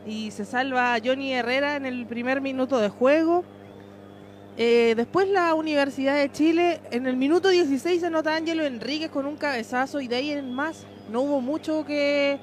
y 0.07 0.30
se 0.30 0.46
salva 0.46 0.96
Johnny 1.05 1.34
Herrera 1.34 1.76
en 1.76 1.84
el 1.84 2.07
primer 2.07 2.40
minuto 2.40 2.78
de 2.78 2.88
juego. 2.88 3.44
Eh, 4.57 4.94
después 4.96 5.28
la 5.28 5.55
Universidad 5.55 6.16
de 6.16 6.30
Chile, 6.30 6.80
en 6.90 7.07
el 7.07 7.16
minuto 7.16 7.48
16 7.48 8.01
se 8.01 8.07
anota 8.07 8.34
Ángelo 8.34 8.64
Enríquez 8.64 9.11
con 9.11 9.26
un 9.26 9.36
cabezazo 9.36 10.01
y 10.01 10.09
de 10.09 10.16
ahí 10.16 10.30
en 10.32 10.53
más 10.53 10.86
no 11.11 11.22
hubo 11.22 11.40
mucho 11.40 11.84
que 11.84 12.38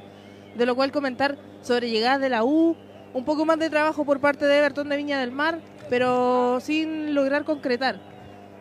de 0.55 0.66
lo 0.66 0.76
cual 0.76 0.91
comentar 0.91 1.38
sobre 1.62 1.89
llegadas 1.89 2.20
de 2.20 2.30
la 2.30 2.43
U, 2.43 2.76
un 3.14 3.26
poco 3.26 3.45
más 3.45 3.60
de 3.60 3.70
trabajo 3.70 4.03
por 4.05 4.20
parte 4.20 4.45
de 4.45 4.58
Everton 4.58 4.89
de 4.89 4.97
Viña 4.97 5.20
del 5.20 5.32
Mar, 5.32 5.60
pero 5.89 6.60
sin 6.60 7.14
lograr 7.14 7.43
concretar. 7.43 7.99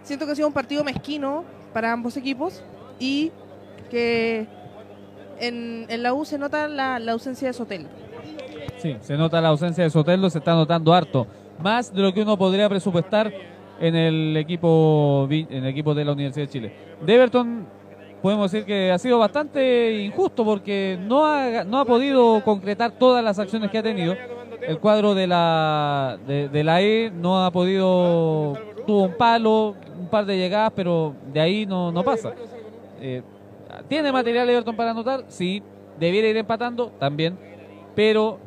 Siento 0.03 0.27
que 0.27 0.33
ha 0.33 0.35
sido 0.35 0.49
un 0.49 0.55
partido 0.55 0.85
mezquino 0.85 1.45
para 1.73 1.93
ambos 1.93 2.17
equipos 2.17 2.63
y 2.99 3.33
que 3.91 4.47
en, 5.41 5.87
en 5.89 6.03
la 6.03 6.13
U 6.13 6.25
se 6.25 6.39
nota 6.39 6.69
la, 6.69 6.99
la 6.99 7.13
ausencia 7.13 7.49
de 7.49 7.55
Sotel. 7.55 7.87
Sí, 8.79 8.97
se 9.01 9.17
nota 9.17 9.41
la 9.41 9.49
ausencia 9.49 9.85
de 9.85 9.91
Soteldo, 9.91 10.29
se 10.31 10.39
está 10.39 10.55
notando 10.55 10.93
harto. 10.93 11.27
Más 11.59 11.93
de 11.93 12.03
lo 12.03 12.13
que 12.13 12.23
uno 12.23 12.37
podría 12.37 12.69
presupuestar 12.69 13.33
en 13.81 13.95
el 13.95 14.37
equipo 14.37 15.27
en 15.31 15.65
el 15.65 15.67
equipo 15.67 15.95
de 15.95 16.05
la 16.05 16.13
Universidad 16.13 16.47
de 16.47 16.53
Chile. 16.53 16.73
De 17.05 17.31
podemos 18.23 18.51
decir 18.51 18.67
que 18.67 18.91
ha 18.91 18.99
sido 18.99 19.19
bastante 19.19 20.03
injusto 20.03 20.45
porque 20.45 20.99
no 21.01 21.25
ha, 21.25 21.65
no 21.65 21.79
ha 21.79 21.85
podido 21.85 22.43
concretar 22.43 22.93
todas 22.93 23.23
las 23.23 23.39
acciones 23.39 23.71
que 23.71 23.79
ha 23.79 23.83
tenido. 23.83 24.15
El 24.67 24.79
cuadro 24.81 25.15
de 25.15 25.27
la 25.27 26.19
de, 26.27 26.49
de 26.49 26.65
la 26.65 26.81
E 26.83 27.11
no 27.11 27.45
ha 27.45 27.51
podido 27.51 28.55
tuvo 28.87 29.05
un 29.05 29.15
palo, 29.15 29.75
un 29.99 30.09
par 30.09 30.25
de 30.25 30.37
llegadas, 30.37 30.73
pero 30.75 31.15
de 31.33 31.41
ahí 31.41 31.67
no, 31.67 31.93
no 31.93 32.03
pasa. 32.03 32.33
Eh, 33.01 33.23
¿Tiene 33.89 34.11
material 34.11 34.49
Everton 34.49 34.75
para 34.75 34.93
anotar? 34.93 35.25
Sí. 35.29 35.63
¿Debiera 35.99 36.29
ir 36.29 36.37
empatando? 36.37 36.91
También. 36.99 37.39
Pero 37.95 38.39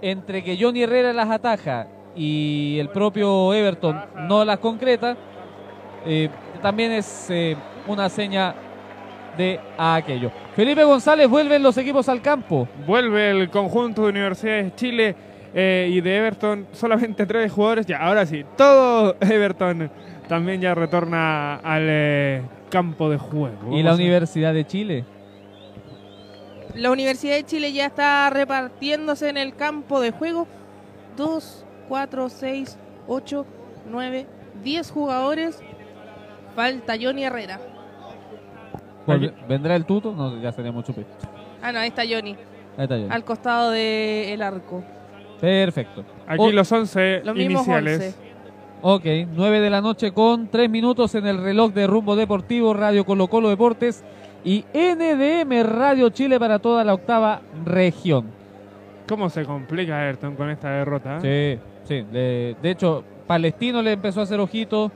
entre 0.00 0.42
que 0.44 0.56
Johnny 0.60 0.82
Herrera 0.82 1.12
las 1.12 1.30
ataja 1.30 1.88
y 2.18 2.78
el 2.78 2.88
propio 2.90 3.54
Everton 3.54 3.96
no 4.28 4.44
las 4.44 4.58
concreta, 4.58 5.16
eh, 6.04 6.28
también 6.60 6.92
es 6.92 7.30
eh, 7.30 7.56
una 7.86 8.08
seña 8.08 8.54
de 9.36 9.60
aquello. 9.78 10.30
Felipe 10.54 10.82
González 10.82 11.28
vuelven 11.28 11.62
los 11.62 11.78
equipos 11.78 12.08
al 12.08 12.20
campo. 12.20 12.68
Vuelve 12.86 13.30
el 13.30 13.48
conjunto 13.48 14.02
de 14.02 14.08
Universidades 14.08 14.64
de 14.64 14.74
Chile 14.74 15.16
eh, 15.54 15.88
y 15.90 16.00
de 16.00 16.16
Everton, 16.16 16.66
solamente 16.72 17.24
tres 17.24 17.52
jugadores. 17.52 17.86
Ya, 17.86 17.98
ahora 17.98 18.26
sí, 18.26 18.44
todo 18.56 19.16
Everton 19.20 19.90
también 20.28 20.60
ya 20.60 20.74
retorna 20.74 21.56
al 21.56 21.86
eh, 21.88 22.42
campo 22.68 23.08
de 23.08 23.18
juego. 23.18 23.72
Y 23.72 23.82
la 23.82 23.94
Universidad 23.94 24.52
de 24.52 24.66
Chile. 24.66 25.04
La 26.74 26.90
Universidad 26.90 27.36
de 27.36 27.44
Chile 27.44 27.72
ya 27.72 27.86
está 27.86 28.28
repartiéndose 28.30 29.28
en 29.28 29.36
el 29.36 29.54
campo 29.54 30.00
de 30.00 30.10
juego. 30.10 30.46
2, 31.16 31.64
4, 31.88 32.28
6, 32.28 32.78
8, 33.06 33.46
9, 33.90 34.26
10 34.62 34.90
jugadores. 34.90 35.60
Falta 36.54 36.94
Johnny 37.00 37.24
Herrera. 37.24 37.60
¿Vendrá 39.48 39.76
el 39.76 39.84
tuto? 39.86 40.12
No, 40.12 40.40
ya 40.40 40.52
sería 40.52 40.72
mucho 40.72 40.92
peor. 40.92 41.06
Ah, 41.62 41.72
no, 41.72 41.78
ahí 41.78 41.88
está 41.88 42.02
Johnny. 42.02 42.32
Ahí 42.76 42.84
está 42.84 42.96
Johnny. 42.96 43.08
Al 43.10 43.24
costado 43.24 43.70
del 43.70 44.42
arco. 44.42 44.84
Perfecto. 45.40 46.04
Aquí 46.26 46.42
O- 46.42 46.50
los 46.52 46.70
11 46.70 47.22
Los 47.24 47.36
iniciales. 47.38 48.16
11. 48.16 48.28
Ok, 48.80 49.04
9 49.34 49.60
de 49.60 49.70
la 49.70 49.80
noche 49.80 50.12
con 50.12 50.48
3 50.48 50.68
minutos 50.70 51.14
en 51.14 51.26
el 51.26 51.42
reloj 51.42 51.72
de 51.72 51.86
Rumbo 51.86 52.14
Deportivo, 52.16 52.74
Radio 52.74 53.04
Colo 53.04 53.26
Colo 53.28 53.48
Deportes 53.48 54.04
y 54.44 54.64
NDM 54.72 55.62
Radio 55.64 56.10
Chile 56.10 56.38
para 56.38 56.58
toda 56.60 56.84
la 56.84 56.94
octava 56.94 57.40
región. 57.64 58.26
¿Cómo 59.08 59.30
se 59.30 59.44
complica 59.44 60.04
Everton 60.04 60.36
con 60.36 60.50
esta 60.50 60.70
derrota? 60.70 61.18
eh? 61.22 61.58
Sí, 61.58 61.77
sí. 61.88 62.04
le- 62.12 62.54
de 62.62 62.70
hecho, 62.70 63.02
Palestino 63.26 63.82
le 63.82 63.92
empezó 63.92 64.20
a 64.20 64.22
hacer 64.24 64.38
ojito. 64.40 64.92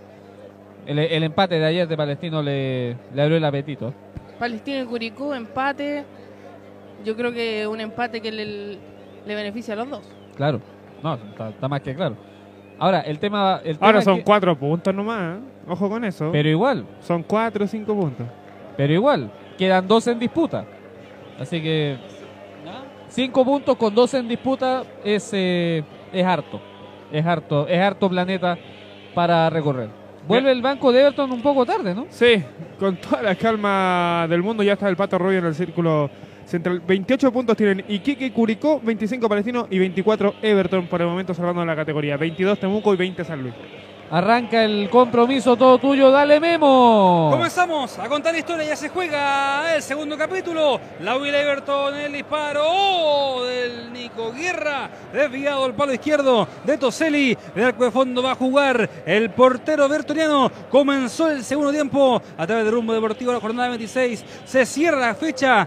El, 0.86 0.98
el 0.98 1.22
empate 1.22 1.58
de 1.58 1.64
ayer 1.64 1.86
de 1.88 1.96
Palestino 1.96 2.42
le, 2.42 2.96
le 3.14 3.22
abrió 3.22 3.36
el 3.36 3.44
apetito. 3.44 3.92
Palestino 4.38 4.82
y 4.82 4.84
Curicó, 4.86 5.34
empate. 5.34 6.04
Yo 7.04 7.16
creo 7.16 7.32
que 7.32 7.66
un 7.66 7.80
empate 7.80 8.20
que 8.20 8.30
le, 8.32 8.44
le 9.26 9.34
beneficia 9.34 9.74
a 9.74 9.76
los 9.78 9.88
dos. 9.90 10.02
Claro, 10.36 10.60
no, 11.02 11.14
está, 11.14 11.50
está 11.50 11.68
más 11.68 11.80
que 11.82 11.94
claro. 11.94 12.16
Ahora, 12.78 13.00
el 13.02 13.18
tema. 13.18 13.60
El 13.64 13.76
tema 13.76 13.86
Ahora 13.86 13.98
es 14.00 14.04
son 14.04 14.18
que- 14.18 14.24
cuatro 14.24 14.56
puntos 14.58 14.92
nomás. 14.94 15.38
¿eh? 15.38 15.40
Ojo 15.68 15.88
con 15.88 16.04
eso. 16.04 16.30
Pero 16.32 16.48
igual, 16.48 16.84
Son 17.00 17.22
cuatro 17.22 17.64
o 17.64 17.68
cinco 17.68 17.94
puntos. 17.94 18.26
pero 18.76 18.92
igual, 18.92 19.30
quedan 19.56 19.86
dos 19.86 20.06
en 20.08 20.18
disputa. 20.18 20.64
Así 21.38 21.60
que. 21.62 21.96
Cinco 23.08 23.44
puntos 23.44 23.76
con 23.76 23.94
dos 23.94 24.14
en 24.14 24.26
disputa 24.26 24.82
es, 25.04 25.30
eh, 25.34 25.84
es 26.12 26.24
harto. 26.24 26.60
Es 27.12 27.24
harto, 27.26 27.68
es 27.68 27.78
harto 27.78 28.08
planeta 28.08 28.56
para 29.14 29.50
recorrer. 29.50 29.88
Vuelve 30.26 30.52
el 30.52 30.62
banco 30.62 30.92
de 30.92 31.00
Everton 31.02 31.30
un 31.32 31.42
poco 31.42 31.66
tarde, 31.66 31.94
¿no? 31.94 32.06
Sí, 32.08 32.42
con 32.78 32.96
toda 32.96 33.22
la 33.22 33.34
calma 33.34 34.26
del 34.28 34.42
mundo 34.42 34.62
ya 34.62 34.74
está 34.74 34.88
el 34.88 34.96
Pato 34.96 35.18
Rubio 35.18 35.38
en 35.38 35.46
el 35.46 35.54
círculo 35.54 36.10
central. 36.44 36.80
28 36.86 37.32
puntos 37.32 37.56
tienen 37.56 37.84
Iquique 37.88 38.26
y 38.26 38.30
Curicó, 38.30 38.80
25 38.82 39.28
Palestino 39.28 39.66
y 39.68 39.78
24 39.78 40.34
Everton 40.42 40.86
por 40.86 41.00
el 41.00 41.08
momento 41.08 41.34
cerrando 41.34 41.64
la 41.64 41.76
categoría. 41.76 42.16
22 42.16 42.58
Temuco 42.58 42.94
y 42.94 42.96
20 42.96 43.24
San 43.24 43.42
Luis. 43.42 43.54
Arranca 44.12 44.62
el 44.62 44.90
compromiso 44.90 45.56
todo 45.56 45.78
tuyo, 45.78 46.10
dale 46.10 46.38
Memo. 46.38 47.30
Comenzamos 47.32 47.98
a 47.98 48.10
contar 48.10 48.36
historia, 48.36 48.66
ya 48.66 48.76
se 48.76 48.90
juega 48.90 49.74
el 49.74 49.80
segundo 49.80 50.18
capítulo. 50.18 50.78
La 51.00 51.16
Will 51.16 51.34
Everton, 51.34 51.94
el 51.94 52.12
disparo 52.12 52.62
¡oh! 52.62 53.44
del 53.44 53.90
Nico 53.90 54.30
Guerra, 54.30 54.90
desviado 55.14 55.64
al 55.64 55.72
palo 55.72 55.94
izquierdo 55.94 56.46
de 56.62 56.76
Toselli. 56.76 57.38
El 57.56 57.64
arco 57.64 57.86
de 57.86 57.90
fondo 57.90 58.22
va 58.22 58.32
a 58.32 58.34
jugar 58.34 58.86
el 59.06 59.30
portero 59.30 59.88
bertoniano. 59.88 60.52
Comenzó 60.70 61.30
el 61.30 61.42
segundo 61.42 61.72
tiempo 61.72 62.20
a 62.36 62.46
través 62.46 62.66
de 62.66 62.70
rumbo 62.70 62.92
deportivo, 62.92 63.32
la 63.32 63.40
jornada 63.40 63.70
26. 63.70 64.22
Se 64.44 64.66
cierra 64.66 64.98
la 65.00 65.14
fecha. 65.14 65.66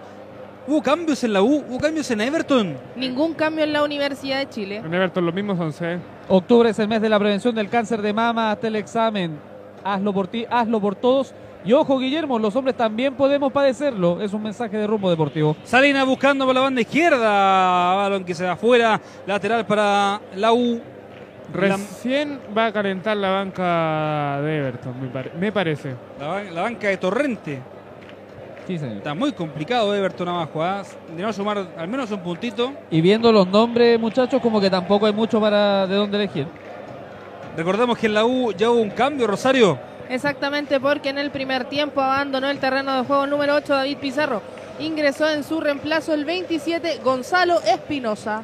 Hubo 0.67 0.81
cambios 0.81 1.23
en 1.23 1.33
la 1.33 1.41
U, 1.43 1.63
hubo 1.69 1.77
cambios 1.79 2.09
en 2.09 2.21
Everton. 2.21 2.75
Ningún 2.95 3.33
cambio 3.35 3.63
en 3.63 3.71
la 3.73 3.83
Universidad 3.83 4.39
de 4.39 4.49
Chile. 4.49 4.77
En 4.83 4.93
Everton 4.93 5.25
los 5.25 5.33
mismos 5.35 5.59
11. 5.59 5.99
Octubre 6.27 6.69
es 6.71 6.79
el 6.79 6.87
mes 6.87 7.01
de 7.01 7.09
la 7.09 7.19
prevención 7.19 7.53
del 7.53 7.69
cáncer 7.69 8.01
de 8.01 8.11
mama. 8.13 8.51
Hasta 8.51 8.67
el 8.67 8.75
examen. 8.75 9.37
Hazlo 9.83 10.11
por 10.13 10.27
ti, 10.27 10.45
hazlo 10.49 10.79
por 10.81 10.95
todos. 10.95 11.33
Y 11.63 11.73
ojo, 11.73 11.97
Guillermo, 11.99 12.37
los 12.39 12.55
hombres 12.55 12.75
también 12.75 13.13
podemos 13.15 13.51
padecerlo. 13.51 14.21
Es 14.21 14.33
un 14.33 14.41
mensaje 14.43 14.77
de 14.77 14.87
rumbo 14.87 15.09
deportivo. 15.09 15.55
Salina 15.63 16.03
buscando 16.03 16.45
por 16.45 16.55
la 16.55 16.61
banda 16.61 16.81
izquierda. 16.81 17.95
Balón 17.95 18.23
que 18.23 18.33
se 18.33 18.43
da 18.43 18.53
afuera. 18.53 18.99
Lateral 19.27 19.65
para 19.67 20.19
la 20.35 20.51
U. 20.53 20.81
La- 21.53 21.59
Recién 21.77 22.39
va 22.57 22.65
a 22.67 22.73
calentar 22.73 23.15
la 23.17 23.29
banca 23.29 24.41
de 24.41 24.57
Everton, 24.57 24.99
me, 24.99 25.07
pare- 25.09 25.31
me 25.39 25.51
parece. 25.51 25.93
La, 26.19 26.27
ban- 26.27 26.51
la 26.55 26.61
banca 26.63 26.87
de 26.87 26.97
Torrente. 26.97 27.61
Sí, 28.67 28.79
señor. 28.79 28.97
Está 28.97 29.13
muy 29.13 29.31
complicado 29.31 29.93
Everton 29.93 30.27
abajo. 30.27 30.63
¿ah? 30.63 30.83
De 31.15 31.21
no 31.21 31.31
sumar 31.31 31.67
al 31.77 31.87
menos 31.87 32.09
un 32.11 32.19
puntito. 32.19 32.73
Y 32.89 33.01
viendo 33.01 33.31
los 33.31 33.47
nombres, 33.47 33.99
muchachos, 33.99 34.41
como 34.41 34.59
que 34.59 34.69
tampoco 34.69 35.05
hay 35.05 35.13
mucho 35.13 35.39
para 35.39 35.85
de 35.85 35.95
dónde 35.95 36.17
elegir. 36.17 36.47
Recordemos 37.55 37.97
que 37.97 38.07
en 38.07 38.13
la 38.15 38.25
U 38.25 38.51
ya 38.51 38.69
hubo 38.69 38.81
un 38.81 38.89
cambio, 38.89 39.27
Rosario. 39.27 39.77
Exactamente 40.09 40.79
porque 40.79 41.09
en 41.09 41.17
el 41.17 41.31
primer 41.31 41.65
tiempo 41.65 42.01
abandonó 42.01 42.49
el 42.49 42.59
terreno 42.59 42.95
de 42.97 43.05
juego 43.05 43.27
número 43.27 43.55
8 43.55 43.73
David 43.73 43.97
Pizarro. 43.97 44.41
Ingresó 44.79 45.29
en 45.29 45.43
su 45.43 45.61
reemplazo 45.61 46.13
el 46.13 46.25
27 46.25 46.99
Gonzalo 47.03 47.61
Espinosa. 47.61 48.43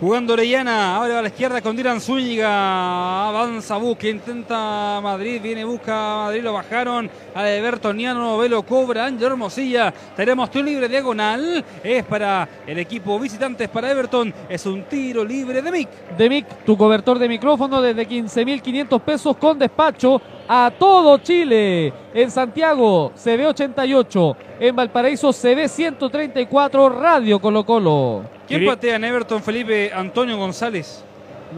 Jugando 0.00 0.34
Orellana, 0.34 0.94
ahora 0.94 1.14
va 1.14 1.18
a 1.18 1.22
la 1.22 1.28
izquierda 1.28 1.60
con 1.60 1.74
Dylan 1.74 2.00
Zúñiga. 2.00 3.30
Avanza 3.30 3.78
busca, 3.78 4.06
intenta 4.06 5.00
Madrid, 5.02 5.42
viene, 5.42 5.64
busca 5.64 5.92
Madrid, 6.26 6.40
lo 6.40 6.52
bajaron. 6.52 7.10
A 7.34 7.42
de 7.42 7.60
Bertoniano, 7.60 8.38
Velo 8.38 8.62
cobra, 8.62 9.06
Ángel 9.06 9.32
Hermosilla. 9.32 9.92
Tenemos 10.14 10.52
tiro 10.52 10.66
libre 10.66 10.88
diagonal. 10.88 11.64
Es 11.82 12.04
para 12.04 12.48
el 12.64 12.78
equipo 12.78 13.18
visitante, 13.18 13.64
es 13.64 13.70
para 13.70 13.90
Everton. 13.90 14.32
Es 14.48 14.66
un 14.66 14.84
tiro 14.84 15.24
libre 15.24 15.62
de 15.62 15.72
Mick. 15.72 15.88
Demic, 16.16 16.64
tu 16.64 16.76
cobertor 16.76 17.18
de 17.18 17.28
micrófono 17.28 17.82
desde 17.82 18.08
15.500 18.08 19.00
pesos 19.00 19.36
con 19.36 19.58
despacho 19.58 20.22
a 20.48 20.72
todo 20.76 21.18
Chile. 21.18 21.92
En 22.14 22.30
Santiago, 22.30 23.12
CB 23.14 23.48
88. 23.48 24.36
En 24.60 24.74
Valparaíso, 24.74 25.32
CB 25.32 25.68
134, 25.68 26.88
Radio 26.88 27.38
Colo 27.38 27.64
Colo. 27.64 28.24
¿Quién 28.48 28.64
patea 28.64 28.96
en 28.96 29.04
Everton, 29.04 29.42
Felipe? 29.42 29.92
Antonio 29.94 30.36
González. 30.38 31.04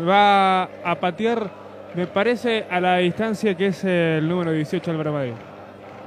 Va 0.07 0.65
a 0.65 0.95
patear, 1.01 1.51
me 1.95 2.07
parece, 2.07 2.67
a 2.71 2.81
la 2.81 2.97
distancia 2.99 3.57
que 3.57 3.69
es 3.69 3.85
el 3.85 4.29
número 4.29 4.53
18 4.53 4.91
Álvaro 4.91 5.13
Madrid. 5.13 5.33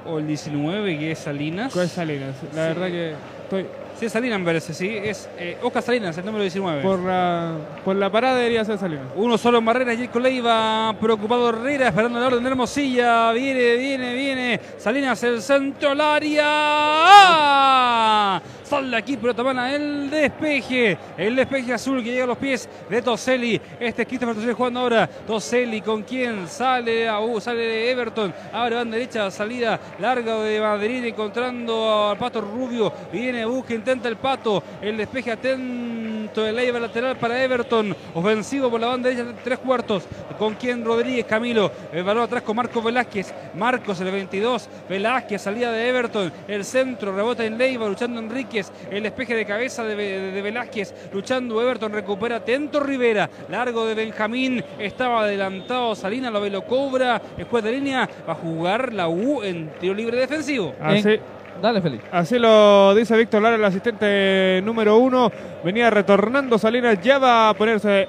O 0.05 0.19
el 0.19 0.27
19, 0.27 0.99
que 0.99 1.11
es 1.11 1.19
Salinas. 1.19 1.73
Con 1.73 1.87
Salinas. 1.87 2.35
La 2.53 2.67
verdad 2.67 2.87
que 2.87 3.13
estoy. 3.43 3.65
Sí, 4.03 4.07
es 4.07 4.11
Salinas, 4.11 4.37
me 4.37 4.45
parece, 4.45 4.73
sí. 4.73 4.97
Es 5.01 5.29
eh, 5.37 5.57
Oscar 5.61 5.81
Salinas, 5.81 6.17
el 6.17 6.25
número 6.25 6.41
19. 6.41 6.81
Por 6.81 6.99
la, 6.99 7.55
por 7.85 7.95
la 7.95 8.11
parada 8.11 8.35
debería 8.35 8.65
ser 8.65 8.77
Salinas. 8.77 9.05
Uno 9.15 9.37
solo 9.37 9.59
en 9.59 9.65
barrera, 9.65 9.95
Jacob 9.95 10.21
Leiva, 10.21 10.93
preocupado 10.99 11.47
Herrera, 11.47 11.87
esperando 11.87 12.19
la 12.19 12.27
orden 12.27 12.43
de 12.43 12.49
Hermosilla. 12.49 13.31
Viene, 13.31 13.77
viene, 13.77 14.13
viene. 14.13 14.59
Salinas, 14.77 15.23
el 15.23 15.41
centro 15.41 15.91
al 15.91 16.01
área. 16.01 16.43
¡Ah! 16.45 18.41
Sale 18.63 18.97
aquí, 18.97 19.17
pero 19.17 19.35
tomana 19.35 19.73
el 19.73 20.09
despeje. 20.09 20.97
El 21.17 21.35
despeje 21.35 21.73
azul 21.73 22.03
que 22.03 22.11
llega 22.11 22.23
a 22.23 22.27
los 22.27 22.37
pies 22.37 22.67
de 22.89 23.01
Toselli. 23.01 23.61
Este 23.79 24.01
es 24.01 24.07
Christopher 24.07 24.35
Toselli 24.35 24.53
jugando 24.53 24.79
ahora. 24.79 25.07
Toselli 25.07 25.79
con 25.81 26.01
quién 26.03 26.47
sale, 26.47 27.07
a, 27.07 27.19
uh, 27.19 27.39
sale 27.39 27.61
de 27.61 27.91
Everton. 27.91 28.33
Abre 28.51 28.75
van 28.75 28.89
derecha, 28.89 29.29
salida 29.29 29.79
larga 29.99 30.39
de 30.39 30.59
Madrid, 30.59 31.05
encontrando 31.05 32.09
al 32.09 32.17
Pato 32.17 32.41
Rubio. 32.41 32.91
Viene, 33.11 33.45
busca, 33.45 33.73
intenta 33.73 33.92
el 34.01 34.15
Pato. 34.17 34.63
El 34.81 34.97
despeje 34.97 35.31
atento 35.31 36.43
de 36.43 36.51
Leiva 36.51 36.79
lateral 36.79 37.15
para 37.17 37.41
Everton. 37.43 37.95
Ofensivo 38.13 38.69
por 38.69 38.79
la 38.81 38.87
banda 38.87 39.09
derecha, 39.09 39.29
tres 39.43 39.59
cuartos. 39.59 40.03
Con 40.37 40.55
quien 40.55 40.83
Rodríguez 40.83 41.25
Camilo. 41.25 41.71
El 41.91 42.03
balón 42.03 42.23
atrás 42.23 42.41
con 42.41 42.55
Marcos 42.55 42.83
Velázquez. 42.83 43.33
Marcos 43.55 43.99
el 44.01 44.11
22. 44.11 44.67
Velázquez, 44.89 45.41
salida 45.41 45.71
de 45.71 45.87
Everton. 45.87 46.31
El 46.47 46.65
centro, 46.65 47.15
rebota 47.15 47.45
en 47.45 47.57
Leiva, 47.57 47.87
luchando 47.87 48.19
Enríquez. 48.19 48.71
El 48.89 49.03
despeje 49.03 49.35
de 49.35 49.45
cabeza 49.45 49.83
de, 49.83 49.95
de- 49.95 50.31
de 50.31 50.41
Velázquez. 50.41 50.93
Luchando 51.13 51.61
Everton, 51.61 51.91
recupera 51.91 52.39
Tento 52.43 52.79
Rivera. 52.79 53.29
Largo 53.49 53.85
de 53.85 53.93
Benjamín. 53.93 54.63
Estaba 54.79 55.21
adelantado 55.23 55.95
Salina, 55.95 56.29
lo 56.31 56.41
ve, 56.41 56.49
lo 56.49 56.63
cobra. 56.65 57.21
El 57.37 57.45
juez 57.45 57.63
de 57.63 57.71
línea 57.73 58.09
va 58.27 58.33
a 58.33 58.35
jugar 58.35 58.93
la 58.93 59.07
U 59.07 59.43
en 59.43 59.69
tiro 59.79 59.93
libre 59.93 60.17
defensivo. 60.17 60.73
Así, 60.81 61.07
En- 61.09 61.19
Dale, 61.61 61.81
Felipe. 61.81 62.05
así 62.11 62.37
lo 62.39 62.93
dice 62.93 63.15
Víctor 63.15 63.41
Lara, 63.41 63.55
el 63.55 63.63
asistente 63.63 64.61
número 64.63 64.97
uno. 64.97 65.31
Venía 65.63 65.89
retornando 65.89 66.57
Salinas, 66.57 67.01
ya 67.01 67.19
va 67.19 67.49
a 67.49 67.53
ponerse 67.53 68.07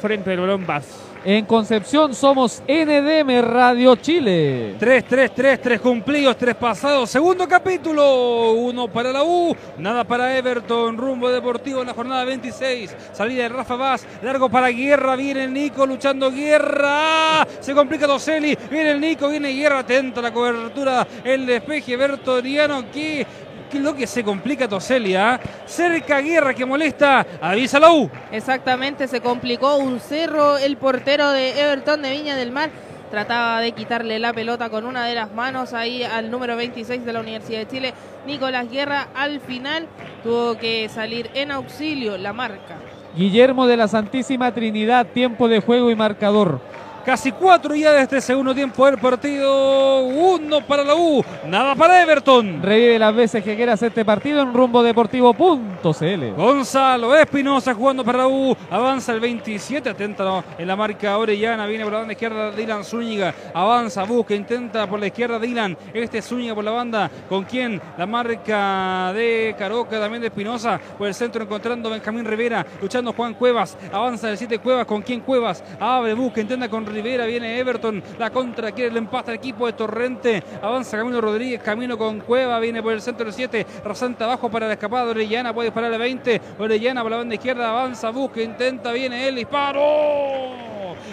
frente 0.00 0.30
del 0.30 0.40
balón 0.40 0.66
Vaz. 0.66 1.09
En 1.22 1.44
Concepción 1.44 2.14
somos 2.14 2.62
NDM 2.66 3.42
Radio 3.42 3.94
Chile. 3.96 4.76
3, 4.78 5.04
3, 5.06 5.34
3, 5.34 5.60
3 5.60 5.80
cumplidos, 5.80 6.34
3 6.38 6.54
pasados. 6.54 7.10
Segundo 7.10 7.46
capítulo. 7.46 8.52
Uno 8.52 8.88
para 8.88 9.12
la 9.12 9.22
U, 9.22 9.54
nada 9.76 10.02
para 10.02 10.34
Everton. 10.38 10.96
Rumbo 10.96 11.28
deportivo 11.28 11.82
en 11.82 11.88
la 11.88 11.92
jornada 11.92 12.24
26. 12.24 12.96
Salida 13.12 13.42
de 13.42 13.48
Rafa 13.50 13.76
Vaz. 13.76 14.06
Largo 14.22 14.48
para 14.48 14.68
Guerra. 14.68 15.14
Viene 15.14 15.46
Nico 15.46 15.84
luchando 15.84 16.30
Guerra. 16.30 17.46
Se 17.60 17.74
complica 17.74 18.06
Toselli. 18.06 18.56
Viene 18.70 18.92
el 18.92 19.00
Nico, 19.00 19.28
viene 19.28 19.52
Guerra. 19.52 19.80
Atenta 19.80 20.22
la 20.22 20.32
cobertura. 20.32 21.06
El 21.22 21.44
despeje 21.44 21.98
bertoniano 21.98 22.90
que. 22.90 23.26
Lo 23.74 23.94
que 23.94 24.06
se 24.06 24.22
complica 24.24 24.68
Toselli, 24.68 25.14
¿ah? 25.14 25.40
Cerca 25.64 26.20
Guerra 26.20 26.52
que 26.52 26.66
molesta. 26.66 27.26
Avisa 27.40 27.78
la 27.78 27.92
U. 27.92 28.10
Exactamente, 28.30 29.08
se 29.08 29.20
complicó 29.20 29.76
un 29.76 30.00
cerro. 30.00 30.58
El 30.58 30.76
portero 30.76 31.30
de 31.30 31.58
Everton 31.58 32.02
de 32.02 32.10
Viña 32.10 32.36
del 32.36 32.52
Mar 32.52 32.70
trataba 33.10 33.60
de 33.60 33.72
quitarle 33.72 34.18
la 34.18 34.32
pelota 34.32 34.68
con 34.68 34.86
una 34.86 35.06
de 35.06 35.14
las 35.14 35.32
manos 35.32 35.72
ahí 35.72 36.02
al 36.02 36.30
número 36.30 36.56
26 36.56 37.04
de 37.04 37.12
la 37.12 37.20
Universidad 37.20 37.60
de 37.60 37.68
Chile, 37.68 37.94
Nicolás 38.26 38.70
Guerra. 38.70 39.08
Al 39.14 39.40
final 39.40 39.86
tuvo 40.22 40.58
que 40.58 40.88
salir 40.88 41.30
en 41.34 41.50
auxilio 41.50 42.18
la 42.18 42.32
marca. 42.32 42.76
Guillermo 43.16 43.66
de 43.66 43.76
la 43.76 43.88
Santísima 43.88 44.52
Trinidad, 44.52 45.06
tiempo 45.06 45.48
de 45.48 45.60
juego 45.60 45.90
y 45.90 45.96
marcador. 45.96 46.60
Casi 47.04 47.32
cuatro 47.32 47.74
ya 47.74 47.92
de 47.92 48.02
este 48.02 48.20
segundo 48.20 48.54
tiempo 48.54 48.84
del 48.84 48.98
partido. 48.98 50.02
Uno 50.04 50.60
para 50.60 50.84
la 50.84 50.94
U, 50.94 51.24
nada 51.46 51.74
para 51.74 52.02
Everton. 52.02 52.62
Revive 52.62 52.98
las 52.98 53.14
veces 53.14 53.42
que 53.42 53.56
quieras 53.56 53.82
este 53.82 54.04
partido 54.04 54.42
en 54.42 54.52
rumbodeportivo.cl. 54.52 56.34
Gonzalo 56.36 57.16
Espinosa 57.16 57.74
jugando 57.74 58.04
para 58.04 58.18
la 58.18 58.28
U. 58.28 58.54
Avanza 58.70 59.12
el 59.12 59.20
27. 59.20 59.88
Atenta 59.88 60.44
en 60.58 60.68
la 60.68 60.76
marca 60.76 61.16
Orellana. 61.16 61.66
Viene 61.66 61.84
por 61.84 61.92
la 61.94 62.00
banda 62.00 62.12
izquierda 62.12 62.50
Dylan 62.50 62.84
Zúñiga. 62.84 63.34
Avanza, 63.54 64.04
busca, 64.04 64.34
intenta 64.34 64.86
por 64.86 65.00
la 65.00 65.06
izquierda 65.06 65.38
Dylan. 65.38 65.76
Este 65.94 66.18
es 66.18 66.28
Zúñiga 66.28 66.54
por 66.54 66.64
la 66.64 66.72
banda. 66.72 67.10
¿Con 67.28 67.44
quién? 67.44 67.80
La 67.96 68.06
marca 68.06 69.12
de 69.14 69.54
Caroca, 69.58 69.98
también 69.98 70.20
de 70.20 70.28
Espinosa. 70.28 70.78
Por 70.98 71.08
el 71.08 71.14
centro 71.14 71.42
encontrando 71.42 71.88
Benjamín 71.88 72.26
Rivera. 72.26 72.66
Luchando 72.82 73.14
Juan 73.14 73.34
Cuevas. 73.34 73.78
Avanza 73.90 74.30
el 74.30 74.36
7 74.36 74.58
Cuevas. 74.58 74.86
¿Con 74.86 75.00
quién 75.00 75.20
Cuevas? 75.20 75.64
Abre, 75.80 76.12
busca, 76.12 76.42
intenta 76.42 76.68
con 76.68 76.89
Rivera. 76.90 77.26
Viene 77.26 77.58
Everton. 77.58 78.02
La 78.18 78.30
contra 78.30 78.72
quiere 78.72 78.90
el 78.90 78.96
empate 78.96 79.30
al 79.30 79.36
equipo 79.36 79.66
de 79.66 79.72
Torrente. 79.72 80.42
Avanza 80.62 80.96
Camilo 80.96 81.20
Rodríguez. 81.20 81.62
Camino 81.62 81.96
con 81.96 82.20
Cueva. 82.20 82.58
Viene 82.60 82.82
por 82.82 82.92
el 82.92 83.00
centro 83.00 83.26
el 83.26 83.32
7. 83.32 83.66
Rasante 83.84 84.24
abajo 84.24 84.50
para 84.50 84.66
la 84.66 84.74
escapada 84.74 85.06
de 85.06 85.10
Orellana. 85.12 85.54
Puede 85.54 85.68
disparar 85.68 85.92
el 85.92 85.98
20. 85.98 86.40
Orellana 86.58 87.02
por 87.02 87.10
la 87.10 87.16
banda 87.18 87.34
izquierda. 87.34 87.70
Avanza, 87.70 88.10
busca, 88.10 88.42
intenta. 88.42 88.92
Viene 88.92 89.28
el 89.28 89.36
disparo. 89.36 89.80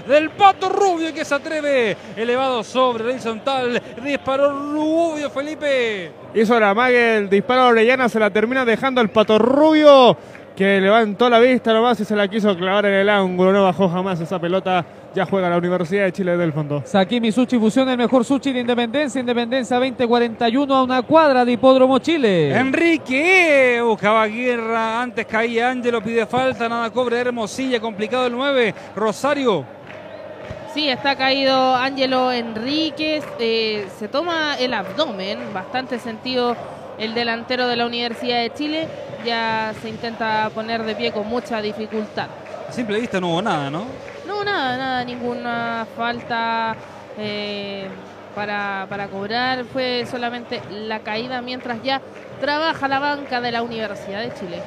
Del 0.08 0.30
pato 0.32 0.70
Rubio 0.70 1.14
que 1.14 1.26
se 1.26 1.36
atreve. 1.36 1.96
Elevado 2.16 2.64
sobre 2.64 3.04
el 3.04 3.10
horizontal. 3.12 3.82
Disparó 4.04 4.52
Rubio 4.52 5.30
Felipe. 5.30 6.12
Hizo 6.34 6.60
la 6.60 6.74
mague 6.74 7.18
el 7.18 7.30
disparo 7.30 7.62
a 7.62 7.68
Orellana, 7.68 8.10
se 8.10 8.20
la 8.20 8.30
termina 8.30 8.66
dejando 8.66 9.02
el 9.02 9.10
pato 9.10 9.40
rubio, 9.40 10.18
que 10.56 10.80
levantó 10.80 11.30
la 11.30 11.40
vista 11.40 11.74
nomás 11.74 12.00
y 12.00 12.06
se 12.06 12.16
la 12.16 12.28
quiso 12.28 12.56
clavar 12.56 12.86
en 12.86 12.94
el 12.94 13.10
ángulo. 13.10 13.52
No 13.52 13.64
bajó 13.64 13.90
jamás 13.90 14.20
esa 14.20 14.40
pelota. 14.40 14.86
Ya 15.16 15.26
juega 15.26 15.50
la 15.50 15.58
Universidad 15.58 16.04
de 16.04 16.12
Chile 16.12 16.38
del 16.38 16.54
fondo. 16.54 16.84
Sakimi 16.86 17.32
Sushi 17.32 17.58
Fusión, 17.58 17.90
el 17.90 17.98
mejor 17.98 18.24
sushi 18.24 18.52
de 18.54 18.60
Independencia. 18.60 19.20
Independencia 19.20 19.78
2041 19.78 20.76
a 20.76 20.84
una 20.84 21.02
cuadra 21.02 21.44
de 21.44 21.54
Hipódromo 21.54 21.98
Chile. 22.00 22.56
Enrique 22.56 23.80
buscaba 23.84 24.28
guerra. 24.28 25.02
Antes 25.02 25.26
caía 25.26 25.72
Ángelo, 25.72 26.02
pide 26.04 26.26
falta. 26.28 26.70
Nada 26.70 26.92
cobre 26.92 27.18
Hermosilla. 27.20 27.80
Complicado 27.80 28.28
el 28.28 28.34
9. 28.34 28.76
Rosario. 28.96 29.66
Sí, 30.74 30.88
está 30.88 31.16
caído 31.16 31.76
Ángelo 31.76 32.32
Enríquez. 32.32 33.24
eh, 33.40 33.88
se 33.98 34.08
toma 34.08 34.56
el 34.60 34.74
abdomen, 34.76 35.40
bastante 35.52 35.98
sentido 35.98 36.56
el 37.00 37.16
delantero 37.16 37.68
de 37.68 37.76
la 37.76 37.88
Universidad 37.88 38.42
de 38.42 38.54
Chile. 38.54 38.88
Ya 39.26 39.74
se 39.82 39.90
intenta 39.90 40.52
poner 40.54 40.84
de 40.84 40.94
pie 40.94 41.12
con 41.12 41.26
mucha 41.28 41.60
dificultad. 41.60 42.28
A 42.70 42.72
simple 42.72 43.00
vista 43.00 43.20
no 43.20 43.30
hubo 43.30 43.42
nada, 43.42 43.72
¿no? 43.72 43.86
Nada, 44.46 44.78
nada, 44.78 45.04
ninguna 45.04 45.86
falta 45.96 46.76
eh, 47.18 47.88
para, 48.36 48.86
para 48.90 49.08
cobrar. 49.08 49.66
Fue 49.66 50.06
solamente 50.10 50.62
la 50.70 51.00
caída 51.00 51.42
mientras 51.42 51.82
ya 51.84 52.02
trabaja 52.40 52.88
la 52.88 53.00
banca 53.00 53.42
de 53.42 53.52
la 53.52 53.62
Universidad 53.62 54.22
de 54.22 54.34
Chile. 54.34 54.62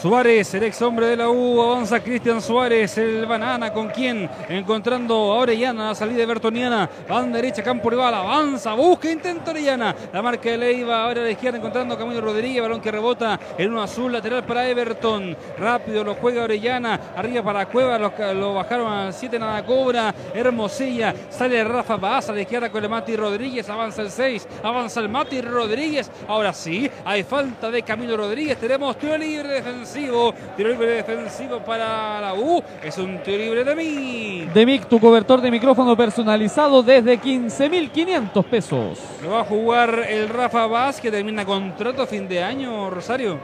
Suárez, 0.00 0.54
el 0.54 0.62
ex 0.62 0.80
hombre 0.80 1.08
de 1.08 1.16
la 1.16 1.28
U, 1.28 1.60
avanza 1.60 2.00
Cristian 2.00 2.40
Suárez, 2.40 2.96
el 2.96 3.26
banana 3.26 3.70
con 3.70 3.88
quien 3.88 4.30
encontrando 4.48 5.14
a 5.14 5.40
Orellana, 5.40 5.88
la 5.88 5.94
salida 5.94 6.20
de 6.20 6.26
Bertoniana, 6.26 6.88
banda 7.06 7.36
derecha, 7.36 7.62
campo 7.62 7.90
rival, 7.90 8.14
avanza, 8.14 8.72
busca, 8.72 9.10
intenta 9.10 9.50
Orellana, 9.50 9.94
la 10.10 10.22
marca 10.22 10.48
de 10.48 10.56
Leiva, 10.56 11.02
ahora 11.02 11.20
a 11.20 11.24
la 11.24 11.30
izquierda 11.30 11.58
encontrando 11.58 11.94
a 11.94 11.98
Camilo 11.98 12.22
Rodríguez, 12.22 12.62
balón 12.62 12.80
que 12.80 12.90
rebota 12.90 13.38
en 13.58 13.74
un 13.74 13.78
azul 13.78 14.10
lateral 14.10 14.42
para 14.44 14.66
Everton, 14.66 15.36
rápido 15.58 16.02
lo 16.02 16.14
juega 16.14 16.44
Orellana, 16.44 16.98
arriba 17.14 17.42
para 17.42 17.66
Cueva, 17.66 17.98
lo, 17.98 18.10
lo 18.32 18.54
bajaron 18.54 18.90
al 18.90 19.12
7, 19.12 19.38
nada 19.38 19.66
cobra, 19.66 20.14
Hermosilla, 20.32 21.14
sale 21.28 21.62
Rafa 21.62 21.98
Baaz 21.98 22.30
a 22.30 22.32
la 22.32 22.40
izquierda 22.40 22.70
con 22.70 22.82
el 22.82 22.88
Mati 22.88 23.16
Rodríguez, 23.16 23.68
avanza 23.68 24.00
el 24.00 24.10
6, 24.10 24.48
avanza 24.62 25.00
el 25.00 25.10
Mati 25.10 25.42
Rodríguez, 25.42 26.10
ahora 26.26 26.54
sí, 26.54 26.90
hay 27.04 27.22
falta 27.22 27.70
de 27.70 27.82
Camilo 27.82 28.16
Rodríguez, 28.16 28.56
tenemos 28.58 28.96
tiro 28.96 29.18
libre 29.18 29.48
defensivo, 29.48 29.89
tiro 29.92 30.34
libre 30.56 30.86
defensivo 30.92 31.58
para 31.60 32.20
la 32.20 32.34
U, 32.34 32.62
es 32.82 32.96
un 32.98 33.18
tiro 33.22 33.38
libre 33.38 33.64
de 33.64 33.74
mí. 33.74 34.48
Demic, 34.52 34.86
tu 34.86 35.00
cobertor 35.00 35.40
de 35.40 35.50
micrófono 35.50 35.96
personalizado 35.96 36.82
desde 36.82 37.20
15.500 37.20 38.44
pesos. 38.44 38.98
Lo 39.22 39.30
va 39.30 39.40
a 39.40 39.44
jugar 39.44 40.06
el 40.08 40.28
Rafa 40.28 40.66
Vaz 40.66 41.00
que 41.00 41.10
termina 41.10 41.44
contrato 41.44 42.02
a 42.02 42.06
fin 42.06 42.28
de 42.28 42.42
año, 42.42 42.90
Rosario. 42.90 43.38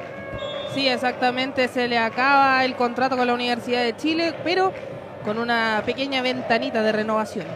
Sí, 0.74 0.88
exactamente, 0.88 1.68
se 1.68 1.88
le 1.88 1.98
acaba 1.98 2.64
el 2.64 2.74
contrato 2.76 3.16
con 3.16 3.26
la 3.26 3.34
Universidad 3.34 3.82
de 3.82 3.96
Chile, 3.96 4.34
pero 4.44 4.72
con 5.24 5.38
una 5.38 5.82
pequeña 5.86 6.22
ventanita 6.22 6.82
de 6.82 6.92
renovación. 6.92 7.46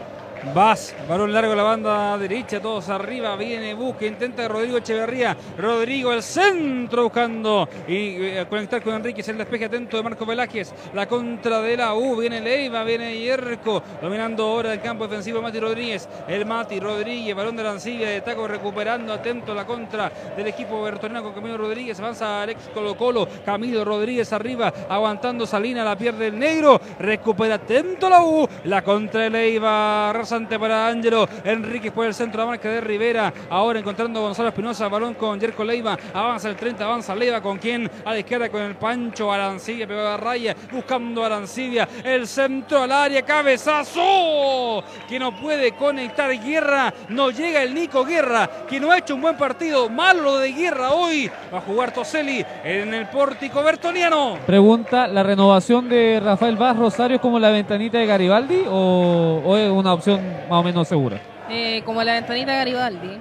Vaz, 0.43 0.95
balón 1.07 1.31
largo 1.31 1.53
la 1.53 1.61
banda 1.61 2.17
derecha, 2.17 2.59
todos 2.59 2.89
arriba, 2.89 3.35
viene, 3.35 3.75
busca, 3.75 4.07
intenta 4.07 4.47
Rodrigo 4.47 4.77
Echeverría, 4.77 5.37
Rodrigo 5.55 6.11
el 6.11 6.23
centro 6.23 7.03
buscando 7.03 7.69
y 7.87 8.15
eh, 8.15 8.45
conectar 8.49 8.81
con 8.81 8.95
Enríquez, 8.95 9.29
el 9.29 9.37
despeje 9.37 9.65
atento 9.65 9.97
de 9.97 10.03
Marco 10.03 10.25
Velázquez, 10.25 10.73
la 10.95 11.07
contra 11.07 11.61
de 11.61 11.77
la 11.77 11.93
U, 11.93 12.17
viene 12.17 12.41
Leiva, 12.41 12.83
viene 12.83 13.15
Hierco, 13.19 13.83
dominando 14.01 14.43
ahora 14.43 14.73
el 14.73 14.81
campo 14.81 15.07
defensivo 15.07 15.43
Mati 15.43 15.59
Rodríguez, 15.59 16.09
el 16.27 16.43
Mati 16.47 16.79
Rodríguez, 16.79 17.35
balón 17.35 17.55
de 17.55 17.63
Lancilla 17.63 18.09
de 18.09 18.21
Taco 18.21 18.47
recuperando, 18.47 19.13
atento 19.13 19.53
la 19.53 19.65
contra 19.65 20.11
del 20.35 20.47
equipo 20.47 20.81
bertonino 20.81 21.21
con 21.21 21.33
Camilo 21.33 21.57
Rodríguez, 21.57 21.99
avanza 21.99 22.41
Alex 22.41 22.71
Colo 22.73 22.97
Colo, 22.97 23.27
Camilo 23.45 23.85
Rodríguez 23.85 24.33
arriba, 24.33 24.73
aguantando 24.89 25.45
Salina, 25.45 25.83
la 25.83 25.95
pierde 25.95 26.27
el 26.27 26.39
negro, 26.39 26.81
recupera 26.99 27.55
atento 27.55 28.09
la 28.09 28.23
U, 28.23 28.49
la 28.63 28.81
contra 28.81 29.21
de 29.21 29.29
Leiva, 29.29 30.11
para 30.31 30.87
Ángelo, 30.87 31.27
Enríquez 31.43 31.91
por 31.91 32.05
el 32.05 32.13
centro, 32.13 32.39
la 32.39 32.45
marca 32.45 32.69
de 32.69 32.79
Rivera, 32.79 33.33
ahora 33.49 33.79
encontrando 33.79 34.19
a 34.19 34.23
Gonzalo 34.23 34.47
Espinosa, 34.47 34.87
balón 34.87 35.15
con 35.15 35.37
Jerko 35.41 35.65
Leiva, 35.65 35.97
avanza 36.13 36.47
el 36.47 36.55
30, 36.55 36.85
avanza 36.85 37.13
Leiva 37.13 37.41
con 37.41 37.57
quien, 37.57 37.91
a 38.05 38.11
la 38.11 38.19
izquierda 38.19 38.47
con 38.47 38.61
el 38.61 38.75
Pancho 38.75 39.29
Arancibia, 39.29 39.85
pegó 39.85 40.07
a 40.07 40.15
raya, 40.15 40.55
buscando 40.71 41.25
Arancibia, 41.25 41.85
el 42.05 42.27
centro 42.27 42.81
al 42.81 42.93
área, 42.93 43.23
cabezazo, 43.23 44.81
que 45.09 45.19
no 45.19 45.35
puede 45.35 45.73
conectar 45.73 46.31
Guerra, 46.41 46.93
no 47.09 47.29
llega 47.29 47.61
el 47.61 47.73
Nico 47.73 48.05
Guerra, 48.05 48.49
que 48.69 48.79
no 48.79 48.89
ha 48.89 48.99
hecho 48.99 49.15
un 49.15 49.21
buen 49.21 49.35
partido, 49.35 49.89
malo 49.89 50.37
de 50.37 50.53
Guerra 50.53 50.91
hoy, 50.91 51.29
va 51.53 51.57
a 51.57 51.61
jugar 51.61 51.91
Toselli 51.91 52.45
en 52.63 52.93
el 52.93 53.09
pórtico 53.09 53.61
bertoniano. 53.61 54.37
Pregunta, 54.45 55.07
¿la 55.07 55.23
renovación 55.23 55.89
de 55.89 56.21
Rafael 56.23 56.55
Vaz 56.55 56.77
Rosario 56.77 57.15
es 57.15 57.21
como 57.21 57.37
la 57.37 57.49
ventanita 57.49 57.97
de 57.97 58.05
Garibaldi 58.05 58.63
o, 58.69 59.41
o 59.43 59.57
es 59.57 59.69
una 59.69 59.93
opción 59.93 60.20
más 60.49 60.59
o 60.59 60.63
menos 60.63 60.87
segura? 60.87 61.17
Eh, 61.49 61.81
como 61.85 62.03
la 62.03 62.13
ventanita 62.13 62.53
Garibaldi. 62.53 63.17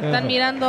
Están 0.00 0.26
mirando 0.26 0.66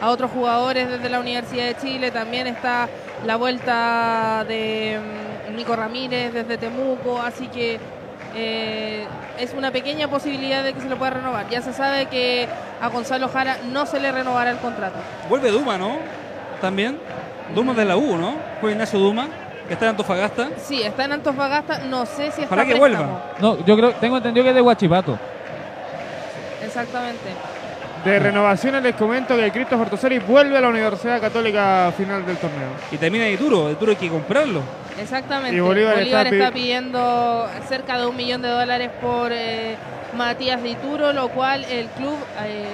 a 0.00 0.10
otros 0.10 0.30
jugadores 0.30 0.88
desde 0.88 1.08
la 1.08 1.20
Universidad 1.20 1.66
de 1.66 1.76
Chile. 1.76 2.10
También 2.10 2.46
está 2.46 2.88
la 3.24 3.36
vuelta 3.36 4.44
de 4.46 4.98
mm, 5.50 5.56
Nico 5.56 5.74
Ramírez 5.76 6.32
desde 6.32 6.58
Temuco, 6.58 7.20
así 7.20 7.48
que 7.48 7.78
eh, 8.34 9.06
es 9.38 9.54
una 9.54 9.70
pequeña 9.70 10.08
posibilidad 10.08 10.62
de 10.62 10.74
que 10.74 10.80
se 10.80 10.88
lo 10.88 10.98
pueda 10.98 11.12
renovar. 11.12 11.48
Ya 11.48 11.62
se 11.62 11.72
sabe 11.72 12.06
que 12.06 12.48
a 12.80 12.88
Gonzalo 12.88 13.28
Jara 13.28 13.58
no 13.72 13.86
se 13.86 14.00
le 14.00 14.12
renovará 14.12 14.50
el 14.50 14.58
contrato. 14.58 14.96
Vuelve 15.28 15.50
Duma, 15.50 15.78
¿no? 15.78 15.96
También. 16.60 16.98
Duma 17.54 17.74
de 17.74 17.84
la 17.84 17.96
U, 17.96 18.16
¿no? 18.16 18.34
Fue 18.60 18.72
Ignacio 18.72 18.98
Duma, 18.98 19.28
que 19.66 19.74
está 19.74 19.86
en 19.86 19.90
Antofagasta. 19.90 20.48
Sí, 20.62 20.82
está 20.82 21.04
en 21.04 21.12
Antofagasta, 21.12 21.78
no 21.80 22.06
sé 22.06 22.30
si 22.30 22.42
está 22.42 22.46
Ojalá 22.46 22.64
que 22.66 22.74
a 22.74 22.78
vuelva. 22.78 22.98
préstamo. 22.98 23.22
No, 23.58 23.64
yo 23.64 23.76
creo, 23.76 23.92
tengo 23.94 24.16
entendido 24.18 24.44
que 24.44 24.50
es 24.50 24.54
de 24.56 24.62
Huachipato. 24.62 25.18
Exactamente. 26.64 27.28
De 28.04 28.18
renovaciones 28.20 28.82
les 28.82 28.94
comento 28.94 29.36
que 29.36 29.50
Christopher 29.50 29.90
Toseri 29.90 30.18
vuelve 30.20 30.56
a 30.56 30.60
la 30.60 30.68
Universidad 30.68 31.20
Católica 31.20 31.88
a 31.88 31.92
final 31.92 32.24
del 32.24 32.36
torneo. 32.36 32.68
Y 32.92 32.98
termina 32.98 33.24
de 33.24 33.36
Duro. 33.36 33.66
De 33.68 33.74
Duro 33.74 33.90
hay 33.90 33.96
que 33.96 34.08
comprarlo. 34.08 34.60
Exactamente. 35.00 35.56
Y 35.56 35.60
Bolívar 35.60 35.98
está 35.98 36.22
está, 36.22 36.50
pi- 36.52 36.60
pidiendo 36.60 37.48
cerca 37.68 37.98
de 37.98 38.06
un 38.06 38.16
millón 38.16 38.42
de 38.42 38.48
dólares 38.48 38.90
por 39.00 39.32
eh, 39.32 39.76
Matías 40.16 40.62
Dituro, 40.62 41.12
lo 41.12 41.28
cual 41.30 41.64
el 41.64 41.86
club 41.88 42.16
eh, 42.44 42.64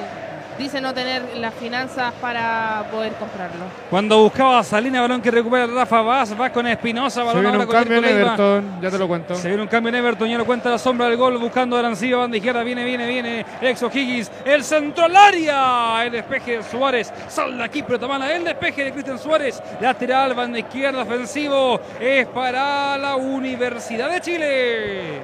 dice 0.62 0.80
no 0.80 0.94
tener 0.94 1.22
las 1.36 1.52
finanzas 1.54 2.12
para 2.20 2.84
poder 2.90 3.12
comprarlo. 3.14 3.64
Cuando 3.90 4.22
buscaba 4.22 4.60
a 4.60 4.62
Salina, 4.62 5.00
balón 5.00 5.20
que 5.20 5.30
recupera 5.30 5.66
Rafa 5.66 6.02
Vaz, 6.02 6.40
va 6.40 6.50
con 6.50 6.66
Espinosa, 6.66 7.20
Se 7.20 7.26
balón 7.26 7.42
viene 7.42 7.48
ahora 7.48 7.64
un 7.64 7.66
con 7.66 7.76
cambio 7.76 7.98
en. 7.98 8.04
Everton, 8.04 8.80
ya 8.80 8.90
te 8.90 8.98
lo 8.98 9.08
cuento. 9.08 9.34
Se 9.34 9.48
viene 9.48 9.62
un 9.62 9.68
cambio 9.68 9.88
en 9.88 9.94
Everton, 9.96 10.28
ya 10.28 10.38
lo 10.38 10.46
cuenta 10.46 10.70
la 10.70 10.78
sombra 10.78 11.08
del 11.08 11.16
gol, 11.16 11.36
buscando 11.38 11.76
a 11.76 11.80
Arancibia, 11.80 12.16
banda 12.16 12.36
izquierda, 12.36 12.62
viene, 12.62 12.84
viene, 12.84 13.06
viene, 13.06 13.46
Exo 13.60 13.90
Higgins, 13.92 14.30
el 14.44 14.62
centro 14.62 15.04
al 15.04 15.16
área, 15.16 16.04
el 16.04 16.12
despeje 16.12 16.58
de 16.58 16.62
Suárez, 16.62 17.12
sal 17.28 17.58
de 17.58 17.64
aquí, 17.64 17.82
pero 17.82 17.98
Tamala, 17.98 18.32
el 18.32 18.44
despeje 18.44 18.84
de 18.84 18.92
Cristian 18.92 19.18
Suárez, 19.18 19.62
lateral, 19.80 20.34
banda 20.34 20.58
izquierda, 20.58 21.02
ofensivo, 21.02 21.80
es 22.00 22.26
para 22.28 22.96
la 22.98 23.16
Universidad 23.16 24.10
de 24.10 24.20
Chile. 24.20 25.22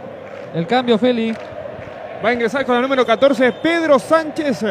El 0.54 0.66
cambio, 0.66 0.98
Feli. 0.98 1.34
Va 2.24 2.30
a 2.30 2.32
ingresar 2.32 2.66
con 2.66 2.74
el 2.74 2.82
número 2.82 3.06
14, 3.06 3.52
Pedro 3.52 3.96
Sánchez. 3.98 4.64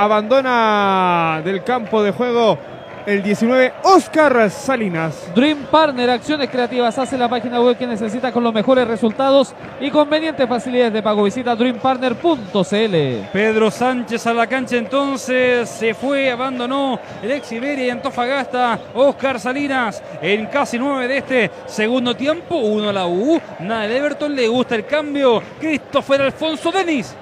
Abandona 0.00 1.42
del 1.44 1.62
campo 1.62 2.02
de 2.02 2.10
juego 2.10 2.56
el 3.04 3.22
19, 3.22 3.74
Oscar 3.82 4.50
Salinas. 4.50 5.30
Dream 5.34 5.66
Partner, 5.70 6.08
acciones 6.08 6.48
creativas, 6.48 6.98
hace 6.98 7.18
la 7.18 7.28
página 7.28 7.60
web 7.60 7.76
que 7.76 7.86
necesita 7.86 8.32
con 8.32 8.42
los 8.42 8.54
mejores 8.54 8.88
resultados 8.88 9.54
y 9.78 9.90
convenientes 9.90 10.48
facilidades 10.48 10.94
de 10.94 11.02
pago. 11.02 11.24
Visita 11.24 11.54
dreampartner.cl. 11.54 13.28
Pedro 13.30 13.70
Sánchez 13.70 14.26
a 14.26 14.32
la 14.32 14.46
cancha 14.46 14.78
entonces 14.78 15.68
se 15.68 15.92
fue, 15.92 16.30
abandonó 16.30 16.98
el 17.22 17.32
ex 17.32 17.52
Iberia 17.52 17.84
y 17.84 17.90
Antofagasta. 17.90 18.78
Oscar 18.94 19.38
Salinas 19.38 20.02
en 20.22 20.46
casi 20.46 20.78
nueve 20.78 21.08
de 21.08 21.18
este 21.18 21.50
segundo 21.66 22.16
tiempo. 22.16 22.56
Uno 22.56 22.88
a 22.88 22.92
la 22.94 23.06
U. 23.06 23.38
Nada 23.58 23.86
de 23.86 23.98
Everton. 23.98 24.34
Le 24.34 24.48
gusta 24.48 24.76
el 24.76 24.86
cambio. 24.86 25.42
Christopher 25.60 26.22
Alfonso 26.22 26.72
Denis. 26.72 27.14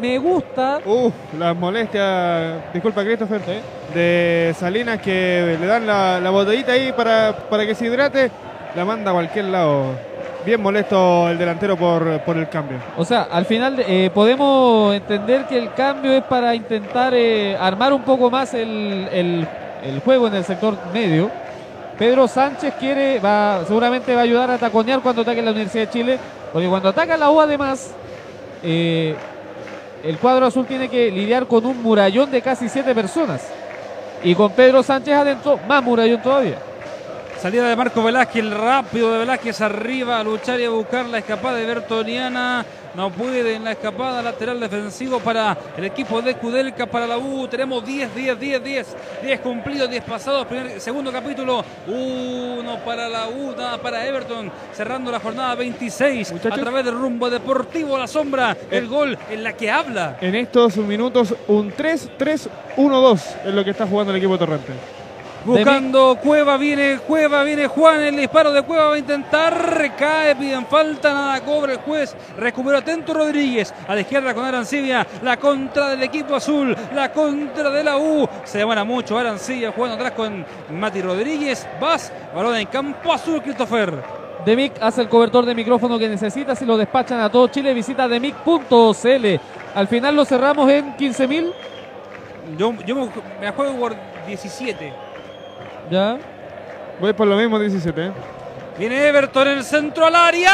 Me 0.00 0.18
gusta. 0.18 0.80
Uf, 0.84 1.12
las 1.38 1.56
molestias, 1.56 2.72
disculpa 2.72 3.02
Christopher, 3.02 3.40
de 3.94 4.54
Salinas 4.58 5.00
que 5.00 5.56
le 5.60 5.66
dan 5.66 5.86
la, 5.86 6.20
la 6.20 6.30
botellita 6.30 6.72
ahí 6.72 6.92
para, 6.92 7.32
para 7.48 7.66
que 7.66 7.74
se 7.74 7.86
hidrate, 7.86 8.30
la 8.74 8.84
manda 8.84 9.10
a 9.10 9.14
cualquier 9.14 9.46
lado. 9.46 9.84
Bien 10.44 10.60
molesto 10.62 11.28
el 11.28 11.36
delantero 11.36 11.76
por, 11.76 12.20
por 12.20 12.36
el 12.38 12.48
cambio. 12.48 12.78
O 12.96 13.04
sea, 13.04 13.28
al 13.30 13.44
final 13.44 13.82
eh, 13.86 14.10
podemos 14.14 14.94
entender 14.94 15.44
que 15.44 15.58
el 15.58 15.72
cambio 15.74 16.12
es 16.12 16.22
para 16.24 16.54
intentar 16.54 17.12
eh, 17.14 17.56
armar 17.60 17.92
un 17.92 18.02
poco 18.02 18.30
más 18.30 18.54
el, 18.54 19.08
el- 19.12 19.46
el 19.82 20.00
juego 20.00 20.28
en 20.28 20.34
el 20.34 20.44
sector 20.44 20.76
medio. 20.92 21.30
Pedro 21.98 22.26
Sánchez 22.28 22.74
quiere, 22.78 23.18
va, 23.18 23.60
seguramente 23.66 24.14
va 24.14 24.20
a 24.20 24.24
ayudar 24.24 24.50
a 24.50 24.56
taconear 24.58 25.00
cuando 25.00 25.22
ataque 25.22 25.42
la 25.42 25.50
Universidad 25.50 25.84
de 25.86 25.90
Chile, 25.90 26.18
porque 26.52 26.68
cuando 26.68 26.88
ataca 26.90 27.16
la 27.18 27.30
U 27.30 27.40
además, 27.40 27.94
eh, 28.62 29.14
el 30.02 30.18
cuadro 30.18 30.46
azul 30.46 30.66
tiene 30.66 30.88
que 30.88 31.10
lidiar 31.10 31.46
con 31.46 31.66
un 31.66 31.82
murallón 31.82 32.30
de 32.30 32.42
casi 32.42 32.68
siete 32.68 32.94
personas. 32.94 33.46
Y 34.22 34.34
con 34.34 34.52
Pedro 34.52 34.82
Sánchez 34.82 35.14
adentro, 35.14 35.58
más 35.68 35.82
murallón 35.82 36.22
todavía. 36.22 36.58
Salida 37.40 37.68
de 37.68 37.76
Marco 37.76 38.02
Velázquez, 38.02 38.42
el 38.42 38.50
rápido 38.50 39.12
de 39.12 39.20
Velázquez 39.20 39.60
arriba 39.62 40.20
a 40.20 40.24
luchar 40.24 40.60
y 40.60 40.64
a 40.64 40.70
buscar 40.70 41.06
la 41.06 41.18
escapada 41.18 41.56
de 41.56 41.64
Bertoniana. 41.64 42.66
No 42.94 43.10
puede 43.10 43.54
en 43.54 43.64
la 43.64 43.72
escapada 43.72 44.20
lateral 44.20 44.58
defensivo 44.58 45.20
para 45.20 45.56
el 45.76 45.84
equipo 45.84 46.20
de 46.20 46.34
Kudelka, 46.34 46.86
para 46.86 47.06
la 47.06 47.18
U. 47.18 47.46
Tenemos 47.46 47.84
10, 47.84 48.14
10, 48.14 48.40
10, 48.40 48.64
10. 48.64 48.96
10 49.22 49.40
cumplidos, 49.40 49.88
10 49.88 50.04
pasados. 50.04 50.46
Primer, 50.46 50.80
segundo 50.80 51.12
capítulo, 51.12 51.64
uno 51.86 52.78
para 52.84 53.08
la 53.08 53.28
U, 53.28 53.54
nada 53.56 53.78
para 53.78 54.04
Everton. 54.06 54.50
Cerrando 54.72 55.10
la 55.10 55.20
jornada 55.20 55.54
26 55.54 56.32
Muchachos. 56.32 56.58
a 56.58 56.60
través 56.62 56.84
del 56.84 56.94
rumbo 56.94 57.30
deportivo 57.30 57.96
a 57.96 58.00
la 58.00 58.06
sombra. 58.06 58.56
El 58.70 58.88
gol 58.88 59.16
en 59.30 59.44
la 59.44 59.52
que 59.52 59.70
habla. 59.70 60.16
En 60.20 60.34
estos 60.34 60.76
minutos, 60.76 61.34
un 61.46 61.72
3-3-1-2 61.72 63.20
es 63.46 63.54
lo 63.54 63.64
que 63.64 63.70
está 63.70 63.86
jugando 63.86 64.12
el 64.12 64.18
equipo 64.18 64.36
Torrente. 64.36 64.99
Buscando 65.44 66.18
Cueva, 66.22 66.58
viene 66.58 66.98
Cueva, 67.06 67.42
viene 67.44 67.66
Juan, 67.66 68.02
el 68.02 68.16
disparo 68.16 68.52
de 68.52 68.62
Cueva 68.62 68.88
va 68.88 68.94
a 68.94 68.98
intentar, 68.98 69.96
cae, 69.96 70.36
piden 70.36 70.66
falta, 70.66 71.14
nada 71.14 71.40
cobra 71.40 71.72
el 71.72 71.78
juez, 71.78 72.14
recuperó 72.36 72.76
atento 72.76 73.14
Rodríguez, 73.14 73.72
a 73.88 73.94
la 73.94 74.02
izquierda 74.02 74.34
con 74.34 74.44
Arancibia, 74.44 75.06
la 75.22 75.38
contra 75.38 75.88
del 75.90 76.02
equipo 76.02 76.34
azul, 76.34 76.76
la 76.94 77.10
contra 77.10 77.70
de 77.70 77.82
la 77.82 77.96
U, 77.96 78.28
se 78.44 78.58
demora 78.58 78.84
mucho 78.84 79.16
Arancibia 79.16 79.72
jugando 79.72 79.96
atrás 79.96 80.12
con 80.12 80.44
Mati 80.78 81.00
Rodríguez, 81.00 81.66
Vas, 81.80 82.12
balón 82.34 82.56
en 82.56 82.66
campo 82.66 83.10
azul, 83.10 83.40
Christopher. 83.40 84.20
Demic 84.44 84.74
hace 84.80 85.02
el 85.02 85.08
cobertor 85.08 85.44
de 85.44 85.54
micrófono 85.54 85.98
que 85.98 86.08
necesita. 86.08 86.54
Si 86.56 86.64
lo 86.64 86.78
despachan 86.78 87.20
a 87.20 87.30
todo 87.30 87.48
Chile, 87.48 87.74
visita 87.74 88.08
demic.cl. 88.08 89.40
Al 89.74 89.86
final 89.86 90.16
lo 90.16 90.24
cerramos 90.24 90.70
en 90.70 90.96
15.000. 90.96 91.52
Yo, 92.56 92.72
yo 92.86 92.96
me, 92.96 93.10
me 93.38 93.50
juego 93.52 93.78
por 93.78 93.94
17. 94.26 95.09
Ya. 95.90 96.18
Voy 97.00 97.12
por 97.12 97.26
lo 97.26 97.36
mismo 97.36 97.58
17. 97.58 98.06
¿eh? 98.06 98.12
Viene 98.78 99.08
Everton 99.08 99.48
en 99.48 99.58
el 99.58 99.64
centro 99.64 100.06
al 100.06 100.14
área. 100.14 100.52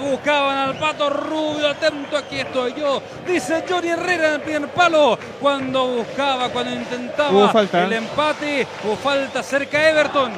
Buscaban 0.00 0.56
al 0.58 0.78
pato 0.78 1.08
rubio, 1.10 1.68
atento, 1.68 2.16
aquí 2.16 2.40
estoy 2.40 2.74
yo. 2.74 3.00
Dice 3.26 3.64
Johnny 3.68 3.88
Herrera 3.88 4.28
en 4.28 4.34
el 4.34 4.40
primer 4.40 4.68
palo. 4.70 5.18
Cuando 5.40 5.86
buscaba, 5.86 6.48
cuando 6.48 6.72
intentaba 6.74 7.30
Hubo 7.30 7.48
falta. 7.48 7.84
el 7.84 7.92
empate, 7.92 8.66
hubo 8.84 8.96
falta 8.96 9.42
cerca 9.42 9.88
Everton. 9.88 10.32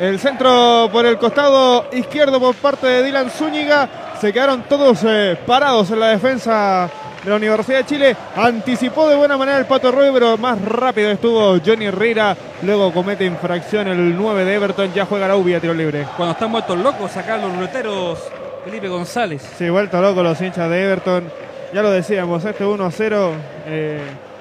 El 0.00 0.18
centro 0.18 0.88
por 0.90 1.04
el 1.06 1.18
costado 1.18 1.86
izquierdo 1.92 2.40
por 2.40 2.54
parte 2.56 2.86
de 2.86 3.02
Dylan 3.04 3.30
Zúñiga. 3.30 3.88
Se 4.20 4.32
quedaron 4.32 4.62
todos 4.62 5.00
eh, 5.04 5.38
parados 5.46 5.90
en 5.90 6.00
la 6.00 6.08
defensa 6.08 6.88
de 7.24 7.30
la 7.30 7.36
Universidad 7.36 7.78
de 7.78 7.86
Chile. 7.86 8.16
Anticipó 8.36 9.08
de 9.08 9.16
buena 9.16 9.36
manera 9.36 9.58
el 9.58 9.66
Pato 9.66 9.90
Rubio, 9.92 10.12
pero 10.12 10.38
más 10.38 10.60
rápido 10.62 11.10
estuvo 11.10 11.58
Johnny 11.64 11.86
Herrera. 11.86 12.36
Luego 12.62 12.92
comete 12.92 13.24
infracción 13.24 13.88
el 13.88 14.16
9 14.16 14.44
de 14.44 14.54
Everton. 14.54 14.92
Ya 14.92 15.06
juega 15.06 15.28
la 15.28 15.36
UBI 15.36 15.54
a 15.54 15.60
tiro 15.60 15.74
libre. 15.74 16.06
Cuando 16.16 16.32
están 16.32 16.50
muertos 16.50 16.78
locos, 16.78 17.16
acá 17.16 17.36
los 17.36 17.54
ruleteros 17.54 18.18
Felipe 18.64 18.88
González. 18.88 19.42
Sí, 19.56 19.68
vuelto 19.70 20.00
loco 20.00 20.22
los 20.22 20.40
hinchas 20.40 20.68
de 20.70 20.84
Everton. 20.84 21.24
Ya 21.72 21.82
lo 21.82 21.90
decíamos, 21.90 22.44
este 22.44 22.64
1 22.64 22.84
a 22.84 22.90
0. 22.90 23.32
eh, 23.66 24.00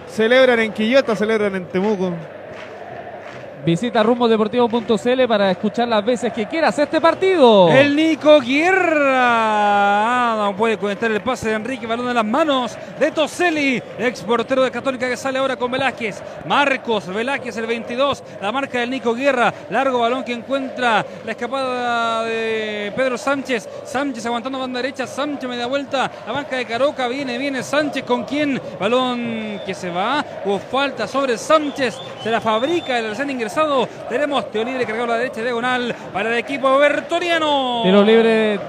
celebran 0.09 0.59
en 0.59 0.73
Quillota, 0.73 1.15
celebran 1.15 1.55
en 1.55 1.65
Temuco. 1.65 2.11
Visita 3.63 4.01
rumbodeportivo.cl 4.01 5.27
para 5.27 5.51
escuchar 5.51 5.87
las 5.87 6.03
veces 6.03 6.33
que 6.33 6.47
quieras 6.47 6.79
este 6.79 6.99
partido. 6.99 7.69
El 7.69 7.95
Nico 7.95 8.39
Guerra. 8.41 9.11
Ah, 9.13 10.35
no 10.35 10.55
puede 10.55 10.79
conectar 10.79 11.11
el 11.11 11.21
pase 11.21 11.49
de 11.49 11.55
Enrique, 11.55 11.85
balón 11.85 12.09
en 12.09 12.15
las 12.15 12.25
manos 12.25 12.75
de 12.99 13.11
Toselli, 13.11 13.81
ex 13.99 14.21
portero 14.23 14.63
de 14.63 14.71
Católica 14.71 15.07
que 15.07 15.15
sale 15.15 15.37
ahora 15.37 15.57
con 15.57 15.69
Velázquez. 15.69 16.23
Marcos 16.47 17.05
Velázquez, 17.05 17.55
el 17.57 17.67
22, 17.67 18.23
la 18.41 18.51
marca 18.51 18.79
del 18.79 18.89
Nico 18.89 19.13
Guerra. 19.13 19.53
Largo 19.69 19.99
balón 19.99 20.23
que 20.23 20.33
encuentra 20.33 21.05
la 21.23 21.31
escapada 21.31 22.23
de 22.23 22.91
Pedro 22.95 23.15
Sánchez. 23.15 23.69
Sánchez 23.85 24.25
aguantando 24.25 24.57
banda 24.57 24.81
derecha, 24.81 25.05
Sánchez 25.05 25.47
media 25.47 25.67
vuelta. 25.67 26.09
La 26.25 26.33
banca 26.33 26.55
de 26.55 26.65
Caroca, 26.65 27.07
viene, 27.07 27.37
viene 27.37 27.61
Sánchez 27.61 28.05
con 28.05 28.23
quien. 28.23 28.59
Balón 28.79 29.61
que 29.63 29.75
se 29.75 29.91
va. 29.91 30.25
Hubo 30.45 30.57
falta 30.57 31.05
sobre 31.05 31.37
Sánchez. 31.37 31.95
Se 32.23 32.31
la 32.31 32.41
fabrica 32.41 32.97
el 32.97 33.09
recién 33.09 33.29
ingresado. 33.29 33.50
Tenemos 34.07 34.49
tiro 34.49 34.63
libre 34.63 34.85
cargado 34.85 35.05
a 35.05 35.07
la 35.07 35.17
derecha 35.17 35.41
diagonal 35.41 35.93
para 36.13 36.29
el 36.29 36.37
equipo 36.37 36.77
bertoriano. 36.77 37.81
Tiro 37.83 38.03
libre 38.03 38.59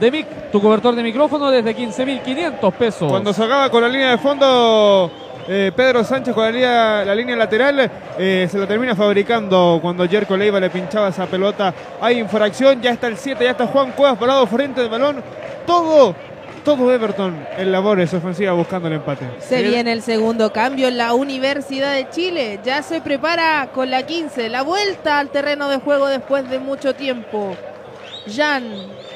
de 0.00 0.10
Mic, 0.10 0.50
tu 0.50 0.60
cobertor 0.60 0.94
de 0.94 1.02
micrófono 1.02 1.50
desde 1.50 1.76
15.500 1.76 2.72
pesos. 2.72 3.10
Cuando 3.10 3.32
sacaba 3.32 3.68
con 3.68 3.82
la 3.82 3.88
línea 3.88 4.12
de 4.12 4.18
fondo 4.18 5.10
eh, 5.46 5.70
Pedro 5.76 6.02
Sánchez 6.02 6.34
con 6.34 6.44
la 6.44 6.50
línea, 6.50 7.04
la 7.04 7.14
línea 7.14 7.36
lateral, 7.36 7.90
eh, 8.18 8.48
se 8.50 8.58
la 8.58 8.66
termina 8.66 8.94
fabricando 8.96 9.78
cuando 9.82 10.08
Jerko 10.08 10.36
Leiva 10.36 10.58
le 10.58 10.70
pinchaba 10.70 11.08
esa 11.08 11.26
pelota. 11.26 11.74
Hay 12.00 12.18
infracción, 12.18 12.80
ya 12.80 12.92
está 12.92 13.06
el 13.08 13.18
7, 13.18 13.44
ya 13.44 13.50
está 13.50 13.66
Juan 13.66 13.92
Cuevas 13.92 14.18
parado 14.18 14.46
frente 14.46 14.80
al 14.80 14.88
balón. 14.88 15.22
Todo 15.66 16.14
todo 16.64 16.92
Everton 16.92 17.46
en 17.56 17.72
labores 17.72 18.12
ofensivas 18.12 18.56
buscando 18.56 18.88
el 18.88 18.94
empate. 18.94 19.26
Se 19.38 19.62
viene 19.62 19.92
el 19.92 20.02
segundo 20.02 20.52
cambio 20.52 20.88
en 20.88 20.96
la 20.96 21.14
Universidad 21.14 21.94
de 21.94 22.08
Chile. 22.10 22.60
Ya 22.64 22.82
se 22.82 23.00
prepara 23.00 23.70
con 23.72 23.90
la 23.90 24.04
15. 24.04 24.48
La 24.48 24.62
vuelta 24.62 25.18
al 25.18 25.30
terreno 25.30 25.68
de 25.68 25.78
juego 25.78 26.06
después 26.06 26.48
de 26.48 26.58
mucho 26.58 26.94
tiempo. 26.94 27.56
Jean 28.26 28.64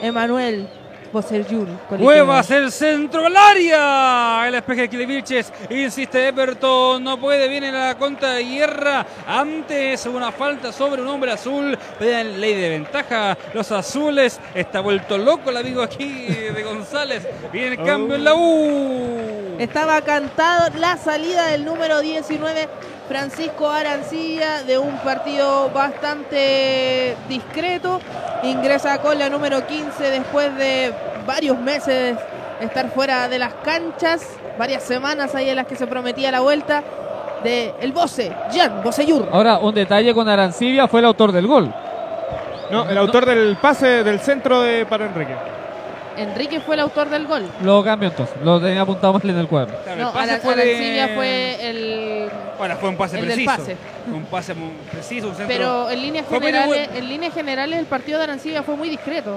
Emanuel 0.02 0.68
Boserjur. 1.15 1.69
con 1.89 1.99
Cuevas 1.99 2.51
el 2.51 2.73
centro 2.73 3.24
al 3.24 3.36
área. 3.36 4.49
El 4.49 4.57
espeje 4.57 4.81
de 4.82 4.89
Kilivilches. 4.89 5.53
Insiste 5.70 6.27
Everton. 6.27 7.05
No 7.05 7.20
puede. 7.20 7.47
Viene 7.47 7.70
la 7.70 7.95
contra 7.97 8.32
de 8.32 8.43
Guerra. 8.43 9.07
Antes 9.24 10.07
una 10.07 10.32
falta 10.32 10.73
sobre 10.73 11.03
un 11.03 11.07
hombre 11.09 11.31
azul. 11.31 11.78
Pedían 12.01 12.41
ley 12.41 12.55
de 12.55 12.69
ventaja. 12.69 13.39
Los 13.55 13.70
azules. 13.70 14.41
Está 14.57 14.81
vuelto 14.81 15.16
loco 15.16 15.51
el 15.51 15.57
amigo 15.57 15.82
aquí 15.82 16.27
de 16.27 16.62
González. 16.65 17.28
Viene 17.53 17.77
el 17.77 17.85
cambio 17.85 18.16
en 18.16 18.24
la 18.24 18.35
U. 18.35 19.55
Estaba 19.61 20.03
cantado 20.03 20.77
la 20.81 20.97
salida 20.97 21.47
del 21.47 21.65
número 21.65 22.01
19, 22.01 22.69
Francisco 23.09 23.68
Arancilla, 23.68 24.62
de 24.62 24.78
un 24.78 24.97
partido 24.98 25.70
bastante 25.70 27.16
discreto. 27.28 28.01
Ingresa 28.43 29.01
con 29.01 29.18
la 29.18 29.28
número 29.28 29.66
15 29.66 30.10
después 30.10 30.56
de 30.56 30.93
varios 31.26 31.59
meses 31.59 32.16
estar 32.60 32.90
fuera 32.90 33.28
de 33.28 33.39
las 33.39 33.55
canchas, 33.64 34.26
varias 34.59 34.82
semanas 34.82 35.35
ahí 35.35 35.48
en 35.48 35.56
las 35.56 35.66
que 35.66 35.76
se 35.76 35.86
prometía 35.86 36.31
la 36.31 36.40
vuelta 36.40 36.82
de 37.43 37.74
el 37.81 37.93
Bose, 37.93 38.32
Jan 38.52 38.82
Boseyur. 38.82 39.28
Ahora, 39.31 39.59
un 39.59 39.74
detalle 39.74 40.14
con 40.14 40.28
Arancibia, 40.28 40.89
fue 40.89 41.01
el 41.01 41.06
autor 41.06 41.32
del 41.32 41.47
gol. 41.47 41.72
No, 42.70 42.89
el 42.89 42.97
autor 42.97 43.26
del 43.26 43.56
pase 43.56 44.02
del 44.02 44.20
centro 44.20 44.62
de 44.62 44.86
para 44.86 45.06
Enrique. 45.06 45.35
Enrique 46.16 46.61
fue 46.61 46.74
el 46.77 46.81
autor 46.82 47.09
del 47.11 47.27
gol. 47.27 47.45
Lo 47.62 47.82
cambio 47.85 48.09
entonces, 48.11 48.36
lo 48.43 48.61
tenía 48.61 48.82
apuntado 48.82 49.12
mal 49.15 49.23
en 49.24 49.36
el 49.39 49.47
cuadro. 49.49 49.74
Claro, 49.85 50.01
No, 50.03 50.09
el 50.09 50.15
pase 50.15 50.31
Ara- 50.32 50.41
fue 50.41 50.55
de- 50.57 50.62
Arancibia 50.62 51.09
fue 51.15 51.70
el... 51.70 52.31
Bueno, 52.59 52.77
fue 52.77 52.89
un 52.91 52.97
pase 52.97 53.19
el 53.19 53.27
del 53.28 53.45
preciso. 53.45 53.57
pase. 53.57 53.77
Un 54.12 54.24
pase 54.27 54.55
muy 54.55 54.70
preciso, 54.93 55.28
un 55.28 55.35
centro. 55.35 55.49
Pero 55.57 55.91
en 55.91 56.03
líneas 56.03 56.27
generales, 56.28 56.89
en 56.95 57.09
líneas 57.09 57.35
generales 57.35 57.78
el 57.78 57.86
partido 57.86 58.19
de 58.19 58.24
Arancibia 58.24 58.62
fue 58.62 58.77
muy 58.77 58.89
discreto. 58.89 59.36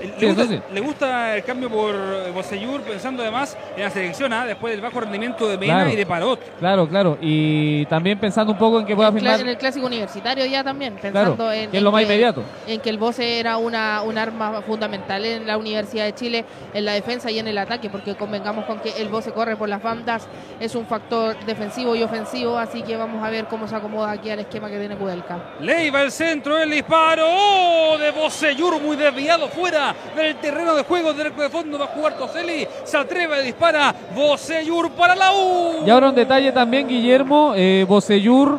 Le, 0.00 0.18
Sí, 0.20 0.26
gusta, 0.26 0.42
eso 0.42 0.52
sí. 0.52 0.60
le 0.72 0.80
gusta 0.80 1.36
el 1.36 1.44
cambio 1.44 1.68
por 1.70 1.94
Boseyur, 2.32 2.80
pensando 2.82 3.22
además 3.22 3.56
en 3.76 3.82
la 3.82 3.90
selección, 3.90 4.32
¿ah? 4.32 4.46
después 4.46 4.72
del 4.72 4.80
bajo 4.80 5.00
rendimiento 5.00 5.48
de 5.48 5.58
Mena 5.58 5.74
Claro. 5.74 5.90
y 5.90 5.96
de 5.96 6.06
Parot. 6.06 6.40
Claro, 6.58 6.88
claro. 6.88 7.18
Y 7.20 7.84
también 7.86 8.18
pensando 8.18 8.52
un 8.52 8.58
poco 8.58 8.80
en 8.80 8.86
que 8.86 8.94
pueda 8.96 9.12
firmar. 9.12 9.40
en 9.40 9.48
el 9.48 9.56
clásico 9.58 9.86
universitario 9.86 10.44
ya 10.46 10.64
también, 10.64 10.94
pensando 10.94 11.36
Claro, 11.36 11.52
en, 11.52 11.70
que 11.70 11.76
es 11.76 11.78
en 11.80 11.84
lo 11.84 11.92
más 11.92 12.02
inmediato. 12.02 12.42
en 12.66 12.80
que 12.80 12.90
el 12.90 12.98
Bose 12.98 13.38
era 13.40 13.56
una, 13.58 14.02
un 14.02 14.16
arma 14.18 14.62
fundamental 14.62 15.24
en 15.24 15.46
la 15.46 15.56
Universidad 15.58 16.04
de 16.04 16.14
Chile, 16.14 16.44
en 16.74 16.84
la 16.84 16.92
defensa 16.92 17.30
y 17.30 17.38
en 17.38 17.48
el 17.48 17.58
ataque, 17.58 17.90
porque 17.90 18.14
convengamos 18.14 18.64
con 18.64 18.80
que 18.80 18.90
el 19.00 19.08
Bose 19.08 19.32
corre 19.32 19.56
por 19.56 19.68
las 19.68 19.82
bandas, 19.82 20.26
es 20.60 20.74
un 20.74 20.86
factor 20.86 21.36
defensivo 21.46 21.94
y 21.96 22.02
ofensivo, 22.02 22.56
así 22.58 22.82
que 22.82 22.96
vamos 22.96 23.22
a 23.24 23.30
ver 23.30 23.46
cómo 23.46 23.66
se 23.68 23.74
acomoda 23.76 24.12
aquí 24.12 24.30
al 24.30 24.40
esquema 24.40 24.68
que 24.68 24.78
tiene 24.78 24.96
Kudelka. 24.96 25.38
Leiva 25.60 26.02
el 26.02 26.10
centro, 26.12 26.56
el 26.58 26.70
disparo 26.70 27.24
¡Oh! 27.28 27.96
de 27.98 28.10
Boseyur, 28.10 28.80
muy 28.80 28.96
desviado 28.96 29.48
fuera 29.48 29.89
del 30.16 30.36
terreno 30.36 30.74
de 30.74 30.82
juego 30.84 31.12
del 31.12 31.28
arco 31.28 31.42
de 31.42 31.48
fondo. 31.50 31.78
Va 31.78 31.84
a 31.86 31.88
jugar 31.88 32.14
Toseli, 32.16 32.66
se 32.84 32.96
atreve, 32.96 33.42
dispara 33.42 33.94
Boseyur 34.14 34.90
para 34.92 35.14
la 35.14 35.32
U. 35.32 35.84
Y 35.86 35.90
ahora 35.90 36.08
un 36.10 36.14
detalle 36.14 36.52
también, 36.52 36.86
Guillermo, 36.88 37.52
eh, 37.56 37.84
Boseyur 37.88 38.58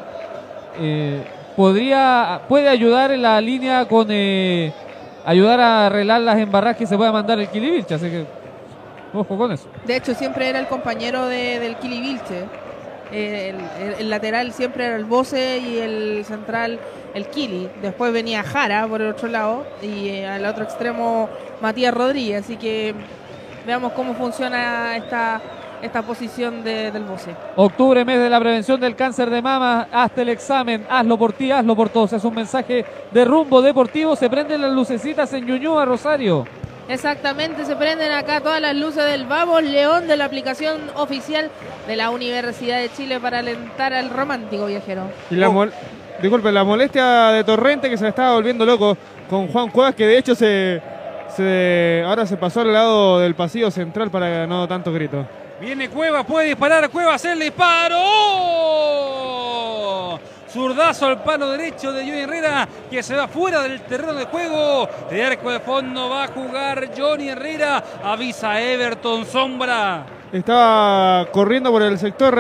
eh, 0.80 1.24
podría, 1.56 2.42
puede 2.48 2.70
ayudar 2.70 3.12
en 3.12 3.22
la 3.22 3.40
línea 3.42 3.86
con 3.88 4.08
eh, 4.10 4.72
ayudar 5.26 5.60
a 5.60 5.86
arreglar 5.88 6.22
las 6.22 6.38
embarradas 6.40 6.78
que 6.78 6.88
se 6.88 6.98
pueda 6.98 7.12
mandar 7.12 7.40
el 7.40 7.48
Kilivilche, 7.50 7.96
así 7.96 8.10
que 8.10 8.26
ojo 9.14 9.38
con 9.38 9.52
eso. 9.52 9.68
De 9.86 9.96
hecho, 9.98 10.14
siempre 10.16 10.48
era 10.50 10.60
el 10.60 10.68
compañero 10.68 11.26
de- 11.28 11.60
del 11.60 11.76
Kili 11.76 12.00
Vilche. 12.02 12.46
Eh, 13.12 13.54
el, 14.00 14.10
lateral 14.10 14.54
siempre 14.54 14.86
era 14.86 14.96
el 14.96 15.06
Bose 15.06 15.58
y 15.60 15.78
el 15.80 16.24
central 16.26 16.80
el 17.14 17.28
Kili. 17.28 17.70
Después 17.82 18.14
venía 18.14 18.42
Jara 18.44 18.88
por 18.88 19.02
el 19.02 19.10
otro 19.10 19.28
lado 19.28 19.66
y 19.82 20.08
eh, 20.10 20.28
al 20.28 20.46
otro 20.46 20.64
extremo 20.64 21.28
Matías 21.62 21.94
Rodríguez. 21.94 22.44
Así 22.46 22.56
que 22.58 22.94
veamos 23.66 23.92
cómo 23.94 24.14
funciona 24.14 24.96
esta, 24.96 25.42
esta 25.82 26.02
posición 26.04 26.64
de- 26.64 26.92
del 26.92 27.04
Bose. 27.04 27.32
Octubre, 27.58 28.06
mes 28.06 28.20
de 28.20 28.30
la 28.30 28.40
prevención 28.40 28.80
del 28.80 28.96
cáncer 28.96 29.30
de 29.30 29.42
mama, 29.42 29.88
hasta 29.92 30.22
el 30.22 30.30
examen, 30.30 30.86
hazlo 30.90 31.18
por 31.18 31.34
ti, 31.34 31.52
hazlo 31.52 31.76
por 31.76 31.90
todos. 31.90 32.14
Es 32.14 32.24
un 32.24 32.34
mensaje 32.34 32.86
de 33.12 33.26
rumbo 33.26 33.62
deportivo, 33.62 34.16
se 34.16 34.30
prenden 34.30 34.62
las 34.62 34.72
lucecitas 34.72 35.34
en 35.34 35.46
Ñuñoa, 35.46 35.84
Rosario. 35.86 36.46
Exactamente, 36.92 37.64
se 37.66 37.76
prenden 37.76 38.12
acá 38.12 38.42
todas 38.42 38.60
las 38.60 38.76
luces 38.76 39.06
del 39.06 39.26
Vamos 39.26 39.64
León 39.64 40.08
de 40.08 40.18
la 40.18 40.26
aplicación 40.26 40.78
oficial 40.96 41.50
de 41.88 41.96
la 41.96 42.10
Universidad 42.10 42.80
de 42.80 42.92
Chile 42.92 43.20
para 43.20 43.40
alentar 43.40 43.94
al 43.94 44.10
romántico 44.10 44.66
viajero. 44.66 45.04
Y 45.30 45.36
la 45.36 45.48
Oh. 45.50 45.54
mol- 45.54 45.72
disculpe, 46.22 46.52
la 46.52 46.64
molestia 46.66 47.28
de 47.32 47.44
Torrente 47.46 47.90
que 47.90 47.98
se 47.98 48.04
le 48.04 48.10
estaba 48.10 48.34
volviendo 48.34 48.66
loco 48.66 48.98
con 49.30 49.48
Juan 49.48 49.70
Cuevas, 49.70 49.96
que 49.96 50.06
de 50.06 50.18
hecho 50.18 50.36
se, 50.36 50.82
se 51.36 52.04
ahora 52.06 52.26
se 52.26 52.36
pasó 52.38 52.60
al 52.62 52.74
lado 52.74 53.20
del 53.20 53.36
pasillo 53.36 53.72
central 53.72 54.12
para 54.12 54.46
no 54.46 54.68
tanto 54.68 54.92
grito. 54.92 55.26
Viene 55.62 55.90
Cuevas, 55.90 56.26
puede 56.26 56.48
disparar 56.48 56.90
Cuevas, 56.90 57.24
el 57.26 57.40
disparo. 57.40 57.96
¡Oh! 59.14 60.20
Zurdazo 60.52 61.06
al 61.06 61.24
palo 61.24 61.50
derecho 61.52 61.94
de 61.94 62.04
Johnny 62.04 62.22
Herrera, 62.22 62.68
que 62.90 63.02
se 63.02 63.16
va 63.16 63.28
fuera 63.30 63.62
del 63.62 63.80
terreno 63.82 64.14
de 64.14 64.26
juego. 64.26 64.90
De 65.10 65.24
arco 65.24 65.50
de 65.50 65.62
fondo 65.62 66.10
va 66.10 66.26
a 66.26 66.28
jugar 66.28 66.90
Johnny 66.98 67.30
Herrera. 67.30 67.82
Avisa 68.04 68.62
Everton 68.62 69.26
Sombra. 69.26 70.06
Estaba 70.32 71.26
corriendo 71.32 71.72
por 71.72 71.82
el 71.82 71.98
sector 71.98 72.38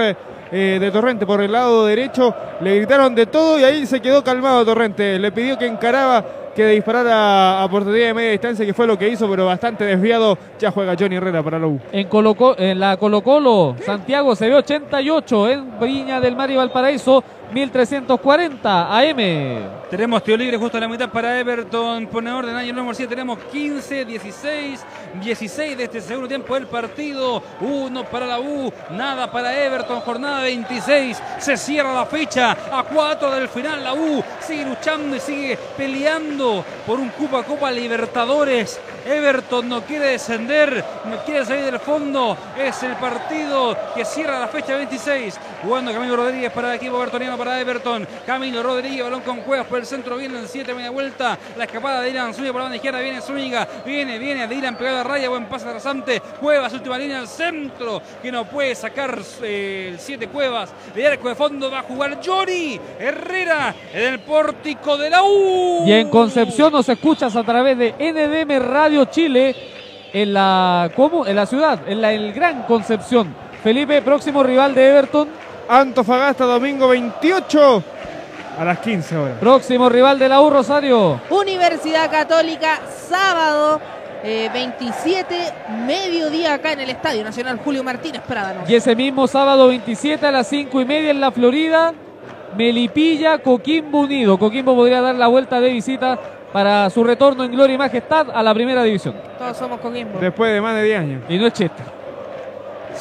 eh, 0.52 0.78
de 0.80 0.92
Torrente, 0.92 1.26
por 1.26 1.42
el 1.42 1.54
lado 1.54 1.86
derecho. 1.86 2.36
Le 2.60 2.76
gritaron 2.78 3.16
de 3.16 3.28
todo 3.28 3.58
y 3.58 3.64
ahí 3.64 3.86
se 3.86 4.02
quedó 4.02 4.22
calmado 4.24 4.66
Torrente. 4.66 5.18
Le 5.18 5.32
pidió 5.32 5.58
que 5.58 5.68
encaraba, 5.68 6.26
que 6.54 6.68
disparara 6.68 7.64
a 7.64 7.70
portería 7.70 8.08
de 8.08 8.14
media 8.14 8.32
distancia, 8.32 8.66
que 8.66 8.74
fue 8.74 8.88
lo 8.88 8.98
que 8.98 9.08
hizo, 9.08 9.30
pero 9.30 9.46
bastante 9.46 9.86
desviado. 9.86 10.38
Ya 10.60 10.72
juega 10.72 10.96
Johnny 11.00 11.16
Herrera 11.16 11.42
para 11.42 11.58
la 11.60 11.68
U. 11.68 11.80
En, 11.94 12.10
Colo 12.10 12.36
en 12.58 12.78
la 12.78 12.98
Colo 12.98 13.22
Colo, 13.22 13.76
Santiago 13.86 14.36
se 14.36 14.50
ve 14.50 14.56
88, 14.56 15.50
en 15.50 15.80
Viña 15.80 16.20
del 16.20 16.36
Mar 16.36 16.52
y 16.52 16.58
Valparaíso 16.58 17.24
1340 17.52 18.98
AM. 18.98 19.82
Tenemos 19.90 20.23
tío 20.23 20.38
libre 20.38 20.57
justo 20.57 20.78
a 20.78 20.80
la 20.80 20.88
mitad 20.88 21.10
para 21.10 21.38
Everton. 21.38 22.07
Pone 22.07 22.32
orden 22.32 22.56
Ángel 22.56 22.73
número 22.73 22.94
7. 22.94 23.10
Tenemos 23.10 23.40
15, 23.52 24.06
16, 24.06 24.86
16 25.22 25.78
de 25.78 25.84
este 25.84 25.99
segundo 25.99 26.30
tiempo 26.30 26.53
del 26.56 26.68
partido. 26.68 27.44
Uno 27.60 28.06
para 28.06 28.26
la 28.26 28.40
U, 28.40 28.72
nada 28.91 29.30
para 29.30 29.53
Everton. 29.65 29.99
Jornada 29.99 30.44
26. 30.44 31.22
Se 31.40 31.57
cierra 31.57 31.94
la 31.94 32.06
fecha 32.06 32.52
a 32.72 32.84
4 32.84 33.32
del 33.32 33.49
final. 33.49 33.84
La 33.84 33.94
U 33.94 34.23
sigue 34.40 34.65
luchando 34.65 35.18
y 35.18 35.19
sigue 35.19 35.60
peleando 35.76 36.64
por 36.88 36.99
un 36.99 37.10
Copa 37.10 37.44
Copa 37.44 37.69
Libertadores. 37.69 38.80
Everton 39.06 39.68
no 39.68 39.82
quiere 39.82 40.10
descender, 40.10 40.86
no 41.06 41.18
quiere 41.26 41.44
salir 41.44 41.65
del 41.65 41.80
fondo. 41.80 42.38
Es 42.57 42.82
el 42.84 42.95
partido 42.95 43.76
que 43.94 44.06
cierra 44.06 44.40
la 44.40 44.48
fecha 44.48 44.76
26. 44.76 45.40
Jugando 45.64 45.91
Camilo 45.91 46.15
Rodríguez 46.15 46.52
para 46.52 46.69
el 46.69 46.76
equipo 46.76 46.99
bertoniano 46.99 47.38
para 47.42 47.60
Everton. 47.60 48.08
Camilo 48.24 48.62
Rodríguez, 48.62 49.04
balón 49.04 49.22
con 49.22 49.38
Cuevas 49.42 49.66
por 49.66 49.80
el 49.80 49.86
centro. 49.88 50.16
Viene 50.16 50.38
en 50.38 50.48
7, 50.48 50.76
media 50.76 50.92
vuelta. 50.92 51.40
La 51.58 51.64
escapada 51.64 52.02
de 52.02 52.10
Dylan 52.10 52.36
Zúñiga 52.36 52.52
por 52.52 52.60
la 52.60 52.66
banda 52.66 52.76
izquierda. 52.76 53.00
Viene 53.00 53.20
Zúñiga. 53.20 53.68
Viene, 53.84 54.20
viene. 54.20 54.48
Dylan 54.48 54.76
pegado 54.76 55.00
a 55.00 55.04
raya. 55.04 55.28
Buen 55.28 55.46
pase 55.46 55.66
rasante. 55.66 56.22
Cuevas, 56.40 56.72
última 56.74 57.00
línea 57.00 57.18
al 57.18 57.28
centro. 57.28 58.00
Que 58.22 58.32
no 58.32 58.46
puede 58.46 58.76
sacar 58.76 59.20
eh, 59.42 59.90
el 59.92 60.00
7 60.00 60.28
Cuevas. 60.28 60.72
De 60.94 61.08
arco 61.08 61.30
de 61.30 61.34
fondo 61.34 61.72
va 61.72 61.80
a 61.80 61.82
jugar 61.82 62.20
Johnny 62.24 62.80
Herrera 63.00 63.74
en 63.92 64.14
el 64.14 64.20
pórtico 64.20 64.96
de 64.96 65.10
la 65.10 65.24
U. 65.24 65.84
Y 65.88 65.94
en 65.94 66.12
Concepción 66.12 66.72
nos 66.72 66.88
escuchas 66.90 67.36
a 67.36 67.44
través 67.44 67.76
de 67.76 67.94
NDM 67.94 68.64
Radio 68.72 69.06
Chile 69.06 69.56
en 70.14 70.32
la 70.32 70.92
¿cómo? 70.96 71.26
En 71.26 71.36
la 71.36 71.48
ciudad, 71.48 71.80
en 71.88 72.02
la 72.02 72.14
el 72.14 72.34
Gran 72.34 72.64
Concepción. 72.68 73.34
Felipe, 73.64 74.02
próximo 74.04 74.44
rival 74.44 74.76
de 74.76 74.90
Everton, 74.90 75.28
Antofagasta, 75.72 76.43
domingo 76.43 76.89
28 76.89 77.84
a 78.60 78.65
las 78.65 78.80
15 78.80 79.15
horas. 79.15 79.38
próximo 79.39 79.88
rival 79.88 80.19
de 80.19 80.27
la 80.27 80.41
U 80.41 80.49
Rosario. 80.49 81.22
Universidad 81.30 82.11
Católica, 82.11 82.81
sábado 83.07 83.80
eh, 84.22 84.49
27, 84.53 85.34
mediodía 85.88 86.56
acá 86.56 86.73
en 86.73 86.81
el 86.81 86.89
Estadio 86.89 87.23
Nacional 87.23 87.57
Julio 87.64 87.85
Martínez 87.85 88.22
Prádano. 88.27 88.64
Y 88.68 88.76
ese 88.76 88.98
mismo 88.98 89.27
sábado 89.30 89.69
27 89.69 90.27
a 90.27 90.31
las 90.31 90.48
5 90.48 90.81
y 90.81 90.84
media 90.84 91.11
en 91.11 91.22
la 91.22 91.31
Florida, 91.31 91.93
Melipilla, 92.57 93.38
Coquimbo 93.38 94.02
Unido. 94.02 94.38
Coquimbo 94.38 94.76
podría 94.76 94.99
dar 94.99 95.15
la 95.15 95.27
vuelta 95.27 95.61
de 95.61 95.69
visita 95.72 96.19
para 96.52 96.89
su 96.89 97.02
retorno 97.02 97.45
en 97.45 97.52
gloria 97.53 97.76
y 97.76 97.77
majestad 97.77 98.27
a 98.30 98.43
la 98.43 98.53
primera 98.53 98.84
división. 98.84 99.15
Todos 99.39 99.56
somos 99.56 99.80
Coquimbo. 99.80 100.19
Después 100.19 100.52
de 100.52 100.60
más 100.60 100.76
de 100.76 100.84
10 100.84 100.99
años. 100.99 101.22
Y 101.30 101.38
no 101.38 101.48
es 101.48 101.53
chiste. 101.53 101.81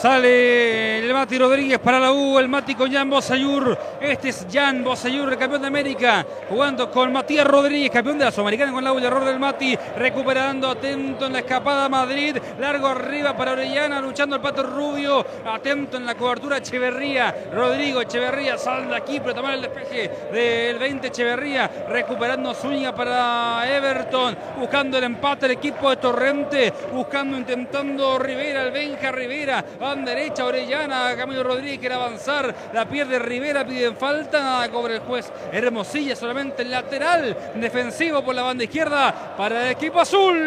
Sale 0.00 1.04
el 1.04 1.12
Mati 1.12 1.36
Rodríguez 1.36 1.78
para 1.78 2.00
la 2.00 2.10
U, 2.10 2.38
el 2.38 2.48
Mati 2.48 2.74
con 2.74 2.90
Jan 2.90 3.10
Bosayur. 3.10 3.76
Este 4.00 4.30
es 4.30 4.46
Jan 4.50 4.82
Bosayur, 4.82 5.30
el 5.30 5.38
campeón 5.38 5.60
de 5.60 5.68
América, 5.68 6.24
jugando 6.48 6.90
con 6.90 7.12
Matías 7.12 7.46
Rodríguez, 7.46 7.90
campeón 7.90 8.16
de 8.16 8.24
la 8.24 8.32
Sudamericana 8.32 8.72
con 8.72 8.82
la 8.82 8.94
U, 8.94 8.98
el 8.98 9.04
error 9.04 9.26
del 9.26 9.38
Mati, 9.38 9.76
recuperando, 9.98 10.70
atento 10.70 11.26
en 11.26 11.34
la 11.34 11.40
escapada 11.40 11.86
Madrid, 11.90 12.38
largo 12.58 12.86
arriba 12.86 13.36
para 13.36 13.52
Orellana, 13.52 14.00
luchando 14.00 14.36
el 14.36 14.40
Pato 14.40 14.62
Rubio, 14.62 15.22
atento 15.44 15.98
en 15.98 16.06
la 16.06 16.14
cobertura 16.14 16.56
Echeverría, 16.56 17.50
Rodrigo 17.52 18.00
Echeverría, 18.00 18.56
sal 18.56 18.88
de 18.88 18.96
aquí, 18.96 19.20
pero 19.20 19.34
tomar 19.34 19.52
el 19.52 19.60
despeje 19.60 20.10
del 20.32 20.78
20 20.78 21.08
Echeverría, 21.08 21.70
recuperando 21.90 22.54
Zúñiga 22.54 22.94
para 22.94 23.70
Everton, 23.70 24.34
buscando 24.58 24.96
el 24.96 25.04
empate 25.04 25.44
el 25.44 25.52
equipo 25.52 25.90
de 25.90 25.96
Torrente, 25.98 26.72
buscando, 26.90 27.36
intentando 27.36 28.18
Rivera, 28.18 28.62
el 28.62 28.70
Benja 28.70 29.12
Rivera, 29.12 29.62
van 29.90 30.04
derecha 30.04 30.44
Orellana, 30.44 31.16
Camilo 31.16 31.42
Rodríguez 31.42 31.80
quiere 31.80 31.96
avanzar, 31.96 32.54
la 32.72 32.84
pierde 32.84 33.18
Rivera, 33.18 33.66
piden 33.66 33.96
falta, 33.96 34.40
nada 34.40 34.68
cobra 34.70 34.94
el 34.94 35.00
juez 35.00 35.32
Hermosilla, 35.52 36.14
solamente 36.14 36.62
el 36.62 36.70
lateral 36.70 37.36
defensivo 37.56 38.22
por 38.22 38.34
la 38.36 38.42
banda 38.42 38.62
izquierda 38.62 39.34
para 39.36 39.64
el 39.64 39.72
equipo 39.72 40.00
azul. 40.00 40.38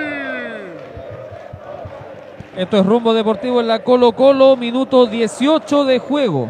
Esto 2.56 2.78
es 2.78 2.86
rumbo 2.86 3.14
deportivo 3.14 3.60
en 3.60 3.68
la 3.68 3.80
Colo 3.80 4.14
Colo, 4.14 4.56
minuto 4.56 5.08
18 5.08 5.86
de 5.86 6.00
juego. 6.00 6.50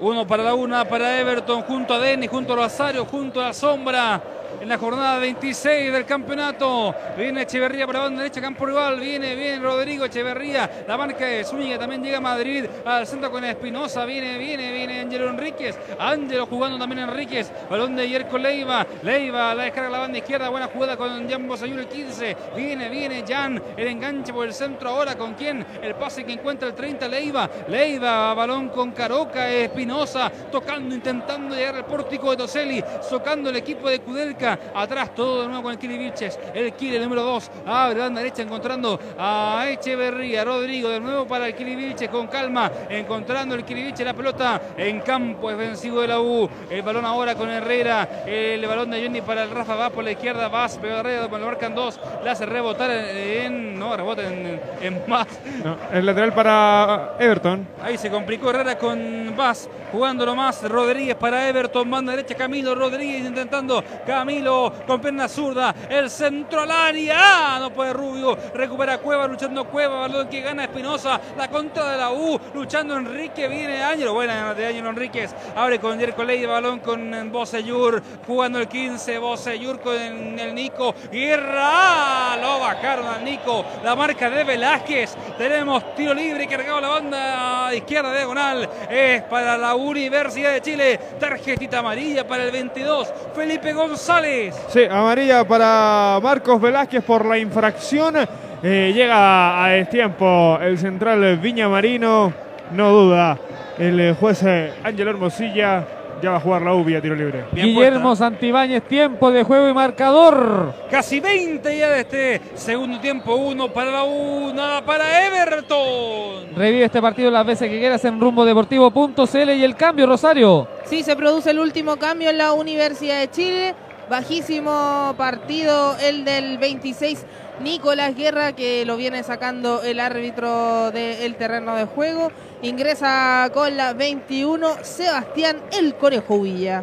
Uno 0.00 0.26
para 0.26 0.44
la 0.44 0.54
una, 0.54 0.86
para 0.86 1.20
Everton, 1.20 1.62
junto 1.62 1.92
a 1.92 1.98
Denis, 1.98 2.30
junto 2.30 2.54
a 2.54 2.56
Rosario, 2.56 3.04
junto 3.04 3.40
a 3.40 3.48
la 3.48 3.52
sombra. 3.52 4.22
En 4.60 4.68
la 4.68 4.78
jornada 4.78 5.18
26 5.18 5.92
del 5.92 6.04
campeonato. 6.04 6.94
Viene 7.18 7.42
Echeverría 7.42 7.86
por 7.86 7.94
la 7.94 8.02
banda 8.02 8.22
derecha, 8.22 8.40
campo 8.40 8.64
rival. 8.64 8.98
Viene 8.98 9.34
bien 9.34 9.62
Rodrigo 9.62 10.06
Echeverría. 10.06 10.84
La 10.88 10.96
marca 10.96 11.26
de 11.26 11.44
Zúñiga 11.44 11.78
también 11.78 12.02
llega 12.02 12.18
a 12.18 12.20
Madrid. 12.20 12.64
Al 12.84 13.06
centro 13.06 13.30
con 13.30 13.44
Espinosa. 13.44 14.04
Viene, 14.04 14.38
viene, 14.38 14.72
viene 14.72 15.00
Ángelo 15.00 15.28
Enríquez. 15.28 15.78
Ángelo 15.98 16.46
jugando 16.46 16.78
también 16.78 17.08
Enríquez. 17.08 17.52
Balón 17.68 17.96
de 17.96 18.08
Yerko 18.08 18.38
Leiva. 18.38 18.86
Leiva 19.02 19.54
la 19.54 19.64
descarga 19.64 19.88
a 19.88 19.92
la 19.92 19.98
banda 19.98 20.18
izquierda. 20.18 20.48
Buena 20.48 20.68
jugada 20.68 20.96
con 20.96 21.28
Jan 21.28 21.46
Bosayur 21.46 21.80
el 21.80 21.88
15. 21.88 22.36
Viene, 22.56 22.88
viene 22.88 23.24
Jan. 23.26 23.62
El 23.76 23.88
enganche 23.88 24.32
por 24.32 24.46
el 24.46 24.54
centro 24.54 24.90
ahora. 24.90 25.16
¿Con 25.16 25.34
quién? 25.34 25.64
El 25.82 25.94
pase 25.96 26.24
que 26.24 26.32
encuentra 26.32 26.68
el 26.68 26.74
30 26.74 27.08
Leiva. 27.08 27.50
Leiva, 27.68 28.32
balón 28.34 28.70
con 28.70 28.92
Caroca. 28.92 29.50
Espinosa 29.50 30.30
tocando, 30.50 30.94
intentando 30.94 31.54
llegar 31.54 31.76
al 31.76 31.84
pórtico 31.84 32.30
de 32.30 32.36
Toselli. 32.38 32.82
Socando 33.08 33.50
el 33.50 33.56
equipo 33.56 33.88
de 33.88 34.00
Kudelka. 34.00 34.43
Atrás 34.46 35.14
todo 35.14 35.42
de 35.42 35.48
nuevo 35.48 35.64
con 35.64 35.72
el 35.72 35.78
Kili 35.78 35.98
Vilches. 35.98 36.38
El 36.54 36.72
Kili 36.74 36.98
número 36.98 37.22
2. 37.22 37.50
Abre 37.66 38.00
banda 38.00 38.20
derecha 38.20 38.42
encontrando 38.42 38.98
a 39.18 39.66
Echeverría. 39.68 40.44
Rodrigo 40.44 40.88
de 40.88 41.00
nuevo 41.00 41.26
para 41.26 41.46
el 41.46 41.54
Kili 41.54 41.74
Vilches 41.74 42.08
con 42.08 42.26
calma. 42.26 42.70
Encontrando 42.88 43.54
el 43.54 43.64
Kili 43.64 43.82
Vilches 43.82 44.04
la 44.04 44.14
pelota 44.14 44.60
en 44.76 45.00
campo 45.00 45.50
defensivo 45.50 46.00
de 46.00 46.08
la 46.08 46.20
U. 46.20 46.48
El 46.70 46.82
balón 46.82 47.04
ahora 47.04 47.34
con 47.34 47.48
Herrera. 47.48 48.24
El 48.26 48.64
balón 48.66 48.90
de 48.90 49.02
Johnny 49.02 49.20
para 49.20 49.44
el 49.44 49.50
Rafa. 49.50 49.74
Va 49.74 49.90
por 49.90 50.04
la 50.04 50.12
izquierda. 50.12 50.48
Vas, 50.48 50.78
pegó 50.78 50.96
Herrera. 50.96 51.22
Lo 51.22 51.38
marcan 51.38 51.74
dos. 51.74 51.98
Le 52.22 52.30
hace 52.30 52.46
rebotar 52.46 52.90
en. 52.90 53.78
No, 53.78 53.96
rebota 53.96 54.22
en, 54.22 54.60
en 54.80 55.02
más. 55.06 55.26
No, 55.64 55.76
el 55.92 56.06
lateral 56.06 56.32
para 56.32 57.14
Everton. 57.18 57.66
Ahí 57.82 57.98
se 57.98 58.10
complicó 58.10 58.50
Herrera 58.50 58.78
con 58.78 59.34
Vaz, 59.36 59.68
jugándolo 59.94 60.34
más. 60.34 60.60
Rodríguez 60.68 61.14
para 61.14 61.48
Everton, 61.48 61.88
banda 61.88 62.12
derecha 62.12 62.34
Camilo 62.34 62.74
Rodríguez 62.74 63.24
intentando. 63.24 63.82
Camilo 64.04 64.72
con 64.86 65.00
pierna 65.00 65.28
zurda, 65.28 65.74
el 65.88 66.10
centro 66.10 66.62
al 66.62 66.70
área. 66.70 67.16
¡Ah! 67.16 67.58
No 67.60 67.70
puede 67.72 67.92
Rubio, 67.92 68.36
recupera 68.54 68.98
Cueva, 68.98 69.28
luchando 69.28 69.64
Cueva, 69.66 70.00
balón 70.00 70.28
que 70.28 70.40
gana 70.40 70.64
Espinosa, 70.64 71.20
la 71.36 71.48
contra 71.48 71.92
de 71.92 71.98
la 71.98 72.10
U, 72.10 72.38
luchando 72.54 72.96
Enrique, 72.96 73.46
viene 73.46 73.82
Ángelo, 73.82 74.12
buena 74.14 74.52
de 74.52 74.66
Ángelo 74.66 74.90
Enríquez, 74.90 75.34
abre 75.54 75.78
con 75.78 75.98
Jerko 75.98 76.24
Ley, 76.24 76.44
balón 76.44 76.80
con 76.80 77.30
Boseyur, 77.30 78.02
jugando 78.26 78.58
el 78.58 78.66
15, 78.68 79.18
Boseyur 79.18 79.80
con 79.80 79.94
el 79.94 80.54
Nico, 80.54 80.94
Guerra, 81.12 81.62
¡Ah! 81.62 82.36
lo 82.40 82.58
bajaron 82.58 83.06
al 83.06 83.24
Nico, 83.24 83.64
la 83.84 83.94
marca 83.94 84.28
de 84.28 84.42
Velázquez, 84.42 85.14
tenemos 85.38 85.94
tiro 85.94 86.14
libre 86.14 86.48
cargado 86.48 86.80
la 86.80 86.88
banda 86.88 87.74
izquierda 87.74 88.12
diagonal, 88.12 88.68
es 88.90 89.22
para 89.22 89.56
la 89.56 89.74
Universidad 89.84 90.52
de 90.52 90.60
Chile, 90.60 91.00
tarjetita 91.18 91.78
amarilla 91.78 92.26
para 92.26 92.44
el 92.44 92.50
22, 92.50 93.12
Felipe 93.34 93.72
González. 93.72 94.54
Sí, 94.68 94.84
amarilla 94.84 95.46
para 95.46 96.18
Marcos 96.22 96.60
Velázquez 96.60 97.04
por 97.04 97.24
la 97.24 97.38
infracción. 97.38 98.16
Eh, 98.62 98.92
llega 98.94 99.64
a 99.64 99.68
destiempo 99.68 100.58
el 100.60 100.78
central 100.78 101.36
Viña 101.38 101.68
Marino. 101.68 102.32
No 102.72 102.90
duda, 102.92 103.38
el 103.78 104.14
juez 104.14 104.42
Ángel 104.82 105.08
Hermosilla 105.08 105.86
ya 106.22 106.30
va 106.30 106.36
a 106.36 106.40
jugar 106.40 106.62
la 106.62 106.74
U 106.74 106.84
vía 106.84 107.00
tiro 107.00 107.14
libre. 107.14 107.44
Bien 107.52 107.66
Guillermo 107.66 108.14
Santibáñez, 108.16 108.82
tiempo 108.84 109.30
de 109.30 109.42
juego 109.42 109.68
y 109.68 109.74
marcador. 109.74 110.74
Casi 110.90 111.20
20 111.20 111.78
ya 111.78 111.90
de 111.90 112.00
este 112.00 112.40
segundo 112.54 113.00
tiempo. 113.00 113.34
Uno 113.34 113.68
para 113.68 113.90
la 113.90 114.04
U, 114.04 114.52
nada 114.54 114.84
para 114.84 115.26
Everton. 115.26 116.54
Revive 116.56 116.84
este 116.84 117.00
partido 117.00 117.30
las 117.30 117.46
veces 117.46 117.68
que 117.68 117.78
quieras 117.78 118.04
en 118.04 118.20
rumbodeportivo.cl 118.20 119.50
y 119.50 119.64
el 119.64 119.76
cambio, 119.76 120.06
Rosario. 120.06 120.68
Sí, 120.84 121.02
se 121.02 121.16
produce 121.16 121.50
el 121.50 121.58
último 121.58 121.96
cambio 121.96 122.30
en 122.30 122.38
la 122.38 122.52
Universidad 122.52 123.18
de 123.20 123.30
Chile. 123.30 123.74
Bajísimo 124.08 125.14
partido 125.16 125.96
el 125.98 126.26
del 126.26 126.58
26 126.58 127.24
Nicolás 127.62 128.14
Guerra 128.16 128.52
que 128.52 128.84
lo 128.84 128.96
viene 128.96 129.22
sacando 129.22 129.82
el 129.82 130.00
árbitro 130.00 130.90
del 130.90 131.34
terreno 131.36 131.74
de 131.76 131.84
juego. 131.84 132.30
Ingresa 132.62 133.48
con 133.54 133.76
la 133.76 133.92
21 133.92 134.68
Sebastián 134.82 135.58
el 135.78 135.94
Conejo 135.94 136.40
Villa. 136.40 136.82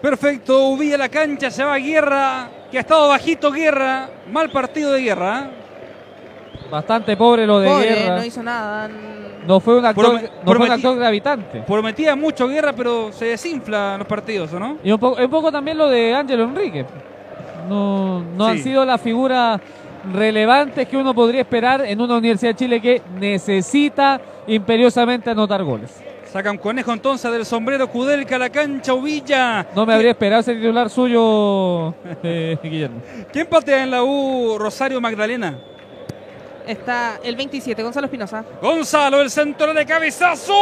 Perfecto, 0.00 0.68
Ubilla 0.68 0.98
la 0.98 1.08
cancha, 1.08 1.50
se 1.50 1.62
va 1.62 1.76
Guerra, 1.78 2.48
que 2.70 2.78
ha 2.78 2.80
estado 2.80 3.08
bajito 3.08 3.52
Guerra. 3.52 4.08
Mal 4.30 4.50
partido 4.50 4.92
de 4.92 5.02
Guerra. 5.02 5.40
¿eh? 5.46 6.68
Bastante 6.70 7.16
pobre 7.16 7.46
lo 7.46 7.60
de 7.60 7.68
Pobre, 7.68 7.94
Guerra. 7.94 8.16
no 8.16 8.24
hizo 8.24 8.42
nada. 8.42 8.90
No 9.46 9.60
fue 9.60 9.78
un 9.78 9.84
actor, 9.84 10.04
Prome- 10.06 10.30
no 10.44 10.52
fue 10.54 10.66
un 10.66 10.72
actor 10.72 10.96
gravitante. 10.96 11.60
Prometía 11.62 12.16
mucho 12.16 12.48
Guerra, 12.48 12.72
pero 12.72 13.12
se 13.12 13.26
desinfla 13.26 13.92
en 13.94 13.98
los 14.00 14.08
partidos, 14.08 14.52
¿o 14.52 14.58
no? 14.58 14.78
Y 14.82 14.90
un 14.90 14.98
poco, 14.98 15.22
un 15.22 15.30
poco 15.30 15.52
también 15.52 15.76
lo 15.78 15.88
de 15.88 16.14
Ángelo 16.14 16.44
Enrique. 16.44 16.84
No, 17.68 18.20
no 18.36 18.46
han 18.46 18.56
Sí. 18.56 18.64
sido 18.64 18.84
las 18.84 19.00
figuras 19.00 19.60
relevantes 20.12 20.88
que 20.88 20.96
uno 20.96 21.14
podría 21.14 21.42
esperar 21.42 21.84
en 21.84 22.00
una 22.00 22.16
Universidad 22.16 22.52
de 22.52 22.56
Chile 22.56 22.80
que 22.80 23.02
necesita 23.18 24.20
imperiosamente 24.46 25.30
anotar 25.30 25.62
goles. 25.62 26.02
Saca 26.32 26.50
un 26.50 26.58
conejo 26.58 26.92
entonces 26.92 27.30
del 27.30 27.44
sombrero 27.44 27.88
Kudelka 27.88 28.36
a 28.36 28.38
la 28.38 28.48
cancha, 28.48 28.94
Ubilla. 28.94 29.66
No 29.76 29.84
me 29.84 29.92
habría 29.92 30.12
esperado 30.12 30.40
ese 30.40 30.54
titular 30.54 30.88
suyo, 30.88 31.94
eh, 32.22 32.56
Guillermo. 32.62 33.02
¿Quién 33.30 33.46
patea 33.46 33.82
en 33.84 33.90
la 33.90 34.02
U? 34.02 34.56
Rosario 34.58 34.98
Magdalena. 34.98 35.58
Está 36.66 37.20
el 37.22 37.36
27, 37.36 37.82
Gonzalo 37.82 38.06
Espinosa. 38.06 38.44
Gonzalo, 38.62 39.20
el 39.20 39.30
centro 39.30 39.74
de 39.74 39.84
cabezazo 39.84 40.54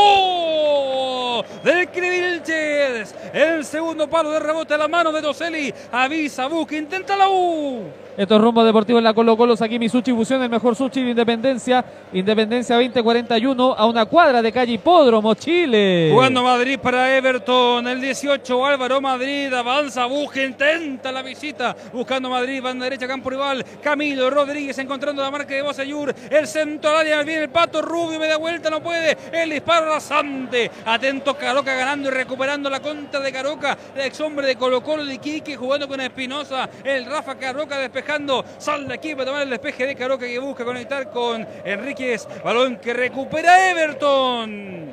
del 1.62 1.88
Crivilches. 1.88 3.14
El 3.32 3.64
segundo 3.64 4.08
palo 4.08 4.30
de 4.30 4.40
rebote 4.40 4.74
a 4.74 4.78
la 4.78 4.88
mano 4.88 5.12
de 5.12 5.20
Doselli. 5.20 5.72
Avisa, 5.92 6.46
busca, 6.46 6.74
intenta 6.76 7.16
la 7.16 7.28
U. 7.28 7.84
Esto 8.16 8.36
es 8.36 8.40
rumbo 8.42 8.64
deportivo 8.64 8.98
en 8.98 9.04
la 9.04 9.14
Colo 9.14 9.36
Colo, 9.36 9.56
Sakimi 9.56 9.88
Sushi 9.88 10.12
Fusión, 10.12 10.42
el 10.42 10.50
mejor 10.50 10.74
sushi 10.74 11.02
de 11.02 11.10
Independencia. 11.10 11.84
Independencia 12.12 12.74
2041 12.74 13.74
a 13.78 13.86
una 13.86 14.04
cuadra 14.04 14.42
de 14.42 14.52
calle 14.52 14.72
Hipódromo, 14.72 15.34
Chile. 15.34 16.10
Jugando 16.12 16.42
Madrid 16.42 16.78
para 16.80 17.16
Everton. 17.16 17.86
El 17.86 18.00
18, 18.00 18.66
Álvaro 18.66 19.00
Madrid. 19.00 19.52
Avanza, 19.54 20.06
busca, 20.06 20.42
intenta 20.42 21.12
la 21.12 21.22
visita. 21.22 21.76
Buscando 21.92 22.28
Madrid, 22.28 22.60
banda 22.60 22.84
derecha, 22.84 23.06
campo 23.06 23.30
rival. 23.30 23.64
Camilo 23.80 24.28
Rodríguez 24.28 24.76
encontrando 24.78 25.22
la 25.22 25.30
marca 25.30 25.54
de 25.54 25.62
Bosayur. 25.62 26.12
El 26.30 26.46
centro 26.46 26.90
al 26.90 26.98
área, 26.98 27.22
viene 27.22 27.44
el 27.44 27.50
pato 27.50 27.80
Rubio, 27.80 28.18
me 28.18 28.26
da 28.26 28.38
vuelta, 28.38 28.70
no 28.70 28.82
puede. 28.82 29.16
El 29.32 29.50
disparo 29.50 29.86
rasante. 29.86 30.70
Atento 30.84 31.34
Caroca 31.34 31.74
ganando 31.74 32.08
y 32.08 32.12
recuperando 32.12 32.68
la 32.68 32.80
contra 32.80 33.20
de 33.20 33.32
Caroca. 33.32 33.78
El 33.94 34.02
ex 34.02 34.20
hombre 34.20 34.48
de 34.48 34.56
Colo 34.56 34.82
Colo 34.82 35.04
de 35.04 35.14
Iquique 35.14 35.56
jugando 35.56 35.86
con 35.86 36.00
Espinosa. 36.00 36.68
El 36.82 37.06
Rafa 37.06 37.36
Caroca 37.36 37.78
despejando. 38.00 38.44
Sal 38.58 38.88
de 38.88 38.94
aquí 38.94 39.14
para 39.14 39.26
tomar 39.26 39.42
el 39.42 39.50
despeje 39.50 39.86
de 39.86 39.94
Caroca 39.94 40.26
que 40.26 40.38
busca 40.38 40.64
conectar 40.64 41.10
con 41.10 41.46
Enríquez. 41.64 42.26
Balón 42.42 42.76
que 42.76 42.94
recupera 42.94 43.70
Everton. 43.70 44.90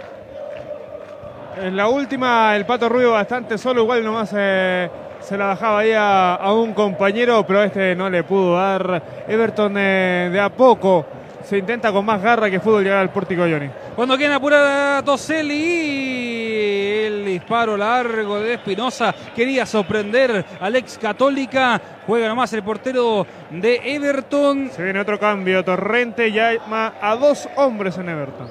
En 1.58 1.76
la 1.76 1.88
última, 1.88 2.56
el 2.56 2.66
Pato 2.66 2.88
Rubio 2.88 3.14
bastante 3.14 3.58
solo, 3.58 3.82
igual 3.82 4.04
nomás 4.04 4.32
eh, 4.38 4.90
se 5.20 5.38
la 5.38 5.48
bajaba 5.48 5.80
ahí 5.80 5.92
a, 5.96 6.54
un 6.54 6.74
compañero, 6.74 7.44
pero 7.48 7.64
este 7.64 7.96
no 7.96 8.10
le 8.10 8.24
pudo 8.24 8.56
dar. 8.56 9.26
Everton 9.28 9.74
eh, 9.78 10.30
de 10.32 10.40
a 10.40 10.50
poco 10.50 11.06
se 11.48 11.57
intenta 11.57 11.91
con 11.94 12.03
más 12.03 12.22
garra 12.22 12.52
que 12.52 12.60
fútbol 12.60 12.84
llegar 12.84 12.99
al 12.99 13.10
pórtico 13.10 13.44
de 13.44 13.53
Johnny. 13.53 13.69
Cuando 13.95 14.18
quieren 14.18 14.36
apurar 14.36 14.98
a 14.98 15.02
Toselli, 15.03 15.56
el 17.06 17.24
disparo 17.26 17.78
largo 17.78 18.41
de 18.41 18.56
Espinosa 18.56 19.15
quería 19.34 19.65
sorprender 19.65 20.44
al 20.60 20.76
ex 20.76 20.98
Católica. 20.98 21.82
Juega 22.06 22.28
nomás 22.28 22.52
el 22.52 22.64
portero 22.64 23.26
de 23.49 23.80
Everton. 23.82 24.72
Se 24.76 24.84
viene 24.84 24.99
otro 24.99 25.18
cambio. 25.18 25.64
Torrente 25.64 26.34
llama 26.34 26.95
a 27.02 27.15
dos 27.15 27.48
hombres 27.56 27.98
en 27.98 28.10
Everton. 28.10 28.48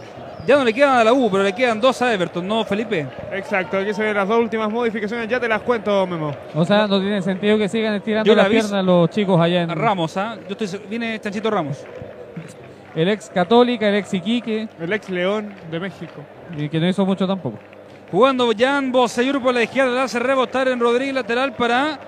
Ya 0.47 0.57
no 0.57 0.65
le 0.65 0.73
quedan 0.73 0.97
a 0.97 1.05
la 1.05 1.13
U, 1.13 1.29
pero 1.31 1.43
le 1.43 1.53
quedan 1.53 1.79
dos 1.81 2.01
a 2.01 2.15
Everton, 2.15 2.49
¿no, 2.49 2.65
Felipe? 2.65 3.07
Exacto, 3.33 3.77
aquí 3.79 3.93
se 3.93 4.03
ven 4.03 4.15
las 4.15 4.27
dos 4.29 4.39
últimas 4.39 4.71
modificaciones. 4.71 5.29
Ya 5.29 5.39
te 5.39 5.49
las 5.49 5.61
cuento, 5.61 6.07
Memo. 6.07 6.35
O 6.55 6.65
sea, 6.65 6.87
no 6.87 6.99
tiene 7.01 7.21
sentido 7.21 7.59
que 7.59 7.69
sigan 7.69 7.93
estirando 7.95 8.27
Yo 8.27 8.35
la 8.35 8.49
pierna 8.49 8.81
los 8.83 9.11
chicos 9.11 9.39
allá 9.39 9.63
en 9.63 9.71
Ramos, 9.71 10.17
¿ah? 10.17 10.37
Yo 10.49 10.57
estoy, 10.59 10.81
viene 10.89 11.21
Chanchito 11.21 11.51
Ramos. 11.51 11.85
El 12.97 13.09
ex 13.09 13.31
Católica, 13.31 13.89
el 13.89 13.97
ex 13.97 14.13
Iquique, 14.15 14.69
El 14.81 14.93
ex 14.93 15.09
León 15.11 15.55
de 15.71 15.79
México. 15.79 16.23
y 16.57 16.69
que 16.69 16.81
no 16.81 16.89
hizo 16.89 17.05
mucho 17.07 17.27
tampoco. 17.27 17.59
Jugando 18.11 18.51
Jan 18.57 18.91
Boseyur 18.91 19.43
por 19.43 19.53
la 19.55 19.63
izquierda, 19.63 19.93
le 19.93 20.01
hace 20.01 20.19
rebotar 20.19 20.67
en 20.69 20.81
Rodríguez 20.81 21.15
lateral 21.15 21.55
para 21.55 21.99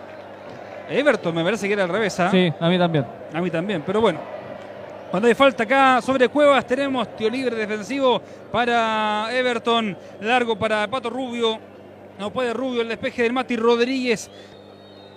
Everton. 0.88 1.34
Me 1.34 1.44
parece 1.44 1.66
que 1.66 1.74
era 1.74 1.84
al 1.84 1.88
revés, 1.90 2.18
¿ah? 2.20 2.30
Sí, 2.30 2.52
a 2.58 2.68
mí 2.68 2.78
también. 2.78 3.04
A 3.34 3.40
mí 3.40 3.50
también, 3.50 3.82
pero 3.84 4.00
bueno. 4.00 4.18
Cuando 5.10 5.26
hay 5.28 5.34
falta 5.34 5.62
acá 5.64 6.00
sobre 6.02 6.28
Cuevas, 6.28 6.66
tenemos 6.66 7.16
tío 7.16 7.30
libre 7.30 7.56
defensivo 7.56 8.20
para 8.52 9.28
Everton. 9.32 9.96
Largo 10.20 10.56
para 10.56 10.86
Pato 10.86 11.10
Rubio. 11.10 11.58
No 12.18 12.30
puede 12.30 12.52
Rubio, 12.52 12.82
el 12.82 12.88
despeje 12.88 13.22
del 13.22 13.32
Mati 13.32 13.56
Rodríguez. 13.56 14.30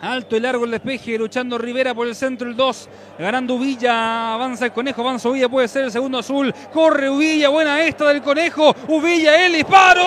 Alto 0.01 0.35
y 0.35 0.39
largo 0.39 0.65
el 0.65 0.71
despeje, 0.71 1.15
luchando 1.15 1.59
Rivera 1.59 1.93
por 1.93 2.07
el 2.07 2.15
centro, 2.15 2.47
el 2.47 2.55
2. 2.55 2.89
Ganando 3.19 3.53
Uvilla, 3.53 4.33
avanza 4.33 4.65
el 4.65 4.71
conejo, 4.71 5.01
avanza 5.01 5.29
Uvilla, 5.29 5.47
puede 5.47 5.67
ser 5.67 5.83
el 5.83 5.91
segundo 5.91 6.17
azul. 6.17 6.51
Corre 6.73 7.07
Uvilla, 7.07 7.49
buena 7.49 7.79
esta 7.83 8.07
del 8.07 8.23
conejo. 8.23 8.75
Uvilla, 8.87 9.45
el 9.45 9.53
disparo. 9.53 10.01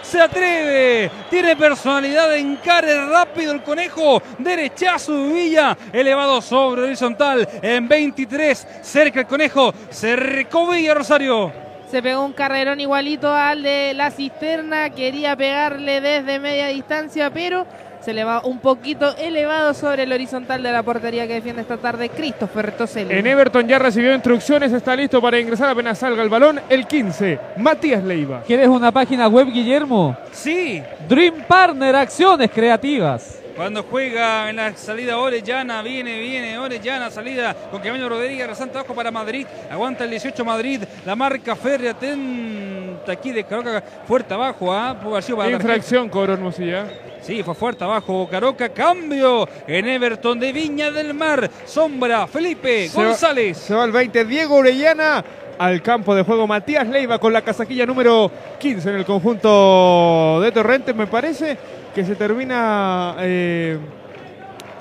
Se 0.00 0.18
atreve, 0.22 1.10
tiene 1.28 1.54
personalidad, 1.54 2.34
encare 2.34 3.04
rápido 3.08 3.52
el 3.52 3.62
conejo. 3.62 4.22
Derechazo 4.38 5.12
de 5.12 5.18
Uvilla, 5.30 5.76
elevado 5.92 6.40
sobre 6.40 6.84
horizontal 6.84 7.46
en 7.60 7.86
23. 7.86 8.66
Cerca 8.80 9.20
el 9.20 9.26
conejo, 9.26 9.74
cerca 9.90 10.56
Uvilla, 10.56 10.94
Rosario. 10.94 11.73
Se 11.90 12.02
pegó 12.02 12.24
un 12.24 12.32
carrerón 12.32 12.80
igualito 12.80 13.32
al 13.32 13.62
de 13.62 13.92
la 13.94 14.10
cisterna. 14.10 14.90
Quería 14.90 15.36
pegarle 15.36 16.00
desde 16.00 16.38
media 16.38 16.68
distancia, 16.68 17.30
pero 17.30 17.66
se 18.04 18.12
le 18.12 18.22
va 18.24 18.44
un 18.44 18.58
poquito 18.58 19.16
elevado 19.16 19.72
sobre 19.72 20.02
el 20.02 20.12
horizontal 20.12 20.62
de 20.62 20.70
la 20.70 20.82
portería 20.82 21.26
que 21.26 21.34
defiende 21.34 21.62
esta 21.62 21.78
tarde 21.78 22.10
Christopher 22.10 22.72
Toselli. 22.72 23.14
En 23.14 23.26
Everton 23.26 23.66
ya 23.66 23.78
recibió 23.78 24.14
instrucciones, 24.14 24.72
está 24.72 24.94
listo 24.94 25.22
para 25.22 25.38
ingresar 25.38 25.70
apenas 25.70 25.98
salga 25.98 26.22
el 26.22 26.28
balón. 26.28 26.60
El 26.68 26.86
15, 26.86 27.38
Matías 27.56 28.04
Leiva. 28.04 28.42
¿Quieres 28.46 28.68
una 28.68 28.92
página 28.92 29.26
web, 29.28 29.50
Guillermo? 29.50 30.16
Sí, 30.32 30.82
Dream 31.08 31.44
Partner, 31.48 31.96
acciones 31.96 32.50
creativas. 32.50 33.43
Cuando 33.56 33.84
juega 33.84 34.50
en 34.50 34.56
la 34.56 34.74
salida 34.76 35.16
Orellana, 35.18 35.80
viene, 35.80 36.18
viene 36.18 36.58
Orellana, 36.58 37.08
salida 37.10 37.54
con 37.70 37.80
Camilo 37.80 38.08
Rodríguez, 38.08 38.48
rasante 38.48 38.76
abajo 38.78 38.94
para 38.94 39.12
Madrid, 39.12 39.46
aguanta 39.70 40.02
el 40.04 40.10
18 40.10 40.44
Madrid, 40.44 40.82
la 41.06 41.14
marca 41.14 41.54
Ferri, 41.54 41.86
atenta 41.86 43.12
aquí 43.12 43.30
de 43.30 43.44
Caroca, 43.44 43.80
fuerte 44.08 44.34
abajo, 44.34 44.72
¿ah? 44.72 44.96
Sido 45.22 45.36
para. 45.38 45.50
Infracción 45.52 46.08
cobró 46.08 46.32
Hermosilla. 46.32 46.86
Sí, 47.22 47.42
fue 47.44 47.54
fuerte 47.54 47.84
abajo 47.84 48.28
Caroca, 48.28 48.68
cambio 48.70 49.48
en 49.68 49.86
Everton 49.86 50.40
de 50.40 50.52
Viña 50.52 50.90
del 50.90 51.14
Mar, 51.14 51.48
sombra, 51.64 52.26
Felipe 52.26 52.88
Se 52.88 52.98
va- 53.00 53.06
González. 53.08 53.56
Se 53.56 53.72
va 53.74 53.84
el 53.84 53.92
20, 53.92 54.24
Diego 54.24 54.56
Orellana. 54.56 55.24
Al 55.56 55.80
campo 55.82 56.16
de 56.16 56.24
juego 56.24 56.48
Matías 56.48 56.84
Leiva 56.88 57.20
con 57.20 57.32
la 57.32 57.40
casaquilla 57.40 57.86
número 57.86 58.28
15 58.58 58.90
en 58.90 58.96
el 58.96 59.04
conjunto 59.04 60.40
de 60.42 60.50
Torrentes. 60.50 60.96
Me 60.96 61.06
parece 61.06 61.56
que 61.94 62.04
se 62.04 62.16
termina 62.16 63.14
eh, 63.20 63.78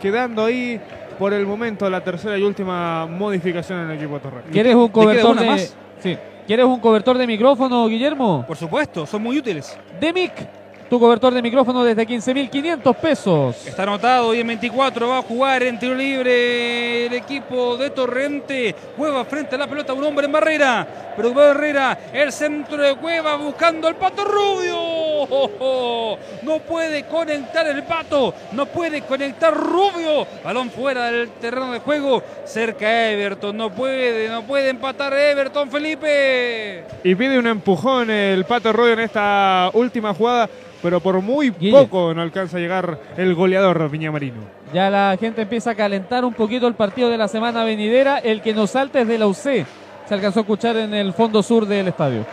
quedando 0.02 0.44
ahí 0.44 0.80
por 1.20 1.34
el 1.34 1.46
momento 1.46 1.90
la 1.90 2.04
tercera 2.04 2.38
y 2.38 2.44
última 2.44 3.06
modificación 3.06 3.80
en 3.82 3.92
el 3.92 3.98
equipo 3.98 4.16
de 4.16 4.20
Torrentes. 4.20 4.52
¿Quieres 4.52 4.76
un 4.76 4.84
¿Le 4.84 4.88
queda 4.88 5.04
cobertor 5.04 5.40
de 5.40 5.46
más? 5.46 5.78
Sí. 6.00 6.18
¿Quieres 6.48 6.66
un 6.66 6.80
cobertor 6.80 7.18
de 7.18 7.28
micrófono, 7.28 7.88
Guillermo? 7.88 8.44
Por 8.48 8.58
supuesto, 8.58 9.06
son 9.06 9.22
muy 9.24 9.38
útiles. 9.38 9.78
De 10.00 10.12
Mic. 10.12 10.63
Tu 10.94 11.00
cobertor 11.00 11.34
de 11.34 11.42
micrófono 11.42 11.84
desde 11.84 12.08
15.500 12.08 12.96
pesos. 12.98 13.66
Está 13.66 13.82
anotado 13.82 14.32
y 14.36 14.42
en 14.42 14.46
24 14.46 15.08
va 15.08 15.18
a 15.18 15.22
jugar 15.24 15.64
en 15.64 15.80
tiro 15.80 15.96
libre 15.96 17.08
el 17.08 17.14
equipo 17.14 17.76
de 17.78 17.90
Torrente. 17.90 18.76
Cueva 18.96 19.26
frente 19.26 19.56
a 19.56 19.58
la 19.58 19.66
pelota, 19.66 19.94
un 19.94 20.04
hombre 20.04 20.28
en 20.28 20.32
barrera. 20.32 21.14
Preocupado 21.18 21.50
Herrera, 21.50 21.98
el 22.14 22.32
centro 22.32 22.78
de 22.78 22.94
Cueva 22.96 23.38
buscando 23.38 23.88
el 23.88 23.96
pato 23.96 24.24
rubio. 24.24 24.78
¡Oh, 24.78 25.50
oh! 25.60 26.18
No 26.44 26.60
puede 26.60 27.04
conectar 27.06 27.66
el 27.68 27.84
pato, 27.84 28.34
no 28.52 28.66
puede 28.66 29.02
conectar 29.02 29.54
Rubio. 29.54 30.28
Balón 30.44 30.70
fuera 30.70 31.06
del 31.12 31.30
terreno 31.32 31.72
de 31.72 31.80
juego, 31.80 32.22
cerca 32.46 33.10
Everton. 33.12 33.56
No 33.56 33.70
puede, 33.70 34.28
no 34.30 34.44
puede 34.44 34.70
empatar 34.70 35.14
Everton, 35.14 35.70
Felipe. 35.72 36.84
Y 37.04 37.16
pide 37.16 37.40
un 37.40 37.48
empujón 37.48 38.10
el 38.10 38.44
Pato 38.46 38.74
Royo 38.74 38.94
en 38.94 39.00
esta 39.00 39.70
última 39.74 40.14
jugada, 40.14 40.50
pero 40.84 41.00
por 41.00 41.22
muy 41.22 41.50
Guille. 41.50 41.72
poco 41.72 42.14
no 42.14 42.22
alcanza 42.22 42.58
a 42.58 42.60
llegar 42.60 43.00
el 43.18 43.34
goleador 43.34 43.90
Viñamarino. 43.90 44.42
Ya 44.74 44.90
la 44.90 45.16
gente 45.20 45.44
empieza 45.44 45.72
a 45.72 45.76
calentar 45.76 46.26
un 46.26 46.34
poquito 46.34 46.68
el 46.68 46.74
partido 46.76 47.10
de 47.10 47.18
la 47.18 47.28
semana 47.30 47.64
venidera. 47.64 48.20
El 48.20 48.42
que 48.42 48.54
nos 48.54 48.72
salta 48.72 49.00
es 49.02 49.08
de 49.08 49.18
la 49.18 49.26
UC. 49.28 49.66
Se 50.06 50.14
alcanzó 50.14 50.40
a 50.40 50.44
escuchar 50.44 50.76
en 50.76 50.94
el 50.94 51.14
fondo 51.14 51.42
sur 51.42 51.66
del 51.66 51.88
estadio. 51.88 52.26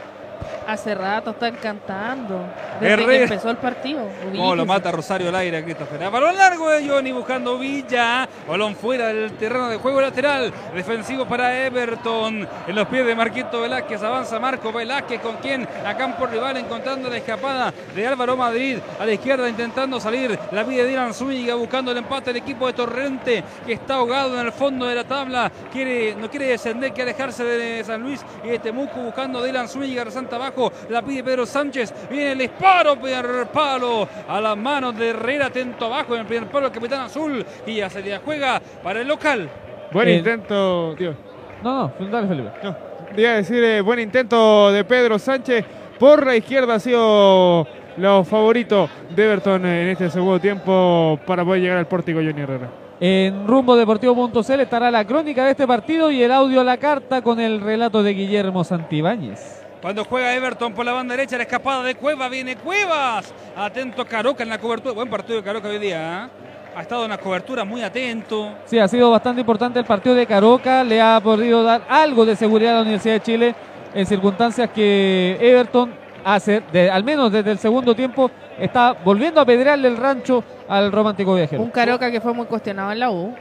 Hace 0.70 0.94
rato 0.94 1.30
están 1.30 1.56
cantando. 1.56 2.44
Desde 2.80 3.04
que 3.04 3.22
empezó 3.24 3.50
el 3.50 3.56
partido. 3.56 4.02
Oh, 4.02 4.54
lo 4.54 4.62
Ubíquese. 4.62 4.64
mata 4.66 4.92
Rosario 4.92 5.28
al 5.28 5.34
aire, 5.34 5.64
Christopher. 5.64 6.04
A 6.04 6.10
balón 6.10 6.36
largo 6.36 6.70
de 6.70 6.88
Johnny 6.88 7.10
buscando 7.10 7.58
Villa. 7.58 8.28
Balón 8.46 8.76
fuera 8.76 9.08
del 9.08 9.32
terreno 9.32 9.68
de 9.68 9.78
juego 9.78 10.00
lateral. 10.00 10.52
Defensivo 10.72 11.26
para 11.26 11.66
Everton. 11.66 12.46
En 12.68 12.74
los 12.76 12.86
pies 12.86 13.04
de 13.04 13.16
Marquito 13.16 13.62
Velázquez. 13.62 14.00
Avanza 14.00 14.38
Marco 14.38 14.72
Velázquez 14.72 15.20
con 15.20 15.38
quien 15.38 15.66
a 15.84 15.96
campo 15.96 16.24
rival 16.26 16.56
encontrando 16.58 17.10
la 17.10 17.16
escapada 17.16 17.74
de 17.92 18.06
Álvaro 18.06 18.36
Madrid. 18.36 18.78
A 19.00 19.04
la 19.04 19.12
izquierda 19.12 19.48
intentando 19.48 19.98
salir. 19.98 20.38
La 20.52 20.62
vida 20.62 20.84
de 20.84 20.90
Dylan 20.90 21.14
Zúñiga 21.14 21.56
buscando 21.56 21.90
el 21.90 21.98
empate 21.98 22.26
del 22.32 22.36
equipo 22.36 22.68
de 22.68 22.74
Torrente 22.74 23.42
que 23.66 23.72
está 23.72 23.94
ahogado 23.94 24.38
en 24.38 24.46
el 24.46 24.52
fondo 24.52 24.86
de 24.86 24.94
la 24.94 25.02
tabla. 25.02 25.50
Quiere, 25.72 26.14
no 26.14 26.30
quiere 26.30 26.46
descender, 26.46 26.92
quiere 26.92 27.10
alejarse 27.10 27.42
de 27.42 27.82
San 27.82 28.02
Luis 28.02 28.24
y 28.44 28.50
de 28.50 28.60
Temuco 28.60 29.00
buscando 29.00 29.42
Dylan 29.42 29.68
Zúñiga. 29.68 30.04
Resanta 30.04 30.36
abajo. 30.36 30.59
La 30.88 31.02
pide 31.02 31.22
Pedro 31.22 31.46
Sánchez. 31.46 31.92
Viene 32.10 32.32
el 32.32 32.38
disparo. 32.38 32.96
Primer 33.00 33.46
palo 33.52 34.08
a 34.28 34.40
las 34.40 34.56
manos 34.56 34.96
de 34.98 35.10
Herrera. 35.10 35.46
Atento 35.46 35.86
abajo 35.86 36.14
en 36.14 36.20
el 36.22 36.26
primer 36.26 36.48
palo 36.50 36.66
el 36.66 36.72
capitán 36.72 37.00
azul. 37.02 37.44
Y 37.66 37.76
ya 37.76 37.88
se 37.90 38.02
la 38.02 38.18
juega 38.24 38.60
para 38.82 39.00
el 39.00 39.08
local. 39.08 39.48
Buen 39.92 40.08
El- 40.08 40.18
intento, 40.18 40.94
tío. 40.98 41.14
No, 41.62 41.92
no, 41.98 42.06
dale, 42.08 42.26
Felipe. 42.28 42.50
No, 42.62 42.76
iba 43.16 43.30
a 43.30 43.34
decir 43.34 43.62
eh, 43.62 43.80
buen 43.80 43.98
intento 44.00 44.72
de 44.72 44.84
Pedro 44.84 45.18
Sánchez. 45.18 45.64
Por 45.98 46.24
la 46.24 46.34
izquierda 46.36 46.74
ha 46.74 46.80
sido 46.80 47.66
los 47.98 48.26
favoritos 48.26 48.88
de 49.14 49.24
Everton 49.26 49.66
en 49.66 49.88
este 49.88 50.08
segundo 50.08 50.40
tiempo 50.40 51.18
para 51.26 51.44
poder 51.44 51.60
llegar 51.60 51.76
al 51.78 51.86
pórtico 51.86 52.20
Johnny 52.20 52.40
Herrera. 52.40 52.70
En 53.00 53.46
rumbodeportivo.cl 53.46 54.60
estará 54.60 54.90
la 54.90 55.04
crónica 55.06 55.44
de 55.44 55.50
este 55.50 55.66
partido 55.66 56.10
y 56.10 56.22
el 56.22 56.32
audio 56.32 56.60
a 56.60 56.64
la 56.64 56.76
carta 56.78 57.20
con 57.22 57.40
el 57.40 57.60
relato 57.60 58.02
de 58.02 58.12
Guillermo 58.14 58.62
Santibáñez. 58.64 59.59
Cuando 59.80 60.04
juega 60.04 60.34
Everton 60.34 60.74
por 60.74 60.84
la 60.84 60.92
banda 60.92 61.16
derecha, 61.16 61.36
la 61.38 61.44
escapada 61.44 61.82
de 61.82 61.94
Cueva, 61.94 62.28
viene 62.28 62.56
Cuevas. 62.56 63.32
Atento 63.56 64.04
Caroca 64.04 64.42
en 64.42 64.50
la 64.50 64.58
cobertura. 64.58 64.92
Buen 64.94 65.08
partido 65.08 65.38
de 65.38 65.42
Caroca 65.42 65.68
hoy 65.68 65.78
día. 65.78 66.24
¿eh? 66.26 66.28
Ha 66.76 66.82
estado 66.82 67.04
en 67.04 67.10
la 67.10 67.18
cobertura 67.18 67.64
muy 67.64 67.82
atento. 67.82 68.52
Sí, 68.66 68.78
ha 68.78 68.86
sido 68.86 69.10
bastante 69.10 69.40
importante 69.40 69.78
el 69.78 69.86
partido 69.86 70.14
de 70.14 70.26
Caroca. 70.26 70.84
Le 70.84 71.00
ha 71.00 71.18
podido 71.20 71.62
dar 71.62 71.82
algo 71.88 72.26
de 72.26 72.36
seguridad 72.36 72.72
a 72.72 72.74
la 72.76 72.82
Universidad 72.82 73.14
de 73.14 73.20
Chile 73.22 73.54
en 73.94 74.04
circunstancias 74.06 74.68
que 74.70 75.38
Everton 75.40 75.92
hace, 76.24 76.62
de- 76.70 76.90
al 76.90 77.02
menos 77.02 77.32
desde 77.32 77.50
el 77.50 77.58
segundo 77.58 77.94
tiempo, 77.94 78.30
está 78.58 78.92
volviendo 78.92 79.40
a 79.40 79.46
pedrearle 79.46 79.88
el 79.88 79.96
rancho 79.96 80.44
al 80.68 80.92
romántico 80.92 81.34
viajero. 81.34 81.62
Un 81.62 81.70
Caroca 81.70 82.10
que 82.10 82.20
fue 82.20 82.34
muy 82.34 82.44
cuestionado 82.44 82.92
en 82.92 82.98
la 83.00 83.10
U. 83.10 83.34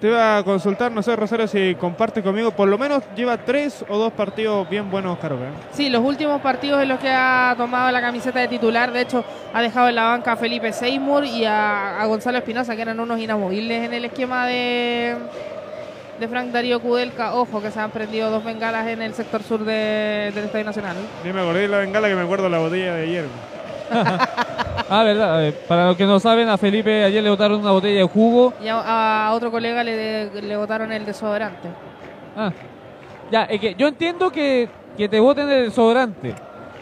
Te 0.00 0.06
iba 0.06 0.38
a 0.38 0.42
consultar, 0.44 0.90
no 0.90 1.02
sé, 1.02 1.14
Rosario, 1.14 1.46
si 1.46 1.74
comparte 1.74 2.22
conmigo, 2.22 2.52
por 2.52 2.66
lo 2.68 2.78
menos 2.78 3.02
lleva 3.14 3.36
tres 3.36 3.84
o 3.86 3.98
dos 3.98 4.10
partidos 4.14 4.66
bien 4.70 4.90
buenos, 4.90 5.18
Caroca. 5.18 5.44
¿eh? 5.44 5.52
Sí, 5.72 5.90
los 5.90 6.02
últimos 6.02 6.40
partidos 6.40 6.82
en 6.82 6.88
los 6.88 6.98
que 6.98 7.10
ha 7.10 7.52
tomado 7.58 7.90
la 7.90 8.00
camiseta 8.00 8.38
de 8.40 8.48
titular, 8.48 8.92
de 8.92 9.02
hecho, 9.02 9.22
ha 9.52 9.60
dejado 9.60 9.90
en 9.90 9.96
la 9.96 10.04
banca 10.04 10.32
a 10.32 10.36
Felipe 10.36 10.72
Seymour 10.72 11.26
y 11.26 11.44
a, 11.44 12.00
a 12.00 12.06
Gonzalo 12.06 12.38
Espinosa, 12.38 12.74
que 12.76 12.80
eran 12.82 12.98
unos 12.98 13.18
inamovibles 13.20 13.84
en 13.84 13.92
el 13.92 14.06
esquema 14.06 14.46
de, 14.46 15.16
de 16.18 16.28
Frank 16.28 16.46
Darío 16.46 16.80
Kudelka. 16.80 17.34
Ojo, 17.34 17.60
que 17.60 17.70
se 17.70 17.78
han 17.78 17.90
prendido 17.90 18.30
dos 18.30 18.42
bengalas 18.42 18.86
en 18.88 19.02
el 19.02 19.12
sector 19.12 19.42
sur 19.42 19.62
de- 19.66 20.32
del 20.34 20.44
Estadio 20.46 20.64
Nacional. 20.64 20.96
Ni 21.24 21.30
me 21.30 21.42
acordé 21.42 21.60
de 21.60 21.68
la 21.68 21.76
bengala 21.76 22.08
que 22.08 22.14
me 22.14 22.22
acuerdo 22.22 22.44
de 22.44 22.50
la 22.50 22.58
botella 22.58 22.94
de 22.94 23.02
ayer. 23.02 23.24
Ah, 24.88 25.02
verdad. 25.02 25.52
para 25.68 25.86
los 25.88 25.96
que 25.96 26.06
no 26.06 26.18
saben, 26.20 26.48
a 26.48 26.56
Felipe 26.58 27.04
ayer 27.04 27.22
le 27.22 27.30
botaron 27.30 27.60
una 27.60 27.72
botella 27.72 28.00
de 28.00 28.04
jugo. 28.08 28.54
Y 28.62 28.68
a, 28.68 29.26
a 29.28 29.32
otro 29.34 29.50
colega 29.50 29.82
le, 29.84 30.30
le 30.42 30.56
botaron 30.56 30.90
el 30.92 31.04
desodorante. 31.04 31.68
Ah. 32.36 32.50
Ya, 33.30 33.44
es 33.44 33.60
que 33.60 33.74
yo 33.74 33.86
entiendo 33.88 34.30
que, 34.30 34.68
que 34.96 35.08
te 35.08 35.20
boten 35.20 35.48
el 35.50 35.66
desodorante. 35.66 36.34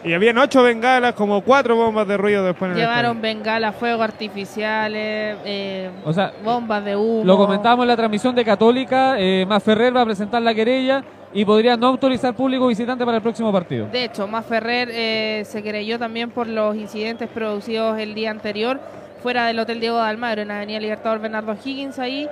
Y 0.03 0.13
habían 0.13 0.37
ocho 0.37 0.63
bengalas, 0.63 1.13
como 1.13 1.41
cuatro 1.41 1.75
bombas 1.75 2.07
de 2.07 2.17
ruido 2.17 2.43
después 2.45 2.71
en 2.71 2.77
el 2.77 2.81
Llevaron 2.83 3.21
bengalas, 3.21 3.75
fuegos 3.75 4.01
artificiales, 4.01 5.37
eh, 5.43 5.89
O 6.05 6.13
sea, 6.13 6.31
bombas 6.43 6.85
de 6.85 6.95
humo. 6.95 7.23
Lo 7.25 7.37
comentábamos 7.37 7.83
en 7.83 7.89
la 7.89 7.97
transmisión 7.97 8.33
de 8.33 8.45
Católica. 8.45 9.15
Eh, 9.19 9.45
Más 9.47 9.61
Ferrer 9.61 9.95
va 9.95 10.01
a 10.01 10.05
presentar 10.05 10.41
la 10.41 10.53
querella 10.53 11.03
y 11.33 11.43
podría 11.45 11.75
no 11.75 11.87
autorizar 11.87 12.33
público 12.33 12.67
visitante 12.67 13.03
para 13.05 13.17
el 13.17 13.23
próximo 13.23 13.51
partido. 13.51 13.87
De 13.87 14.05
hecho, 14.05 14.27
Más 14.27 14.45
Ferrer 14.45 14.89
eh, 14.91 15.43
se 15.45 15.61
creyó 15.61 15.99
también 15.99 16.29
por 16.31 16.47
los 16.47 16.75
incidentes 16.75 17.27
producidos 17.29 17.99
el 17.99 18.15
día 18.15 18.31
anterior 18.31 18.79
fuera 19.21 19.45
del 19.47 19.59
Hotel 19.59 19.81
Diego 19.81 19.97
de 19.97 20.03
Almagro, 20.03 20.41
en 20.41 20.51
Avenida 20.51 20.79
Libertador 20.79 21.19
Bernardo 21.19 21.55
Higgins, 21.63 21.99
ahí. 21.99 22.27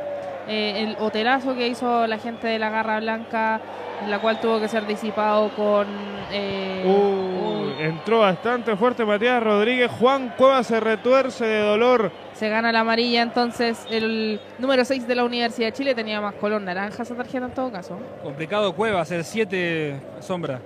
Eh, 0.48 0.84
el 0.84 0.96
hotelazo 1.00 1.56
que 1.56 1.68
hizo 1.68 2.08
la 2.08 2.18
gente 2.18 2.48
de 2.48 2.60
la 2.60 2.70
Garra 2.70 3.00
Blanca, 3.00 3.60
en 4.04 4.10
la 4.12 4.20
cual 4.20 4.40
tuvo 4.40 4.60
que 4.60 4.68
ser 4.68 4.86
disipado 4.86 5.50
con... 5.56 5.88
eh, 6.32 6.84
Uy, 6.86 7.84
entró 7.84 8.20
bastante 8.20 8.76
fuerte 8.76 9.04
Matías 9.06 9.42
Rodríguez. 9.42 9.92
Juan 10.00 10.34
Cueva 10.38 10.64
se 10.64 10.80
retuerce 10.80 11.46
de 11.46 11.62
dolor. 11.62 12.12
Se 12.34 12.50
gana 12.50 12.72
la 12.72 12.82
amarilla, 12.82 13.22
entonces 13.24 13.86
el 13.90 14.40
número 14.60 14.86
6 14.86 15.08
de 15.08 15.16
la 15.16 15.24
Universidad 15.24 15.68
de 15.68 15.74
Chile 15.74 15.96
tenía 15.96 16.22
más 16.22 16.36
color 16.36 16.62
naranja 16.62 17.04
esa 17.04 17.16
tarjeta 17.16 17.46
en 17.46 17.52
todo 17.54 17.72
caso. 17.72 17.98
Complicado 18.22 18.74
Cuevas, 18.74 19.10
el 19.12 19.24
7 19.24 20.00
sombra. 20.20 20.60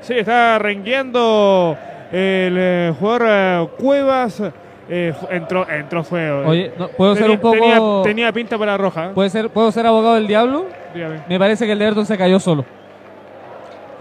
Sí, 0.00 0.14
está 0.18 0.58
rengueando 0.58 1.76
el 2.10 2.56
eh, 2.58 2.94
jugador 2.98 3.22
eh, 3.28 3.68
Cuevas. 3.78 4.42
Eh, 4.88 5.14
entró, 5.30 5.68
entró 5.68 6.02
feo. 6.04 6.48
Oye, 6.48 6.72
no, 6.78 6.88
¿puedo 6.88 7.14
ser 7.14 7.22
tenía, 7.24 7.36
un 7.36 7.40
poco. 7.40 7.54
tenía, 7.54 7.80
tenía 8.02 8.32
pinta 8.32 8.58
para 8.58 8.76
roja. 8.76 9.10
¿Puede 9.14 9.30
ser, 9.30 9.48
¿Puedo 9.50 9.70
ser 9.72 9.86
abogado 9.86 10.14
del 10.16 10.26
diablo? 10.26 10.66
Dígame. 10.94 11.20
Me 11.28 11.38
parece 11.38 11.66
que 11.66 11.72
el 11.72 11.78
de 11.78 11.84
Everton 11.86 12.06
se 12.06 12.18
cayó 12.18 12.40
solo. 12.40 12.64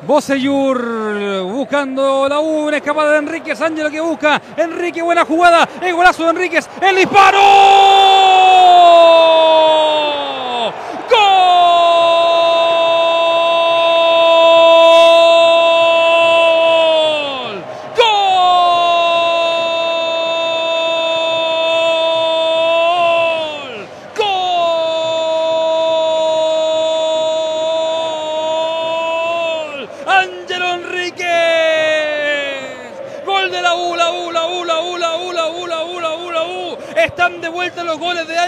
Boseyur 0.08 1.44
buscando 1.44 2.28
la 2.28 2.40
U, 2.40 2.68
una 2.68 2.78
escapada 2.78 3.12
de 3.12 3.18
Enríquez, 3.20 3.62
Ángelo 3.62 3.92
que 3.92 4.02
busca, 4.02 4.42
Enrique 4.58 5.02
buena 5.04 5.24
jugada, 5.26 5.70
el 5.80 5.94
golazo 5.94 6.24
de 6.24 6.30
Enríquez, 6.32 6.68
el 6.82 6.96
disparo. 6.96 7.38
¡Gol! 11.10 11.22
Vuelta 37.62 37.84
los 37.84 38.00
goles 38.00 38.28
de 38.28 38.40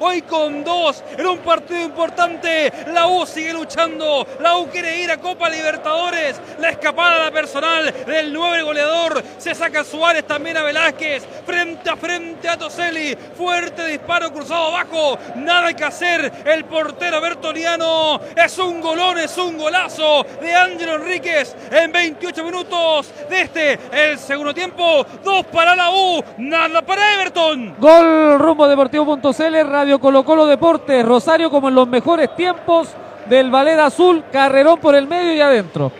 Hoy 0.00 0.22
con 0.22 0.64
dos, 0.64 1.02
en 1.16 1.26
un 1.26 1.38
partido 1.38 1.82
importante. 1.82 2.72
La 2.92 3.06
U 3.06 3.26
sigue 3.26 3.52
luchando, 3.52 4.26
la 4.40 4.56
U 4.56 4.68
quiere 4.68 5.00
ir 5.00 5.10
a 5.10 5.18
Copa 5.18 5.48
Libertadores. 5.48 6.40
La 6.58 6.70
escapada 6.70 7.30
personal 7.30 7.92
del 8.06 8.32
9 8.32 8.62
goleador, 8.62 9.22
se 9.38 9.54
saca 9.54 9.84
Suárez 9.84 10.26
también 10.26 10.56
a 10.56 10.62
Velázquez, 10.62 11.24
frente 11.44 11.90
a 11.90 11.96
frente 11.96 12.48
a 12.48 12.56
Toselli. 12.56 13.16
Fuerte 13.36 13.86
disparo 13.86 14.32
cruzado 14.32 14.68
abajo, 14.68 15.18
nada 15.36 15.72
que 15.74 15.84
hacer. 15.84 16.32
El 16.44 16.64
portero 16.64 17.20
bertoliano 17.20 18.20
es 18.36 18.58
un 18.58 18.80
golón, 18.80 19.18
es 19.18 19.36
un 19.38 19.58
golazo 19.58 20.24
de 20.40 20.54
Ángelo 20.54 20.96
Enríquez 20.96 21.56
en 21.70 21.92
28 21.92 22.44
minutos 22.44 23.10
de 23.28 23.42
este, 23.42 23.78
el 23.92 24.18
segundo 24.18 24.54
tiempo. 24.54 25.06
Dos 25.24 25.46
para 25.46 25.74
la 25.74 25.90
U, 25.90 26.22
nada 26.38 26.82
para 26.82 27.14
Everton. 27.14 27.76
Gol 27.78 28.38
rumbo 28.38 28.66
deportivo.cl, 28.68 29.49
Radio 29.50 29.98
Colo 29.98 30.24
Colo 30.24 30.46
Deportes, 30.46 31.04
Rosario 31.04 31.50
como 31.50 31.68
en 31.68 31.74
los 31.74 31.88
mejores 31.88 32.34
tiempos 32.36 32.88
del 33.28 33.50
Ballet 33.50 33.78
Azul, 33.78 34.22
carrerón 34.32 34.78
por 34.78 34.94
el 34.94 35.08
medio 35.08 35.34
y 35.34 35.40
adentro. 35.40 35.90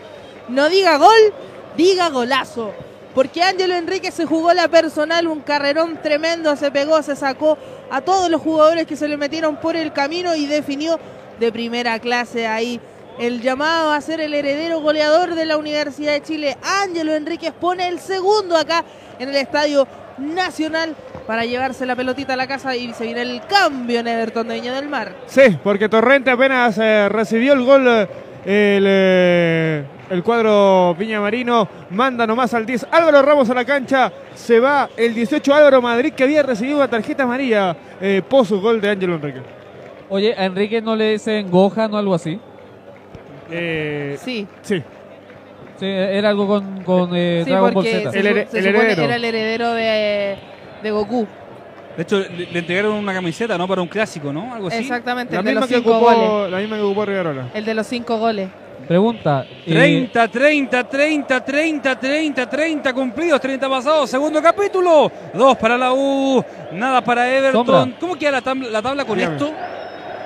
No 0.49 0.69
diga 0.69 0.97
gol, 0.99 1.35
diga 1.77 2.09
golazo. 2.11 2.73
Porque 3.15 3.43
Ángelo 3.43 3.75
Enrique 3.75 4.13
se 4.13 4.25
jugó 4.25 4.53
la 4.55 4.69
personal, 4.69 5.27
un 5.27 5.41
carrerón 5.41 5.99
tremendo, 6.01 6.55
se 6.55 6.71
pegó, 6.71 7.03
se 7.03 7.17
sacó 7.17 7.59
a 7.91 8.01
todos 8.03 8.31
los 8.31 8.41
jugadores 8.41 8.87
que 8.87 8.97
se 8.97 9.09
le 9.09 9.17
metieron 9.17 9.57
por 9.57 9.75
el 9.75 9.93
camino 9.93 10.37
y 10.37 10.47
definió 10.47 11.01
de 11.41 11.51
primera 11.51 11.99
clase 11.99 12.47
ahí. 12.47 12.81
El 13.19 13.43
llamado 13.43 13.91
a 13.91 14.01
ser 14.01 14.21
el 14.21 14.33
heredero 14.33 14.81
goleador 14.81 15.35
de 15.35 15.45
la 15.45 15.57
Universidad 15.57 16.13
de 16.13 16.23
Chile, 16.23 16.57
Ángelo 16.63 17.15
Enríquez 17.15 17.53
pone 17.53 17.89
el 17.89 17.99
segundo 17.99 18.57
acá 18.57 18.85
en 19.19 19.29
el 19.29 19.37
Estadio 19.37 19.89
Nacional 20.21 20.95
para 21.27 21.45
llevarse 21.45 21.87
la 21.87 21.97
pelotita 21.97 22.35
a 22.35 22.37
la 22.37 22.47
casa 22.47 22.77
y 22.77 22.93
se 22.95 23.05
viene 23.05 23.23
el 23.23 23.41
cambio 23.49 24.01
en 24.01 24.09
Everton 24.09 24.47
de 24.49 24.55
Viña 24.55 24.75
del 24.75 24.89
Mar. 24.89 25.13
Sí, 25.27 25.43
porque 25.63 25.89
Torrente 25.89 26.31
apenas 26.31 26.77
eh, 26.79 27.09
recibió 27.09 27.53
el 27.55 27.63
gol. 27.65 27.87
eh, 27.89 28.09
el, 28.45 28.85
eh, 28.89 29.85
el 30.11 30.23
cuadro 30.23 30.95
Viña 30.99 31.21
Marino 31.21 31.69
manda 31.91 32.27
nomás 32.27 32.53
al 32.55 32.65
10. 32.67 32.87
Álvaro 32.91 33.23
Ramos 33.23 33.49
a 33.51 33.55
la 33.55 33.65
cancha. 33.65 34.11
Se 34.35 34.59
va 34.59 34.89
el 34.97 35.15
18 35.15 35.55
Álvaro 35.55 35.81
Madrid 35.83 36.13
que 36.15 36.25
había 36.25 36.43
recibido 36.43 36.79
una 36.79 36.89
tarjeta 36.89 37.23
amarilla 37.25 37.77
eh, 38.01 38.23
post 38.29 38.53
gol 38.53 38.81
de 38.81 38.91
Ángelo 38.91 39.15
Enrique. 39.17 39.41
Oye, 40.09 40.35
a 40.37 40.45
Enrique 40.47 40.81
no 40.83 40.97
le 40.97 41.13
dicen 41.13 41.51
Gohan 41.51 41.95
o 41.95 41.99
algo 41.99 42.15
así. 42.15 42.41
Eh, 43.51 44.17
Sí, 44.25 44.47
sí, 44.63 44.83
Sí, 45.81 45.87
era 45.87 46.29
algo 46.29 46.47
con, 46.47 46.85
con 46.85 47.11
eh, 47.17 47.43
sí 47.45 47.51
Dragon 47.51 47.65
Ball 47.67 47.75
porque 47.75 47.91
Z. 48.03 48.11
se, 48.13 48.19
El 48.19 48.25
se 48.25 48.59
el 48.59 48.65
supone 48.65 48.79
heredero. 48.85 49.03
era 49.03 49.17
el 49.17 49.25
heredero 49.25 49.73
de, 49.73 50.37
de 50.83 50.91
Goku. 50.91 51.27
De 51.97 52.03
hecho, 52.03 52.19
le, 52.21 52.47
le 52.53 52.59
entregaron 52.61 52.93
una 52.93 53.13
camiseta, 53.13 53.59
¿no? 53.59 53.67
Para 53.67 53.83
un 53.83 53.89
clásico, 53.89 54.33
¿no? 54.33 54.55
Algo 54.55 54.69
así. 54.69 54.77
Exactamente, 54.79 55.33
la 55.35 55.41
el 55.41 55.45
de 55.47 55.51
misma, 55.53 55.61
los 55.63 55.69
que 55.69 55.77
cinco 55.77 55.97
ocupó, 55.97 56.15
goles. 56.15 56.51
la 56.53 56.59
misma 56.59 56.77
que 56.77 56.83
ocupó 56.83 57.05
Rivarola. 57.07 57.49
El 57.55 57.65
de 57.65 57.75
los 57.75 57.87
cinco 57.87 58.19
goles. 58.19 58.49
Pregunta. 58.87 59.45
eh, 59.67 59.73
30, 59.73 60.29
30, 60.29 60.85
30, 60.89 61.45
30, 61.45 61.99
30, 62.01 62.47
30 62.51 62.93
cumplidos, 62.93 63.41
30 63.41 63.69
pasados, 63.69 64.09
segundo 64.11 64.41
capítulo. 64.43 65.11
Dos 65.35 65.57
para 65.57 65.77
la 65.79 65.93
U, 65.93 66.45
nada 66.73 67.01
para 67.03 67.29
Everton. 67.29 67.67
Sombra. 67.67 67.97
¿Cómo 67.99 68.17
queda 68.17 68.33
la, 68.33 68.41
tabla- 68.43 68.69
la 68.71 68.83
tabla 68.83 69.05
con 69.05 69.17
Dígame. 69.17 69.37
esto? 69.37 69.51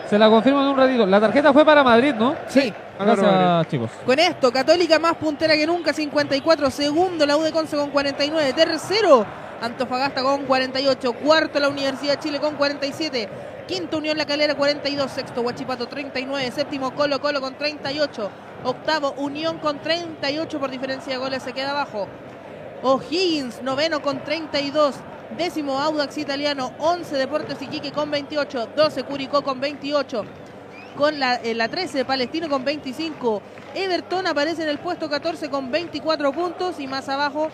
se 0.08 0.18
la 0.18 0.28
confirmo 0.28 0.60
en 0.60 0.66
un 0.68 0.76
ratito. 0.76 1.06
La 1.06 1.18
tarjeta 1.20 1.52
fue 1.52 1.64
para 1.64 1.82
Madrid, 1.82 2.14
¿no? 2.14 2.34
Sí. 2.46 2.72
Gracias, 2.98 3.68
chicos. 3.68 3.90
Con 4.06 4.18
esto, 4.18 4.52
Católica 4.52 4.98
más 4.98 5.16
puntera 5.16 5.54
que 5.54 5.66
nunca, 5.66 5.92
54. 5.92 6.70
Segundo, 6.70 7.26
la 7.26 7.36
U 7.36 7.42
de 7.42 7.52
Conce 7.52 7.76
con 7.76 7.90
49. 7.90 8.52
Tercero, 8.52 9.26
Antofagasta 9.60 10.22
con 10.22 10.44
48. 10.44 11.12
Cuarto, 11.14 11.58
la 11.58 11.68
Universidad 11.68 12.14
de 12.14 12.20
Chile 12.20 12.40
con 12.40 12.54
47. 12.54 13.28
Quinto, 13.66 13.98
Unión 13.98 14.16
La 14.16 14.26
Calera 14.26 14.54
42. 14.54 15.10
Sexto, 15.10 15.40
Huachipato 15.40 15.86
39. 15.86 16.50
Séptimo, 16.52 16.94
Colo 16.94 17.20
Colo 17.20 17.40
con 17.40 17.56
38. 17.56 18.30
Octavo, 18.64 19.14
Unión 19.16 19.58
con 19.58 19.80
38 19.80 20.60
por 20.60 20.70
diferencia 20.70 21.14
de 21.14 21.18
goles, 21.18 21.42
se 21.42 21.52
queda 21.52 21.70
abajo. 21.70 22.06
O'Higgins, 22.82 23.62
noveno 23.62 24.02
con 24.02 24.22
32. 24.22 24.96
Décimo, 25.36 25.80
Audax 25.80 26.16
Italiano, 26.18 26.72
11 26.78 27.16
Deportes 27.16 27.60
Iquique 27.60 27.90
con 27.90 28.10
28. 28.10 28.68
12, 28.76 29.02
Curicó 29.02 29.42
con 29.42 29.58
28 29.58 30.24
con 30.96 31.18
la, 31.18 31.36
eh, 31.36 31.54
la 31.54 31.68
13 31.68 32.04
Palestino 32.04 32.48
con 32.48 32.64
25. 32.64 33.42
Everton 33.74 34.26
aparece 34.26 34.62
en 34.62 34.68
el 34.68 34.78
puesto 34.78 35.08
14 35.08 35.50
con 35.50 35.70
24 35.70 36.32
puntos 36.32 36.80
y 36.80 36.86
más 36.86 37.08
abajo 37.08 37.50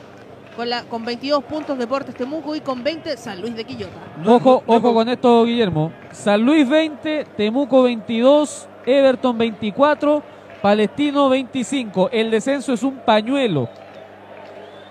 con, 0.56 0.68
la, 0.68 0.82
con 0.84 1.04
22 1.04 1.44
puntos 1.44 1.78
Deportes 1.78 2.14
Temuco 2.14 2.54
y 2.54 2.60
con 2.60 2.82
20 2.82 3.16
San 3.16 3.40
Luis 3.40 3.54
de 3.54 3.64
Quillota. 3.64 3.96
Ojo, 4.26 4.62
ojo 4.66 4.94
con 4.94 5.08
esto, 5.08 5.44
Guillermo. 5.44 5.92
San 6.12 6.42
Luis 6.42 6.68
20, 6.68 7.26
Temuco 7.36 7.84
22, 7.84 8.68
Everton 8.84 9.38
24, 9.38 10.22
Palestino 10.60 11.28
25. 11.28 12.10
El 12.12 12.30
descenso 12.30 12.72
es 12.72 12.82
un 12.82 12.98
pañuelo. 12.98 13.68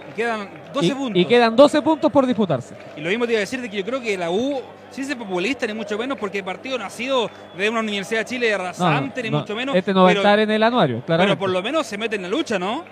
Y 0.09 0.15
quedan 0.15 0.49
12 0.73 0.87
Y, 0.87 0.91
puntos. 0.91 1.21
y 1.21 1.25
quedan 1.25 1.55
12 1.55 1.81
puntos 1.81 2.11
por 2.11 2.25
disputarse. 2.25 2.75
Y 2.95 3.01
lo 3.01 3.09
mismo 3.09 3.25
te 3.25 3.33
iba 3.33 3.39
a 3.39 3.41
decir 3.41 3.61
de 3.61 3.69
que 3.69 3.77
yo 3.77 3.85
creo 3.85 4.01
que 4.01 4.17
la 4.17 4.29
U, 4.31 4.61
sin 4.91 5.05
ser 5.05 5.17
populista 5.17 5.65
ni 5.67 5.73
mucho 5.73 5.97
menos, 5.97 6.17
porque 6.17 6.39
el 6.39 6.43
partido 6.43 6.77
no 6.77 6.85
ha 6.85 6.89
sido 6.89 7.29
de 7.57 7.69
una 7.69 7.79
Universidad 7.79 8.21
de 8.21 8.25
Chile 8.25 8.51
no, 8.51 8.57
rasante 8.59 9.23
ni 9.23 9.29
no. 9.29 9.39
mucho 9.39 9.55
menos. 9.55 9.75
Este 9.75 9.93
no 9.93 10.03
va 10.03 10.09
a 10.09 10.11
pero, 10.11 10.21
estar 10.21 10.39
en 10.39 10.51
el 10.51 10.63
anuario, 10.63 10.95
pero 10.97 11.05
claramente. 11.05 11.37
por 11.37 11.49
lo 11.49 11.61
menos 11.61 11.85
se 11.87 11.97
mete 11.97 12.15
en 12.15 12.23
la 12.23 12.29
lucha, 12.29 12.57
¿no? 12.59 12.83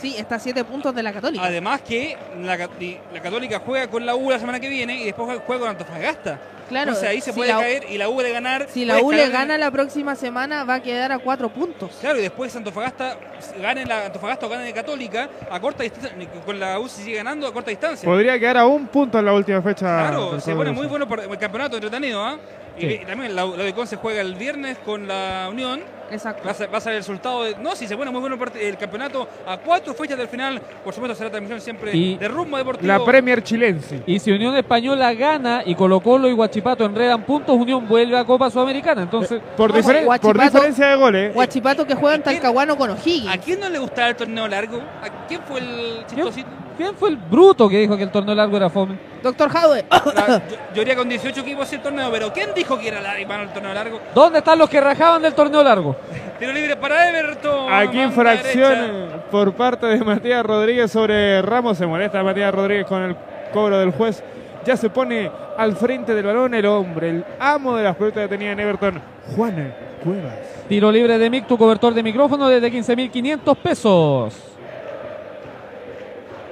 Sí, 0.00 0.14
está 0.18 0.34
a 0.34 0.38
7 0.38 0.64
puntos 0.64 0.94
de 0.94 1.02
la 1.02 1.12
Católica. 1.12 1.44
Además 1.44 1.80
que 1.82 2.16
la, 2.42 2.56
la 2.58 3.20
Católica 3.22 3.62
juega 3.64 3.86
con 3.88 4.04
la 4.04 4.14
U 4.16 4.28
la 4.30 4.38
semana 4.38 4.58
que 4.60 4.68
viene 4.68 5.00
y 5.00 5.04
después 5.04 5.40
juega 5.46 5.60
con 5.60 5.70
Antofagasta. 5.70 6.38
Claro, 6.68 6.90
Entonces 6.90 7.08
ahí 7.10 7.20
se 7.20 7.30
si 7.32 7.36
puede 7.36 7.50
la 7.50 7.58
U- 7.58 7.60
caer 7.62 7.84
y 7.90 7.98
la 7.98 8.08
U 8.08 8.20
de 8.20 8.30
ganar. 8.32 8.66
Si 8.70 8.84
la 8.84 8.98
U 9.02 9.12
le 9.12 9.24
en- 9.24 9.32
gana 9.32 9.58
la 9.58 9.70
próxima 9.70 10.14
semana, 10.16 10.64
va 10.64 10.74
a 10.74 10.82
quedar 10.82 11.12
a 11.12 11.18
cuatro 11.18 11.48
puntos. 11.48 11.90
Claro, 12.00 12.18
y 12.18 12.22
después 12.22 12.54
Antofagasta 12.56 13.16
gane 13.60 13.84
la 13.86 14.06
Antofagasta 14.06 14.46
o 14.46 14.48
gane 14.48 14.64
de 14.64 14.72
Católica 14.72 15.28
a 15.50 15.60
corta 15.60 15.82
distancia, 15.82 16.12
con 16.44 16.58
la 16.58 16.78
U 16.80 16.88
se 16.88 17.02
sigue 17.02 17.16
ganando 17.16 17.46
a 17.46 17.52
corta 17.52 17.70
distancia. 17.70 18.08
Podría 18.08 18.38
quedar 18.38 18.58
a 18.58 18.66
un 18.66 18.86
punto 18.86 19.18
en 19.18 19.24
la 19.26 19.32
última 19.32 19.60
fecha. 19.62 19.86
Claro, 20.08 20.40
se 20.40 20.54
pone 20.54 20.70
muy 20.72 20.86
bueno 20.86 21.06
por 21.08 21.20
el 21.20 21.38
campeonato 21.38 21.76
entretenido, 21.76 22.24
¿ah? 22.24 22.38
Y 22.76 22.80
Sí. 22.88 23.00
también 23.06 23.36
la, 23.36 23.44
la 23.44 23.62
de 23.62 23.72
Conce 23.72 23.96
juega 23.96 24.20
el 24.20 24.34
viernes 24.34 24.78
con 24.78 25.06
la 25.06 25.48
Unión. 25.50 25.80
Exacto. 26.14 26.42
Va 26.44 26.50
a 26.52 26.54
ser, 26.54 26.72
va 26.72 26.78
a 26.78 26.80
ser 26.80 26.92
el 26.94 26.98
resultado 27.00 27.44
de. 27.44 27.56
No, 27.56 27.74
si 27.76 27.86
se 27.86 27.96
pone 27.96 28.10
muy 28.10 28.20
bueno 28.20 28.38
el 28.60 28.76
campeonato 28.78 29.28
a 29.46 29.58
cuatro 29.58 29.92
fechas 29.94 30.16
del 30.16 30.28
final. 30.28 30.60
Por 30.82 30.94
supuesto, 30.94 31.14
será 31.16 31.30
transmisión 31.30 31.60
siempre 31.60 31.94
Y 31.96 32.16
de 32.16 32.28
rumbo 32.28 32.56
deportivo. 32.56 32.86
La 32.88 33.04
Premier 33.04 33.42
Chilense. 33.42 34.02
Y 34.06 34.18
si 34.18 34.30
Unión 34.32 34.56
Española 34.56 35.12
gana 35.14 35.62
y 35.64 35.74
Colo 35.74 36.00
Colo 36.00 36.28
y 36.28 36.32
Guachipato 36.32 36.84
enredan 36.84 37.22
puntos, 37.24 37.56
Unión 37.56 37.86
vuelve 37.88 38.16
a 38.16 38.24
Copa 38.24 38.50
Sudamericana. 38.50 39.02
Entonces, 39.02 39.40
Por, 39.56 39.70
Vamos, 39.70 39.84
diferen- 39.86 40.04
por 40.06 40.36
Guachipato- 40.36 40.42
diferencia 40.52 40.86
de 40.86 40.96
goles. 40.96 41.34
Guachipato 41.34 41.86
que 41.86 41.94
juega 41.94 42.16
en 42.16 42.22
Talcahuano 42.22 42.76
con 42.76 42.90
¿A 42.90 42.94
O'Higgins. 42.94 43.44
quién 43.44 43.60
no 43.60 43.68
le 43.68 43.78
gustaba 43.78 44.08
el 44.08 44.16
torneo 44.16 44.46
largo? 44.48 44.78
¿A 45.02 45.26
quién 45.26 45.40
fue 45.42 45.60
el 45.60 46.06
chistosito? 46.06 46.48
¿Quién 46.76 46.94
fue 46.94 47.10
el 47.10 47.16
bruto 47.16 47.68
que 47.68 47.78
dijo 47.78 47.96
que 47.96 48.04
el 48.04 48.10
torneo 48.10 48.34
largo 48.34 48.56
era 48.56 48.70
fome? 48.70 48.96
Doctor 49.22 49.48
Jadwe. 49.48 49.84
Yo, 50.28 50.56
yo 50.74 50.82
iría 50.82 50.96
con 50.96 51.08
18 51.08 51.40
equipos 51.40 51.72
el 51.72 51.80
torneo, 51.80 52.10
pero 52.10 52.32
¿quién 52.32 52.50
dijo 52.54 52.78
que 52.78 52.88
era 52.88 53.00
largo, 53.00 53.34
el 53.34 53.52
torneo 53.52 53.74
largo? 53.74 54.00
¿Dónde 54.14 54.38
están 54.38 54.58
los 54.58 54.68
que 54.68 54.80
rajaban 54.80 55.22
del 55.22 55.34
torneo 55.34 55.62
largo? 55.62 55.96
Tiro 56.38 56.52
libre 56.52 56.76
para 56.76 57.08
Everton. 57.08 57.72
Aquí 57.72 58.00
infracción 58.00 59.22
por 59.30 59.52
parte 59.54 59.86
de 59.86 60.04
Matías 60.04 60.44
Rodríguez 60.44 60.90
sobre 60.90 61.40
Ramos. 61.42 61.78
Se 61.78 61.86
molesta 61.86 62.22
Matías 62.22 62.54
Rodríguez 62.54 62.86
con 62.86 63.02
el 63.02 63.16
cobro 63.52 63.78
del 63.78 63.92
juez. 63.92 64.22
Ya 64.64 64.76
se 64.76 64.90
pone 64.90 65.30
al 65.56 65.76
frente 65.76 66.14
del 66.14 66.24
balón 66.24 66.54
el 66.54 66.66
hombre, 66.66 67.10
el 67.10 67.24
amo 67.38 67.76
de 67.76 67.84
las 67.84 67.96
pelotas 67.96 68.24
que 68.24 68.28
tenía 68.28 68.52
en 68.52 68.60
Everton, 68.60 69.00
Juan 69.36 69.74
Cuevas. 70.02 70.34
Tiro 70.68 70.90
libre 70.90 71.18
de 71.18 71.30
Mic, 71.30 71.46
tu 71.46 71.56
cobertor 71.58 71.94
de 71.94 72.02
micrófono 72.02 72.48
desde 72.48 72.72
15.500 72.72 73.56
pesos. 73.56 74.53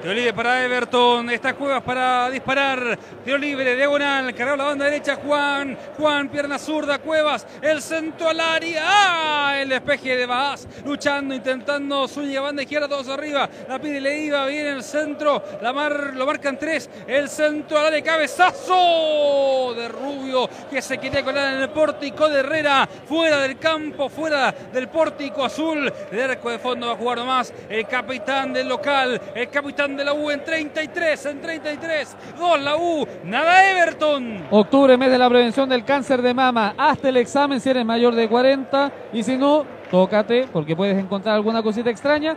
Tiro 0.02 0.14
libre 0.14 0.32
para 0.32 0.64
Everton. 0.64 1.30
Está 1.30 1.54
Cuevas 1.54 1.80
para 1.84 2.28
disparar. 2.28 2.98
Tiro 3.24 3.38
libre, 3.38 3.76
diagonal. 3.76 4.34
Cargado 4.34 4.56
la 4.56 4.64
banda 4.64 4.86
derecha. 4.86 5.14
Juan. 5.14 5.78
Juan, 5.96 6.28
pierna 6.28 6.58
zurda. 6.58 6.98
Cuevas. 6.98 7.46
El 7.62 7.80
centro 7.80 8.28
al 8.28 8.40
área. 8.40 8.82
¡Ah! 8.84 9.60
El 9.60 9.68
despeje 9.68 10.16
de 10.16 10.26
Baaz. 10.26 10.66
Luchando, 10.84 11.32
intentando. 11.32 12.08
Zúñiga, 12.08 12.40
banda 12.40 12.62
izquierda, 12.62 12.88
todos 12.88 13.06
arriba. 13.10 13.48
La 13.68 13.78
pide 13.78 14.00
Leiva. 14.00 14.46
Viene 14.46 14.70
el 14.70 14.82
centro. 14.82 15.40
La 15.62 15.72
mar, 15.72 16.14
lo 16.16 16.26
marcan 16.26 16.58
tres. 16.58 16.90
El 17.06 17.28
centro 17.28 17.78
al 17.78 17.86
área. 17.86 18.02
Cabezazo 18.02 19.72
de 19.76 19.86
Rubio. 19.86 20.50
Que 20.68 20.82
se 20.82 20.98
quería 20.98 21.22
colar 21.22 21.54
en 21.54 21.60
el 21.60 21.70
pórtico 21.70 22.28
de 22.28 22.40
Herrera. 22.40 22.88
Fuera 23.08 23.38
del 23.38 23.56
campo. 23.56 24.08
Fuera 24.08 24.50
del 24.50 24.88
pórtico 24.88 25.44
azul. 25.44 25.92
De 26.10 26.24
arco 26.24 26.50
de 26.50 26.58
fondo 26.58 26.88
va 26.88 26.94
a 26.94 26.96
jugar 26.96 27.18
nomás. 27.18 27.54
El 27.68 27.86
capitán 27.86 28.52
del 28.52 28.68
local. 28.68 29.20
El 29.32 29.48
capitán 29.48 29.91
de 29.96 30.04
la 30.04 30.12
U 30.14 30.30
en 30.30 30.42
33. 30.42 31.26
En 31.26 31.40
33. 31.40 32.16
Gol 32.38 32.64
la 32.64 32.76
U. 32.76 33.06
Nada 33.24 33.70
Everton. 33.70 34.44
Octubre, 34.50 34.96
mes 34.96 35.10
de 35.10 35.18
la 35.18 35.28
prevención 35.28 35.68
del 35.68 35.84
cáncer 35.84 36.22
de 36.22 36.34
mama. 36.34 36.74
Hazte 36.76 37.08
el 37.08 37.16
examen 37.16 37.60
si 37.60 37.70
eres 37.70 37.84
mayor 37.84 38.14
de 38.14 38.28
40 38.28 38.92
y 39.12 39.22
si 39.22 39.36
no, 39.36 39.64
tócate 39.90 40.48
porque 40.52 40.76
puedes 40.76 40.98
encontrar 40.98 41.34
alguna 41.34 41.62
cosita 41.62 41.90
extraña 41.90 42.36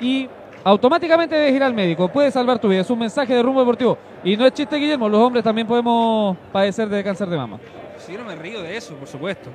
y 0.00 0.28
automáticamente 0.64 1.34
debes 1.34 1.54
ir 1.54 1.62
al 1.62 1.74
médico. 1.74 2.08
Puede 2.08 2.30
salvar 2.30 2.58
tu 2.58 2.68
vida. 2.68 2.80
Es 2.80 2.90
un 2.90 2.98
mensaje 2.98 3.34
de 3.34 3.42
rumbo 3.42 3.60
deportivo. 3.60 3.98
Y 4.24 4.36
no 4.36 4.46
es 4.46 4.52
chiste, 4.52 4.76
Guillermo. 4.76 5.08
Los 5.08 5.20
hombres 5.20 5.44
también 5.44 5.66
podemos 5.66 6.36
padecer 6.52 6.88
de 6.88 7.04
cáncer 7.04 7.28
de 7.28 7.36
mama. 7.36 7.58
Yo 8.08 8.18
no 8.18 8.24
me 8.24 8.36
río 8.36 8.62
de 8.62 8.76
eso, 8.76 8.94
por 8.94 9.08
supuesto. 9.08 9.50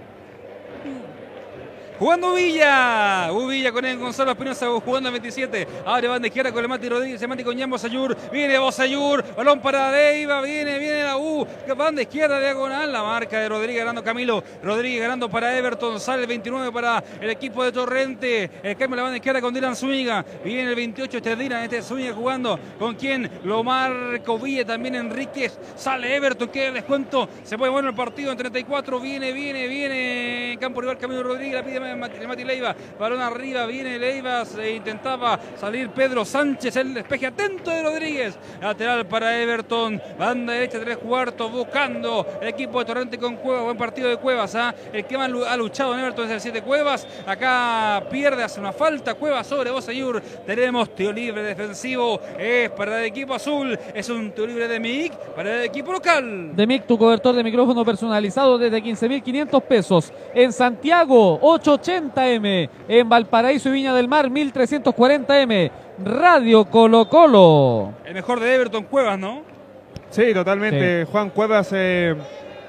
Jugando 2.01 2.33
Villa, 2.33 3.29
Villa 3.47 3.71
con 3.71 3.85
el 3.85 3.99
Gonzalo 3.99 4.31
Espinosa 4.31 4.65
jugando 4.83 5.09
a 5.09 5.11
27. 5.11 5.67
Abre 5.85 6.07
banda 6.07 6.27
izquierda 6.27 6.51
con 6.51 6.63
el 6.63 6.67
Mati 6.67 6.89
Rodríguez, 6.89 7.21
el 7.21 7.27
Mati 7.27 7.43
con 7.43 7.55
Jan 7.55 7.69
Bosayur. 7.69 8.17
Viene 8.31 8.57
Bosayur, 8.57 9.23
balón 9.35 9.61
para 9.61 9.91
Deiva, 9.91 10.41
viene, 10.41 10.79
viene 10.79 11.03
la 11.03 11.17
U. 11.17 11.45
Banda 11.77 12.01
izquierda 12.01 12.39
diagonal, 12.39 12.91
la 12.91 13.03
marca 13.03 13.39
de 13.39 13.47
Rodríguez 13.47 13.81
ganando 13.81 14.03
Camilo. 14.03 14.43
Rodríguez 14.63 14.99
ganando 14.99 15.29
para 15.29 15.55
Everton, 15.55 15.99
sale 15.99 16.23
el 16.23 16.27
29 16.27 16.71
para 16.71 17.03
el 17.21 17.29
equipo 17.29 17.63
de 17.63 17.71
Torrente. 17.71 18.49
El 18.63 18.75
cambio 18.75 18.97
la 18.97 19.03
banda 19.03 19.17
izquierda 19.17 19.39
con 19.39 19.53
Dylan 19.53 19.75
Zúñiga. 19.75 20.25
Viene 20.43 20.71
el 20.71 20.75
28, 20.75 21.17
este 21.17 21.33
es 21.33 21.37
Dylan, 21.37 21.63
este 21.65 21.77
es 21.77 21.85
Zúñiga 21.85 22.15
jugando. 22.15 22.59
¿Con 22.79 22.95
quién? 22.95 23.29
Lo 23.43 23.63
marco 23.63 24.39
Villa, 24.39 24.65
también 24.65 24.95
Enríquez. 24.95 25.55
Sale 25.75 26.15
Everton, 26.15 26.49
que 26.49 26.71
descuento. 26.71 27.29
Se 27.43 27.59
pone 27.59 27.69
bueno 27.69 27.89
el 27.89 27.95
partido 27.95 28.31
en 28.31 28.39
34. 28.39 28.99
Viene, 28.99 29.31
viene, 29.33 29.67
viene. 29.67 30.57
Campo 30.59 30.81
rival 30.81 30.97
Camilo 30.97 31.21
Rodríguez, 31.21 31.53
la 31.53 31.63
pide 31.63 31.90
Mati, 31.95 32.26
Mati 32.26 32.43
Leiva. 32.43 32.76
Balón 32.99 33.22
arriba, 33.22 33.65
viene 33.65 33.97
Leiva. 33.97 34.45
Se 34.45 34.72
intentaba 34.72 35.39
salir 35.59 35.89
Pedro 35.89 36.26
Sánchez. 36.26 36.76
El 36.76 36.93
despeje 36.93 37.27
atento 37.27 37.72
de 37.72 37.84
Rodríguez. 37.84 38.38
Lateral 38.61 39.05
para 39.05 39.39
Everton. 39.39 40.01
Banda 40.18 40.53
derecha, 40.53 40.80
tres 40.80 40.97
cuartos. 40.97 41.51
Buscando 41.51 42.26
el 42.41 42.47
equipo 42.47 42.80
de 42.80 42.85
Torrente 42.85 43.18
con 43.18 43.38
Cuevas. 43.38 43.63
Buen 43.63 43.77
partido 43.77 44.09
de 44.09 44.18
Cuevas. 44.18 44.55
¿ah? 44.55 44.73
El 44.93 45.05
que 45.05 45.18
más 45.18 45.30
ha 45.47 45.57
luchado 45.57 45.93
en 45.93 45.99
Everton 46.01 46.26
es 46.26 46.31
el 46.31 46.41
7 46.41 46.61
Cuevas. 46.61 47.07
Acá 47.26 48.03
pierde, 48.09 48.43
hace 48.43 48.59
una 48.59 48.73
falta. 48.73 49.13
Cuevas 49.13 49.47
sobre 49.47 49.72
Bosayur. 49.72 50.22
Tenemos 50.45 50.93
tiro 50.95 51.11
libre 51.11 51.43
defensivo. 51.43 52.19
Es 52.38 52.69
para 52.72 52.99
el 52.99 53.05
equipo 53.05 53.34
azul. 53.34 53.77
Es 53.93 54.09
un 54.09 54.31
tiro 54.31 54.47
libre 54.47 54.68
de 54.68 54.80
MIG 54.80 55.11
para 55.35 55.59
el 55.59 55.65
equipo 55.65 55.91
local. 55.91 56.55
De 56.55 56.68
Mic, 56.68 56.85
tu 56.85 56.97
cobertor 56.97 57.35
de 57.35 57.43
micrófono 57.43 57.84
personalizado 57.85 58.57
desde 58.57 58.81
15.500 58.84 59.61
pesos. 59.61 60.13
En 60.34 60.51
Santiago, 60.51 61.39
880M. 61.81 62.69
En 62.87 63.09
Valparaíso 63.09 63.69
y 63.69 63.73
Viña 63.73 63.93
del 63.93 64.07
Mar, 64.07 64.29
1340M. 64.29 65.71
Radio 66.03 66.65
Colo 66.65 67.07
Colo. 67.09 67.93
El 68.05 68.13
mejor 68.13 68.39
de 68.39 68.55
Everton, 68.55 68.83
Cuevas, 68.85 69.19
¿no? 69.19 69.41
Sí, 70.09 70.33
totalmente. 70.33 71.05
Juan 71.05 71.29
Cuevas, 71.29 71.69
eh, 71.73 72.15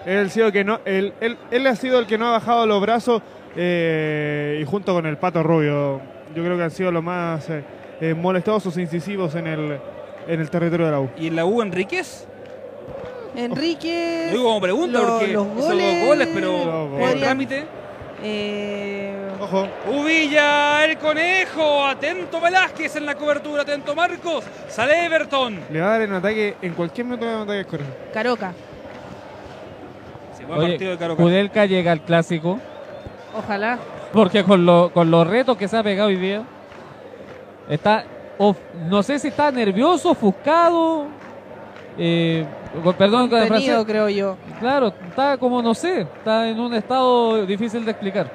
él, 0.06 0.26
ha 0.26 0.28
sido 0.28 0.46
el 0.46 0.52
que 0.52 0.64
no, 0.64 0.80
él, 0.84 1.12
él- 1.20 1.36
él 1.50 1.66
ha 1.66 1.74
sido 1.76 1.98
el 1.98 2.06
que 2.06 2.18
no 2.18 2.28
ha 2.28 2.32
bajado 2.32 2.66
los 2.66 2.80
brazos 2.80 3.22
eh, 3.56 4.58
y 4.60 4.64
junto 4.64 4.92
con 4.94 5.06
el 5.06 5.16
Pato 5.16 5.42
Rubio, 5.42 6.00
yo 6.34 6.42
creo 6.44 6.56
que 6.56 6.62
han 6.62 6.70
sido 6.70 6.92
los 6.92 7.02
más 7.02 7.48
eh, 7.50 7.64
eh, 8.00 8.14
molestosos 8.14 8.76
e 8.76 8.82
incisivos 8.82 9.34
en 9.34 9.46
el, 9.46 9.78
en 10.28 10.40
el 10.40 10.50
territorio 10.50 10.86
de 10.86 10.92
la 10.92 11.00
U. 11.00 11.10
Y 11.18 11.26
en 11.28 11.36
la 11.36 11.44
U, 11.44 11.62
Enríquez. 11.62 12.26
Enrique. 13.34 14.26
Lo 14.26 14.32
digo 14.32 14.44
como 14.44 14.60
pregunta 14.60 14.98
Lo- 15.00 15.08
porque 15.08 15.28
los 15.28 15.46
hizo 15.46 15.66
goles, 15.68 15.98
dos 16.00 16.06
goles, 16.08 16.28
pero 16.34 16.64
Los 16.64 17.00
por 17.00 17.18
trámite. 17.18 17.64
Eh, 18.22 19.14
Ojo, 19.40 19.66
Uvilla, 19.88 20.84
el 20.84 20.98
conejo. 20.98 21.84
Atento 21.86 22.40
Velázquez 22.40 22.96
en 22.96 23.06
la 23.06 23.14
cobertura. 23.16 23.62
Atento 23.62 23.94
Marcos. 23.94 24.44
Sale 24.68 25.04
Everton. 25.06 25.60
le 25.70 25.80
va 25.80 25.86
a 25.88 25.90
dar 25.90 26.02
en 26.02 26.12
ataque, 26.12 26.56
en 26.62 26.74
cualquier 26.74 27.06
momento 27.06 27.26
le 27.26 27.32
va 27.34 27.42
a 27.42 27.44
dar 27.44 27.54
en 27.56 27.60
ataque 27.60 27.70
Correa. 27.70 27.96
Caroca. 28.14 28.52
Sí, 30.38 30.44
buen 30.44 30.60
partido 30.60 30.78
de 30.78 30.86
Oye, 30.90 30.98
Caroca. 30.98 31.22
Kudelka 31.22 31.66
llega 31.66 31.92
al 31.92 32.00
clásico. 32.02 32.58
Ojalá. 33.36 33.78
Porque 34.12 34.44
con, 34.44 34.64
lo- 34.66 34.90
con 34.92 35.10
los 35.10 35.26
retos 35.26 35.56
que 35.56 35.66
se 35.68 35.76
ha 35.76 35.82
pegado 35.82 36.08
hoy 36.08 36.16
día, 36.16 36.42
está, 37.68 38.04
of- 38.38 38.58
no 38.88 39.02
sé 39.02 39.18
si 39.18 39.28
está 39.28 39.50
nervioso, 39.50 40.10
ofuscado, 40.10 41.06
eh, 41.98 42.44
perdón 42.98 43.28
con 43.28 43.38
el 43.42 43.48
Contenido, 43.48 43.74
francés. 43.76 43.84
creo 43.86 44.08
yo. 44.08 44.36
Claro, 44.60 44.92
está 45.08 45.36
como 45.36 45.60
no 45.62 45.74
sé, 45.74 46.02
está 46.02 46.48
en 46.48 46.58
un 46.60 46.74
estado 46.74 47.44
difícil 47.46 47.84
de 47.84 47.90
explicar. 47.90 48.30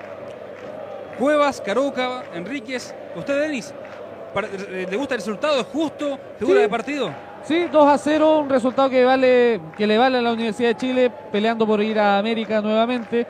Cuevas, 1.20 1.62
Caroca, 1.62 2.24
Enríquez. 2.36 2.94
¿Usted, 3.16 3.42
Denis? 3.42 3.74
para- 4.34 4.48
¿Le 4.50 4.96
gusta 4.98 5.16
el 5.16 5.20
resultado? 5.22 5.60
¿Es 5.62 5.66
justo? 5.68 6.20
¿Figura 6.38 6.58
Sí. 6.60 6.62
de 6.64 6.70
partido? 6.70 7.10
Sí, 7.44 7.66
2 7.72 7.88
a 7.88 7.98
0, 7.98 8.40
un 8.40 8.50
resultado 8.50 8.90
que 8.90 9.04
vale 9.04 9.60
que 9.78 9.88
le 9.88 9.98
vale 9.98 10.18
a 10.18 10.22
la 10.22 10.34
Universidad 10.34 10.70
de 10.70 10.76
Chile 10.76 11.12
peleando 11.32 11.66
por 11.66 11.82
ir 11.82 11.98
a 12.00 12.20
América 12.20 12.62
nuevamente. 12.62 13.26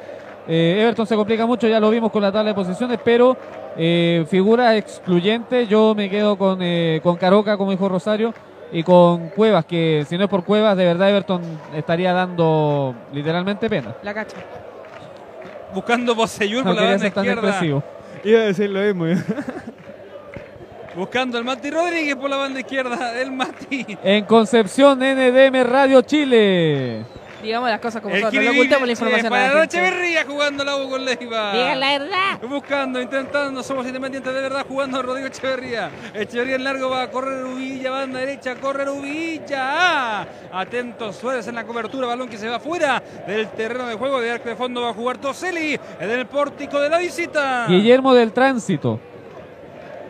Eh, 0.48 0.80
Everton 0.82 1.06
se 1.06 1.16
complica 1.16 1.46
mucho, 1.46 1.68
ya 1.68 1.80
lo 1.80 1.90
vimos 1.90 2.12
con 2.12 2.22
la 2.22 2.32
tabla 2.32 2.50
de 2.50 2.56
posiciones, 2.56 3.00
pero 3.04 3.38
eh, 3.78 4.26
figura 4.30 4.76
excluyente. 4.76 5.68
Yo 5.68 5.94
me 5.96 6.10
quedo 6.10 6.38
con, 6.38 6.60
eh, 6.62 7.00
con 7.04 7.16
Caroca, 7.16 7.58
como 7.58 7.72
dijo 7.72 7.88
Rosario, 7.88 8.34
y 8.72 8.84
con 8.84 9.30
Cuevas, 9.30 9.66
que 9.66 10.06
si 10.08 10.18
no 10.18 10.26
es 10.26 10.30
por 10.30 10.44
Cuevas, 10.44 10.76
de 10.78 10.86
verdad 10.86 11.10
Everton 11.10 11.42
estaría 11.76 12.14
dando 12.14 12.94
literalmente 13.14 13.70
pena. 13.70 13.96
La 14.04 14.14
cacha. 14.14 14.38
Buscando 15.74 16.16
Boseyur 16.16 16.64
No 16.66 16.74
por 16.74 16.82
la 16.82 16.90
banda 16.90 17.08
izquierda. 17.08 17.32
expresivo. 17.34 17.84
Iba 18.24 18.40
a 18.40 18.44
decir 18.44 18.70
lo 18.70 18.80
mismo. 18.82 19.24
Buscando 20.96 21.38
el 21.38 21.44
Mati 21.44 21.70
Rodríguez 21.70 22.16
por 22.16 22.30
la 22.30 22.38
banda 22.38 22.60
izquierda. 22.60 23.20
El 23.22 23.32
Mati. 23.32 23.86
En 24.04 24.26
Concepción, 24.26 24.98
NDM 25.00 25.64
Radio 25.64 26.02
Chile. 26.02 27.06
Digamos 27.42 27.70
las 27.70 27.80
cosas 27.80 28.02
como 28.02 28.16
El 28.16 28.22
son, 28.22 28.34
no 28.34 28.52
ocultemos 28.52 28.86
la 28.88 28.92
información 28.92 29.26
a 29.28 29.30
para 29.30 29.54
la. 29.54 29.64
Echeverría 29.64 30.26
jugando 30.26 30.64
la 30.64 30.76
U 30.78 30.90
con 30.90 31.06
Leiva. 31.06 31.54
Digan 31.54 31.80
la 31.80 32.00
verdad. 32.00 32.42
Buscando, 32.50 33.02
intentando, 33.02 33.64
somos 33.64 33.86
independientes 33.86 34.34
de 34.34 34.42
verdad, 34.42 34.66
jugando 34.68 35.02
Rodrigo 35.02 35.28
Echeverría. 35.28 35.92
Echeverría 36.14 36.56
en 36.56 36.64
largo 36.64 36.90
va 36.90 37.04
a 37.04 37.12
correr 37.12 37.46
Ubilla, 37.46 37.92
banda 37.92 38.20
derecha, 38.20 38.56
correr 38.56 38.90
Ubilla. 38.90 39.60
Ah, 39.60 40.28
Atento 40.52 41.14
Suárez 41.14 41.48
en 41.48 41.56
la 41.56 41.66
cobertura, 41.66 42.08
balón 42.08 42.28
que 42.28 42.38
se 42.38 42.50
va 42.50 42.60
fuera 42.60 43.02
del 43.28 43.50
terreno 43.50 43.88
de 43.88 43.96
juego. 43.96 44.20
De 44.20 44.32
arco 44.32 44.50
de 44.50 44.56
fondo 44.56 44.82
va 44.82 44.90
a 44.90 44.94
jugar 44.94 45.18
Toselli 45.18 45.80
en 46.00 46.10
el 46.10 46.26
pórtico 46.26 46.80
de 46.80 46.90
la 46.90 46.98
visita. 46.98 47.66
Guillermo 47.68 48.14
del 48.14 48.34
Tránsito. 48.34 49.00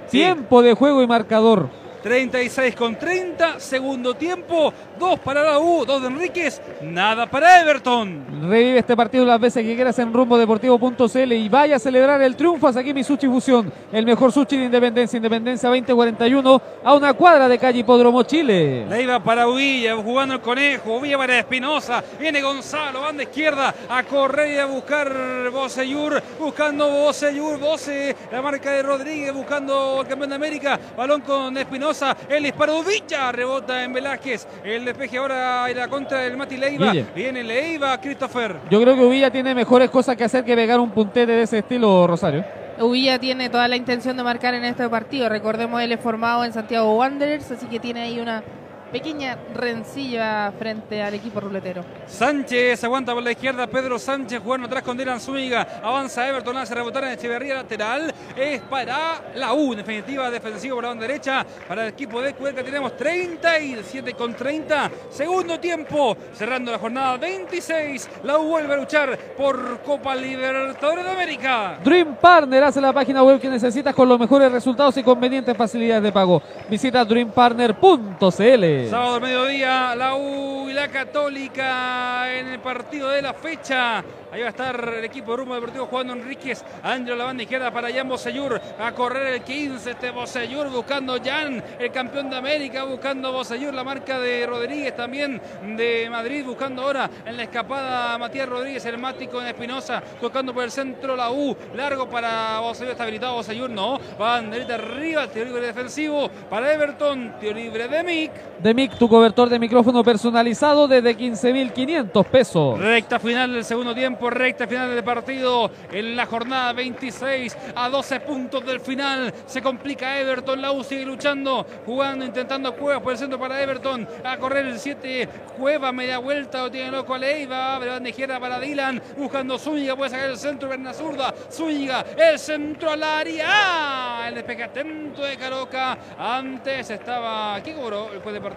Tiempo 0.10 0.62
de 0.62 0.74
juego 0.74 1.02
y 1.02 1.08
marcador. 1.08 1.70
36 2.02 2.76
con 2.76 2.98
30, 2.98 3.60
segundo 3.60 4.14
tiempo, 4.14 4.72
dos 4.98 5.20
para 5.20 5.44
la 5.44 5.60
U, 5.60 5.86
dos 5.86 6.02
de 6.02 6.08
Enríquez, 6.08 6.62
nada 6.82 7.26
para 7.26 7.62
Everton. 7.62 8.26
Revive 8.50 8.80
este 8.80 8.96
partido 8.96 9.26
las 9.26 9.40
veces 9.40 9.64
que 9.64 9.76
quieras 9.76 9.98
en 10.00 10.14
rumbodeportivo.cl 10.14 11.34
y 11.34 11.50
vaya 11.50 11.76
a 11.76 11.80
celebrar 11.80 12.22
el 12.22 12.36
triunfo 12.36 12.68
hasta 12.68 12.82
aquí 12.82 12.94
mi 12.94 13.04
Sushi 13.04 13.28
Fusión, 13.28 13.72
el 13.92 14.06
mejor 14.06 14.32
sushi 14.32 14.58
de 14.58 14.66
Independencia, 14.66 15.18
Independencia 15.18 15.70
2041 15.70 16.62
a 16.84 16.94
una 16.94 17.14
cuadra 17.14 17.48
de 17.48 17.58
calle 17.58 17.80
Hipódromo 17.80 18.24
Chile. 18.24 18.86
La 18.90 19.00
iba 19.00 19.20
para 19.22 19.48
Uvilla, 19.48 19.96
jugando 19.96 20.36
el 20.36 20.42
conejo, 20.42 20.98
Uvilla 20.98 21.18
para 21.18 21.40
Espinosa, 21.40 22.04
viene 22.20 22.42
Gonzalo, 22.42 23.02
banda 23.02 23.24
izquierda, 23.24 23.74
a 23.90 24.04
correr 24.04 24.56
y 24.56 24.58
a 24.58 24.66
buscar 24.66 25.50
Boseyur, 25.52 26.22
buscando 26.40 26.90
Boseyur, 26.90 27.60
Bose, 27.60 28.16
la 28.32 28.42
marca 28.42 28.72
de 28.72 28.84
Rodríguez, 28.84 29.34
buscando 29.34 30.02
el 30.02 30.08
campeón 30.08 30.30
de 30.30 30.36
América, 30.36 30.80
balón 30.96 31.22
con 31.22 31.58
Espinosa, 31.58 32.16
el 32.30 32.44
disparo 32.44 32.74
de 32.74 32.80
Uvilla, 32.80 33.32
rebota 33.32 33.84
en 33.84 33.94
Velázquez, 33.94 34.48
el 34.64 34.86
despeje 34.88 35.18
ahora 35.18 35.70
en 35.70 35.78
la 35.78 35.88
contra 35.88 36.20
del 36.20 36.38
Mati 36.38 36.58
Leiva, 36.58 36.92
Guille. 36.92 37.06
viene 37.16 37.44
Leiva, 37.44 38.00
Christopher. 38.00 38.56
Yo 38.70 38.82
creo 38.82 38.96
que 38.96 39.02
Uvilla 39.02 39.30
tiene 39.30 39.54
mejores 39.54 39.90
cosas 39.90 40.16
que 40.16 40.24
hacer 40.24 40.44
que 40.44 40.56
pegar 40.56 40.80
un 40.80 40.92
puntete 40.92 41.32
de 41.32 41.42
ese 41.44 41.60
estilo, 41.60 42.08
Rosario. 42.08 42.44
Uvilla 42.80 43.20
tiene 43.20 43.50
toda 43.50 43.68
la 43.68 43.76
intención 43.76 44.16
de 44.18 44.24
marcar 44.24 44.54
en 44.54 44.64
este 44.64 44.88
partido. 44.88 45.30
Recordemos, 45.30 45.82
él 45.82 45.92
es 45.92 46.00
formado 46.00 46.46
en 46.46 46.54
Santiago 46.54 46.96
Wanderers, 46.96 47.52
así 47.52 47.66
que 47.68 47.80
tiene 47.80 48.02
ahí 48.02 48.20
una 48.20 48.44
pequeña 48.92 49.38
rencilla 49.54 50.52
frente 50.58 51.02
al 51.02 51.14
equipo 51.14 51.40
ruletero. 51.40 51.84
Sánchez 52.08 52.84
aguanta 52.84 53.14
por 53.14 53.24
la 53.24 53.32
izquierda, 53.32 53.68
Pedro 53.68 54.00
Sánchez 54.00 54.42
jugando 54.42 54.68
atrás 54.68 54.84
con 54.84 54.98
Dylan 54.98 55.20
Zúñiga, 55.20 55.80
avanza 55.84 56.28
Everton, 56.28 56.58
hace 56.58 56.76
rebotar 56.76 57.04
en 57.04 57.12
Echeverría 57.12 57.56
lateral, 57.56 58.14
es 58.36 58.62
para 58.62 59.22
la 59.36 59.54
U, 59.54 59.74
en 59.74 59.80
definitiva 59.80 60.30
defensivo 60.30 60.76
por 60.76 60.84
la 60.84 60.90
banda 60.90 61.08
derecha, 61.08 61.46
para 61.68 61.84
el 61.84 61.90
equipo 61.90 62.22
de 62.22 62.34
Cuenca 62.34 62.64
tenemos 62.64 62.96
37 62.96 64.14
con 64.14 64.34
30, 64.34 64.92
segundo 65.10 65.60
tiempo, 65.60 66.16
cerrando 66.34 66.72
la 66.72 66.80
jornada 66.80 67.18
26, 67.18 68.10
la 68.24 68.38
U 68.38 68.48
vuelve 68.48 68.74
a 68.74 68.78
luchar 68.78 69.18
por 69.38 69.82
Copa 69.82 70.16
Libertadores 70.16 71.04
de 71.04 71.12
América. 71.12 71.80
Dream 71.84 72.16
Partner 72.16 72.64
hace 72.64 72.82
la 72.82 72.94
página 72.94 73.24
web 73.24 73.40
que 73.40 73.50
necesitas 73.50 73.94
con 73.94 74.08
los 74.08 74.20
mejores 74.20 74.52
resultados 74.52 74.96
y 74.98 75.04
convenientes 75.04 75.56
facilidades 75.56 76.04
de 76.04 76.12
pago. 76.12 76.42
Visita 76.70 77.04
dreampartner.cl. 77.04 78.77
Sábado 78.86 79.20
mediodía, 79.20 79.96
la 79.96 80.16
U 80.16 80.70
y 80.70 80.74
la 80.74 80.88
Católica 80.90 82.32
en 82.38 82.48
el 82.48 82.60
partido 82.60 83.10
de 83.10 83.22
la 83.22 83.34
fecha. 83.34 84.04
Ahí 84.30 84.42
va 84.42 84.48
a 84.48 84.50
estar 84.50 84.94
el 84.98 85.06
equipo 85.06 85.32
de 85.32 85.38
Rumbo 85.38 85.56
Deportivo 85.56 85.86
jugando 85.86 86.12
Enríquez. 86.12 86.64
Ángelo 86.84 87.16
la 87.16 87.26
banda 87.26 87.44
izquierda 87.44 87.72
para 87.72 87.92
Jan 87.92 88.10
Bosellur. 88.10 88.60
A 88.78 88.92
correr 88.92 89.34
el 89.34 89.42
15. 89.42 89.92
Este 89.92 90.12
Bosellur 90.12 90.70
buscando 90.70 91.18
Jan, 91.24 91.64
el 91.80 91.92
campeón 91.92 92.30
de 92.30 92.36
América. 92.36 92.84
Buscando 92.84 93.32
Bosellur, 93.32 93.74
la 93.74 93.86
marca 93.86 94.20
de 94.20 94.46
Rodríguez 94.46 94.96
también 94.98 95.42
de 95.78 96.10
Madrid. 96.10 96.44
Buscando 96.46 96.82
ahora 96.82 97.10
en 97.26 97.38
la 97.38 97.44
escapada 97.44 98.18
Matías 98.18 98.50
Rodríguez, 98.50 98.86
el 98.86 98.98
mático 98.98 99.42
en 99.42 99.48
Espinosa. 99.48 100.04
Tocando 100.20 100.54
por 100.54 100.66
el 100.66 100.72
centro 100.72 101.16
la 101.16 101.32
U. 101.32 101.56
Largo 101.74 102.10
para 102.10 102.60
Bosellur. 102.60 102.92
Está 102.92 103.04
habilitado 103.04 103.36
Bosellur. 103.36 103.70
No. 103.70 103.98
Banderita 104.20 104.76
arriba. 104.76 105.28
Tiro 105.28 105.46
libre 105.46 105.68
defensivo 105.68 106.30
para 106.50 106.74
Everton. 106.74 107.40
Tiro 107.40 107.54
libre 107.54 107.88
de 107.88 108.04
Mick. 108.04 108.32
De 108.68 108.74
Mic, 108.74 108.98
tu 108.98 109.08
cobertor 109.08 109.48
de 109.48 109.60
micrófono 109.60 110.04
personalizado 110.04 110.90
desde 110.90 111.18
15.500 111.18 112.26
pesos. 112.26 112.78
Recta 112.78 113.18
final 113.18 113.54
del 113.54 113.64
segundo 113.64 113.96
tiempo, 113.96 114.30
recta 114.30 114.68
final 114.68 114.94
del 114.94 115.06
partido 115.06 115.72
en 115.90 116.18
la 116.18 116.26
jornada 116.26 116.74
26 116.74 117.58
a 117.74 117.88
12 117.88 118.20
puntos 118.20 118.66
del 118.66 118.82
final. 118.82 119.34
Se 119.46 119.62
complica 119.62 120.20
Everton, 120.20 120.62
la 120.62 120.84
sigue 120.84 121.06
luchando, 121.06 121.66
jugando, 121.86 122.26
intentando 122.26 122.76
Cuevas 122.76 123.02
por 123.02 123.14
el 123.14 123.18
centro 123.18 123.40
para 123.40 123.64
Everton. 123.64 124.06
A 124.26 124.36
correr 124.36 124.66
el 124.66 124.78
7, 124.78 125.30
Cueva, 125.58 125.94
media 125.94 126.18
vuelta, 126.18 126.64
lo 126.64 126.70
tiene 126.70 126.92
loco 126.92 127.14
a 127.14 127.20
Leiva, 127.20 127.80
izquierda 128.06 128.38
para 128.38 128.60
Dylan, 128.60 129.02
buscando 129.16 129.58
Zúñiga, 129.58 129.96
puede 129.96 130.10
sacar 130.10 130.30
el 130.30 130.38
centro, 130.38 130.68
Berna 130.68 130.94
Zurda, 130.94 131.34
Zúñiga, 131.50 132.04
el 132.18 132.38
centro 132.38 132.92
al 132.92 133.02
área. 133.02 133.46
¡Ah! 133.48 134.26
El 134.28 134.36
despeje 134.36 134.64
atento 134.64 135.22
de 135.24 135.38
Caroca. 135.38 135.98
Antes 136.20 136.90
estaba. 136.90 137.62
¿Qué 137.64 137.74
cobró 137.74 138.10
después 138.12 138.34
del 138.34 138.44
partido? 138.44 138.57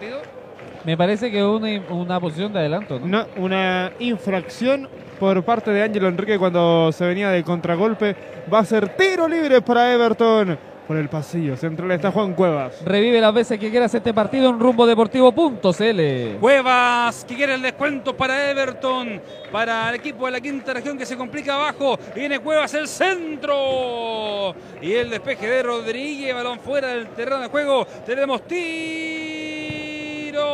Me 0.83 0.97
parece 0.97 1.29
que 1.29 1.43
una, 1.43 1.79
una 1.89 2.19
posición 2.19 2.51
de 2.53 2.59
adelanto, 2.59 2.99
¿no? 2.99 3.05
Una, 3.05 3.27
una 3.37 3.91
infracción 3.99 4.89
por 5.19 5.43
parte 5.43 5.69
de 5.69 5.83
Ángelo 5.83 6.07
Enrique 6.07 6.39
cuando 6.39 6.91
se 6.91 7.05
venía 7.05 7.29
de 7.29 7.43
contragolpe. 7.43 8.15
Va 8.51 8.59
a 8.59 8.65
ser 8.65 8.89
tiro 8.95 9.27
libre 9.27 9.61
para 9.61 9.93
Everton. 9.93 10.57
Por 10.87 10.97
el 10.97 11.07
pasillo 11.07 11.55
central 11.55 11.91
está 11.91 12.11
Juan 12.11 12.33
Cuevas. 12.33 12.83
Revive 12.83 13.21
las 13.21 13.33
veces 13.33 13.59
que 13.59 13.69
quieras 13.69 13.93
este 13.93 14.13
partido 14.13 14.49
en 14.49 14.59
rumbodeportivo.cl. 14.59 16.39
Cuevas 16.39 17.23
que 17.23 17.35
quiere 17.35 17.53
el 17.53 17.61
descuento 17.61 18.17
para 18.17 18.49
Everton, 18.49 19.21
para 19.51 19.89
el 19.89 19.95
equipo 19.95 20.25
de 20.25 20.31
la 20.31 20.41
quinta 20.41 20.73
región 20.73 20.97
que 20.97 21.05
se 21.05 21.15
complica 21.15 21.53
abajo. 21.53 21.97
Viene 22.15 22.39
Cuevas 22.39 22.73
el 22.73 22.87
centro 22.87 24.53
y 24.81 24.93
el 24.93 25.11
despeje 25.11 25.47
de 25.47 25.63
Rodríguez, 25.63 26.33
balón 26.33 26.59
fuera 26.59 26.87
del 26.89 27.07
terreno 27.09 27.39
de 27.39 27.47
juego. 27.47 27.85
Tenemos 28.05 28.41
tiro 28.47 29.20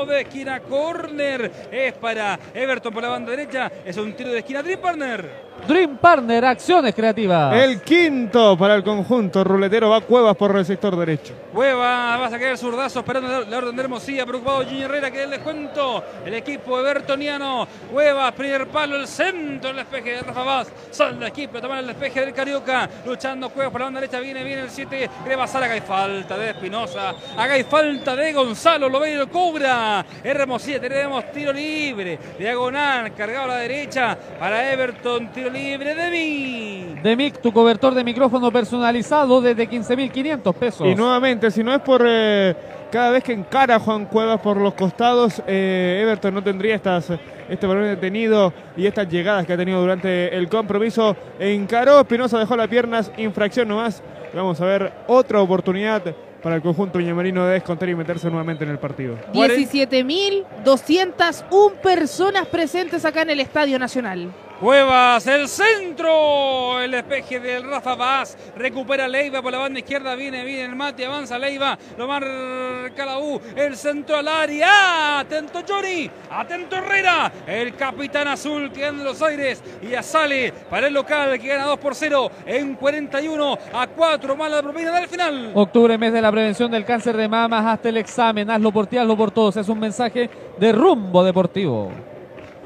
de 0.05 0.21
esquina, 0.21 0.59
corner. 0.59 1.51
Es 1.71 1.93
para 1.93 2.37
Everton 2.53 2.93
por 2.93 3.03
la 3.03 3.09
banda 3.09 3.31
derecha. 3.31 3.71
Es 3.85 3.97
un 3.97 4.13
tiro 4.13 4.31
de 4.31 4.39
esquina, 4.39 4.61
Dream 4.61 4.79
Partner. 4.79 5.46
Dream 5.67 5.97
Partner, 5.97 6.45
acciones 6.45 6.93
creativas. 6.93 7.55
El 7.55 7.81
quinto 7.81 8.57
para 8.57 8.75
el 8.75 8.83
conjunto 8.83 9.43
ruletero 9.43 9.89
va 9.89 10.01
Cuevas 10.01 10.35
por 10.35 10.55
el 10.55 10.65
sector 10.65 10.95
derecho. 10.95 11.33
Cueva 11.53 12.17
va 12.17 12.25
a 12.25 12.29
sacar 12.29 12.49
el 12.49 12.57
zurdazo 12.57 12.99
esperando 12.99 13.45
la 13.45 13.57
orden 13.57 13.75
de 13.75 13.81
Hermosilla. 13.81 14.25
Preocupado 14.25 14.63
Junior 14.63 14.91
Herrera 14.91 15.11
que 15.11 15.17
dé 15.17 15.23
el 15.23 15.29
descuento. 15.31 16.03
El 16.25 16.33
equipo 16.35 16.79
evertoniano. 16.79 17.67
Cueva, 17.91 18.31
primer 18.31 18.67
palo, 18.67 18.95
el 18.95 19.07
centro, 19.07 19.71
el 19.71 19.77
despeje 19.77 20.11
de 20.11 20.21
Rafa 20.21 20.43
Vaz. 20.43 20.71
Sale 20.91 21.17
el 21.17 21.23
equipo, 21.23 21.59
tomar 21.59 21.79
el 21.79 21.87
despeje 21.87 22.21
del 22.21 22.33
Carioca. 22.33 22.87
Luchando 23.05 23.49
Cueva 23.49 23.71
por 23.71 23.81
la 23.81 23.85
banda 23.85 23.99
derecha. 23.99 24.19
Viene, 24.19 24.43
viene 24.43 24.61
el 24.61 24.69
7. 24.69 25.09
Quiere 25.23 25.37
pasar. 25.37 25.63
Acá 25.63 25.73
hay 25.73 25.81
falta 25.81 26.37
de 26.37 26.49
Espinosa. 26.51 27.09
Acá 27.09 27.53
hay 27.53 27.63
falta 27.63 28.15
de 28.15 28.33
Gonzalo. 28.33 28.87
Lo 28.87 28.99
ve 28.99 29.11
y 29.11 29.15
lo 29.15 29.27
cobra. 29.29 30.05
Hermosilla, 30.23 30.79
tenemos 30.79 31.31
tiro 31.31 31.51
libre. 31.51 32.19
Diagonal, 32.37 33.13
cargado 33.15 33.45
a 33.45 33.47
la 33.47 33.57
derecha. 33.57 34.17
Para 34.39 34.71
Everton, 34.71 35.31
tiro 35.31 35.46
libre 35.49 35.95
de 35.95 36.11
mí. 36.11 36.95
De 37.01 37.15
Mic, 37.15 37.41
tu 37.41 37.51
cobertor 37.51 37.93
de 37.93 38.03
micrófono 38.03 38.51
personalizado 38.51 39.41
desde 39.41 39.69
15.500 39.69 40.53
pesos. 40.53 40.87
Y 40.87 40.95
nuevamente, 40.95 41.51
si 41.51 41.63
no 41.63 41.73
es 41.73 41.81
por 41.81 42.03
eh, 42.05 42.55
cada 42.91 43.11
vez 43.11 43.23
que 43.23 43.33
encara 43.33 43.79
Juan 43.79 44.05
Cuevas 44.05 44.39
por 44.41 44.57
los 44.57 44.73
costados, 44.73 45.41
eh, 45.47 45.99
Everton 46.01 46.33
no 46.33 46.43
tendría 46.43 46.75
estas, 46.75 47.11
este 47.49 47.67
balón 47.67 47.83
detenido 47.83 48.53
y 48.75 48.85
estas 48.85 49.07
llegadas 49.07 49.45
que 49.45 49.53
ha 49.53 49.57
tenido 49.57 49.79
durante 49.79 50.35
el 50.35 50.49
compromiso. 50.49 51.15
Encaró, 51.39 51.99
Espinosa 51.99 52.39
dejó 52.39 52.55
las 52.55 52.67
piernas, 52.67 53.11
infracción 53.17 53.67
nomás. 53.67 54.01
Vamos 54.33 54.59
a 54.59 54.65
ver 54.65 54.91
otra 55.07 55.41
oportunidad 55.41 56.03
para 56.41 56.55
el 56.55 56.61
conjunto 56.61 56.99
viñamarino 56.99 57.45
de 57.45 57.53
descontar 57.53 57.89
y 57.89 57.95
meterse 57.95 58.29
nuevamente 58.29 58.63
en 58.63 58.71
el 58.71 58.79
partido. 58.79 59.17
17.201 59.33 61.71
personas 61.81 62.47
presentes 62.47 63.03
acá 63.05 63.23
en 63.23 63.31
el 63.31 63.39
Estadio 63.39 63.79
Nacional. 63.79 64.31
Cuevas, 64.59 65.27
el 65.27 65.47
centro, 65.47 66.81
el 66.81 66.89
despeje 66.89 67.39
del 67.39 67.61
Rafa 67.61 67.93
Vaz, 67.93 68.35
recupera 68.55 69.07
Leiva 69.07 69.39
por 69.39 69.51
la 69.51 69.59
banda 69.59 69.77
izquierda, 69.77 70.15
viene, 70.15 70.43
viene 70.43 70.63
el 70.63 70.75
mate, 70.75 71.05
avanza 71.05 71.37
Leiva, 71.37 71.77
lo 71.95 72.07
marca 72.07 73.05
la 73.05 73.19
U, 73.19 73.39
el 73.55 73.75
centro 73.75 74.17
al 74.17 74.27
área, 74.27 75.19
atento 75.19 75.59
Johnny, 75.67 76.09
atento 76.31 76.75
Herrera, 76.75 77.31
el 77.45 77.75
capitán 77.75 78.29
azul 78.29 78.71
que 78.71 78.87
en 78.87 79.03
los 79.03 79.21
aires 79.21 79.61
y 79.79 79.89
ya 79.89 80.01
sale 80.01 80.51
para 80.71 80.87
el 80.87 80.93
local 80.95 81.39
que 81.39 81.49
gana 81.49 81.65
2 81.65 81.77
por 81.77 81.93
0 81.93 82.31
en 82.47 82.73
41 82.73 83.59
a 83.73 83.85
4, 83.85 84.35
mala 84.35 84.63
propina 84.63 84.91
del 84.99 85.07
final. 85.07 85.51
Octubre, 85.53 85.99
mes 85.99 86.11
de 86.11 86.21
la 86.21 86.31
prevención 86.31 86.71
del 86.71 86.83
cáncer 86.83 87.15
de 87.15 87.27
mamas, 87.27 87.63
hasta 87.63 87.89
el 87.89 87.97
examen, 87.97 88.49
hazlo 88.49 88.71
por 88.71 88.87
ti, 88.87 88.97
hazlo 88.97 89.15
por 89.15 89.29
todos. 89.29 89.55
Es 89.57 89.69
un 89.69 89.77
mensaje 89.79 90.27
de 90.57 90.71
rumbo 90.71 91.23
deportivo. 91.23 91.91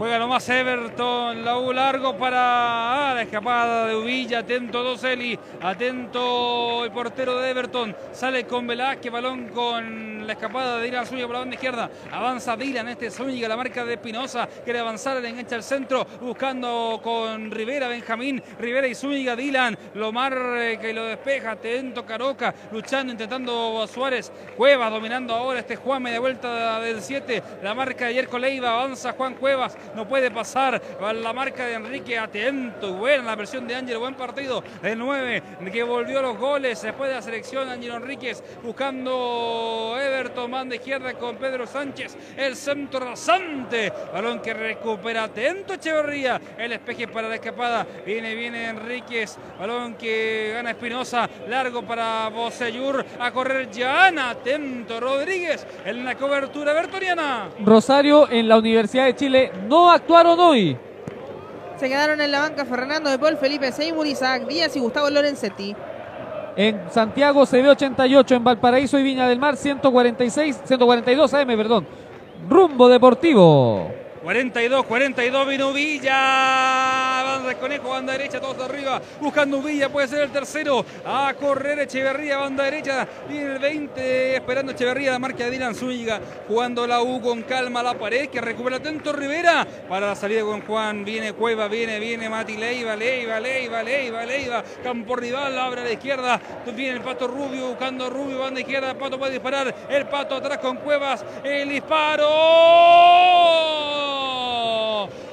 Juega 0.01 0.17
nomás 0.17 0.49
Everton, 0.49 1.45
la 1.45 1.59
U 1.59 1.71
largo 1.71 2.17
para 2.17 3.11
ah, 3.11 3.13
la 3.13 3.21
escapada 3.21 3.85
de 3.85 3.95
Uvilla, 3.95 4.39
atento 4.39 4.81
Doseli, 4.81 5.37
atento 5.61 6.83
el 6.83 6.91
portero 6.91 7.37
de 7.37 7.51
Everton, 7.51 7.95
sale 8.11 8.47
con 8.47 8.65
Velázquez, 8.65 9.11
balón 9.11 9.49
con 9.49 10.11
la 10.25 10.33
escapada 10.33 10.77
de 10.77 10.85
Dylan 10.85 11.05
Zúñiga 11.05 11.27
por 11.27 11.33
la 11.33 11.39
banda 11.39 11.55
izquierda. 11.55 11.89
Avanza 12.11 12.55
Dylan, 12.55 12.87
este 12.89 13.11
Zúñiga, 13.11 13.47
la 13.47 13.57
marca 13.57 13.83
de 13.85 13.93
Espinosa. 13.93 14.47
Quiere 14.63 14.79
avanzar, 14.79 15.21
le 15.21 15.29
engancha 15.29 15.55
al 15.55 15.63
centro, 15.63 16.05
buscando 16.21 16.99
con 17.03 17.51
Rivera, 17.51 17.87
Benjamín, 17.87 18.41
Rivera 18.59 18.87
y 18.87 18.95
Zúñiga. 18.95 19.35
Dylan, 19.35 19.77
Lomar 19.95 20.33
eh, 20.57 20.77
que 20.79 20.93
lo 20.93 21.05
despeja, 21.05 21.51
atento 21.51 22.05
Caroca, 22.05 22.53
luchando, 22.71 23.11
intentando 23.11 23.85
Suárez. 23.87 24.31
Cuevas 24.55 24.91
dominando 24.91 25.33
ahora 25.33 25.59
este 25.59 25.75
Juan, 25.75 26.03
media 26.03 26.19
vuelta 26.19 26.79
del 26.79 27.01
7. 27.01 27.43
La 27.63 27.73
marca 27.73 28.07
de 28.07 28.13
Yerko 28.15 28.37
Leiva, 28.37 28.71
avanza 28.71 29.13
Juan 29.13 29.35
Cuevas, 29.35 29.77
no 29.95 30.07
puede 30.07 30.31
pasar. 30.31 30.81
La 31.21 31.33
marca 31.33 31.65
de 31.65 31.73
Enrique, 31.73 32.17
atento 32.17 32.89
y 32.89 32.91
buena 32.91 33.23
la 33.23 33.35
versión 33.35 33.67
de 33.67 33.75
Ángel, 33.75 33.97
buen 33.97 34.15
partido. 34.15 34.63
El 34.81 34.97
9 34.97 35.43
que 35.71 35.83
volvió 35.83 36.21
los 36.21 36.37
goles 36.37 36.81
después 36.81 37.09
de 37.09 37.15
la 37.15 37.21
selección. 37.21 37.69
Ángel 37.69 37.93
Enríquez 37.93 38.43
buscando 38.63 39.95
Everton, 39.99 40.51
banda 40.51 40.75
izquierda 40.75 41.13
con 41.13 41.37
Pedro 41.37 41.65
Sánchez. 41.65 42.17
El 42.35 42.55
centro 42.55 42.99
rasante, 42.99 43.91
balón 44.13 44.41
que 44.41 44.53
recupera 44.53 45.23
atento 45.23 45.73
Echeverría. 45.73 46.39
El 46.57 46.73
espeje 46.73 47.07
para 47.07 47.29
la 47.29 47.35
escapada. 47.35 47.85
Viene, 48.05 48.35
viene 48.35 48.69
Enríquez, 48.69 49.37
balón 49.59 49.95
que 49.95 50.51
gana 50.53 50.71
Espinosa. 50.71 51.29
Largo 51.47 51.83
para 51.83 52.29
Bosellur. 52.29 53.05
A 53.19 53.31
correr 53.31 53.69
Llana, 53.71 54.31
atento 54.31 54.99
Rodríguez 54.99 55.65
en 55.85 56.03
la 56.03 56.15
cobertura 56.15 56.73
bertoniana. 56.73 57.49
Rosario 57.63 58.29
en 58.29 58.47
la 58.47 58.57
Universidad 58.57 59.05
de 59.05 59.15
Chile 59.15 59.51
no 59.67 59.80
actuaron 59.89 60.39
hoy. 60.39 60.77
Se 61.77 61.89
quedaron 61.89 62.21
en 62.21 62.31
la 62.31 62.41
banca 62.41 62.65
Fernando 62.65 63.09
de 63.09 63.17
Paul, 63.17 63.37
Felipe 63.37 63.71
Seymour, 63.71 64.05
Isaac 64.05 64.45
Díaz 64.47 64.75
y 64.75 64.79
Gustavo 64.79 65.09
Lorenzetti. 65.09 65.75
En 66.55 66.81
Santiago 66.91 67.45
se 67.45 67.61
ve 67.61 67.69
88, 67.69 68.35
en 68.35 68.43
Valparaíso 68.43 68.99
y 68.99 69.03
Viña 69.03 69.27
del 69.27 69.39
Mar 69.39 69.57
146, 69.57 70.61
142 70.65 71.33
AM, 71.33 71.47
perdón. 71.47 71.87
Rumbo 72.47 72.89
Deportivo. 72.89 74.00
42, 74.21 74.85
42, 74.85 75.47
vino 75.47 75.73
Villa. 75.73 77.23
Banda 77.25 77.49
de 77.49 77.55
Conejo, 77.55 77.89
banda 77.89 78.13
derecha, 78.13 78.39
todos 78.39 78.69
arriba. 78.69 79.01
Buscando 79.19 79.59
Villa, 79.63 79.89
puede 79.89 80.07
ser 80.07 80.21
el 80.21 80.31
tercero. 80.31 80.85
A 81.03 81.33
correr 81.33 81.79
Echeverría, 81.79 82.37
banda 82.37 82.65
derecha. 82.65 83.07
Viene 83.27 83.53
el 83.53 83.59
20, 83.59 84.35
esperando 84.35 84.73
Echeverría, 84.73 85.13
la 85.13 85.19
marca 85.19 85.45
de 85.45 85.51
Dylan 85.51 85.73
Zúñiga. 85.73 86.21
Jugando 86.47 86.85
la 86.85 87.01
U 87.01 87.19
con 87.19 87.41
calma 87.41 87.81
la 87.81 87.95
pared, 87.95 88.29
que 88.29 88.39
recupera 88.41 88.75
atento 88.77 89.11
Rivera. 89.11 89.65
Para 89.89 90.09
la 90.09 90.15
salida 90.15 90.43
con 90.43 90.61
Juan, 90.61 91.03
viene 91.03 91.33
Cueva, 91.33 91.67
viene, 91.67 91.99
viene 91.99 92.29
Mati 92.29 92.57
Leiva, 92.57 92.95
Leiva, 92.95 93.39
Leiva, 93.39 93.81
Leiva, 93.81 94.23
Leiva. 94.23 94.63
Campo 94.83 95.15
rival, 95.15 95.57
abre 95.57 95.81
a 95.81 95.85
la 95.85 95.91
izquierda. 95.93 96.39
Viene 96.75 96.97
el 96.97 97.01
Pato 97.01 97.27
Rubio, 97.27 97.69
buscando 97.69 98.07
Rubio, 98.07 98.37
banda 98.37 98.59
izquierda. 98.59 98.93
Pato 98.93 99.17
puede 99.17 99.31
disparar. 99.33 99.73
El 99.89 100.05
Pato 100.05 100.35
atrás 100.35 100.59
con 100.59 100.77
Cuevas. 100.77 101.25
El 101.43 101.69
disparo 101.69 102.29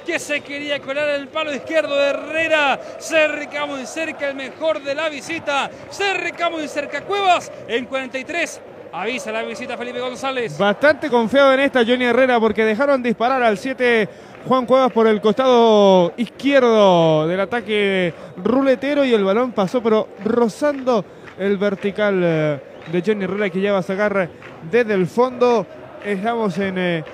que 0.08 0.18
se 0.18 0.40
quería 0.40 0.80
colar 0.80 1.08
el 1.10 1.28
palo 1.28 1.54
izquierdo 1.54 1.94
de 1.94 2.08
Herrera. 2.08 2.80
Cerca 2.98 3.66
muy 3.66 3.84
cerca, 3.84 4.28
el 4.28 4.36
mejor 4.36 4.82
de 4.82 4.94
la 4.94 5.08
visita. 5.08 5.70
Cerca 5.90 6.48
muy 6.48 6.66
cerca, 6.66 7.02
Cuevas 7.02 7.52
en 7.68 7.84
43. 7.84 8.60
Avisa 8.92 9.30
la 9.30 9.42
visita 9.42 9.76
Felipe 9.76 10.00
González. 10.00 10.56
Bastante 10.56 11.10
confiado 11.10 11.52
en 11.52 11.60
esta 11.60 11.84
Johnny 11.84 12.06
Herrera 12.06 12.40
porque 12.40 12.64
dejaron 12.64 13.02
disparar 13.02 13.42
al 13.42 13.58
7 13.58 14.08
Juan 14.46 14.64
Cuevas 14.64 14.90
por 14.92 15.06
el 15.06 15.20
costado 15.20 16.14
izquierdo 16.16 17.28
del 17.28 17.40
ataque 17.40 18.14
ruletero 18.42 19.04
y 19.04 19.12
el 19.12 19.24
balón 19.24 19.52
pasó 19.52 19.82
pero 19.82 20.08
rozando 20.24 21.04
el 21.38 21.58
vertical 21.58 22.20
eh, 22.24 22.60
de 22.90 23.02
Johnny 23.04 23.24
Herrera 23.24 23.50
que 23.50 23.60
ya 23.60 23.72
va 23.72 23.78
a 23.80 23.82
sacar 23.82 24.30
desde 24.70 24.94
el 24.94 25.06
fondo. 25.06 25.66
Estamos 26.02 26.56
en 26.58 26.78
eh, 26.78 27.04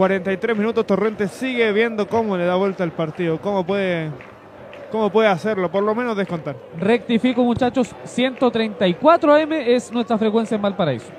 43 0.00 0.56
minutos. 0.56 0.86
Torrentes 0.86 1.30
sigue 1.30 1.70
viendo 1.72 2.08
cómo 2.08 2.34
le 2.38 2.46
da 2.46 2.54
vuelta 2.54 2.84
el 2.84 2.90
partido, 2.90 3.38
cómo 3.38 3.66
puede, 3.66 4.10
cómo 4.90 5.10
puede 5.10 5.28
hacerlo, 5.28 5.70
por 5.70 5.82
lo 5.82 5.94
menos 5.94 6.16
descontar. 6.16 6.56
Rectifico 6.78 7.44
muchachos, 7.44 7.94
134 8.04 9.34
AM 9.34 9.52
es 9.52 9.92
nuestra 9.92 10.16
frecuencia 10.16 10.54
en 10.54 10.62
Valparaíso. 10.62 11.12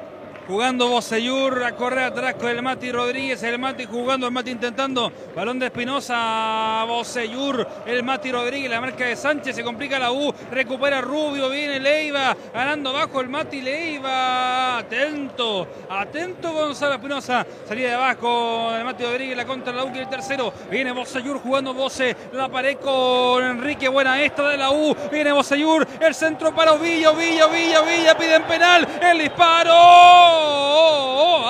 Jugando 0.48 0.90
Boseyur 0.90 1.64
a 1.64 1.76
correr 1.76 2.06
atrás 2.06 2.34
con 2.34 2.50
el 2.50 2.62
Mati 2.62 2.92
Rodríguez. 2.92 3.42
El 3.44 3.60
Mati 3.60 3.86
jugando, 3.86 4.26
el 4.26 4.34
Mati 4.34 4.52
intentando. 4.52 5.12
Balón 5.36 5.60
de 5.60 5.68
Espinosa, 5.68 6.84
Boseyur. 6.88 7.68
El 7.86 8.04
Mati 8.04 8.32
Rodríguez, 8.32 8.70
la 8.70 8.82
marca 8.82 9.06
de 9.06 9.16
Sánchez. 9.16 9.56
Se 9.56 9.64
complica 9.64 10.00
la 10.00 10.12
U. 10.12 10.34
Recupera 10.52 11.00
Rubio. 11.00 11.50
Viene 11.50 11.80
Leiva. 11.80 12.36
Ganando 12.54 12.90
abajo 12.90 13.22
el 13.22 13.30
Mati 13.30 13.62
Leiva. 13.62 14.80
Atento. 14.80 15.68
Atento 15.90 16.52
Gonzalo 16.52 16.96
Espinosa. 16.96 17.46
Salida 17.68 17.90
de 17.90 17.96
abajo. 17.96 18.74
El 18.76 18.84
Mati 18.84 19.04
Rodríguez. 19.04 19.38
La 19.38 19.46
contra 19.46 19.72
la 19.72 19.84
U. 19.84 19.94
Que 19.94 20.00
el 20.00 20.10
tercero. 20.10 20.52
Viene 20.70 20.92
Boseyur 20.92 21.40
jugando 21.40 21.74
Bose. 21.74 22.16
La 22.34 22.50
pared 22.50 22.78
con 22.78 23.44
Enrique. 23.44 23.88
Buena 23.88 24.22
esta 24.22 24.50
de 24.50 24.58
la 24.58 24.72
U. 24.72 24.96
Viene 25.12 25.32
Boseyur. 25.32 25.88
El 26.00 26.16
centro 26.16 26.54
para 26.54 26.74
Villa. 26.74 27.12
Villa, 27.12 27.48
Villa, 27.48 27.82
Villa. 27.82 28.18
Piden 28.18 28.44
penal. 28.44 28.88
El 29.02 29.20
disparo. 29.20 30.31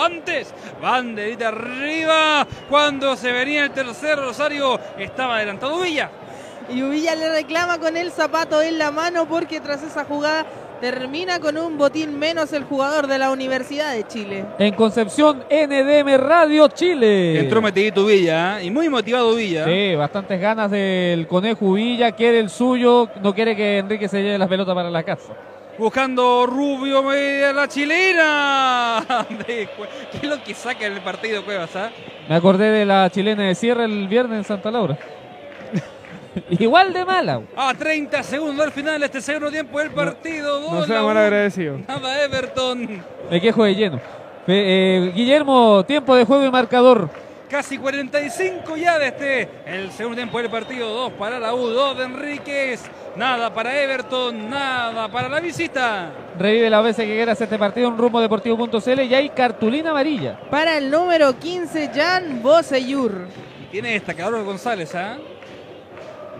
Antes, 0.06 0.53
banderita 0.82 1.49
arriba. 1.49 2.48
Cuando 2.70 3.16
se 3.16 3.32
venía 3.32 3.64
el 3.64 3.72
tercer 3.72 4.18
Rosario, 4.18 4.80
estaba 4.98 5.38
adelantado 5.38 5.80
Villa. 5.80 6.10
Y 6.70 6.82
Villa 6.82 7.16
le 7.16 7.30
reclama 7.30 7.80
con 7.80 7.98
el 7.98 8.12
zapato 8.12 8.62
en 8.62 8.78
la 8.78 8.91
mano 8.91 9.28
porque 9.28 9.60
tras 9.60 9.84
esa 9.84 10.06
jugada 10.06 10.45
termina 10.82 11.40
con 11.40 11.58
un 11.58 11.78
botín 11.78 12.18
menos 12.18 12.52
el 12.53 12.64
jugador 12.64 13.06
de 13.06 13.20
la 13.20 13.32
Universidad 13.32 13.94
de 13.94 14.08
Chile. 14.08 14.45
En 14.58 14.74
Concepción, 14.74 15.44
NDM 15.49 16.18
Radio 16.18 16.68
Chile. 16.70 17.40
Entró 17.40 17.62
metidito 17.62 18.06
Villa 18.06 18.60
¿eh? 18.60 18.66
y 18.66 18.72
muy 18.72 18.90
motivado 18.90 19.36
Villa. 19.36 19.66
Sí, 19.66 19.95
bastantes 19.95 20.41
ganas 20.41 20.72
del 20.72 21.28
conejo 21.28 21.74
Villa, 21.74 22.12
quiere 22.14 22.40
el 22.40 22.49
suyo, 22.49 23.10
no 23.22 23.34
quiere 23.34 23.56
que 23.56 23.78
Enrique 23.78 24.08
se 24.08 24.24
lleve 24.24 24.40
las 24.40 24.49
pelotas 24.49 24.74
para 24.74 24.90
la 24.90 25.03
casa. 25.03 25.34
Buscando 25.77 26.45
Rubio, 26.45 27.02
media 27.02 27.53
la 27.53 27.68
chilena. 27.68 29.03
¿Qué 29.48 29.68
es 30.22 30.23
lo 30.23 30.43
que 30.43 30.53
saca 30.53 30.85
en 30.85 30.93
el 30.93 31.02
partido 31.02 31.43
Cuevas? 31.43 31.76
ah? 31.76 31.89
Me 32.30 32.35
acordé 32.35 32.69
de 32.72 32.85
la 32.85 33.10
chilena 33.10 33.43
de 33.48 33.56
cierre 33.56 33.85
el 33.85 34.07
viernes 34.07 34.39
en 34.39 34.43
Santa 34.43 34.69
Laura. 34.69 34.98
Igual 36.49 36.93
de 36.93 37.03
mala. 37.06 37.41
A 37.56 37.73
30 37.73 38.22
segundos 38.23 38.65
al 38.65 38.72
final 38.72 39.02
este 39.02 39.22
segundo 39.22 39.49
tiempo 39.49 39.80
del 39.80 39.91
partido. 39.91 40.60
No 40.60 40.76
Dos 40.77 40.88
sea 40.88 41.02
mal 41.03 41.18
agradecido. 41.18 41.80
Nada 41.88 42.23
Everton. 42.23 43.03
Me 43.30 43.41
quejo 43.41 43.64
de 43.64 43.76
lleno. 43.76 43.99
Eh, 44.48 45.11
Guillermo, 45.15 45.84
tiempo 45.85 46.15
de 46.15 46.26
juego 46.26 46.45
y 46.45 46.52
marcador. 46.52 47.10
Casi 47.49 47.77
45 47.77 48.77
ya 48.77 48.99
de 48.99 49.07
este. 49.07 49.49
El 49.65 49.91
segundo 49.91 50.15
tiempo 50.18 50.38
del 50.38 50.49
partido. 50.49 50.89
Dos 50.93 51.14
para 51.14 51.39
la 51.39 51.53
U, 51.53 51.68
dos 51.68 51.98
de 51.98 52.06
Enríquez. 52.06 52.84
Nada 53.16 53.54
para 53.54 53.78
Everton, 53.82 54.50
nada 54.50 55.10
para 55.10 55.28
la 55.28 55.40
visita. 55.42 56.12
Revive 56.40 56.70
las 56.70 56.84
veces 56.84 57.06
que 57.06 57.14
quieras 57.14 57.42
este 57.42 57.58
partido 57.58 57.90
en 57.90 57.98
rumbodeportivo.cl 57.98 59.02
y 59.02 59.14
hay 59.14 59.30
cartulina 59.30 59.92
amarilla. 59.92 60.40
Para 60.50 60.78
el 60.78 60.90
número 60.90 61.38
15, 61.38 61.92
Jan 61.94 62.42
Boseyur. 62.42 63.28
Tiene 63.70 63.94
destacador 63.94 64.44
González, 64.46 64.96
¿ah? 64.96 65.18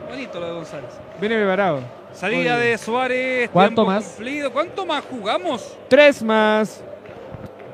Bonito 0.10 0.40
lo 0.40 0.48
de 0.48 0.54
González. 0.54 0.90
Viene 1.20 1.36
preparado. 1.36 1.82
Salida 2.14 2.58
de 2.58 2.78
Suárez. 2.78 3.50
¿Cuánto 3.52 3.86
más? 3.86 4.06
cumplido. 4.06 4.52
¿Cuánto 4.52 4.86
más 4.86 5.04
jugamos? 5.10 5.78
Tres 5.90 6.24
más. 6.24 6.84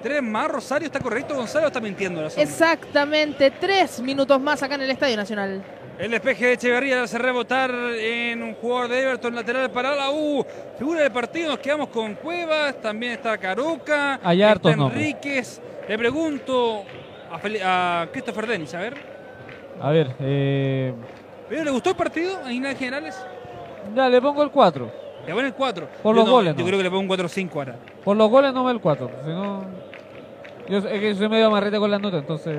Tres 0.02 0.22
más, 0.22 0.50
Rosario. 0.50 0.86
¿Está 0.88 1.00
correcto, 1.00 1.36
Gonzalo? 1.36 1.66
o 1.66 1.68
¿Está 1.68 1.80
mintiendo 1.80 2.22
la? 2.22 2.28
Exactamente, 2.28 3.52
tres 3.52 4.00
minutos 4.00 4.40
más 4.40 4.62
acá 4.64 4.76
en 4.76 4.82
el 4.82 4.92
Estadio 4.92 5.18
Nacional. 5.18 5.64
El 6.00 6.12
despeje 6.12 6.46
de 6.46 6.54
Echeverría 6.54 7.02
hace 7.04 7.18
rebotar 7.18 7.72
en 7.72 8.44
un 8.44 8.54
jugador 8.56 8.90
de 8.90 9.02
Everton 9.02 9.34
lateral 9.34 9.72
para 9.72 9.96
la 9.96 10.12
U. 10.12 10.46
Figura 10.78 11.02
del 11.02 11.12
partido, 11.12 11.50
nos 11.50 11.60
quedamos 11.60 11.88
con 11.90 12.14
Cuevas, 12.16 12.80
también 12.80 13.14
está 13.14 13.36
Caruca, 13.38 14.20
Hay 14.24 14.44
está. 14.44 14.72
Enríquez. 14.94 15.60
Le 15.90 15.98
pregunto 15.98 16.84
a, 17.32 17.40
Fel- 17.40 17.62
a 17.64 18.08
Christopher 18.12 18.46
Denis, 18.46 18.74
a 18.76 18.80
ver. 18.80 18.96
A 19.82 19.90
ver, 19.90 20.16
eh, 20.20 20.94
¿Pero 21.50 21.64
le 21.64 21.72
gustó 21.72 21.90
el 21.92 21.96
partido 21.96 22.42
en 22.42 22.50
líneas 22.50 22.78
generales? 22.78 23.16
ya 23.96 24.08
le 24.10 24.22
pongo 24.22 24.44
el 24.44 24.52
4. 24.52 24.92
Le 25.26 25.32
ponen 25.34 25.46
el 25.48 25.54
4. 25.54 25.88
Por 26.04 26.14
Yo 26.16 26.20
los 26.20 26.26
no, 26.26 26.32
goles, 26.32 26.54
Yo 26.56 26.60
¿no? 26.62 26.66
creo 26.68 26.78
que 26.78 26.84
le 26.84 26.90
pongo 26.92 27.02
un 27.14 27.20
4-5 27.20 27.50
ahora. 27.56 27.76
Por 28.04 28.16
los 28.18 28.30
goles 28.30 28.54
no 28.54 28.64
me 28.64 28.72
el 28.72 28.80
4. 28.80 29.12
Si 29.24 29.30
no, 29.32 29.64
yo 30.70 30.78
es 30.78 31.00
que 31.00 31.16
soy 31.16 31.28
medio 31.28 31.48
amarrete 31.48 31.80
con 31.80 31.90
las 31.90 32.00
notas, 32.02 32.22
entonces. 32.22 32.56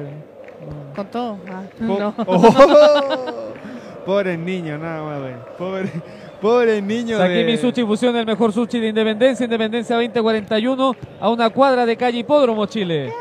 Mm. 0.61 0.95
Con 0.97 1.07
todo. 1.09 1.39
Ah, 1.51 1.63
Po- 1.79 1.99
no. 1.99 2.15
Oh. 2.27 3.35
Pobre 4.07 4.39
niño, 4.39 4.79
nada 4.79 5.03
más, 5.05 5.21
güey. 5.21 5.35
Pobre, 5.59 5.91
pobre 6.41 6.81
niño. 6.81 7.21
Aquí 7.21 7.35
de- 7.35 7.45
mi 7.45 7.57
sushi 7.59 7.85
fusión, 7.85 8.17
el 8.17 8.25
mejor 8.25 8.53
sushi 8.55 8.81
de 8.81 8.89
Independencia, 8.89 9.45
Independencia 9.45 9.97
2041, 9.97 10.97
a 11.21 11.29
una 11.29 11.51
cuadra 11.51 11.85
de 11.85 11.95
calle 11.97 12.19
Hipódromo, 12.21 12.65
Chile. 12.67 13.13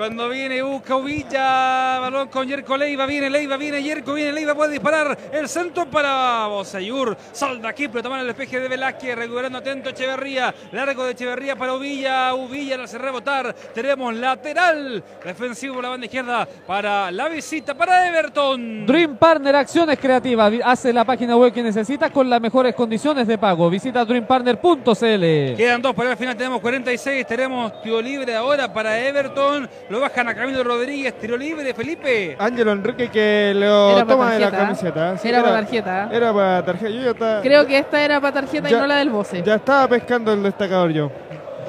Cuando 0.00 0.30
viene, 0.30 0.62
busca 0.62 0.96
Uvilla. 0.96 1.98
Balón 2.00 2.28
con 2.28 2.48
Yerko 2.48 2.74
Leiva. 2.74 3.04
Viene 3.04 3.28
Leiva, 3.28 3.58
viene 3.58 3.82
Yerko, 3.82 4.14
viene 4.14 4.32
Leiva. 4.32 4.54
Puede 4.54 4.72
disparar. 4.72 5.14
El 5.30 5.46
centro 5.46 5.90
para 5.90 6.46
Bosayur. 6.46 7.14
Salda 7.32 7.68
aquí, 7.68 7.86
pero 7.86 8.04
toma 8.04 8.18
el 8.22 8.26
despeje 8.26 8.60
de 8.60 8.68
Velázquez. 8.68 9.14
Recuperando 9.14 9.58
atento 9.58 9.90
Echeverría. 9.90 10.54
Largo 10.72 11.04
de 11.04 11.10
Echeverría 11.10 11.54
para 11.54 11.74
Uvilla. 11.74 12.32
Uvilla 12.32 12.78
la 12.78 12.84
hace 12.84 12.96
rebotar. 12.96 13.54
Tenemos 13.74 14.14
lateral 14.14 15.04
defensivo 15.22 15.74
por 15.74 15.82
la 15.82 15.90
banda 15.90 16.06
izquierda 16.06 16.48
para 16.66 17.10
la 17.10 17.28
visita 17.28 17.74
para 17.74 18.08
Everton. 18.08 18.86
Dream 18.86 19.18
Partner 19.18 19.56
Acciones 19.56 19.98
Creativas. 19.98 20.50
Hace 20.64 20.94
la 20.94 21.04
página 21.04 21.36
web 21.36 21.52
que 21.52 21.62
necesitas 21.62 22.10
con 22.10 22.30
las 22.30 22.40
mejores 22.40 22.74
condiciones 22.74 23.26
de 23.26 23.36
pago. 23.36 23.68
Visita 23.68 24.02
dreampartner.cl. 24.06 25.56
Quedan 25.58 25.82
dos 25.82 25.94
para 25.94 26.12
el 26.12 26.16
final, 26.16 26.34
tenemos 26.38 26.62
46, 26.62 27.26
tenemos 27.26 27.82
tiro 27.82 28.00
libre 28.00 28.34
ahora 28.34 28.72
para 28.72 28.98
Everton, 28.98 29.68
lo 29.90 30.00
bajan 30.00 30.28
a 30.28 30.34
Camilo 30.34 30.62
Rodríguez, 30.62 31.14
tiro 31.18 31.36
libre, 31.36 31.74
Felipe. 31.74 32.36
Ángelo 32.38 32.70
Enrique 32.72 33.08
que 33.10 33.52
lo 33.56 33.90
Era 33.96 34.06
toma 34.06 34.32
de 34.32 34.38
la 34.38 34.48
¿eh? 34.48 34.50
camiseta. 34.52 35.18
Sí, 35.18 35.28
Era 35.28 35.42
pa' 35.42 35.50
tarjeta, 35.50 36.04
¿eh? 36.04 36.16
Era 36.16 36.32
para 36.32 36.64
tarjeta. 36.64 36.88
Yo 36.90 37.00
ya 37.02 37.10
estaba, 37.10 37.42
Creo 37.42 37.66
que 37.66 37.78
esta 37.78 38.04
era 38.04 38.20
para 38.20 38.32
tarjeta 38.34 38.70
y 38.70 38.72
no 38.72 38.86
la 38.86 38.96
del 38.96 39.10
Bose. 39.10 39.42
ya 39.42 39.56
estaba 39.56 39.88
pescando 39.88 40.32
el 40.32 40.42
destacador 40.44 40.90
yo. 40.92 41.10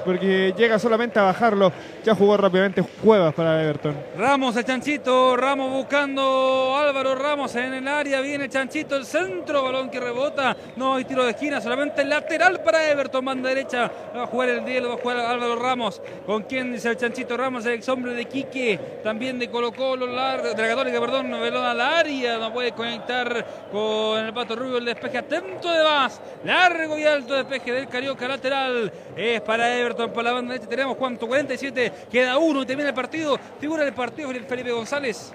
Porque 0.06 0.54
llega 0.58 0.80
solamente 0.80 1.20
a 1.20 1.24
bajarlo. 1.24 1.72
Ya 2.04 2.16
jugó 2.16 2.38
rápidamente 2.38 2.84
Cuevas 3.04 3.34
para 3.34 3.64
Everton. 3.64 3.96
Ramos, 4.18 4.56
el 4.56 4.66
chanchito, 4.66 5.36
Ramos 5.36 5.72
buscando 5.72 6.76
Álvaro 6.78 7.16
Ramos 7.16 7.56
en 7.56 7.74
el 7.74 7.88
área, 7.88 8.22
viene 8.22 8.50
chanchito, 8.50 8.96
el 8.96 9.06
centro, 9.06 9.64
balón 9.64 9.90
que 9.90 10.00
rebota, 10.00 10.56
no 10.76 10.96
hay 10.96 11.06
tiro 11.06 11.24
de 11.24 11.32
esquina, 11.32 11.62
solamente 11.62 12.04
lateral 12.04 12.62
para 12.62 12.90
Everton, 12.90 13.26
banda 13.26 13.50
derecha, 13.50 13.92
va 14.16 14.24
a 14.24 14.28
jugar 14.28 14.50
el 14.50 14.66
día, 14.66 14.82
lo 14.82 14.90
va 14.90 14.96
a 14.96 14.98
jugar 14.98 15.18
Álvaro 15.18 15.56
Ramos, 15.56 16.02
con 16.26 16.44
quien 16.44 16.72
dice 16.72 16.90
el 16.90 16.98
chanchito 16.98 17.38
Ramos, 17.38 17.66
el 17.66 17.74
ex 17.74 17.90
hombre 17.90 18.14
de 18.14 18.26
Quique, 18.26 18.80
también 19.04 19.40
de 19.40 19.50
Colo 19.50 19.72
Colo, 19.72 20.08
de 20.08 20.14
la 20.14 20.38
Católica, 20.56 21.00
perdón, 21.00 21.32
velón 21.32 21.66
al 21.66 21.82
área, 21.82 22.38
no 22.38 22.54
puede 22.54 22.72
conectar 22.72 23.46
con 23.72 24.26
el 24.26 24.34
Pato 24.34 24.56
Rubio, 24.56 24.78
el 24.78 24.86
despeje 24.86 25.18
atento 25.18 25.72
de 25.72 25.84
más, 25.84 26.22
largo 26.44 26.98
y 26.98 27.04
alto 27.04 27.34
despeje 27.34 27.72
del 27.72 27.88
Carioca 27.88 28.28
lateral, 28.28 28.92
es 29.16 29.42
para 29.42 29.76
Everton, 29.76 29.91
para 29.96 30.24
la 30.24 30.32
banda 30.34 30.54
derecha, 30.54 30.70
tenemos 30.70 30.98
cuánto, 30.98 31.28
47, 31.28 31.92
queda 32.12 32.38
uno 32.38 32.64
y 32.64 32.66
termina 32.66 32.90
el 32.90 32.96
partido, 32.96 33.38
figura 33.60 33.84
del 33.84 33.94
partido 33.94 34.30
Felipe 34.30 34.72
González. 34.72 35.34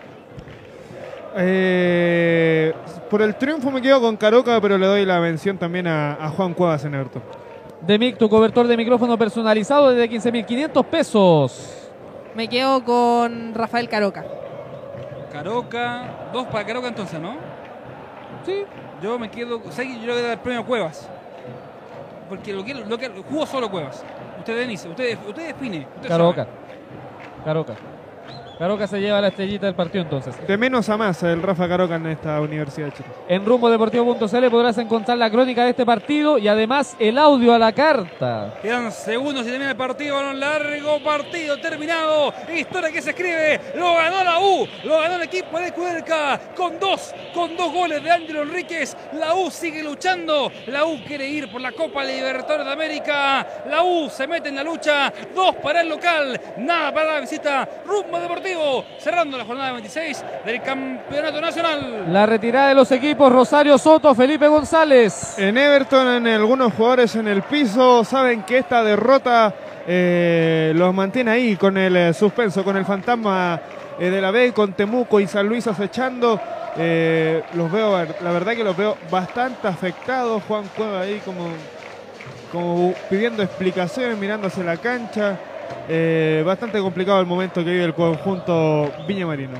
Eh, 1.38 2.72
por 3.10 3.20
el 3.20 3.36
triunfo 3.36 3.70
me 3.70 3.82
quedo 3.82 4.00
con 4.00 4.16
Caroca, 4.16 4.60
pero 4.60 4.78
le 4.78 4.86
doy 4.86 5.04
la 5.04 5.20
mención 5.20 5.58
también 5.58 5.86
a, 5.86 6.14
a 6.14 6.30
Juan 6.30 6.54
Cuevas 6.54 6.84
en 6.84 6.94
Everton. 6.94 7.22
Demic, 7.82 8.16
tu 8.16 8.28
cobertor 8.28 8.66
de 8.66 8.76
micrófono 8.76 9.18
personalizado 9.18 9.90
desde 9.90 10.10
15.500 10.10 10.84
pesos. 10.86 11.88
Me 12.34 12.48
quedo 12.48 12.84
con 12.84 13.54
Rafael 13.54 13.88
Caroca. 13.88 14.24
Caroca, 15.32 16.30
dos 16.32 16.46
para 16.46 16.66
Caroca 16.66 16.88
entonces, 16.88 17.20
¿no? 17.20 17.36
Sí. 18.44 18.64
Yo 19.02 19.18
me 19.18 19.30
quedo, 19.30 19.60
sé 19.70 19.86
que 19.86 19.94
yo 20.00 20.06
le 20.06 20.12
voy 20.12 20.20
a 20.20 20.22
dar 20.22 20.32
el 20.32 20.38
premio 20.38 20.62
a 20.62 20.64
Cuevas. 20.64 21.08
Porque 22.28 22.52
lo 22.52 22.64
que, 22.64 22.74
lo 22.74 22.98
que 22.98 23.08
jugó 23.28 23.46
solo 23.46 23.70
Cuevas. 23.70 24.02
Usted 24.46 24.60
Denise, 24.60 24.86
usted, 24.86 25.18
usted 25.26 25.46
define. 25.48 25.86
usted 25.96 26.08
Caroca. 26.08 26.46
sabe. 26.46 27.44
Caroca. 27.44 27.95
Caroca 28.58 28.86
se 28.86 28.98
lleva 28.98 29.20
la 29.20 29.28
estrellita 29.28 29.66
del 29.66 29.74
partido 29.74 30.02
entonces. 30.02 30.34
De 30.46 30.56
menos 30.56 30.88
a 30.88 30.96
más 30.96 31.22
el 31.22 31.42
Rafa 31.42 31.68
Caroca 31.68 31.96
en 31.96 32.06
esta 32.06 32.40
Universidad 32.40 32.86
de 32.86 32.92
Chile. 32.92 33.08
En 33.28 33.44
rumbodeportivo.cl 33.44 34.50
podrás 34.50 34.78
encontrar 34.78 35.18
la 35.18 35.30
crónica 35.30 35.64
de 35.64 35.70
este 35.70 35.84
partido 35.84 36.38
y 36.38 36.48
además 36.48 36.96
el 36.98 37.18
audio 37.18 37.52
a 37.52 37.58
la 37.58 37.72
carta. 37.72 38.54
Quedan 38.62 38.90
segundos 38.92 39.46
y 39.46 39.50
termina 39.50 39.72
el 39.72 39.76
partido, 39.76 40.16
balón 40.16 40.40
largo, 40.40 41.02
partido 41.04 41.58
terminado. 41.58 42.32
Historia 42.54 42.90
que 42.90 43.02
se 43.02 43.10
escribe, 43.10 43.60
lo 43.76 43.94
ganó 43.94 44.24
la 44.24 44.40
U, 44.40 44.66
lo 44.84 45.00
ganó 45.00 45.16
el 45.16 45.22
equipo 45.22 45.58
de 45.58 45.72
Cuerca 45.72 46.40
con 46.56 46.80
dos, 46.80 47.14
con 47.34 47.54
dos 47.58 47.70
goles 47.70 48.02
de 48.02 48.10
Ángelo 48.10 48.42
Enríquez. 48.42 48.96
La 49.18 49.34
U 49.34 49.50
sigue 49.50 49.82
luchando, 49.82 50.50
la 50.68 50.86
U 50.86 51.04
quiere 51.06 51.28
ir 51.28 51.52
por 51.52 51.60
la 51.60 51.72
Copa 51.72 52.02
Libertadores 52.02 52.64
de 52.64 52.72
América. 52.72 53.46
La 53.68 53.82
U 53.82 54.08
se 54.08 54.26
mete 54.26 54.48
en 54.48 54.56
la 54.56 54.62
lucha, 54.62 55.12
dos 55.34 55.56
para 55.56 55.82
el 55.82 55.90
local, 55.90 56.40
nada 56.56 56.94
para 56.94 57.14
la 57.16 57.20
visita. 57.20 57.68
Rumbo 57.84 58.18
Deportivo, 58.18 58.45
cerrando 58.98 59.38
la 59.38 59.44
jornada 59.44 59.72
26 59.72 60.24
del 60.44 60.62
Campeonato 60.62 61.40
Nacional. 61.40 62.12
La 62.12 62.26
retirada 62.26 62.68
de 62.68 62.74
los 62.74 62.90
equipos 62.92 63.32
Rosario 63.32 63.78
Soto, 63.78 64.14
Felipe 64.14 64.48
González. 64.48 65.38
En 65.38 65.56
Everton, 65.56 66.08
en 66.08 66.26
algunos 66.26 66.72
jugadores 66.72 67.14
en 67.16 67.28
el 67.28 67.42
piso 67.42 68.04
saben 68.04 68.42
que 68.42 68.58
esta 68.58 68.82
derrota 68.82 69.54
eh, 69.86 70.72
los 70.74 70.92
mantiene 70.94 71.30
ahí 71.30 71.56
con 71.56 71.76
el 71.76 71.96
eh, 71.96 72.14
suspenso, 72.14 72.64
con 72.64 72.76
el 72.76 72.84
fantasma 72.84 73.60
eh, 73.98 74.10
de 74.10 74.20
la 74.20 74.30
B, 74.30 74.52
con 74.52 74.72
Temuco 74.72 75.20
y 75.20 75.26
San 75.26 75.48
Luis 75.48 75.66
acechando. 75.66 76.40
Eh, 76.76 77.42
los 77.54 77.70
veo, 77.72 77.96
la 78.22 78.32
verdad 78.32 78.54
que 78.54 78.64
los 78.64 78.76
veo 78.76 78.96
bastante 79.10 79.68
afectados. 79.68 80.42
Juan 80.46 80.64
Cueva 80.76 81.00
ahí 81.02 81.20
como, 81.24 81.48
como 82.52 82.92
pidiendo 83.08 83.42
explicaciones, 83.42 84.18
mirándose 84.18 84.62
la 84.62 84.76
cancha. 84.76 85.38
Eh, 85.88 86.42
bastante 86.44 86.80
complicado 86.80 87.20
el 87.20 87.26
momento 87.26 87.64
que 87.64 87.70
vive 87.70 87.84
el 87.84 87.94
conjunto 87.94 88.90
Viña 89.06 89.26
Marino. 89.26 89.54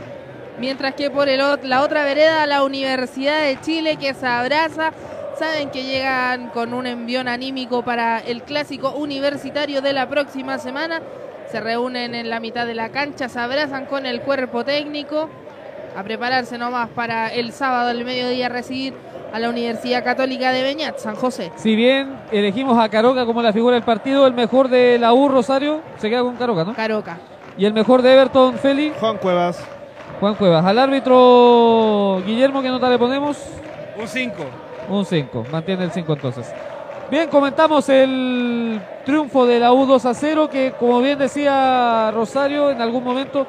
Mientras 0.58 0.94
que 0.94 1.10
por 1.10 1.28
el 1.28 1.40
la 1.62 1.82
otra 1.82 2.04
vereda, 2.04 2.46
la 2.46 2.64
Universidad 2.64 3.42
de 3.42 3.60
Chile 3.60 3.96
que 3.96 4.14
se 4.14 4.26
abraza. 4.26 4.92
Saben 5.38 5.68
que 5.68 5.84
llegan 5.84 6.48
con 6.48 6.72
un 6.72 6.86
envión 6.86 7.28
anímico 7.28 7.82
para 7.82 8.20
el 8.20 8.42
clásico 8.42 8.92
universitario 8.92 9.82
de 9.82 9.92
la 9.92 10.08
próxima 10.08 10.58
semana. 10.58 11.02
Se 11.50 11.60
reúnen 11.60 12.14
en 12.14 12.30
la 12.30 12.40
mitad 12.40 12.66
de 12.66 12.74
la 12.74 12.88
cancha, 12.88 13.28
se 13.28 13.38
abrazan 13.38 13.84
con 13.84 14.06
el 14.06 14.22
cuerpo 14.22 14.64
técnico 14.64 15.28
a 15.94 16.02
prepararse 16.02 16.56
nomás 16.56 16.88
para 16.88 17.28
el 17.28 17.52
sábado 17.52 17.90
al 17.90 18.04
mediodía 18.04 18.48
recibir 18.48 18.94
a 19.32 19.38
la 19.38 19.48
Universidad 19.50 20.02
Católica 20.04 20.52
de 20.52 20.62
Beñat, 20.62 20.98
San 20.98 21.14
José. 21.16 21.52
Si 21.56 21.76
bien 21.76 22.16
elegimos 22.32 22.78
a 22.78 22.88
Caroca 22.88 23.26
como 23.26 23.42
la 23.42 23.52
figura 23.52 23.74
del 23.74 23.84
partido, 23.84 24.26
el 24.26 24.32
mejor 24.34 24.68
de 24.68 24.98
la 24.98 25.12
U 25.12 25.28
Rosario 25.28 25.80
se 25.98 26.08
queda 26.08 26.22
con 26.22 26.36
Caroca, 26.36 26.64
¿no? 26.64 26.74
Caroca. 26.74 27.18
Y 27.58 27.64
el 27.64 27.72
mejor 27.72 28.02
de 28.02 28.12
Everton, 28.14 28.54
Feli, 28.58 28.92
Juan 28.98 29.18
Cuevas. 29.18 29.62
Juan 30.20 30.34
Cuevas. 30.34 30.64
Al 30.64 30.78
árbitro 30.78 32.22
Guillermo, 32.24 32.62
¿qué 32.62 32.68
nota 32.68 32.88
le 32.88 32.98
ponemos? 32.98 33.38
Un 34.00 34.08
5. 34.08 34.34
Un 34.88 35.04
5, 35.04 35.44
mantiene 35.50 35.84
el 35.84 35.90
5 35.90 36.12
entonces. 36.12 36.52
Bien, 37.10 37.28
comentamos 37.28 37.88
el 37.88 38.80
triunfo 39.04 39.46
de 39.46 39.60
la 39.60 39.72
U 39.72 39.86
2 39.86 40.06
a 40.06 40.14
0, 40.14 40.48
que 40.50 40.72
como 40.78 41.00
bien 41.00 41.18
decía 41.18 42.10
Rosario, 42.12 42.70
en 42.70 42.80
algún 42.80 43.04
momento, 43.04 43.46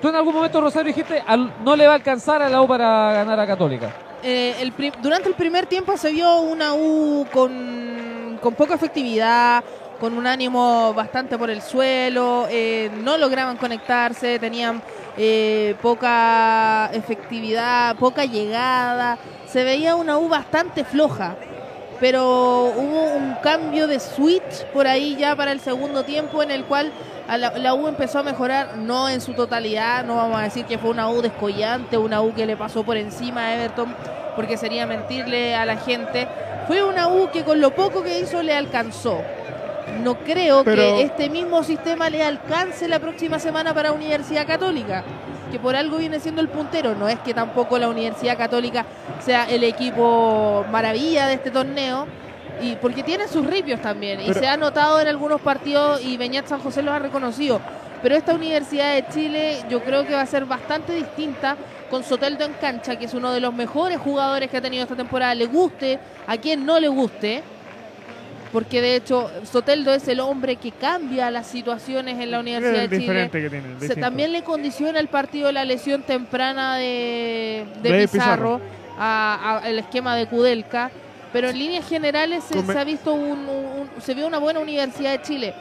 tú 0.00 0.08
en 0.08 0.16
algún 0.16 0.34
momento 0.34 0.60
Rosario 0.60 0.88
dijiste, 0.92 1.22
al- 1.26 1.52
no 1.64 1.74
le 1.76 1.86
va 1.86 1.92
a 1.92 1.96
alcanzar 1.96 2.42
a 2.42 2.48
la 2.48 2.60
U 2.62 2.66
para 2.68 3.12
ganar 3.12 3.38
a 3.40 3.46
Católica. 3.46 3.90
Eh, 4.24 4.70
durante 5.02 5.28
el 5.28 5.34
primer 5.34 5.66
tiempo 5.66 5.96
se 5.96 6.12
vio 6.12 6.40
una 6.40 6.74
U 6.74 7.26
con, 7.32 8.38
con 8.40 8.54
poca 8.54 8.74
efectividad, 8.74 9.64
con 9.98 10.16
un 10.16 10.26
ánimo 10.28 10.94
bastante 10.94 11.36
por 11.36 11.50
el 11.50 11.60
suelo, 11.60 12.46
eh, 12.48 12.88
no 13.02 13.18
lograban 13.18 13.56
conectarse, 13.56 14.38
tenían 14.38 14.80
eh, 15.16 15.74
poca 15.82 16.90
efectividad, 16.92 17.96
poca 17.96 18.24
llegada, 18.24 19.18
se 19.46 19.64
veía 19.64 19.96
una 19.96 20.18
U 20.18 20.28
bastante 20.28 20.84
floja. 20.84 21.34
Pero 21.98 22.72
hubo 22.76 23.14
un 23.14 23.36
cambio 23.42 23.86
de 23.86 24.00
switch 24.00 24.64
por 24.72 24.88
ahí 24.88 25.16
ya 25.16 25.36
para 25.36 25.52
el 25.52 25.60
segundo 25.60 26.04
tiempo 26.04 26.42
en 26.42 26.50
el 26.50 26.64
cual 26.64 26.92
la, 27.28 27.50
la 27.58 27.74
U 27.74 27.88
empezó 27.88 28.18
a 28.18 28.22
mejorar, 28.22 28.76
no 28.76 29.08
en 29.08 29.20
su 29.20 29.32
totalidad, 29.34 30.04
no 30.04 30.16
vamos 30.16 30.38
a 30.38 30.42
decir 30.42 30.64
que 30.66 30.78
fue 30.78 30.90
una 30.90 31.08
U 31.08 31.22
descollante, 31.22 31.96
una 31.98 32.20
U 32.22 32.34
que 32.34 32.46
le 32.46 32.56
pasó 32.56 32.82
por 32.84 32.96
encima 32.96 33.46
a 33.46 33.54
Everton, 33.54 33.94
porque 34.36 34.56
sería 34.56 34.86
mentirle 34.86 35.54
a 35.54 35.64
la 35.64 35.76
gente. 35.76 36.26
Fue 36.66 36.82
una 36.82 37.08
U 37.08 37.30
que 37.32 37.42
con 37.44 37.60
lo 37.60 37.70
poco 37.74 38.02
que 38.02 38.20
hizo 38.20 38.42
le 38.42 38.54
alcanzó. 38.54 39.20
No 40.02 40.14
creo 40.18 40.64
Pero- 40.64 40.76
que 40.82 41.02
este 41.02 41.28
mismo 41.28 41.62
sistema 41.64 42.08
le 42.08 42.22
alcance 42.22 42.88
la 42.88 42.98
próxima 42.98 43.38
semana 43.38 43.74
para 43.74 43.92
Universidad 43.92 44.46
Católica, 44.46 45.02
que 45.50 45.58
por 45.58 45.76
algo 45.76 45.98
viene 45.98 46.18
siendo 46.20 46.40
el 46.40 46.48
puntero. 46.48 46.94
No 46.94 47.08
es 47.08 47.18
que 47.18 47.34
tampoco 47.34 47.78
la 47.78 47.88
Universidad 47.88 48.38
Católica 48.38 48.86
sea 49.20 49.44
el 49.50 49.64
equipo 49.64 50.64
maravilla 50.70 51.26
de 51.26 51.34
este 51.34 51.50
torneo, 51.50 52.06
y 52.62 52.76
porque 52.76 53.02
tiene 53.02 53.26
sus 53.28 53.46
ripios 53.46 53.80
también, 53.80 54.20
y 54.20 54.32
se 54.34 54.46
ha 54.46 54.56
notado 54.56 55.00
en 55.00 55.08
algunos 55.08 55.40
partidos 55.40 56.02
y 56.04 56.16
Beñat 56.16 56.46
San 56.46 56.60
José 56.60 56.82
los 56.82 56.94
ha 56.94 56.98
reconocido. 56.98 57.60
Pero 58.02 58.16
esta 58.16 58.34
Universidad 58.34 58.94
de 58.94 59.04
Chile 59.12 59.58
yo 59.70 59.80
creo 59.82 60.04
que 60.06 60.14
va 60.14 60.22
a 60.22 60.26
ser 60.26 60.44
bastante 60.44 60.92
distinta 60.92 61.56
con 61.90 62.02
Soteldo 62.02 62.44
en 62.44 62.52
cancha, 62.54 62.96
que 62.96 63.04
es 63.04 63.14
uno 63.14 63.32
de 63.32 63.38
los 63.40 63.54
mejores 63.54 63.98
jugadores 63.98 64.50
que 64.50 64.56
ha 64.56 64.60
tenido 64.60 64.82
esta 64.82 64.96
temporada. 64.96 65.34
Le 65.36 65.46
guste, 65.46 65.98
a 66.26 66.36
quien 66.36 66.66
no 66.66 66.80
le 66.80 66.88
guste, 66.88 67.42
porque 68.52 68.80
de 68.80 68.96
hecho 68.96 69.30
Soteldo 69.44 69.94
es 69.94 70.06
el 70.08 70.20
hombre 70.20 70.56
que 70.56 70.72
cambia 70.72 71.30
las 71.30 71.46
situaciones 71.46 72.18
en 72.18 72.30
la 72.32 72.40
Universidad 72.40 72.72
de 72.88 72.88
Chile. 72.98 73.06
que 73.30 73.48
tiene. 73.50 73.78
Se- 73.94 74.00
también 74.00 74.32
le 74.32 74.42
condiciona 74.42 74.98
el 74.98 75.08
partido 75.08 75.52
la 75.52 75.64
lesión 75.64 76.02
temprana 76.02 76.76
de, 76.76 77.66
de 77.82 77.88
De 77.92 78.08
Pizarro, 78.08 78.60
a- 78.98 79.60
a- 79.62 79.68
el 79.68 79.78
esquema 79.78 80.16
de 80.16 80.26
Kudelka. 80.26 80.90
Pero 81.32 81.48
en 81.50 81.58
líneas 81.58 81.88
generales 81.88 82.44
se, 82.44 82.62
se 82.64 82.78
ha 82.78 82.84
visto 82.84 83.12
un, 83.14 83.38
un- 83.48 83.90
se 84.02 84.14
vio 84.14 84.26
una 84.26 84.38
buena 84.38 84.60
Universidad 84.60 85.12
de 85.12 85.22
Chile. 85.22 85.54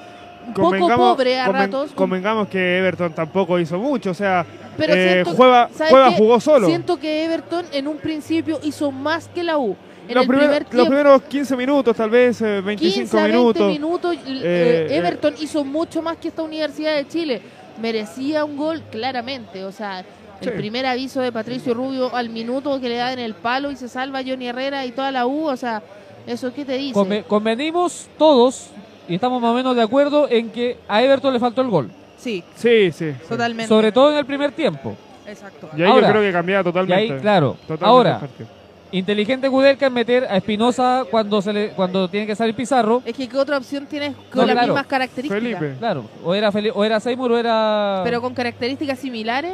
un 0.47 0.53
poco 0.53 0.87
pobre 0.97 1.39
a 1.39 1.47
conven- 1.47 1.51
ratos. 1.53 1.91
convengamos 1.93 2.47
que 2.47 2.77
Everton 2.79 3.13
tampoco 3.13 3.59
hizo 3.59 3.77
mucho, 3.77 4.09
o 4.11 4.13
sea, 4.13 4.45
Pero 4.75 4.93
eh, 4.95 5.13
siento, 5.13 5.31
juega, 5.35 5.69
¿sabes 5.75 5.91
juega 5.91 6.11
jugó 6.11 6.39
solo. 6.39 6.67
Siento 6.67 6.99
que 6.99 7.23
Everton 7.25 7.65
en 7.71 7.87
un 7.87 7.97
principio 7.97 8.59
hizo 8.63 8.91
más 8.91 9.27
que 9.27 9.43
la 9.43 9.57
U. 9.57 9.75
En 10.07 10.15
los, 10.15 10.23
el 10.23 10.27
primer- 10.27 10.47
primer 10.65 10.73
los 10.73 10.87
primeros 10.87 11.21
15 11.23 11.55
minutos, 11.55 11.95
tal 11.95 12.09
vez 12.09 12.41
eh, 12.41 12.59
25 12.61 12.95
15 13.01 13.17
a 13.17 13.21
20 13.23 13.37
minutos. 13.37 13.67
minutos, 13.71 14.15
eh, 14.27 14.87
eh. 14.89 14.97
Everton 14.97 15.35
hizo 15.39 15.63
mucho 15.63 16.01
más 16.01 16.17
que 16.17 16.27
esta 16.29 16.41
Universidad 16.41 16.95
de 16.95 17.07
Chile. 17.07 17.41
Merecía 17.79 18.43
un 18.43 18.57
gol 18.57 18.81
claramente. 18.91 19.63
O 19.63 19.71
sea, 19.71 20.03
el 20.41 20.53
primer 20.53 20.85
aviso 20.85 21.21
de 21.21 21.31
Patricio 21.31 21.73
Rubio 21.73 22.15
al 22.15 22.29
minuto 22.29 22.79
que 22.81 22.89
le 22.89 22.95
da 22.95 23.13
en 23.13 23.19
el 23.19 23.33
palo 23.35 23.71
y 23.71 23.75
se 23.75 23.87
salva 23.87 24.21
Johnny 24.25 24.47
Herrera 24.47 24.85
y 24.85 24.91
toda 24.91 25.11
la 25.11 25.25
U. 25.25 25.47
O 25.47 25.55
sea, 25.57 25.81
¿eso 26.27 26.53
qué 26.53 26.65
te 26.65 26.77
dice? 26.77 26.93
Conve- 26.99 27.23
convenimos 27.23 28.07
todos 28.17 28.67
y 29.07 29.15
estamos 29.15 29.41
más 29.41 29.51
o 29.51 29.55
menos 29.55 29.75
de 29.75 29.81
acuerdo 29.81 30.27
en 30.29 30.49
que 30.49 30.77
a 30.87 31.01
Everton 31.03 31.33
le 31.33 31.39
faltó 31.39 31.61
el 31.61 31.69
gol. 31.69 31.91
Sí, 32.17 32.43
Sí, 32.55 32.91
sí. 32.91 33.13
totalmente. 33.27 33.67
Sobre 33.67 33.91
todo 33.91 34.11
en 34.11 34.17
el 34.17 34.25
primer 34.25 34.51
tiempo. 34.51 34.95
Exacto. 35.27 35.69
Y 35.77 35.81
ahí 35.81 35.89
Ahora, 35.89 36.07
yo 36.07 36.13
creo 36.13 36.23
que 36.23 36.31
cambiaba 36.31 36.61
Y 36.61 36.63
totalmente. 36.63 37.13
ahí, 37.13 37.19
claro. 37.19 37.51
totalmente 37.61 37.85
Ahora, 37.85 38.19
partido. 38.19 38.49
inteligente 38.91 39.49
Kudelka 39.49 39.87
en 39.87 39.93
meter 39.93 40.25
a 40.25 40.37
Espinosa 40.37 41.05
cuando 41.09 41.41
se 41.41 41.53
le, 41.53 41.69
cuando 41.69 42.09
tiene 42.09 42.27
que 42.27 42.35
salir 42.35 42.53
Pizarro. 42.53 43.01
Es 43.05 43.15
que 43.15 43.27
¿qué 43.27 43.37
otra 43.37 43.57
opción 43.57 43.85
tienes 43.85 44.13
con 44.29 44.41
No, 44.41 44.45
las 44.45 44.53
claro. 44.55 44.67
mismas 44.73 44.85
características? 44.87 45.41
Felipe. 45.59 45.75
Claro, 45.79 46.03
o 46.23 46.35
era 46.35 46.51
Feli- 46.51 46.71
o 46.75 46.83
era 46.83 46.99
Seymour 46.99 47.31
o 47.31 47.37
era 47.37 48.01
Pero 48.03 48.21
con 48.21 48.33
características 48.33 48.99
similares. 48.99 49.53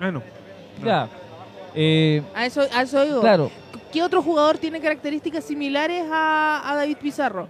Ah, 0.00 0.10
no. 0.10 0.22
ya. 0.84 1.08
Eh, 1.74 2.22
A 2.34 2.46
eso, 2.46 2.62
a 2.72 2.82
eso 2.82 3.04
digo. 3.04 3.20
claro, 3.20 3.50
¿Qué 3.92 4.02
otro 4.02 4.22
jugador 4.22 4.58
tiene 4.58 4.80
características 4.80 5.44
similares 5.44 6.04
a, 6.10 6.62
a 6.64 6.76
David 6.76 6.96
Pizarro? 6.98 7.48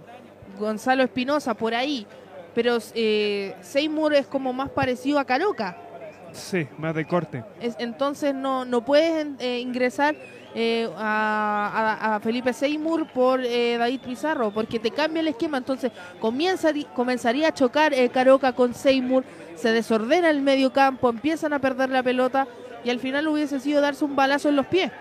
Gonzalo 0.59 1.03
Espinosa, 1.03 1.53
por 1.53 1.73
ahí. 1.73 2.05
Pero 2.55 2.77
eh, 2.95 3.53
Seymour 3.61 4.13
es 4.15 4.27
como 4.27 4.53
más 4.53 4.69
parecido 4.69 5.19
a 5.19 5.25
Caroca. 5.25 5.77
Sí, 6.31 6.67
más 6.77 6.95
de 6.95 7.05
corte. 7.05 7.43
Es- 7.61 7.75
entonces 7.79 8.33
no, 8.33 8.65
no 8.65 8.83
puedes 8.83 9.27
eh, 9.39 9.59
ingresar 9.59 10.15
eh, 10.59 10.89
a, 10.97 12.19
Felipe 12.23 12.51
Seymour 12.51 13.05
por 13.05 13.41
eh, 13.45 13.77
David 13.77 13.99
Pizarro, 13.99 14.49
porque 14.49 14.79
te 14.79 14.89
cambia 14.89 15.19
el 15.19 15.27
esquema. 15.27 15.59
Entonces 15.59 15.91
comienza, 16.19 16.71
comenzaría 16.95 17.49
a 17.49 17.53
chocar 17.53 17.93
eh, 17.93 18.09
Caroca 18.09 18.53
con 18.53 18.73
Seymour, 18.73 19.23
se 19.55 19.71
desordena 19.71 20.31
el 20.31 20.41
medio 20.41 20.73
campo, 20.73 21.09
empiezan 21.09 21.53
a 21.53 21.59
perder 21.59 21.91
la 21.91 22.01
pelota 22.01 22.47
y 22.83 22.89
al 22.89 22.99
final 22.99 23.27
hubiese 23.27 23.59
sido 23.59 23.81
darse 23.81 24.03
un 24.03 24.15
balazo 24.15 24.49
en 24.49 24.55
los 24.55 24.65
pies. 24.65 24.91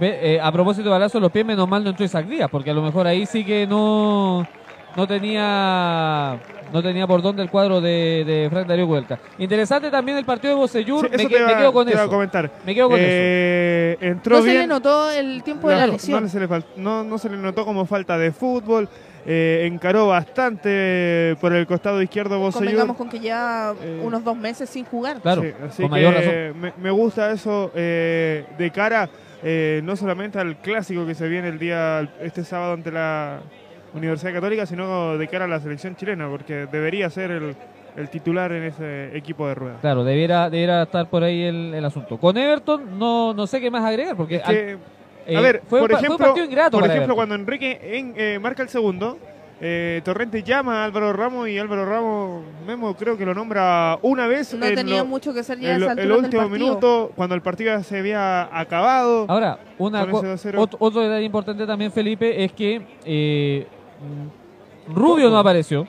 eh, 0.00 0.40
a 0.42 0.50
propósito 0.50 0.84
de 0.84 0.90
balazo 0.90 1.18
en 1.18 1.22
los 1.22 1.32
pies, 1.32 1.44
menos 1.44 1.68
mal 1.68 1.84
no 1.84 1.90
entró 1.90 2.06
Isaac 2.06 2.26
Díaz, 2.26 2.48
porque 2.50 2.70
a 2.70 2.74
lo 2.74 2.80
mejor 2.80 3.06
ahí 3.06 3.26
sí 3.26 3.44
que 3.44 3.66
no 3.66 4.48
no 4.96 5.06
tenía 5.06 6.38
no 6.72 6.82
tenía 6.82 7.06
por 7.06 7.22
dónde 7.22 7.42
el 7.42 7.50
cuadro 7.50 7.80
de, 7.80 8.24
de 8.26 8.48
Frank 8.50 8.66
Darío 8.66 8.86
Cuelca. 8.86 9.18
Interesante 9.38 9.90
también 9.90 10.18
el 10.18 10.24
partido 10.24 10.54
de 10.54 10.60
Bocellur, 10.60 11.04
Sí, 11.04 11.10
me, 11.10 11.16
eso 11.16 11.28
que- 11.28 11.40
me 11.44 11.56
quedo 11.56 11.72
con 11.72 11.86
te 11.86 11.92
iba 11.92 12.00
a 12.00 12.04
eso. 12.04 12.12
comentar. 12.12 12.50
Me 12.64 12.74
quedo 12.74 12.88
con 12.88 12.98
eso. 12.98 13.06
Eh, 13.08 13.96
Entró 14.00 14.36
No 14.36 14.42
se 14.42 14.48
bien. 14.48 14.60
le 14.62 14.66
notó 14.66 15.10
el 15.10 15.42
tiempo 15.42 15.68
de 15.68 15.76
la 15.76 15.86
no, 15.86 15.92
lesión. 15.94 16.22
no 16.22 16.28
se 16.28 16.40
le 16.40 16.48
no- 16.76 17.04
no 17.04 17.18
se 17.18 17.28
le 17.28 17.36
notó 17.36 17.64
como 17.64 17.84
falta 17.86 18.16
de 18.18 18.32
fútbol. 18.32 18.88
eh, 19.26 19.68
encaró 19.70 20.08
bastante 20.08 21.36
por 21.42 21.52
el 21.52 21.66
costado 21.66 22.00
izquierdo 22.00 22.38
Bocellur. 22.38 22.64
Convengamos 22.68 22.96
con 22.96 23.10
que 23.10 23.20
ya 23.20 23.74
Eh, 23.82 24.00
unos 24.02 24.24
dos 24.24 24.34
meses 24.36 24.70
sin 24.70 24.84
jugar. 24.86 25.20
Claro, 25.20 25.42
Sí, 25.42 25.48
así 25.66 25.82
con 25.82 25.90
mayor 25.90 26.14
que 26.14 26.48
razón. 26.48 26.60
Me, 26.60 26.72
me 26.78 26.90
gusta 26.90 27.30
eso 27.30 27.70
eh, 27.74 28.46
de 28.56 28.70
cara 28.70 29.10
eh, 29.42 29.82
no 29.84 29.94
solamente 29.96 30.38
al 30.38 30.56
clásico 30.56 31.06
que 31.06 31.14
se 31.14 31.28
viene 31.28 31.48
el 31.48 31.58
día 31.58 32.08
este 32.22 32.44
sábado 32.44 32.72
ante 32.72 32.90
la 32.90 33.40
Universidad 33.94 34.32
Católica, 34.32 34.66
sino 34.66 35.16
de 35.18 35.28
cara 35.28 35.44
a 35.46 35.48
la 35.48 35.60
selección 35.60 35.96
chilena, 35.96 36.28
porque 36.28 36.66
debería 36.70 37.10
ser 37.10 37.30
el, 37.30 37.56
el 37.96 38.08
titular 38.08 38.52
en 38.52 38.64
ese 38.64 39.16
equipo 39.16 39.48
de 39.48 39.54
ruedas. 39.54 39.80
Claro, 39.80 40.04
debiera, 40.04 40.48
debiera 40.50 40.82
estar 40.82 41.08
por 41.08 41.22
ahí 41.24 41.42
el, 41.42 41.74
el 41.74 41.84
asunto. 41.84 42.16
Con 42.18 42.36
Everton 42.36 42.98
no, 42.98 43.34
no 43.34 43.46
sé 43.46 43.60
qué 43.60 43.70
más 43.70 43.84
agregar, 43.84 44.16
porque 44.16 44.36
Es 44.36 44.44
al- 44.44 44.54
que, 44.54 44.76
eh, 45.26 45.36
a 45.36 45.40
ver, 45.40 45.62
fue, 45.68 45.80
un 45.80 45.84
por 45.88 45.90
pa- 45.92 45.98
fue 45.98 46.06
un 46.08 46.12
ejemplo, 46.14 46.26
partido 46.26 46.46
ingrato 46.46 46.70
por 46.78 46.84
ejemplo 46.86 46.96
Everton. 47.04 47.16
cuando 47.16 47.34
Enrique 47.34 47.80
en- 47.82 48.14
eh, 48.16 48.38
marca 48.40 48.62
el 48.62 48.68
segundo, 48.68 49.18
eh, 49.62 50.00
Torrente 50.04 50.42
llama 50.42 50.80
a 50.80 50.84
Álvaro 50.86 51.12
Ramos 51.12 51.46
y 51.48 51.58
Álvaro 51.58 51.84
Ramos, 51.84 52.42
Memo 52.66 52.94
creo 52.96 53.18
que 53.18 53.26
lo 53.26 53.34
nombra 53.34 53.98
una 54.00 54.26
vez 54.26 54.54
No 54.54 54.64
en, 54.64 54.74
tenía 54.74 55.00
lo- 55.00 55.04
mucho 55.04 55.34
que 55.34 55.40
a 55.40 55.52
en 55.52 55.80
lo- 55.80 55.90
esa 55.90 56.00
el 56.00 56.10
último 56.12 56.48
minuto, 56.48 57.12
cuando 57.14 57.34
el 57.34 57.42
partido 57.42 57.76
ya 57.76 57.82
se 57.82 57.98
había 57.98 58.48
acabado. 58.58 59.26
Ahora, 59.28 59.58
una 59.76 60.00
Con 60.02 60.10
co- 60.12 60.32
ese 60.32 60.52
2-0. 60.52 60.58
otro, 60.62 60.78
otro 60.80 61.00
detalle 61.02 61.24
importante 61.26 61.66
también, 61.66 61.92
Felipe, 61.92 62.42
es 62.42 62.52
que 62.52 62.80
eh, 63.04 63.66
Rubio 64.88 65.30
no 65.30 65.38
apareció. 65.38 65.86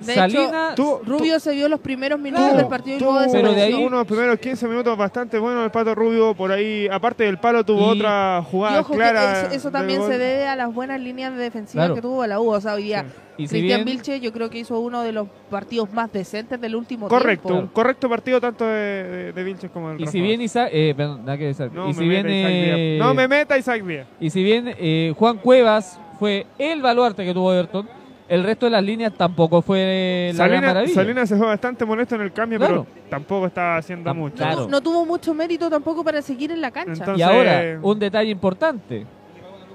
De 0.00 0.14
Salina, 0.14 0.72
Tú- 0.74 1.00
Rubio 1.04 1.38
se 1.38 1.52
vio 1.52 1.68
los 1.68 1.78
primeros 1.78 2.18
minutos 2.18 2.42
Claro, 2.46 2.56
del 2.56 2.68
partido 2.68 2.96
y 2.96 3.00
luego 3.00 3.18
Tuvo 3.22 3.32
Pero 3.32 3.52
de 3.52 3.62
ahí- 3.64 3.74
unos 3.74 4.06
primeros 4.06 4.38
15 4.38 4.66
minutos 4.66 4.96
bastante 4.96 5.38
buenos 5.38 5.62
el 5.62 5.70
Pato 5.70 5.94
Rubio 5.94 6.32
por 6.34 6.50
ahí, 6.52 6.88
aparte 6.90 7.24
del 7.24 7.36
palo 7.36 7.62
tuvo 7.66 7.88
Y- 7.92 7.98
otra 7.98 8.38
Y 8.40 8.46
jugada 8.50 8.82
clara. 8.82 9.40
eso, 9.42 9.50
eso 9.54 9.70
también 9.70 10.00
se 10.06 10.16
debe 10.16 10.46
a 10.46 10.56
las 10.56 10.72
buenas 10.72 10.98
líneas 11.02 11.36
defensivas 11.36 11.84
Claro. 11.84 11.94
que 11.96 12.00
tuvo 12.00 12.26
la 12.26 12.40
U. 12.40 12.48
O 12.50 12.58
sea, 12.62 12.72
hoy 12.76 12.84
día 12.84 13.04
si 13.36 13.46
Cristian 13.46 13.84
bien, 13.84 13.84
Vilche 13.84 14.20
yo 14.20 14.32
creo 14.32 14.48
que 14.48 14.60
hizo 14.60 14.80
uno 14.80 15.02
de 15.02 15.12
los 15.12 15.28
partidos 15.50 15.92
más 15.92 16.10
decentes 16.10 16.58
del 16.58 16.76
último 16.76 17.06
Correcto, 17.06 17.48
un 17.48 17.54
tiempo. 17.56 17.74
correcto 17.74 18.08
partido 18.08 18.40
tanto 18.40 18.64
de, 18.64 18.72
de, 19.04 19.32
de 19.34 19.44
Vilches 19.44 19.70
como 19.70 19.90
del 19.90 19.98
y 20.00 20.04
Rafa 20.04 20.12
si 20.12 20.20
bien 20.22 20.40
Isaac, 20.40 20.70
eh, 20.72 20.94
perdón, 20.96 21.26
nada 21.26 21.36
que 21.36 21.44
decir. 21.44 21.70
No 21.74 21.84
y 21.84 21.88
me 21.88 21.94
si 21.94 22.08
bien, 22.08 22.24
meta 22.24 22.38
Isaac 22.38 22.52
Díaz. 22.52 22.76
eh, 22.78 22.96
No 22.98 23.12
me 23.14 23.28
meta 23.28 23.58
Isaac 23.58 23.82
Díaz. 23.84 24.06
y 24.18 24.30
si 24.30 24.42
bien 24.42 24.74
eh, 24.78 25.12
Juan 25.18 25.36
Cuevas 25.36 26.00
fue 26.20 26.46
el 26.58 26.80
baluarte 26.82 27.24
que 27.24 27.34
tuvo 27.34 27.52
Everton, 27.52 27.88
el 28.28 28.44
resto 28.44 28.66
de 28.66 28.70
las 28.70 28.84
líneas 28.84 29.12
tampoco 29.16 29.60
fue 29.62 30.30
la 30.34 30.46
gran 30.46 30.50
Salinas, 30.50 30.74
maravilla. 30.74 30.94
Salinas 30.94 31.28
se 31.28 31.36
fue 31.36 31.46
bastante 31.46 31.84
molesto 31.84 32.14
en 32.14 32.20
el 32.20 32.32
cambio, 32.32 32.58
Claro. 32.60 32.86
pero 32.88 33.08
tampoco 33.10 33.46
está 33.46 33.76
haciendo 33.78 34.08
Tam- 34.08 34.14
mucho. 34.16 34.36
claro. 34.36 34.60
No, 34.62 34.68
no 34.68 34.80
tuvo 34.80 35.04
mucho 35.04 35.34
mérito 35.34 35.68
tampoco 35.68 36.04
para 36.04 36.22
seguir 36.22 36.52
en 36.52 36.60
la 36.60 36.70
cancha. 36.70 36.92
Entonces- 36.92 37.18
Y 37.18 37.22
ahora, 37.22 37.78
un 37.82 37.98
detalle 37.98 38.30
importante. 38.30 39.04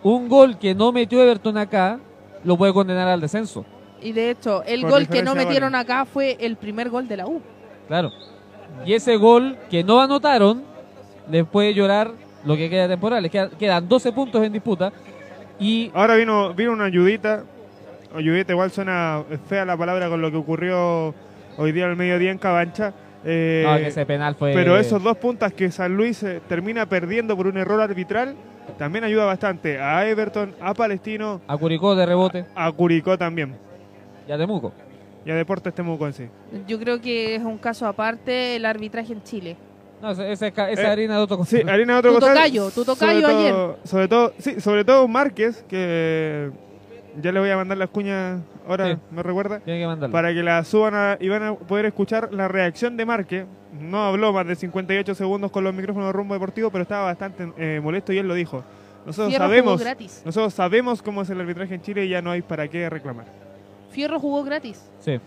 Un 0.03 0.30
gol 0.30 0.57
que 0.57 0.73
no 0.76 0.91
metió 0.93 1.22
Everton 1.22 1.57
acá 1.57 1.99
lo 2.45 2.55
puede 2.57 2.72
condenar 2.72 3.07
al 3.09 3.19
descenso. 3.19 3.65
y 4.01 4.11
de 4.11 4.30
hecho, 4.30 4.61
el 4.65 4.81
Por 4.81 4.91
gol 4.91 5.07
que 5.07 5.23
no 5.23 5.34
metieron 5.34 5.73
acá 5.73 6.05
fue 6.05 6.38
el 6.39 6.55
primer 6.57 6.89
gol 6.91 7.07
de 7.07 7.17
la 7.17 7.26
U. 7.26 7.41
Claro. 7.88 8.11
Y 8.85 8.93
ese 8.93 9.15
gol 9.17 9.57
que 9.69 9.84
no 9.84 9.99
anotaron 9.99 10.63
les 11.31 11.43
puede 11.47 11.73
llorar 11.73 12.11
lo 12.45 12.55
que 12.55 12.69
queda 12.69 12.84
de 12.84 12.89
temporada. 12.89 13.19
Les 13.19 13.31
queda- 13.31 13.49
quedan 13.49 13.89
12 13.89 14.11
puntos 14.11 14.43
en 14.43 14.53
disputa. 14.53 14.93
Y 15.60 15.91
Ahora 15.94 16.15
vino, 16.15 16.53
vino 16.53 16.72
una 16.72 16.86
ayudita. 16.86 17.44
Ayudita 18.15 18.53
igual 18.53 18.72
suena 18.72 19.23
fea 19.48 19.65
la 19.65 19.76
palabra 19.76 20.10
con 20.10 20.22
lo 20.22 20.32
que 20.32 20.38
ocurrió 20.38 21.14
hoy 21.57 21.72
día 21.72 21.86
al 21.86 21.95
mediodía 21.95 22.32
en 22.32 22.38
Cabancha. 22.38 22.94
Eh, 23.26 23.64
no, 23.65 23.77
que 23.77 23.88
ese 23.88 24.06
penal 24.06 24.36
fue. 24.36 24.53
Pero 24.53 24.77
esos 24.77 25.02
dos 25.02 25.18
puntas 25.18 25.52
que 25.53 25.72
San 25.72 25.98
Luis 25.98 26.22
eh, 26.23 26.41
termina 26.48 26.86
perdiendo 26.86 27.36
por 27.36 27.48
un 27.48 27.57
error 27.57 27.82
arbitral 27.82 28.36
también 28.77 29.03
ayuda 29.03 29.26
bastante 29.26 29.80
a 29.80 30.07
Everton, 30.07 30.53
a 30.60 30.73
Palestino, 30.73 31.41
A 31.48 31.57
Curicó 31.57 31.95
de 31.95 32.06
rebote 32.06 32.45
a 32.56 32.72
Curicó 32.72 33.18
también 33.18 33.56
y 34.27 34.32
a 34.32 34.38
Temuco. 34.38 34.73
y 35.26 35.32
a 35.32 35.36
Deportes 35.36 35.73
Temuco 35.73 36.07
en 36.07 36.14
sí. 36.14 36.27
Yo 36.68 36.80
creo 36.80 36.99
que 36.99 37.36
es 37.36 37.44
un 37.44 37.57
caso 37.57 37.86
aparte 37.88 38.56
el 38.56 38.65
arbitraje 38.65 39.14
en 39.14 39.23
Chile. 39.23 39.56
No, 40.01 40.11
esa, 40.11 40.27
esa, 40.27 40.47
esa 40.47 40.81
Eh, 40.81 40.85
harina 40.88 41.15
de 41.17 41.22
otro 41.23 41.38
Sí, 41.45 41.55
costal. 41.57 41.69
harina 41.69 41.93
de 41.93 41.99
otro 41.99 42.11
Tu 42.13 42.19
costal. 42.19 42.35
tocayo, 42.35 42.69
tu 42.72 42.85
tocayo 42.85 43.22
sobre 43.22 43.35
ayer. 43.35 43.51
todo- 43.53 43.77
sobre 43.84 44.07
todo, 44.07 44.34
sí, 44.39 44.61
sobre 44.61 44.85
todo 44.85 45.07
Márquez, 45.07 45.63
que 45.67 46.51
ya 47.22 47.31
le 47.31 47.39
voy 47.39 47.49
a 47.49 47.55
mandar 47.55 47.77
las 47.77 47.89
cuñas 47.89 48.41
ahora, 48.67 48.93
Sí. 48.93 48.99
me 49.11 49.23
recuerda, 49.23 49.59
Tiene 49.61 49.80
que 49.80 49.88
mandarlo. 49.88 50.11
para 50.11 50.34
que 50.34 50.43
la 50.43 50.63
suban 50.63 50.93
a- 50.95 51.17
y 51.19 51.30
van 51.30 51.43
a 51.43 51.53
poder 51.55 51.85
escuchar 51.85 52.34
la 52.34 52.47
reacción 52.47 52.97
de 52.97 53.05
Márquez. 53.05 53.45
No 53.80 54.05
habló 54.05 54.31
más 54.31 54.45
de 54.47 54.55
58 54.55 55.15
segundos 55.15 55.51
con 55.51 55.63
los 55.63 55.73
micrófonos 55.73 56.07
de 56.09 56.13
rumbo 56.13 56.34
deportivo, 56.34 56.69
pero 56.69 56.84
estaba 56.84 57.05
bastante 57.05 57.51
eh, 57.57 57.80
molesto 57.81 58.13
y 58.13 58.17
él 58.17 58.27
lo 58.27 58.34
dijo. 58.34 58.63
Nosotros 59.05 59.30
Fierro 59.30 59.45
sabemos, 59.45 59.81
gratis. 59.81 60.22
nosotros 60.26 60.53
sabemos 60.53 61.01
cómo 61.01 61.22
es 61.22 61.30
el 61.30 61.39
arbitraje 61.39 61.76
en 61.76 61.81
Chile 61.81 62.05
y 62.05 62.09
ya 62.09 62.22
no 62.22 62.31
hay 62.31 62.41
para 62.41 62.67
qué 62.67 62.89
reclamar. 62.89 63.26
Fierro 63.91 64.19
jugó 64.19 64.43
gratis. 64.43 64.89
Sí. 64.99 65.19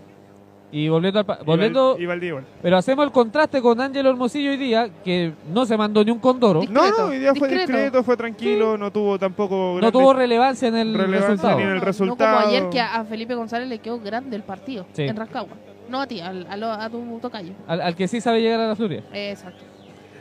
Y 0.70 0.88
volviendo 0.88 1.18
al. 1.20 1.24
pa- 1.26 1.38
volviendo 1.46 1.96
y 1.98 2.04
Valdí 2.04 2.26
igual. 2.26 2.44
pero 2.60 2.76
hacemos 2.76 3.06
el 3.06 3.10
contraste 3.12 3.62
con 3.62 3.80
Ángelo 3.80 4.10
Hermosillo 4.10 4.50
hoy 4.50 4.58
día, 4.58 4.90
que 5.02 5.32
no 5.52 5.64
se 5.64 5.76
mandó 5.78 6.04
ni 6.04 6.10
un 6.10 6.18
condoro. 6.18 6.60
Discreto, 6.60 6.82
No, 6.90 6.98
no, 6.98 7.04
hoy 7.06 7.18
día 7.18 7.34
fue 7.34 7.48
discreto. 7.48 7.72
discreto, 7.72 8.02
fue 8.04 8.16
tranquilo, 8.18 8.76
no 8.76 8.90
tuvo 8.92 9.18
tampoco 9.18 9.78
No 9.80 9.90
tuvo 9.90 10.12
relevancia 10.12 10.68
en 10.68 10.76
el 10.76 10.92
relevancia 10.94 11.28
resultado. 11.28 11.56
ni 11.56 11.62
en 11.62 11.68
el 11.68 11.74
No, 11.76 11.80
No 11.80 11.86
resultado. 11.86 12.36
como 12.36 12.48
ayer 12.48 12.68
que 12.68 12.80
a, 12.80 12.96
a 12.96 13.04
Felipe 13.04 13.34
González 13.34 13.68
le 13.68 13.78
quedó 13.78 13.98
grande 13.98 14.36
el 14.36 14.42
partido 14.42 14.84
Sí. 14.92 15.04
en 15.04 15.16
Rascagua. 15.16 15.56
No 15.88 16.02
a 16.02 16.06
ti, 16.06 16.20
al- 16.20 16.46
a, 16.50 16.56
lo- 16.58 16.70
a 16.70 16.90
tu 16.90 17.18
tocayo. 17.22 17.54
Al, 17.66 17.80
al 17.80 17.96
que 17.96 18.06
sí 18.06 18.20
sabe 18.20 18.42
llegar 18.42 18.60
a 18.60 18.68
la 18.68 18.76
Fluria. 18.76 19.02
Exacto. 19.12 19.64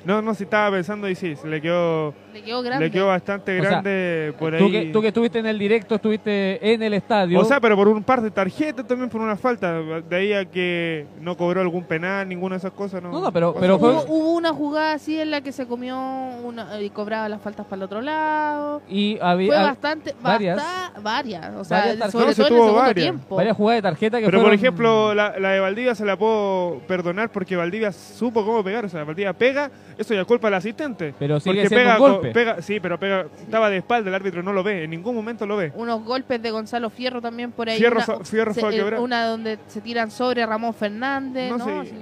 No, 0.05 0.21
no, 0.21 0.33
si 0.33 0.43
estaba 0.43 0.71
pensando 0.71 1.09
y 1.09 1.15
sí, 1.15 1.35
se 1.35 1.47
le 1.47 1.61
quedó, 1.61 2.13
Le 2.33 2.41
quedó 2.43 2.61
grande. 2.61 2.85
le 2.85 2.91
quedó 2.91 3.07
bastante 3.07 3.59
O 3.59 3.61
sea, 3.61 3.69
grande 3.71 4.33
por 4.39 4.53
ahí. 4.53 4.59
Tú 4.59 4.71
que, 4.71 4.85
tú 4.93 5.01
que 5.01 5.07
estuviste 5.09 5.39
en 5.39 5.45
el 5.47 5.59
directo, 5.59 5.95
estuviste 5.95 6.73
en 6.73 6.81
el 6.83 6.93
estadio. 6.93 7.39
O 7.39 7.43
sea, 7.45 7.59
pero 7.59 7.75
por 7.75 7.87
un 7.89 8.03
par 8.03 8.21
de 8.21 8.31
tarjetas 8.31 8.87
también 8.87 9.09
por 9.09 9.21
una 9.21 9.35
falta. 9.35 9.73
De 9.81 10.15
ahí 10.15 10.33
a 10.33 10.45
que 10.45 11.05
no 11.19 11.35
cobró 11.35 11.59
algún 11.61 11.83
penal, 11.83 12.27
ninguna 12.29 12.55
de 12.55 12.59
esas 12.59 12.71
cosas. 12.71 13.01
No, 13.03 13.11
No, 13.11 13.21
no, 13.21 13.31
pero- 13.31 13.53
pero 13.59 13.77
fue- 13.79 13.91
Hubo, 13.91 14.03
hubo 14.07 14.31
una 14.33 14.53
jugada 14.53 14.93
así 14.93 15.19
en 15.19 15.31
la 15.31 15.41
que 15.41 15.51
se 15.51 15.67
comió 15.67 15.97
una, 15.97 16.79
y 16.81 16.89
cobraba 16.89 17.27
las 17.27 17.41
faltas 17.41 17.65
para 17.65 17.77
el 17.77 17.83
otro 17.83 18.01
lado. 18.01 18.81
y 18.89 19.17
había 19.21 19.53
Fue 19.53 19.63
bastante, 19.63 20.15
varias. 20.21 20.55
basta- 20.57 20.99
varias, 21.01 21.55
o 21.55 21.63
sea, 21.63 21.79
Varias 21.79 22.11
sobre 22.11 22.25
No, 22.27 22.33
se 22.33 22.37
todo 22.37 22.47
en 22.47 22.53
el 22.53 22.57
tuvo 22.59 22.65
segundo 22.67 22.73
varias. 22.81 23.03
tiempo. 23.03 23.35
varias 23.35 23.57
jugadas 23.57 23.77
de 23.77 23.81
tarjeta 23.89 24.19
que 24.19 24.25
Pero 24.25 24.41
por 24.43 24.53
ejemplo, 24.53 25.13
la, 25.13 25.37
la 25.39 25.49
de 25.51 25.59
Valdivia 25.59 25.95
se 25.95 26.05
la 26.05 26.17
puedo 26.17 26.79
perdonar 26.87 27.31
porque 27.31 27.55
Valdivia 27.55 27.91
supo 27.91 28.45
cómo 28.45 28.63
pegar. 28.63 28.85
O 28.85 28.89
sea, 28.89 29.03
Valdivia 29.03 29.33
pega, 29.33 29.69
eso 29.97 30.13
ya 30.13 30.21
es 30.21 30.27
culpa 30.27 30.47
del 30.47 30.53
asistente. 30.55 31.13
Pero 31.17 31.39
sigue 31.39 31.55
porque 31.63 31.69
siendo 31.69 31.83
pega, 31.93 31.95
un 32.05 32.11
golpe. 32.13 32.31
pega, 32.31 32.61
sí, 32.61 32.79
pero 32.79 32.99
pega, 32.99 33.25
estaba 33.39 33.69
de 33.69 33.77
espalda, 33.77 34.09
el 34.09 34.15
árbitro 34.15 34.43
no 34.43 34.53
lo 34.53 34.63
ve, 34.63 34.83
en 34.83 34.89
ningún 34.91 35.15
momento 35.15 35.45
lo 35.45 35.57
ve. 35.57 35.71
Unos 35.75 36.03
golpes 36.03 36.41
de 36.41 36.51
Gonzalo 36.51 36.89
Fierro 36.89 37.21
también 37.21 37.51
por 37.51 37.69
ahí. 37.69 37.77
Fierro 37.77 37.97
una, 37.97 38.05
fue- 38.05 38.25
Fierro 38.25 38.53
se- 38.53 38.59
fue 38.61 38.69
a 38.69 38.71
eh, 38.73 38.75
quebrar. 38.75 38.99
una 39.01 39.25
donde 39.25 39.57
se 39.67 39.81
tiran 39.81 40.11
sobre 40.11 40.45
Ramón 40.45 40.73
Fernández. 40.73 41.49
No 41.51 41.57
No, 41.57 41.83
sé, 41.83 41.89
Sí, 41.89 41.95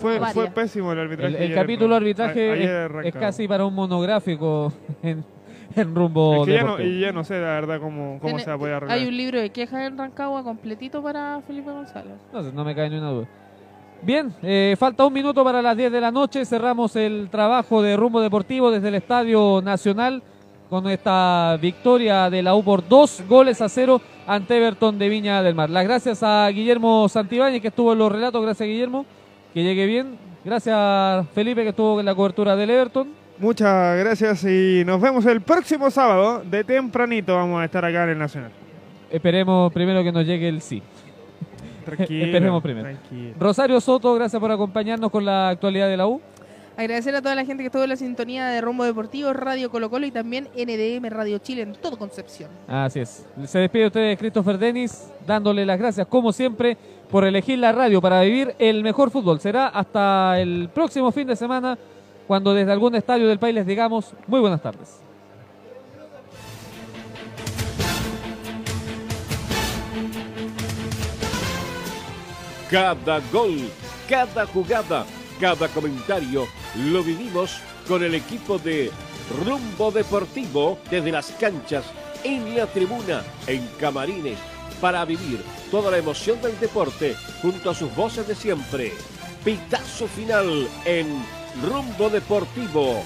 Fue, 0.00 0.18
fue 0.32 0.50
pésimo 0.50 0.92
el 0.92 0.98
arbitraje. 0.98 1.28
El, 1.28 1.36
el 1.36 1.42
ayer, 1.44 1.54
capítulo 1.56 1.88
¿no? 1.90 1.94
arbitraje 1.96 2.50
A- 2.50 2.52
ayer 2.54 2.90
es- 3.06 3.14
casi 3.14 3.46
para 3.46 3.64
un 3.64 3.74
monográfico 3.74 4.72
en, 5.02 5.24
en 5.76 5.94
rumbo 5.94 6.42
Es 6.42 6.46
que 6.48 6.54
ya 6.54 6.64
no, 6.64 6.80
y 6.80 7.00
ya 7.00 7.12
no 7.12 7.22
sé, 7.24 7.34
la 7.34 7.48
verdad, 7.54 7.78
cómo, 7.80 8.18
cómo 8.20 8.30
Tiene- 8.30 8.42
se 8.42 8.50
va 8.50 8.56
a 8.56 8.58
poder 8.58 8.74
arreglar. 8.74 8.98
Hay 8.98 9.06
un 9.06 9.16
libro 9.16 9.40
de 9.40 9.50
quejas 9.50 9.82
en 9.86 9.96
Rancagua 9.98 10.42
completito 10.42 11.02
para 11.02 11.40
Felipe 11.46 11.70
González. 11.70 12.14
No, 12.32 12.42
sé, 12.42 12.52
no 12.52 12.64
me 12.64 12.74
cae 12.74 12.90
ni 12.90 12.98
una 12.98 13.10
duda. 13.10 13.28
Bien, 14.04 14.34
eh, 14.42 14.74
falta 14.76 15.06
un 15.06 15.12
minuto 15.12 15.44
para 15.44 15.62
las 15.62 15.76
10 15.76 15.92
de 15.92 16.00
la 16.00 16.10
noche. 16.10 16.44
Cerramos 16.44 16.96
el 16.96 17.28
trabajo 17.30 17.80
de 17.82 17.96
rumbo 17.96 18.20
deportivo 18.20 18.72
desde 18.72 18.88
el 18.88 18.96
Estadio 18.96 19.62
Nacional 19.62 20.24
con 20.68 20.88
esta 20.88 21.56
victoria 21.60 22.28
de 22.28 22.42
la 22.42 22.56
U 22.56 22.64
por 22.64 22.88
dos 22.88 23.22
goles 23.28 23.60
a 23.60 23.68
cero 23.68 24.00
ante 24.26 24.56
Everton 24.56 24.98
de 24.98 25.08
Viña 25.08 25.40
del 25.40 25.54
Mar. 25.54 25.70
Las 25.70 25.84
gracias 25.84 26.20
a 26.24 26.48
Guillermo 26.48 27.08
Santibáñez 27.08 27.62
que 27.62 27.68
estuvo 27.68 27.92
en 27.92 27.98
los 28.00 28.10
relatos. 28.10 28.42
Gracias, 28.42 28.68
Guillermo. 28.68 29.06
Que 29.54 29.62
llegue 29.62 29.86
bien. 29.86 30.18
Gracias, 30.44 31.28
Felipe, 31.32 31.62
que 31.62 31.68
estuvo 31.68 32.00
en 32.00 32.06
la 32.06 32.14
cobertura 32.16 32.56
del 32.56 32.70
Everton. 32.70 33.08
Muchas 33.38 33.98
gracias 34.00 34.44
y 34.44 34.82
nos 34.84 35.00
vemos 35.00 35.24
el 35.26 35.42
próximo 35.42 35.90
sábado. 35.92 36.42
De 36.44 36.64
tempranito 36.64 37.36
vamos 37.36 37.62
a 37.62 37.66
estar 37.66 37.84
acá 37.84 38.02
en 38.02 38.10
el 38.10 38.18
Nacional. 38.18 38.50
Esperemos 39.12 39.72
primero 39.72 40.02
que 40.02 40.10
nos 40.10 40.26
llegue 40.26 40.48
el 40.48 40.60
sí. 40.60 40.82
Tranquilo. 41.84 42.24
Esperemos 42.24 42.62
primero. 42.62 42.88
tranquilo. 42.88 43.34
Rosario 43.38 43.80
Soto, 43.80 44.14
gracias 44.14 44.40
por 44.40 44.50
acompañarnos 44.50 45.10
con 45.10 45.24
la 45.24 45.50
actualidad 45.50 45.88
de 45.88 45.96
la 45.96 46.06
U. 46.06 46.20
Agradecer 46.76 47.14
a 47.14 47.20
toda 47.20 47.34
la 47.34 47.44
gente 47.44 47.62
que 47.62 47.66
estuvo 47.66 47.82
en 47.82 47.90
la 47.90 47.96
sintonía 47.96 48.46
de 48.46 48.60
Rumbo 48.62 48.84
Deportivo, 48.84 49.32
Radio 49.34 49.70
Colo 49.70 49.90
Colo 49.90 50.06
y 50.06 50.10
también 50.10 50.48
NDM 50.54 51.06
Radio 51.10 51.36
Chile 51.38 51.62
en 51.62 51.74
todo 51.74 51.98
Concepción. 51.98 52.50
Así 52.66 53.00
es. 53.00 53.26
Se 53.44 53.58
despide 53.58 53.88
usted 53.88 54.18
Christopher 54.18 54.56
Denis, 54.56 55.10
dándole 55.26 55.66
las 55.66 55.78
gracias, 55.78 56.06
como 56.06 56.32
siempre, 56.32 56.78
por 57.10 57.24
elegir 57.24 57.58
la 57.58 57.72
radio 57.72 58.00
para 58.00 58.22
vivir 58.22 58.54
el 58.58 58.82
mejor 58.82 59.10
fútbol. 59.10 59.38
Será 59.38 59.68
hasta 59.68 60.40
el 60.40 60.70
próximo 60.72 61.12
fin 61.12 61.26
de 61.26 61.36
semana, 61.36 61.76
cuando 62.26 62.54
desde 62.54 62.72
algún 62.72 62.94
estadio 62.94 63.28
del 63.28 63.38
país 63.38 63.54
les 63.54 63.66
digamos 63.66 64.14
muy 64.26 64.40
buenas 64.40 64.62
tardes. 64.62 65.01
Cada 72.72 73.20
gol, 73.30 73.70
cada 74.08 74.46
jugada, 74.46 75.04
cada 75.38 75.68
comentario 75.68 76.48
lo 76.74 77.02
vivimos 77.02 77.60
con 77.86 78.02
el 78.02 78.14
equipo 78.14 78.58
de 78.58 78.90
Rumbo 79.44 79.90
Deportivo 79.90 80.78
desde 80.90 81.12
las 81.12 81.32
canchas, 81.32 81.84
en 82.24 82.56
la 82.56 82.66
tribuna, 82.66 83.22
en 83.46 83.66
camarines, 83.78 84.38
para 84.80 85.04
vivir 85.04 85.44
toda 85.70 85.90
la 85.90 85.98
emoción 85.98 86.40
del 86.40 86.58
deporte 86.58 87.14
junto 87.42 87.68
a 87.68 87.74
sus 87.74 87.94
voces 87.94 88.26
de 88.26 88.34
siempre. 88.34 88.92
Pitazo 89.44 90.08
final 90.08 90.66
en 90.86 91.22
Rumbo 91.62 92.08
Deportivo. 92.08 93.04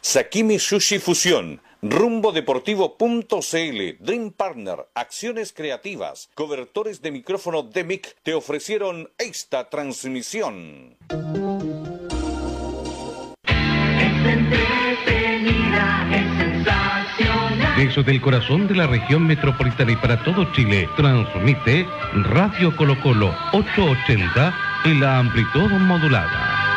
Sakimi 0.00 0.58
Sushi 0.58 0.98
Fusión, 0.98 1.60
rumbodeportivo.cl, 1.82 3.96
Dream 4.00 4.32
Partner, 4.32 4.86
Acciones 4.94 5.52
Creativas, 5.52 6.30
cobertores 6.34 7.02
de 7.02 7.10
micrófono 7.10 7.62
DEMIC 7.62 8.16
te 8.22 8.34
ofrecieron 8.34 9.10
esta 9.18 9.70
transmisión. 9.70 10.96
Desde 17.76 18.12
el 18.12 18.20
corazón 18.20 18.68
de 18.68 18.74
la 18.74 18.86
región 18.86 19.26
metropolitana 19.26 19.92
y 19.92 19.96
para 19.96 20.22
todo 20.22 20.52
Chile, 20.52 20.86
transmite 20.96 21.86
Radio 22.12 22.76
Colo 22.76 23.00
Colo 23.00 23.34
880 23.52 24.54
en 24.84 25.00
la 25.00 25.18
amplitud 25.18 25.70
modulada. 25.70 26.69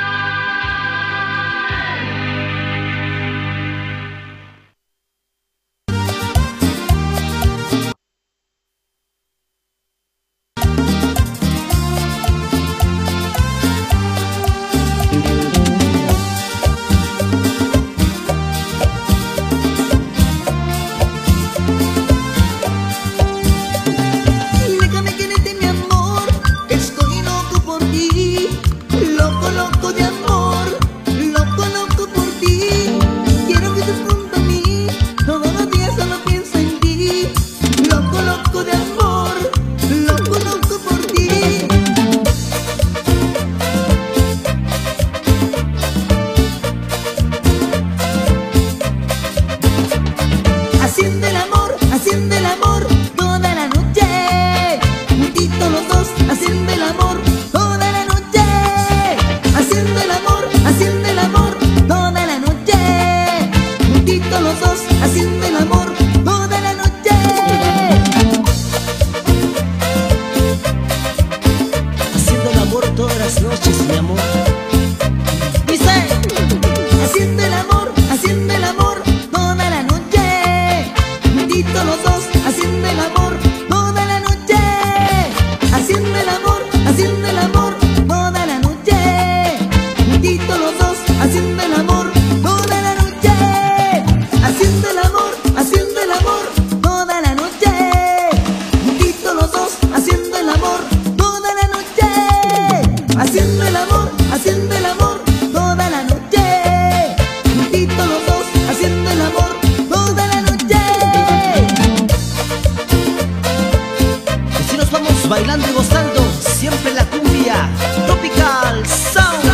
Bailando 115.34 115.68
y 115.68 115.74
gozando, 115.74 116.22
siempre 116.40 116.94
la 116.94 117.04
cumbia 117.10 117.68
tropical 118.06 118.86
sound 118.86 119.53